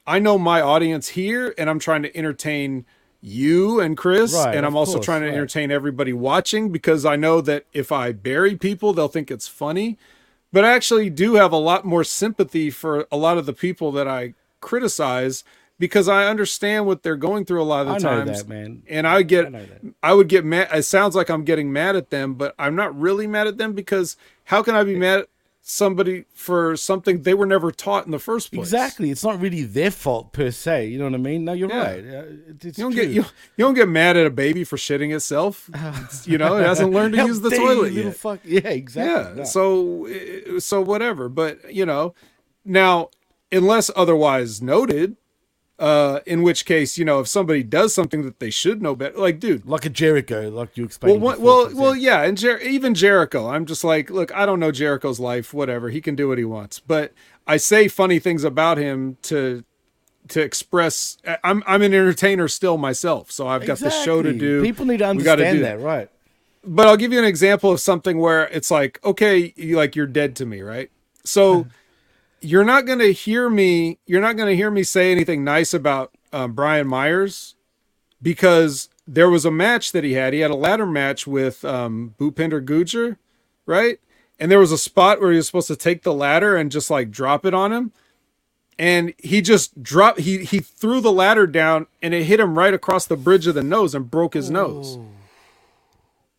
i 0.07 0.19
know 0.19 0.37
my 0.37 0.61
audience 0.61 1.09
here 1.09 1.53
and 1.57 1.69
i'm 1.69 1.79
trying 1.79 2.03
to 2.03 2.15
entertain 2.17 2.85
you 3.23 3.79
and 3.79 3.95
Chris, 3.95 4.33
Right, 4.33 4.53
and 4.53 4.65
I'm 4.65 4.75
also 4.75 4.95
course, 4.95 5.05
trying 5.05 5.21
to 5.21 5.27
right. 5.27 5.33
entertain 5.33 5.71
everybody 5.71 6.11
watching 6.11 6.69
because 6.71 7.05
I 7.05 7.15
know 7.15 7.39
that 7.41 7.65
if 7.71 7.89
I 7.89 8.11
bury 8.11 8.57
people, 8.57 8.91
they'll 8.91 9.07
think 9.07 9.31
it's 9.31 9.47
funny. 9.47 9.97
But 10.51 10.65
I 10.65 10.73
actually 10.73 11.09
do 11.09 11.35
have 11.35 11.53
a 11.53 11.57
lot 11.57 11.85
more 11.85 12.03
sympathy 12.03 12.69
for 12.69 13.07
a 13.11 13.17
lot 13.17 13.37
of 13.37 13.45
the 13.45 13.53
people 13.53 13.93
that 13.93 14.09
I 14.09 14.33
criticize 14.59 15.45
because 15.83 16.07
I 16.07 16.27
understand 16.27 16.85
what 16.85 17.03
they're 17.03 17.17
going 17.17 17.43
through 17.43 17.61
a 17.61 17.65
lot 17.65 17.81
of 17.81 17.87
the 17.87 17.93
I 17.95 17.97
know 17.97 18.23
times. 18.23 18.43
that, 18.43 18.47
man. 18.47 18.83
And 18.87 19.05
I 19.05 19.21
get, 19.21 19.53
I. 19.53 19.67
I 20.01 20.13
would 20.13 20.29
get 20.29 20.45
mad. 20.45 20.69
It 20.73 20.83
sounds 20.83 21.13
like 21.13 21.29
I'm 21.29 21.43
getting 21.43 21.73
mad 21.73 21.97
at 21.97 22.09
them, 22.09 22.35
but 22.35 22.55
I'm 22.57 22.75
not 22.75 22.97
really 22.97 23.27
mad 23.27 23.47
at 23.47 23.57
them 23.57 23.73
because 23.73 24.15
how 24.45 24.63
can 24.63 24.75
I 24.75 24.83
be 24.85 24.95
mad 24.95 25.19
at 25.19 25.27
somebody 25.61 26.23
for 26.33 26.77
something 26.77 27.21
they 27.23 27.33
were 27.33 27.45
never 27.45 27.69
taught 27.69 28.05
in 28.05 28.11
the 28.11 28.19
first 28.19 28.53
place? 28.53 28.67
Exactly. 28.67 29.11
It's 29.11 29.25
not 29.25 29.41
really 29.41 29.63
their 29.63 29.91
fault 29.91 30.31
per 30.31 30.51
se. 30.51 30.87
You 30.87 30.99
know 30.99 31.03
what 31.05 31.15
I 31.15 31.17
mean? 31.17 31.43
No, 31.43 31.51
you're 31.51 31.67
Yeah. 31.69 31.83
right. 31.91 32.03
It's 32.61 32.77
You 32.77 32.85
don't 32.85 32.93
true. 32.93 33.03
get 33.03 33.09
you, 33.11 33.23
you 33.57 33.65
don't 33.65 33.73
get 33.73 33.89
mad 33.89 34.15
at 34.15 34.25
a 34.25 34.29
baby 34.29 34.63
for 34.63 34.77
shitting 34.77 35.13
itself. 35.13 35.69
It's, 36.05 36.25
you 36.27 36.37
know, 36.37 36.55
it 36.57 36.65
hasn't 36.65 36.91
learned 36.93 37.15
to 37.15 37.25
use 37.27 37.41
the 37.41 37.49
toilet 37.49 37.91
little 37.91 38.11
yet. 38.11 38.15
fuck. 38.15 38.39
Yeah, 38.45 38.69
exactly. 38.69 39.13
Yeah. 39.13 39.33
No. 39.39 39.43
So 39.43 40.07
uh, 40.07 40.59
so 40.61 40.81
whatever, 40.81 41.27
but 41.27 41.73
you 41.73 41.85
know, 41.85 42.13
now 42.63 43.09
unless 43.51 43.91
otherwise 43.95 44.61
noted, 44.61 45.17
uh, 45.79 46.19
in 46.25 46.43
which 46.43 46.65
case, 46.65 46.97
you 46.97 47.05
know, 47.05 47.19
if 47.19 47.27
somebody 47.27 47.63
does 47.63 47.93
something 47.93 48.21
that 48.23 48.39
they 48.39 48.49
should 48.49 48.81
know 48.81 48.95
better, 48.95 49.17
like 49.17 49.39
dude, 49.39 49.65
like 49.65 49.85
a 49.85 49.89
Jericho, 49.89 50.49
like 50.49 50.77
you 50.77 50.83
well, 50.83 50.87
explained. 50.87 51.21
what, 51.21 51.37
before, 51.37 51.45
well, 51.45 51.75
well, 51.75 51.95
yeah, 51.95 52.21
and 52.21 52.37
Jer- 52.37 52.59
even 52.59 52.93
Jericho, 52.93 53.49
I'm 53.49 53.65
just 53.65 53.83
like, 53.83 54.09
look, 54.09 54.33
I 54.35 54.45
don't 54.45 54.59
know 54.59 54.71
Jericho's 54.71 55.19
life, 55.19 55.53
whatever, 55.53 55.89
he 55.89 56.01
can 56.01 56.15
do 56.15 56.27
what 56.27 56.37
he 56.37 56.45
wants, 56.45 56.79
but 56.79 57.13
I 57.47 57.57
say 57.57 57.87
funny 57.87 58.19
things 58.19 58.43
about 58.43 58.77
him 58.77 59.17
to 59.23 59.63
to 60.29 60.41
express. 60.41 61.17
I'm 61.43 61.63
I'm 61.65 61.81
an 61.81 61.93
entertainer 61.93 62.47
still 62.47 62.77
myself, 62.77 63.31
so 63.31 63.47
I've 63.47 63.65
got 63.65 63.79
the 63.79 63.89
show 63.89 64.21
to 64.21 64.31
do. 64.31 64.61
People 64.61 64.85
need 64.85 64.99
to 64.99 65.07
understand 65.07 65.57
do 65.57 65.63
that, 65.63 65.79
right? 65.79 66.09
but 66.65 66.87
I'll 66.87 66.97
give 66.97 67.11
you 67.11 67.19
an 67.19 67.25
example 67.25 67.71
of 67.71 67.79
something 67.79 68.17
where 68.17 68.47
it's 68.47 68.71
like, 68.71 68.99
okay, 69.03 69.53
you 69.55 69.75
like 69.75 69.95
you're 69.95 70.07
dead 70.07 70.35
to 70.37 70.45
me, 70.45 70.61
right? 70.61 70.89
So 71.25 71.67
you're 72.43 72.65
not 72.65 72.85
gonna 72.85 73.07
hear 73.07 73.49
me. 73.49 73.99
You're 74.05 74.21
not 74.21 74.37
gonna 74.37 74.55
hear 74.55 74.69
me 74.69 74.83
say 74.83 75.11
anything 75.11 75.43
nice 75.43 75.73
about 75.73 76.11
um, 76.31 76.53
Brian 76.53 76.87
Myers 76.87 77.55
because 78.21 78.89
there 79.07 79.29
was 79.29 79.45
a 79.45 79.51
match 79.51 79.91
that 79.93 80.03
he 80.03 80.13
had. 80.13 80.33
He 80.33 80.41
had 80.41 80.51
a 80.51 80.55
ladder 80.55 80.85
match 80.85 81.25
with 81.25 81.63
um, 81.63 82.15
Bhupinder 82.19 82.63
Gujjar, 82.63 83.17
right? 83.65 83.99
And 84.39 84.51
there 84.51 84.59
was 84.59 84.71
a 84.71 84.77
spot 84.77 85.21
where 85.21 85.31
he 85.31 85.37
was 85.37 85.47
supposed 85.47 85.67
to 85.67 85.75
take 85.75 86.03
the 86.03 86.13
ladder 86.13 86.55
and 86.55 86.71
just 86.71 86.89
like 86.89 87.11
drop 87.11 87.45
it 87.45 87.53
on 87.53 87.71
him, 87.71 87.91
and 88.77 89.13
he 89.17 89.41
just 89.41 89.81
dropped. 89.81 90.19
He 90.19 90.39
he 90.43 90.59
threw 90.59 90.99
the 90.99 91.11
ladder 91.11 91.47
down 91.47 91.87
and 92.01 92.13
it 92.13 92.23
hit 92.23 92.39
him 92.39 92.57
right 92.57 92.73
across 92.73 93.05
the 93.05 93.17
bridge 93.17 93.47
of 93.47 93.55
the 93.55 93.63
nose 93.63 93.95
and 93.95 94.11
broke 94.11 94.33
his 94.33 94.49
nose. 94.49 94.97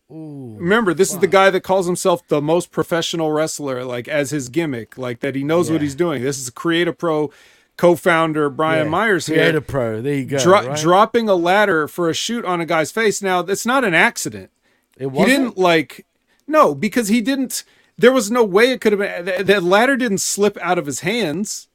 Remember, 0.09 0.93
this 0.93 1.11
is 1.11 1.19
the 1.19 1.27
guy 1.27 1.49
that 1.49 1.61
calls 1.61 1.87
himself 1.87 2.27
the 2.27 2.41
most 2.41 2.71
professional 2.71 3.31
wrestler, 3.31 3.83
like 3.83 4.07
as 4.07 4.29
his 4.29 4.49
gimmick, 4.49 4.97
like 4.97 5.19
that 5.21 5.35
he 5.35 5.43
knows 5.43 5.71
what 5.71 5.81
he's 5.81 5.95
doing. 5.95 6.21
This 6.23 6.37
is 6.39 6.49
Create 6.51 6.87
a 6.87 6.93
Pro 6.93 7.31
co-founder 7.77 8.49
Brian 8.51 8.85
Yeah. 8.85 8.91
Myers 8.91 9.25
here. 9.25 9.37
Creator 9.37 9.61
Pro. 9.61 10.01
There 10.01 10.13
you 10.13 10.25
go. 10.25 10.37
Dro- 10.37 10.67
right? 10.67 10.79
Dropping 10.79 11.27
a 11.27 11.35
ladder 11.35 11.87
for 11.87 12.09
a 12.09 12.13
shoot 12.13 12.45
on 12.45 12.61
a 12.61 12.65
guy's 12.65 12.91
face. 12.91 13.21
Now, 13.21 13.41
that's 13.41 13.65
not 13.65 13.83
an 13.83 13.93
accident. 13.93 14.49
It 14.95 15.01
He 15.01 15.05
wasn't? 15.07 15.27
didn't 15.27 15.57
like, 15.57 16.05
no, 16.47 16.73
because 16.75 17.07
he 17.09 17.19
didn't. 17.19 17.63
there 17.97 18.11
was 18.13 18.29
no 18.31 18.43
way 18.43 18.71
it 18.71 18.79
could 18.81 18.93
have 18.97 19.25
been. 19.25 19.45
The 19.45 19.59
ladder 19.59 19.97
didn't 19.97 20.19
slip 20.19 20.57
out 20.61 20.77
of 20.77 20.85
his 20.85 20.99
hands. 21.01 21.67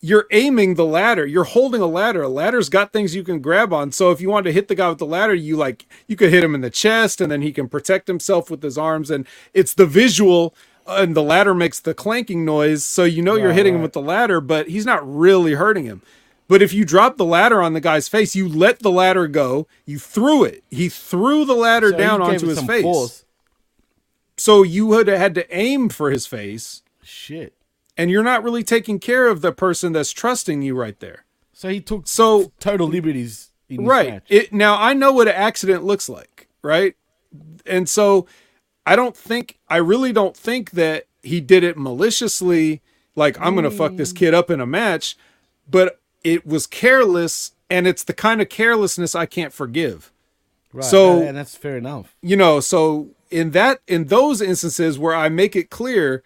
You're 0.00 0.26
aiming 0.30 0.74
the 0.74 0.84
ladder. 0.84 1.26
You're 1.26 1.44
holding 1.44 1.80
a 1.80 1.86
ladder. 1.86 2.22
A 2.22 2.28
ladder's 2.28 2.68
got 2.68 2.92
things 2.92 3.14
you 3.14 3.24
can 3.24 3.40
grab 3.40 3.72
on. 3.72 3.92
So 3.92 4.10
if 4.10 4.20
you 4.20 4.28
want 4.30 4.44
to 4.46 4.52
hit 4.52 4.68
the 4.68 4.74
guy 4.74 4.88
with 4.88 4.98
the 4.98 5.06
ladder, 5.06 5.34
you 5.34 5.56
like 5.56 5.86
you 6.06 6.16
could 6.16 6.30
hit 6.30 6.44
him 6.44 6.54
in 6.54 6.60
the 6.60 6.70
chest, 6.70 7.20
and 7.20 7.32
then 7.32 7.42
he 7.42 7.52
can 7.52 7.68
protect 7.68 8.06
himself 8.06 8.50
with 8.50 8.62
his 8.62 8.76
arms. 8.78 9.10
And 9.10 9.26
it's 9.54 9.74
the 9.74 9.86
visual, 9.86 10.54
uh, 10.86 10.98
and 11.00 11.16
the 11.16 11.22
ladder 11.22 11.54
makes 11.54 11.80
the 11.80 11.94
clanking 11.94 12.44
noise, 12.44 12.84
so 12.84 13.04
you 13.04 13.22
know 13.22 13.34
you're 13.36 13.48
Right, 13.48 13.56
hitting 13.56 13.74
him 13.76 13.82
with 13.82 13.94
the 13.94 14.02
ladder, 14.02 14.40
but 14.40 14.68
he's 14.68 14.86
not 14.86 15.00
really 15.02 15.54
hurting 15.54 15.84
him. 15.86 16.02
But 16.46 16.62
if 16.62 16.72
you 16.72 16.84
drop 16.84 17.16
the 17.16 17.24
ladder 17.24 17.60
on 17.60 17.72
the 17.72 17.80
guy's 17.80 18.06
face, 18.06 18.36
you 18.36 18.48
let 18.48 18.78
the 18.80 18.90
ladder 18.92 19.26
go. 19.26 19.66
You 19.84 19.98
threw 19.98 20.44
it. 20.44 20.62
He 20.70 20.88
threw 20.88 21.44
the 21.44 21.54
ladder 21.56 21.90
So 21.90 21.96
down 21.98 22.22
onto 22.22 22.46
his 22.46 22.62
face. 22.62 22.82
force. 22.82 23.24
So 24.36 24.62
you 24.62 24.86
would 24.86 25.08
have 25.08 25.18
had 25.18 25.34
to 25.36 25.56
aim 25.56 25.88
for 25.88 26.10
his 26.12 26.26
face, 26.26 26.82
Shit. 27.02 27.54
And 27.96 28.10
you're 28.10 28.22
not 28.22 28.42
really 28.42 28.62
taking 28.62 28.98
care 28.98 29.26
of 29.28 29.40
the 29.40 29.52
person 29.52 29.92
that's 29.92 30.10
trusting 30.12 30.62
you 30.62 30.74
right 30.76 30.98
there. 31.00 31.24
So 31.52 31.68
he 31.68 31.80
took 31.80 32.06
So 32.06 32.52
total 32.60 32.88
liberties. 32.88 33.50
In 33.68 33.84
right 33.84 34.10
match. 34.10 34.26
it 34.28 34.52
now 34.52 34.80
i 34.80 34.92
know 34.92 35.12
what 35.12 35.26
an 35.26 35.34
accident 35.34 35.82
looks 35.82 36.08
like 36.08 36.46
right 36.62 36.94
and 37.66 37.88
so 37.88 38.28
i 38.86 38.94
don't 38.94 39.16
think 39.16 39.58
i 39.68 39.76
really 39.76 40.12
don't 40.12 40.36
think 40.36 40.70
that 40.70 41.06
he 41.24 41.40
did 41.40 41.64
it 41.64 41.76
maliciously 41.76 42.80
like 43.16 43.36
i'm 43.40 43.56
gonna 43.56 43.72
fuck 43.72 43.96
this 43.96 44.12
mm. 44.12 44.18
kid 44.18 44.34
up 44.34 44.52
in 44.52 44.60
a 44.60 44.66
match 44.66 45.16
but 45.68 45.98
it 46.22 46.46
was 46.46 46.68
careless 46.68 47.54
and 47.68 47.88
it's 47.88 48.04
the 48.04 48.12
kind 48.14 48.40
of 48.40 48.48
carelessness 48.48 49.16
i 49.16 49.26
can't 49.26 49.52
forgive 49.52 50.12
Right, 50.72 50.84
so- 50.84 51.20
and 51.22 51.36
that's 51.36 51.56
fair 51.56 51.76
enough. 51.76 52.14
you 52.22 52.36
know 52.36 52.60
so 52.60 53.08
in 53.32 53.50
that 53.50 53.80
in 53.88 54.04
those 54.04 54.40
instances 54.40 54.96
where 54.96 55.16
i 55.16 55.28
make 55.28 55.56
it 55.56 55.70
clear 55.70 56.22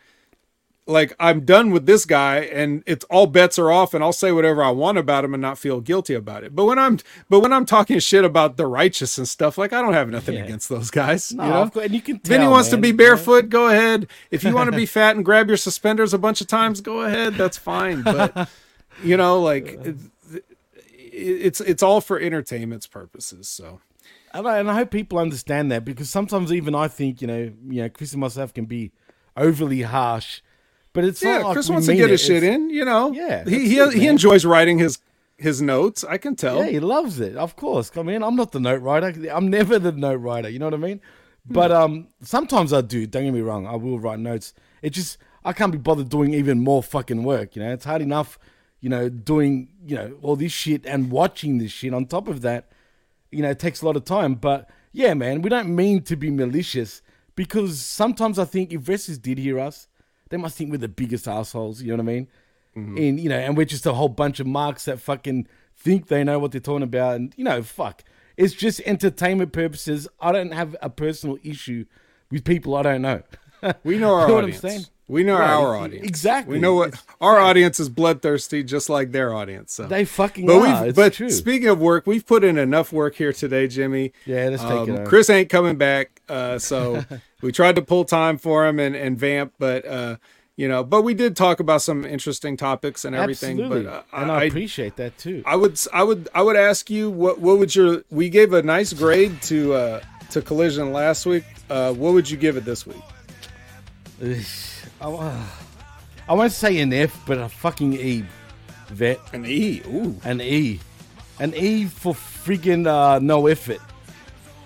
like 0.90 1.14
i'm 1.20 1.44
done 1.44 1.70
with 1.70 1.86
this 1.86 2.04
guy 2.04 2.38
and 2.38 2.82
it's 2.86 3.04
all 3.06 3.26
bets 3.26 3.58
are 3.58 3.70
off 3.70 3.94
and 3.94 4.02
i'll 4.04 4.12
say 4.12 4.32
whatever 4.32 4.62
i 4.62 4.70
want 4.70 4.98
about 4.98 5.24
him 5.24 5.32
and 5.34 5.40
not 5.40 5.56
feel 5.58 5.80
guilty 5.80 6.14
about 6.14 6.44
it. 6.44 6.54
But 6.54 6.64
when 6.66 6.78
i'm 6.78 6.98
but 7.28 7.40
when 7.40 7.52
i'm 7.52 7.64
talking 7.64 7.98
shit 7.98 8.24
about 8.24 8.56
the 8.56 8.66
righteous 8.66 9.16
and 9.18 9.26
stuff 9.28 9.56
like 9.56 9.72
i 9.72 9.80
don't 9.80 9.92
have 9.94 10.08
nothing 10.10 10.34
Yeah. 10.36 10.44
against 10.44 10.68
those 10.68 10.90
guys 10.90 11.32
No, 11.32 11.44
you 11.44 11.50
know 11.50 11.70
and 11.82 11.94
you 11.94 12.00
can 12.00 12.18
tell, 12.18 12.50
wants 12.50 12.68
to 12.70 12.76
be 12.78 12.92
barefoot 12.92 13.48
go 13.48 13.68
ahead. 13.68 14.08
If 14.30 14.44
you 14.44 14.54
want 14.54 14.70
to 14.70 14.76
be 14.76 14.86
fat 14.98 15.16
and 15.16 15.24
grab 15.24 15.48
your 15.48 15.56
suspenders 15.56 16.12
a 16.12 16.18
bunch 16.18 16.40
of 16.40 16.46
times 16.46 16.80
go 16.80 17.00
ahead 17.00 17.34
that's 17.34 17.56
fine. 17.58 18.02
But 18.02 18.48
you 19.02 19.16
know 19.16 19.40
like 19.40 19.78
it's 21.12 21.60
it's 21.60 21.82
all 21.82 22.00
for 22.00 22.18
entertainment's 22.18 22.86
purposes 22.86 23.48
so. 23.48 23.80
And 24.32 24.46
I, 24.46 24.58
and 24.58 24.70
I 24.70 24.74
hope 24.74 24.92
people 24.92 25.18
understand 25.18 25.72
that 25.72 25.84
because 25.84 26.08
sometimes 26.08 26.52
even 26.52 26.72
I 26.72 26.86
think 26.86 27.20
you 27.20 27.26
know, 27.26 27.52
you 27.68 27.82
know, 27.82 27.88
Chris 27.88 28.12
and 28.12 28.20
myself 28.20 28.54
can 28.54 28.64
be 28.64 28.92
overly 29.36 29.82
harsh, 29.82 30.40
but 30.92 31.04
it's 31.04 31.22
yeah, 31.22 31.38
like 31.38 31.52
Chris 31.54 31.68
wants 31.68 31.86
to 31.86 31.94
get 31.94 32.04
it. 32.06 32.10
his 32.10 32.20
shit 32.22 32.42
It's- 32.42 32.54
in. 32.54 32.70
You 32.70 32.84
know, 32.84 33.12
Yeah, 33.12 33.44
he 33.48 33.68
he, 33.68 33.78
it, 33.78 33.92
he 33.94 34.06
enjoys 34.06 34.44
writing 34.44 34.78
his 34.78 34.98
his 35.36 35.62
notes. 35.62 36.04
I 36.04 36.18
can 36.18 36.36
tell. 36.36 36.58
Yeah, 36.58 36.66
he 36.70 36.80
loves 36.80 37.18
it. 37.20 37.36
Of 37.36 37.56
course. 37.56 37.90
I 37.96 38.02
mean, 38.02 38.22
I'm 38.22 38.36
not 38.36 38.52
the 38.52 38.60
note 38.60 38.82
writer. 38.82 39.12
I'm 39.32 39.48
never 39.48 39.78
the 39.78 39.92
note 39.92 40.16
writer. 40.20 40.48
You 40.48 40.58
know 40.58 40.66
what 40.66 40.74
I 40.74 40.78
mean? 40.78 41.00
But 41.46 41.72
um, 41.72 42.08
sometimes 42.22 42.72
I 42.72 42.82
do. 42.82 43.06
Don't 43.06 43.24
get 43.24 43.32
me 43.32 43.40
wrong. 43.40 43.66
I 43.66 43.74
will 43.76 43.98
write 43.98 44.18
notes. 44.18 44.52
It 44.82 44.90
just 44.90 45.16
I 45.44 45.52
can't 45.54 45.72
be 45.72 45.78
bothered 45.78 46.10
doing 46.10 46.34
even 46.34 46.60
more 46.60 46.82
fucking 46.82 47.22
work. 47.22 47.56
You 47.56 47.62
know, 47.62 47.72
it's 47.72 47.84
hard 47.86 48.02
enough. 48.02 48.38
You 48.80 48.88
know, 48.90 49.08
doing 49.08 49.68
you 49.86 49.96
know 49.96 50.18
all 50.22 50.36
this 50.36 50.52
shit 50.52 50.84
and 50.86 51.10
watching 51.10 51.58
this 51.58 51.70
shit. 51.72 51.94
On 51.94 52.04
top 52.06 52.28
of 52.28 52.42
that, 52.42 52.70
you 53.30 53.42
know, 53.42 53.50
it 53.50 53.58
takes 53.58 53.80
a 53.82 53.86
lot 53.86 53.96
of 53.96 54.04
time. 54.04 54.34
But 54.34 54.68
yeah, 54.92 55.14
man, 55.14 55.40
we 55.42 55.48
don't 55.48 55.74
mean 55.74 56.02
to 56.02 56.16
be 56.16 56.30
malicious 56.30 57.00
because 57.36 57.80
sometimes 57.80 58.38
I 58.38 58.44
think 58.44 58.72
if 58.72 58.86
wrestlers 58.88 59.18
did 59.18 59.38
hear 59.38 59.58
us, 59.58 59.86
they 60.31 60.36
must 60.36 60.57
think 60.57 60.70
we're 60.70 60.78
the 60.78 60.89
biggest 60.89 61.28
assholes. 61.28 61.82
You 61.82 61.89
know 61.89 62.02
what 62.02 62.11
I 62.11 62.15
mean? 62.15 62.28
And 62.77 63.20
you 63.20 63.28
know, 63.28 63.36
and 63.39 63.57
we're 63.57 63.66
just 63.66 63.85
a 63.85 63.93
whole 63.93 64.09
bunch 64.09 64.40
of 64.40 64.47
marks 64.47 64.86
that 64.86 65.01
fucking 65.01 65.47
think 65.77 66.07
they 66.07 66.24
know 66.24 66.39
what 66.39 66.52
they're 66.52 66.61
talking 66.61 66.82
about. 66.85 67.16
And 67.16 67.35
you 67.36 67.44
know, 67.44 67.62
fuck, 67.62 68.02
it's 68.36 68.55
just 68.55 68.81
entertainment 68.86 69.52
purposes. 69.52 70.09
I 70.20 70.32
don't 70.32 70.52
have 70.52 70.74
a 70.81 70.89
personal 70.89 71.36
issue 71.44 71.85
with 72.31 72.44
people 72.44 72.74
I 72.77 72.82
don't 72.82 73.02
know. 73.02 73.23
We 73.85 73.98
know 73.98 74.15
our 74.15 74.23
You 74.23 74.28
know 74.28 74.35
what 74.35 74.44
I'm 74.44 74.44
audience. 74.44 74.61
saying? 74.61 74.86
We 75.09 75.24
know 75.24 75.39
Right, 75.39 75.51
our 75.51 75.77
audience. 75.77 76.07
exactly. 76.09 76.55
We 76.55 76.61
know 76.61 76.74
what 76.77 76.89
It's- 76.90 77.02
our 77.20 77.39
audience 77.40 77.78
is 77.81 77.89
bloodthirsty, 77.90 78.62
just 78.62 78.89
like 78.89 79.11
their 79.12 79.35
audience. 79.35 79.74
So 79.74 79.86
They 79.86 80.05
fucking 80.07 80.47
but 80.47 80.57
are. 80.57 80.61
we've 80.62 80.89
It's 80.90 80.97
but 80.97 81.12
true. 81.12 81.28
speaking 81.28 81.69
of 81.69 81.78
work, 81.81 82.07
we've 82.07 82.24
put 82.24 82.43
in 82.44 82.57
enough 82.57 82.90
work 82.93 83.16
here 83.16 83.32
today, 83.35 83.66
Jimmy. 83.66 84.12
Yeah, 84.24 84.48
let's 84.48 84.62
take 84.62 84.70
it 84.89 84.90
Um, 84.90 84.97
out. 84.98 85.07
Chris 85.09 85.28
ain't 85.28 85.51
coming 85.51 85.77
back, 85.77 86.23
uh, 86.28 86.59
so 86.59 87.05
we 87.42 87.52
tried 87.52 87.76
to 87.76 87.82
pull 87.82 88.04
time 88.04 88.38
for 88.38 88.66
him 88.66 88.78
and, 88.78 88.94
and 88.94 89.18
vamp, 89.18 89.54
but 89.58 89.84
uh, 89.86 90.16
you 90.56 90.68
know, 90.68 90.84
but 90.84 91.02
we 91.02 91.14
did 91.14 91.36
talk 91.36 91.60
about 91.60 91.80
some 91.82 92.04
interesting 92.04 92.56
topics 92.56 93.04
and 93.04 93.16
everything. 93.16 93.60
Absolutely, 93.60 93.84
But 93.84 94.06
uh, 94.12 94.22
and 94.22 94.30
I, 94.30 94.44
appreciate 94.44 94.96
that 94.96 95.16
too. 95.16 95.42
I 95.46 95.56
would 95.56 95.80
I 95.92 96.02
would 96.02 96.28
I 96.34 96.42
would 96.42 96.56
ask 96.56 96.90
you 96.90 97.10
what 97.10 97.40
what 97.40 97.58
would 97.58 97.74
your 97.74 98.02
we 98.10 98.28
gave 98.28 98.52
a 98.52 98.62
nice 98.62 98.92
grade 98.92 99.40
to 99.42 99.72
uh 99.74 100.00
to 100.30 100.42
collision 100.42 100.92
last 100.92 101.24
week. 101.24 101.44
Uh 101.70 101.94
what 101.94 102.12
would 102.12 102.28
you 102.28 102.36
give 102.36 102.56
it 102.56 102.64
this 102.64 102.86
week? 102.86 103.02
I, 105.00 105.46
I 106.28 106.34
won't 106.34 106.52
say 106.52 106.78
an 106.78 106.92
F, 106.92 107.22
but 107.26 107.38
a 107.38 107.48
fucking 107.48 107.94
E, 107.94 108.24
vet. 108.88 109.18
An 109.32 109.46
E. 109.46 109.80
Ooh. 109.86 110.16
An 110.24 110.40
E. 110.40 110.78
An 111.38 111.54
E 111.56 111.86
for 111.86 112.12
friggin' 112.12 112.86
uh, 112.86 113.18
no 113.18 113.46
effort. 113.46 113.80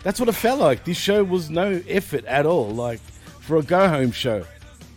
That's 0.05 0.21
what 0.21 0.29
it 0.29 0.33
felt 0.35 0.61
like. 0.61 0.85
This 0.85 0.97
show 0.99 1.25
was 1.25 1.51
no 1.51 1.83
effort 1.89 2.25
at 2.27 2.47
all. 2.47 2.71
Like, 2.71 3.01
for 3.41 3.57
a 3.57 3.63
go 3.63 3.89
home 3.89 4.13
show. 4.13 4.45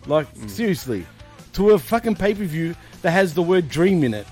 Like, 0.06 0.28
seriously. 0.46 1.06
To 1.54 1.70
a 1.70 1.78
fucking 1.78 2.14
pay 2.14 2.34
per 2.34 2.44
view 2.44 2.76
that 3.02 3.10
has 3.10 3.34
the 3.34 3.42
word 3.42 3.68
dream 3.68 4.04
in 4.04 4.14
it. 4.14 4.26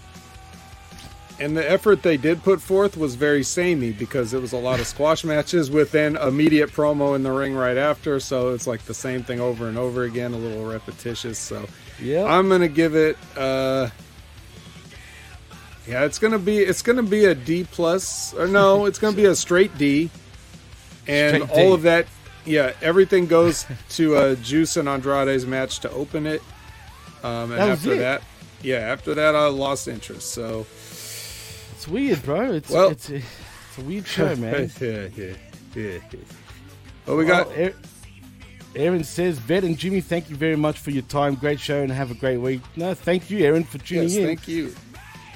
And 1.39 1.55
the 1.57 1.70
effort 1.70 2.03
they 2.03 2.16
did 2.16 2.43
put 2.43 2.62
forth 2.62 2.97
was 2.97 3.15
very 3.15 3.43
samey 3.43 3.93
because 3.93 4.32
it 4.32 4.40
was 4.40 4.53
a 4.55 4.57
lot 4.57 4.81
of 4.81 4.86
squash 4.86 5.23
matches 5.23 5.70
with 5.70 5.93
then 5.93 6.16
immediate 6.16 6.70
promo 6.70 7.15
in 7.15 7.23
the 7.23 7.31
ring 7.32 7.55
right 7.55 7.77
after. 7.77 8.20
So 8.20 8.55
it's 8.55 8.66
like 8.66 8.82
the 8.86 8.94
same 8.94 9.23
thing 9.23 9.39
over 9.40 9.69
and 9.69 9.77
over 9.77 10.05
again, 10.05 10.32
a 10.32 10.39
little 10.39 10.65
repetitious. 10.65 11.39
So 11.39 11.66
Yeah. 12.01 12.24
I'm 12.24 12.48
gonna 12.48 12.69
give 12.69 12.94
it 12.94 13.19
uh 13.36 13.89
Yeah, 15.86 16.05
it's 16.05 16.19
gonna 16.19 16.39
be 16.39 16.59
it's 16.61 16.81
gonna 16.81 17.03
be 17.03 17.27
a 17.27 17.35
D 17.35 17.66
plus 17.70 18.32
or 18.32 18.47
no, 18.47 18.86
it's 18.86 18.98
gonna 18.98 19.16
be 19.16 19.27
a 19.27 19.35
straight 19.35 19.77
D. 19.77 20.09
And 21.09 21.43
Straight 21.45 21.55
D. 21.55 21.62
all 21.62 21.73
of 21.73 21.83
that 21.83 22.07
yeah, 22.45 22.73
everything 22.81 23.27
goes 23.27 23.66
to 23.91 24.16
uh 24.16 24.35
Juice 24.37 24.77
and 24.77 24.89
Andrade's 24.89 25.47
match 25.47 25.81
to 25.81 25.91
open 25.91 26.27
it. 26.27 26.43
Um 27.23 27.51
and 27.53 27.61
That 27.61 27.69
after 27.70 27.93
it. 27.93 27.99
that 27.99 28.23
yeah, 28.62 28.77
after 28.78 29.15
that 29.15 29.35
I 29.37 29.47
lost 29.49 29.89
interest. 29.89 30.33
So 30.33 30.66
It's 31.73 31.87
weird, 31.89 32.23
bro. 32.23 32.53
It's, 32.53 32.70
Well- 32.70 32.91
it's, 32.91 33.11
a, 33.11 33.16
it's 33.16 33.78
a 33.78 33.83
weird 33.83 34.07
show, 34.07 34.35
man. 34.45 34.70
yeah, 34.81 35.09
yeah, 35.16 35.35
yeah. 35.74 35.99
Well, 37.07 37.16
we 37.16 37.24
got 37.24 37.49
Well, 37.57 37.70
Aaron 38.74 39.05
says, 39.05 39.39
Vet 39.39 39.65
and 39.65 39.78
Jimmy, 39.78 40.01
thank 40.03 40.28
you 40.28 40.37
very 40.37 40.57
much 40.57 40.78
for 40.78 40.91
your 40.91 41.05
time. 41.05 41.35
Great 41.35 41.59
show 41.59 41.83
and 41.83 41.91
have 41.91 42.11
a 42.11 42.15
great 42.15 42.37
week. 42.39 42.61
No, 42.77 42.93
thank 42.93 43.31
you, 43.31 43.39
Aaron, 43.39 43.65
for 43.65 43.78
tuning 43.78 44.05
yes, 44.09 44.16
in. 44.16 44.27
thank 44.27 44.47
you. 44.49 44.74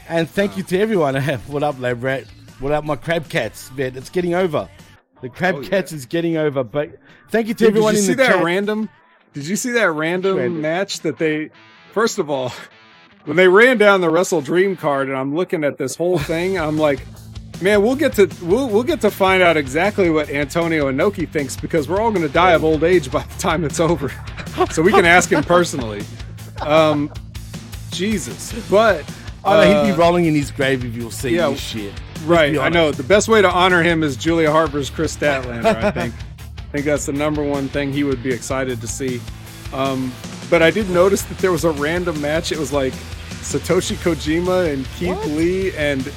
And 0.09 0.29
thank 0.29 0.57
you 0.59 0.63
to 0.65 0.79
everyone. 0.79 1.15
what 1.47 1.63
up, 1.63 1.79
Lab 1.81 2.03
Rat? 2.03 2.25
What 2.59 2.73
up, 2.73 2.85
my 2.85 2.97
Crab 2.97 3.29
Cats? 3.31 3.69
Vet, 3.71 3.97
it's 3.97 4.11
getting 4.11 4.35
over. 4.35 4.69
The 5.23 5.29
Crab 5.29 5.57
Oh, 5.57 5.61
yeah. 5.61 5.81
Is 5.81 6.07
getting 6.07 6.37
over. 6.37 6.65
But 6.65 6.99
thank 7.31 7.49
you 7.49 7.55
to 7.55 7.59
Dude, 7.59 7.69
everyone 7.69 7.95
did 7.95 7.99
you 7.99 8.03
in 8.05 8.07
see 8.09 8.15
the 8.15 8.23
that 8.25 8.35
chat. 8.37 8.45
random? 8.45 8.89
Did 9.33 9.47
you 9.47 9.57
see 9.57 9.71
that 9.73 9.91
random 9.93 10.37
Random. 10.37 10.61
match 10.61 11.01
that 11.01 11.19
they? 11.19 11.51
First 11.93 12.19
of 12.19 12.31
all, 12.31 12.53
when 13.25 13.37
they 13.37 13.49
ran 13.49 13.79
down 13.79 14.01
the 14.01 14.09
WrestleDream 14.11 14.79
card, 14.79 15.09
and 15.09 15.17
I'm 15.17 15.35
looking 15.37 15.63
at 15.65 15.77
this 15.79 15.95
whole 15.97 16.19
thing, 16.19 16.59
I'm 16.59 16.79
like, 16.79 17.01
man, 17.63 17.83
we'll 17.83 17.97
get 17.97 18.15
to 18.15 18.29
we'll 18.43 18.69
we'll 18.69 18.83
get 18.83 19.01
to 19.03 19.11
find 19.11 19.43
out 19.43 19.57
exactly 19.57 20.11
what 20.11 20.31
Antonio 20.31 20.91
Inoki 20.91 21.29
thinks 21.29 21.57
because 21.57 21.89
we're 21.89 22.01
all 22.01 22.11
going 22.11 22.27
to 22.27 22.33
die 22.33 22.53
of 22.53 22.65
old 22.65 22.83
age 22.85 23.11
by 23.11 23.23
the 23.23 23.39
time 23.39 23.65
it's 23.65 23.81
over. 23.81 24.13
so 24.71 24.83
we 24.83 24.91
can 24.93 25.05
ask 25.05 25.31
him 25.31 25.43
personally. 25.45 26.03
Um, 26.61 27.13
Jesus, 27.93 28.53
but 28.71 29.05
oh, 29.45 29.55
no, 29.55 29.67
he'd 29.67 29.91
uh, 29.91 29.95
be 29.95 30.01
rolling 30.01 30.25
in 30.27 30.35
his 30.35 30.51
grave 30.51 30.85
if 30.85 30.95
you'll 30.97 31.11
see 31.11 31.37
yeah, 31.37 31.49
this 31.51 31.61
shit. 31.61 31.93
Right, 32.27 32.59
I 32.59 32.69
know. 32.69 32.91
The 32.91 33.03
best 33.03 33.29
way 33.29 33.41
to 33.41 33.51
honor 33.51 33.83
him 33.83 34.03
is 34.03 34.17
Julia 34.17 34.51
Harper's 34.51 34.91
Kris 34.91 35.17
Statlander. 35.17 35.83
I 35.83 35.91
think. 35.91 36.15
I 36.59 36.73
think 36.73 36.85
that's 36.87 37.07
the 37.07 37.13
number 37.13 37.43
one 37.43 37.69
thing 37.69 37.93
he 37.93 38.05
would 38.05 38.23
be 38.23 38.31
excited 38.33 38.81
to 38.81 38.87
see. 38.87 39.21
Um, 39.73 40.13
but 40.49 40.63
I 40.63 40.71
did 40.71 40.89
notice 40.91 41.23
that 41.23 41.39
there 41.39 41.51
was 41.51 41.65
a 41.65 41.71
random 41.73 42.21
match. 42.21 42.53
It 42.53 42.59
was 42.59 42.73
like 42.73 42.93
Satoshi 43.43 43.97
Kojima 43.97 44.73
and 44.73 44.87
Keith 44.97 45.17
What? 45.17 45.29
Lee 45.29 45.73
and 45.77 46.13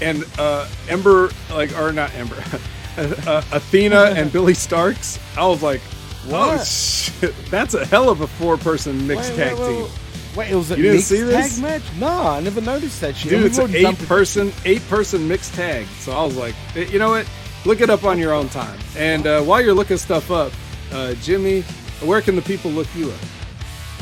and 0.00 0.24
uh, 0.38 0.68
Ember, 0.88 1.30
like 1.52 1.76
or 1.78 1.92
not 1.92 2.14
Ember, 2.14 2.36
uh, 3.26 3.42
Athena 3.52 4.14
and 4.16 4.32
Billie 4.32 4.52
Starkz. 4.54 5.18
I 5.36 5.46
was 5.46 5.62
like, 5.62 5.80
Whoa, 6.26 6.56
What? 6.56 6.66
shit, 6.66 7.34
that's 7.50 7.74
a 7.74 7.84
hell 7.84 8.08
of 8.08 8.20
a 8.20 8.26
four-person 8.26 9.06
mixed 9.06 9.30
Wait, 9.30 9.36
tag 9.36 9.58
wait, 9.58 9.76
wait, 9.76 9.88
team. 9.88 9.92
Wait. 10.38 10.50
It 10.50 10.54
was 10.56 10.70
a 10.70 10.76
You 10.76 10.82
didn't 10.82 10.96
mixed 10.96 11.08
see 11.08 11.22
this? 11.22 11.54
tag 11.54 11.62
match? 11.62 11.82
No, 11.98 12.08
I 12.08 12.40
never 12.40 12.60
noticed 12.60 13.00
that 13.00 13.16
shit. 13.16 13.30
Dude, 13.30 13.44
it's 13.46 13.58
an 13.58 13.74
eight 13.74 13.98
person, 14.06 14.52
eight 14.64 14.86
person 14.88 15.26
mixed 15.28 15.54
tag. 15.54 15.86
So 15.98 16.12
I 16.12 16.24
was 16.24 16.36
like, 16.36 16.54
eh, 16.76 16.84
you 16.84 16.98
know 16.98 17.10
what? 17.10 17.28
Look 17.64 17.80
it 17.80 17.90
up 17.90 18.04
on 18.04 18.18
your 18.18 18.32
own 18.32 18.48
time. 18.48 18.78
And 18.96 19.26
uh, 19.26 19.42
while 19.42 19.60
you're 19.60 19.74
looking 19.74 19.96
stuff 19.98 20.30
up, 20.30 20.52
uh, 20.92 21.14
Jimmy, 21.14 21.62
where 22.02 22.20
can 22.22 22.36
the 22.36 22.42
people 22.42 22.70
look 22.70 22.86
you 22.94 23.10
up? 23.10 23.20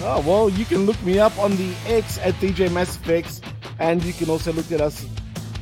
Oh, 0.03 0.21
well, 0.21 0.51
you 0.51 0.67
can 0.67 0.85
look 0.85 1.01
me 1.03 1.19
up 1.19 1.37
on 1.39 1.57
the 1.57 1.73
X 1.87 2.19
at 2.19 2.35
DJ 2.35 2.71
Massive 2.71 3.09
X, 3.09 3.41
and 3.79 4.05
you 4.05 4.13
can 4.13 4.29
also 4.29 4.53
look 4.53 4.71
at 4.71 4.81
us 4.83 5.07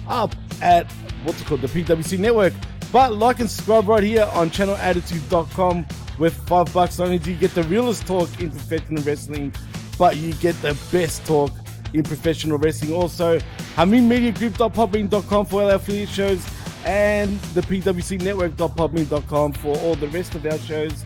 up 0.08 0.34
at 0.60 0.90
what's 1.22 1.40
it 1.40 1.46
called, 1.46 1.60
the 1.60 1.68
PWC 1.68 2.18
Network. 2.18 2.52
But 2.92 3.14
like 3.14 3.38
and 3.40 3.48
subscribe 3.48 3.88
right 3.88 4.02
here 4.02 4.28
on 4.32 4.50
channelattitude.com 4.50 5.86
with 6.18 6.34
five 6.48 6.72
bucks. 6.72 7.00
Only 7.00 7.18
do 7.18 7.30
you 7.32 7.36
get 7.36 7.54
the 7.54 7.62
realest 7.64 8.06
talk 8.06 8.28
in 8.40 8.50
professional 8.50 9.02
wrestling, 9.04 9.52
but 9.98 10.16
you 10.16 10.32
get 10.34 10.60
the 10.62 10.76
best 10.90 11.24
talk 11.26 11.50
in 11.92 12.02
professional 12.02 12.58
wrestling. 12.58 12.92
Also, 12.92 13.38
HaminMediaGroup.podbean.com 13.76 15.46
for 15.46 15.62
all 15.62 15.70
our 15.70 15.76
affiliate 15.76 16.08
shows 16.08 16.44
and 16.84 17.38
the 17.54 17.62
PWC 17.62 18.22
Network.podbean.com 18.22 19.52
for 19.54 19.76
all 19.78 19.94
the 19.94 20.08
rest 20.08 20.34
of 20.34 20.44
our 20.46 20.58
shows. 20.58 21.04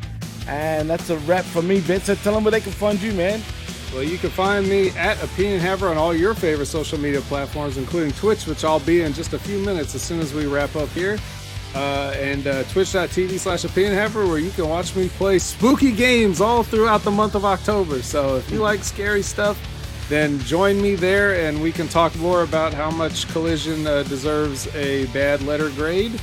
And 0.48 0.88
that's 0.88 1.10
a 1.10 1.18
wrap 1.18 1.44
for 1.44 1.62
me, 1.62 1.80
Ben. 1.80 2.00
So 2.00 2.14
tell 2.16 2.34
them 2.34 2.44
where 2.44 2.50
they 2.50 2.60
can 2.60 2.72
find 2.72 3.00
you, 3.00 3.12
man. 3.12 3.42
Well, 3.92 4.02
you 4.02 4.18
can 4.18 4.30
find 4.30 4.68
me 4.68 4.90
at 4.90 5.22
Opinion 5.22 5.60
Haver 5.60 5.88
on 5.88 5.96
all 5.96 6.14
your 6.14 6.34
favorite 6.34 6.66
social 6.66 6.98
media 6.98 7.22
platforms, 7.22 7.78
including 7.78 8.12
Twitch, 8.12 8.46
which 8.46 8.62
I'll 8.62 8.80
be 8.80 9.00
in 9.02 9.14
just 9.14 9.32
a 9.32 9.38
few 9.38 9.58
minutes 9.60 9.94
as 9.94 10.02
soon 10.02 10.20
as 10.20 10.34
we 10.34 10.46
wrap 10.46 10.76
up 10.76 10.88
here. 10.90 11.18
Uh, 11.74 12.14
and 12.16 12.46
uh, 12.46 12.64
twitch.tv 12.64 13.38
slash 13.38 13.64
opinion 13.64 13.94
where 14.12 14.38
you 14.38 14.50
can 14.50 14.68
watch 14.68 14.96
me 14.96 15.08
play 15.10 15.38
spooky 15.38 15.92
games 15.92 16.40
all 16.40 16.62
throughout 16.62 17.02
the 17.02 17.10
month 17.10 17.34
of 17.34 17.44
October. 17.44 18.02
So 18.02 18.36
if 18.36 18.50
you 18.50 18.58
like 18.58 18.82
scary 18.82 19.22
stuff, 19.22 19.58
then 20.08 20.38
join 20.40 20.80
me 20.80 20.94
there 20.94 21.46
and 21.46 21.62
we 21.62 21.70
can 21.70 21.86
talk 21.86 22.16
more 22.16 22.42
about 22.42 22.72
how 22.72 22.90
much 22.90 23.28
Collision 23.28 23.86
uh, 23.86 24.02
deserves 24.04 24.74
a 24.74 25.06
bad 25.06 25.42
letter 25.42 25.68
grade. 25.70 26.18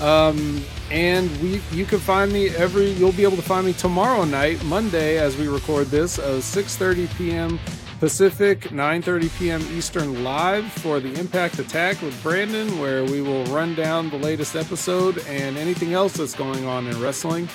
Um, 0.00 0.62
and 0.90 1.30
we 1.40 1.62
you 1.70 1.86
can 1.86 1.98
find 1.98 2.32
me 2.32 2.50
every 2.50 2.90
you'll 2.90 3.12
be 3.12 3.22
able 3.22 3.36
to 3.36 3.42
find 3.42 3.64
me 3.64 3.72
tomorrow 3.72 4.24
night, 4.24 4.62
Monday, 4.64 5.16
as 5.18 5.36
we 5.36 5.48
record 5.48 5.86
this, 5.86 6.18
uh, 6.18 6.40
6:30 6.40 7.16
p.m. 7.16 7.58
Pacific, 8.02 8.62
9:30 8.70 9.38
p.m. 9.38 9.60
Eastern, 9.78 10.24
live 10.24 10.64
for 10.72 10.98
the 10.98 11.14
Impact 11.20 11.60
Attack 11.60 12.02
with 12.02 12.20
Brandon, 12.20 12.80
where 12.80 13.04
we 13.04 13.22
will 13.22 13.44
run 13.44 13.76
down 13.76 14.10
the 14.10 14.18
latest 14.18 14.56
episode 14.56 15.18
and 15.28 15.56
anything 15.56 15.92
else 15.92 16.14
that's 16.14 16.34
going 16.34 16.66
on 16.66 16.88
in 16.88 17.00
wrestling. 17.00 17.48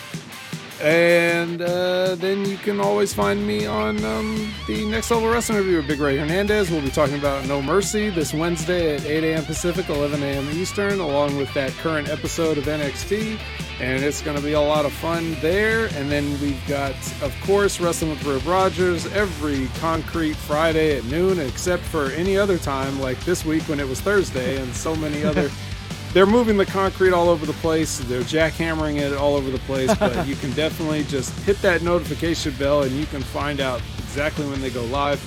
And 0.82 1.60
uh, 1.60 2.14
then 2.16 2.46
you 2.46 2.56
can 2.58 2.80
always 2.80 3.12
find 3.12 3.46
me 3.48 3.66
on 3.66 4.04
um, 4.06 4.54
the 4.68 4.86
Next 4.86 5.10
Level 5.10 5.28
Wrestling 5.28 5.58
Review 5.58 5.78
with 5.78 5.88
Big 5.88 6.00
Ray 6.00 6.18
Hernandez. 6.18 6.70
We'll 6.70 6.82
be 6.82 6.92
talking 6.92 7.18
about 7.18 7.46
No 7.48 7.64
Mercy 7.64 8.12
this 8.12 8.32
Wednesday 8.32 8.96
at 8.96 9.04
8 9.04 9.24
a.m. 9.24 9.46
Pacific, 9.46 9.90
11 9.90 10.22
a.m. 10.22 10.48
Eastern, 10.52 11.00
along 11.00 11.36
with 11.36 11.52
that 11.56 11.72
current 11.72 12.10
episode 12.10 12.60
of 12.60 12.66
NXT. 12.66 13.40
And 13.80 14.04
it's 14.04 14.22
going 14.22 14.38
to 14.38 14.44
be 14.44 14.54
a 14.54 14.62
lot 14.62 14.86
of 14.86 14.94
fun 14.94 15.36
there. 15.42 15.88
And 15.96 16.12
then 16.12 16.40
we've 16.42 16.68
got, 16.68 16.94
of 17.24 17.36
course, 17.44 17.80
Wrestling 17.80 18.12
with 18.12 18.24
Rip 18.24 18.46
Rogers 18.46 19.08
every 19.14 19.68
concrete 19.80 20.36
Friday 20.36 20.96
at 20.98 21.04
noon, 21.06 21.40
except 21.40 21.82
for 21.84 22.12
any 22.12 22.38
other 22.38 22.60
time, 22.60 23.00
like 23.00 23.20
this 23.22 23.44
week 23.44 23.64
when 23.64 23.80
it 23.80 23.88
was 23.88 24.00
Thursday, 24.00 24.62
and 24.62 24.76
so 24.76 24.96
many 24.96 25.24
other 25.24 25.50
they're 26.14 26.26
moving 26.26 26.58
the 26.58 26.66
concrete 26.66 27.12
all 27.12 27.30
over 27.30 27.46
the 27.46 27.54
place. 27.54 28.00
They're 28.00 28.22
jackhammering 28.22 28.98
it 28.98 29.14
all 29.14 29.36
over 29.36 29.52
the 29.52 29.60
place, 29.60 29.94
but 29.96 30.28
you 30.28 30.36
can 30.36 30.52
definitely 30.52 31.04
just 31.04 31.38
hit 31.42 31.62
that 31.62 31.82
notification 31.82 32.54
bell 32.56 32.84
and 32.84 32.92
you 32.92 33.06
can 33.06 33.22
find 33.22 33.60
out 33.60 33.82
exactly 34.00 34.48
when 34.48 34.62
they 34.62 34.70
go 34.70 34.84
live. 34.86 35.22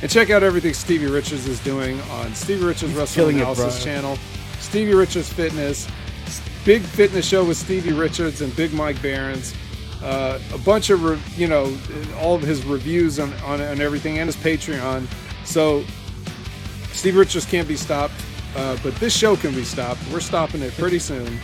And 0.00 0.10
check 0.10 0.30
out 0.30 0.42
everything 0.42 0.74
Stevie 0.74 1.06
Richards 1.06 1.48
is 1.48 1.58
doing 1.60 2.00
on 2.02 2.34
Stevie 2.34 2.64
Richards 2.64 2.92
Wrestling 2.94 3.36
killing 3.36 3.38
it, 3.38 3.42
Analysis 3.42 3.82
channel, 3.82 4.16
Stevie 4.60 4.94
Richards 4.94 5.32
Fitness, 5.32 5.88
Big 6.64 6.82
Fitness 6.82 7.26
Show 7.26 7.44
with 7.44 7.56
Stevie 7.56 7.92
Richards 7.92 8.42
and 8.42 8.54
Big 8.54 8.72
Mike 8.72 9.00
Barons. 9.02 9.54
Uh, 10.02 10.38
a 10.54 10.58
bunch 10.58 10.90
of, 10.90 11.02
re- 11.02 11.18
you 11.36 11.48
know, 11.48 11.76
all 12.20 12.36
of 12.36 12.42
his 12.42 12.64
reviews 12.64 13.18
on, 13.18 13.32
on, 13.44 13.60
on 13.60 13.80
everything 13.80 14.18
and 14.18 14.28
his 14.28 14.36
Patreon. 14.36 15.06
So 15.44 15.82
Steve 16.92 17.16
Richards 17.16 17.46
can't 17.46 17.66
be 17.66 17.76
stopped, 17.76 18.14
uh, 18.56 18.76
but 18.82 18.94
this 18.96 19.16
show 19.16 19.36
can 19.36 19.54
be 19.54 19.64
stopped. 19.64 20.00
We're 20.12 20.20
stopping 20.20 20.62
it 20.62 20.72
pretty 20.74 20.98
soon. 20.98 21.38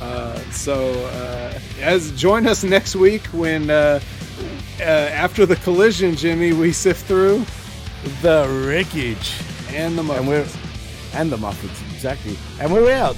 Uh, 0.00 0.36
so 0.50 0.92
uh, 1.06 1.58
as 1.80 2.10
join 2.12 2.46
us 2.46 2.64
next 2.64 2.96
week 2.96 3.24
when 3.26 3.70
uh, 3.70 4.00
uh, 4.80 4.82
after 4.82 5.46
the 5.46 5.56
collision, 5.56 6.16
Jimmy, 6.16 6.52
we 6.52 6.72
sift 6.72 7.06
through 7.06 7.44
the 8.20 8.46
wreckage 8.66 9.34
and 9.68 9.96
the 9.96 10.02
muffins. 10.02 10.18
And 10.20 10.28
we're 10.28 10.46
and 11.14 11.30
the 11.30 11.36
muffins, 11.36 11.80
exactly. 11.94 12.36
And 12.60 12.72
we're 12.72 12.92
out. 12.92 13.16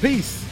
Peace. 0.00 0.43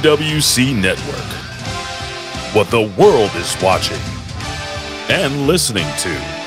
PWC 0.00 0.80
Network. 0.80 1.30
What 2.54 2.70
the 2.70 2.90
world 2.98 3.30
is 3.36 3.54
watching 3.62 4.00
and 5.10 5.46
listening 5.46 5.84
to. 5.98 6.39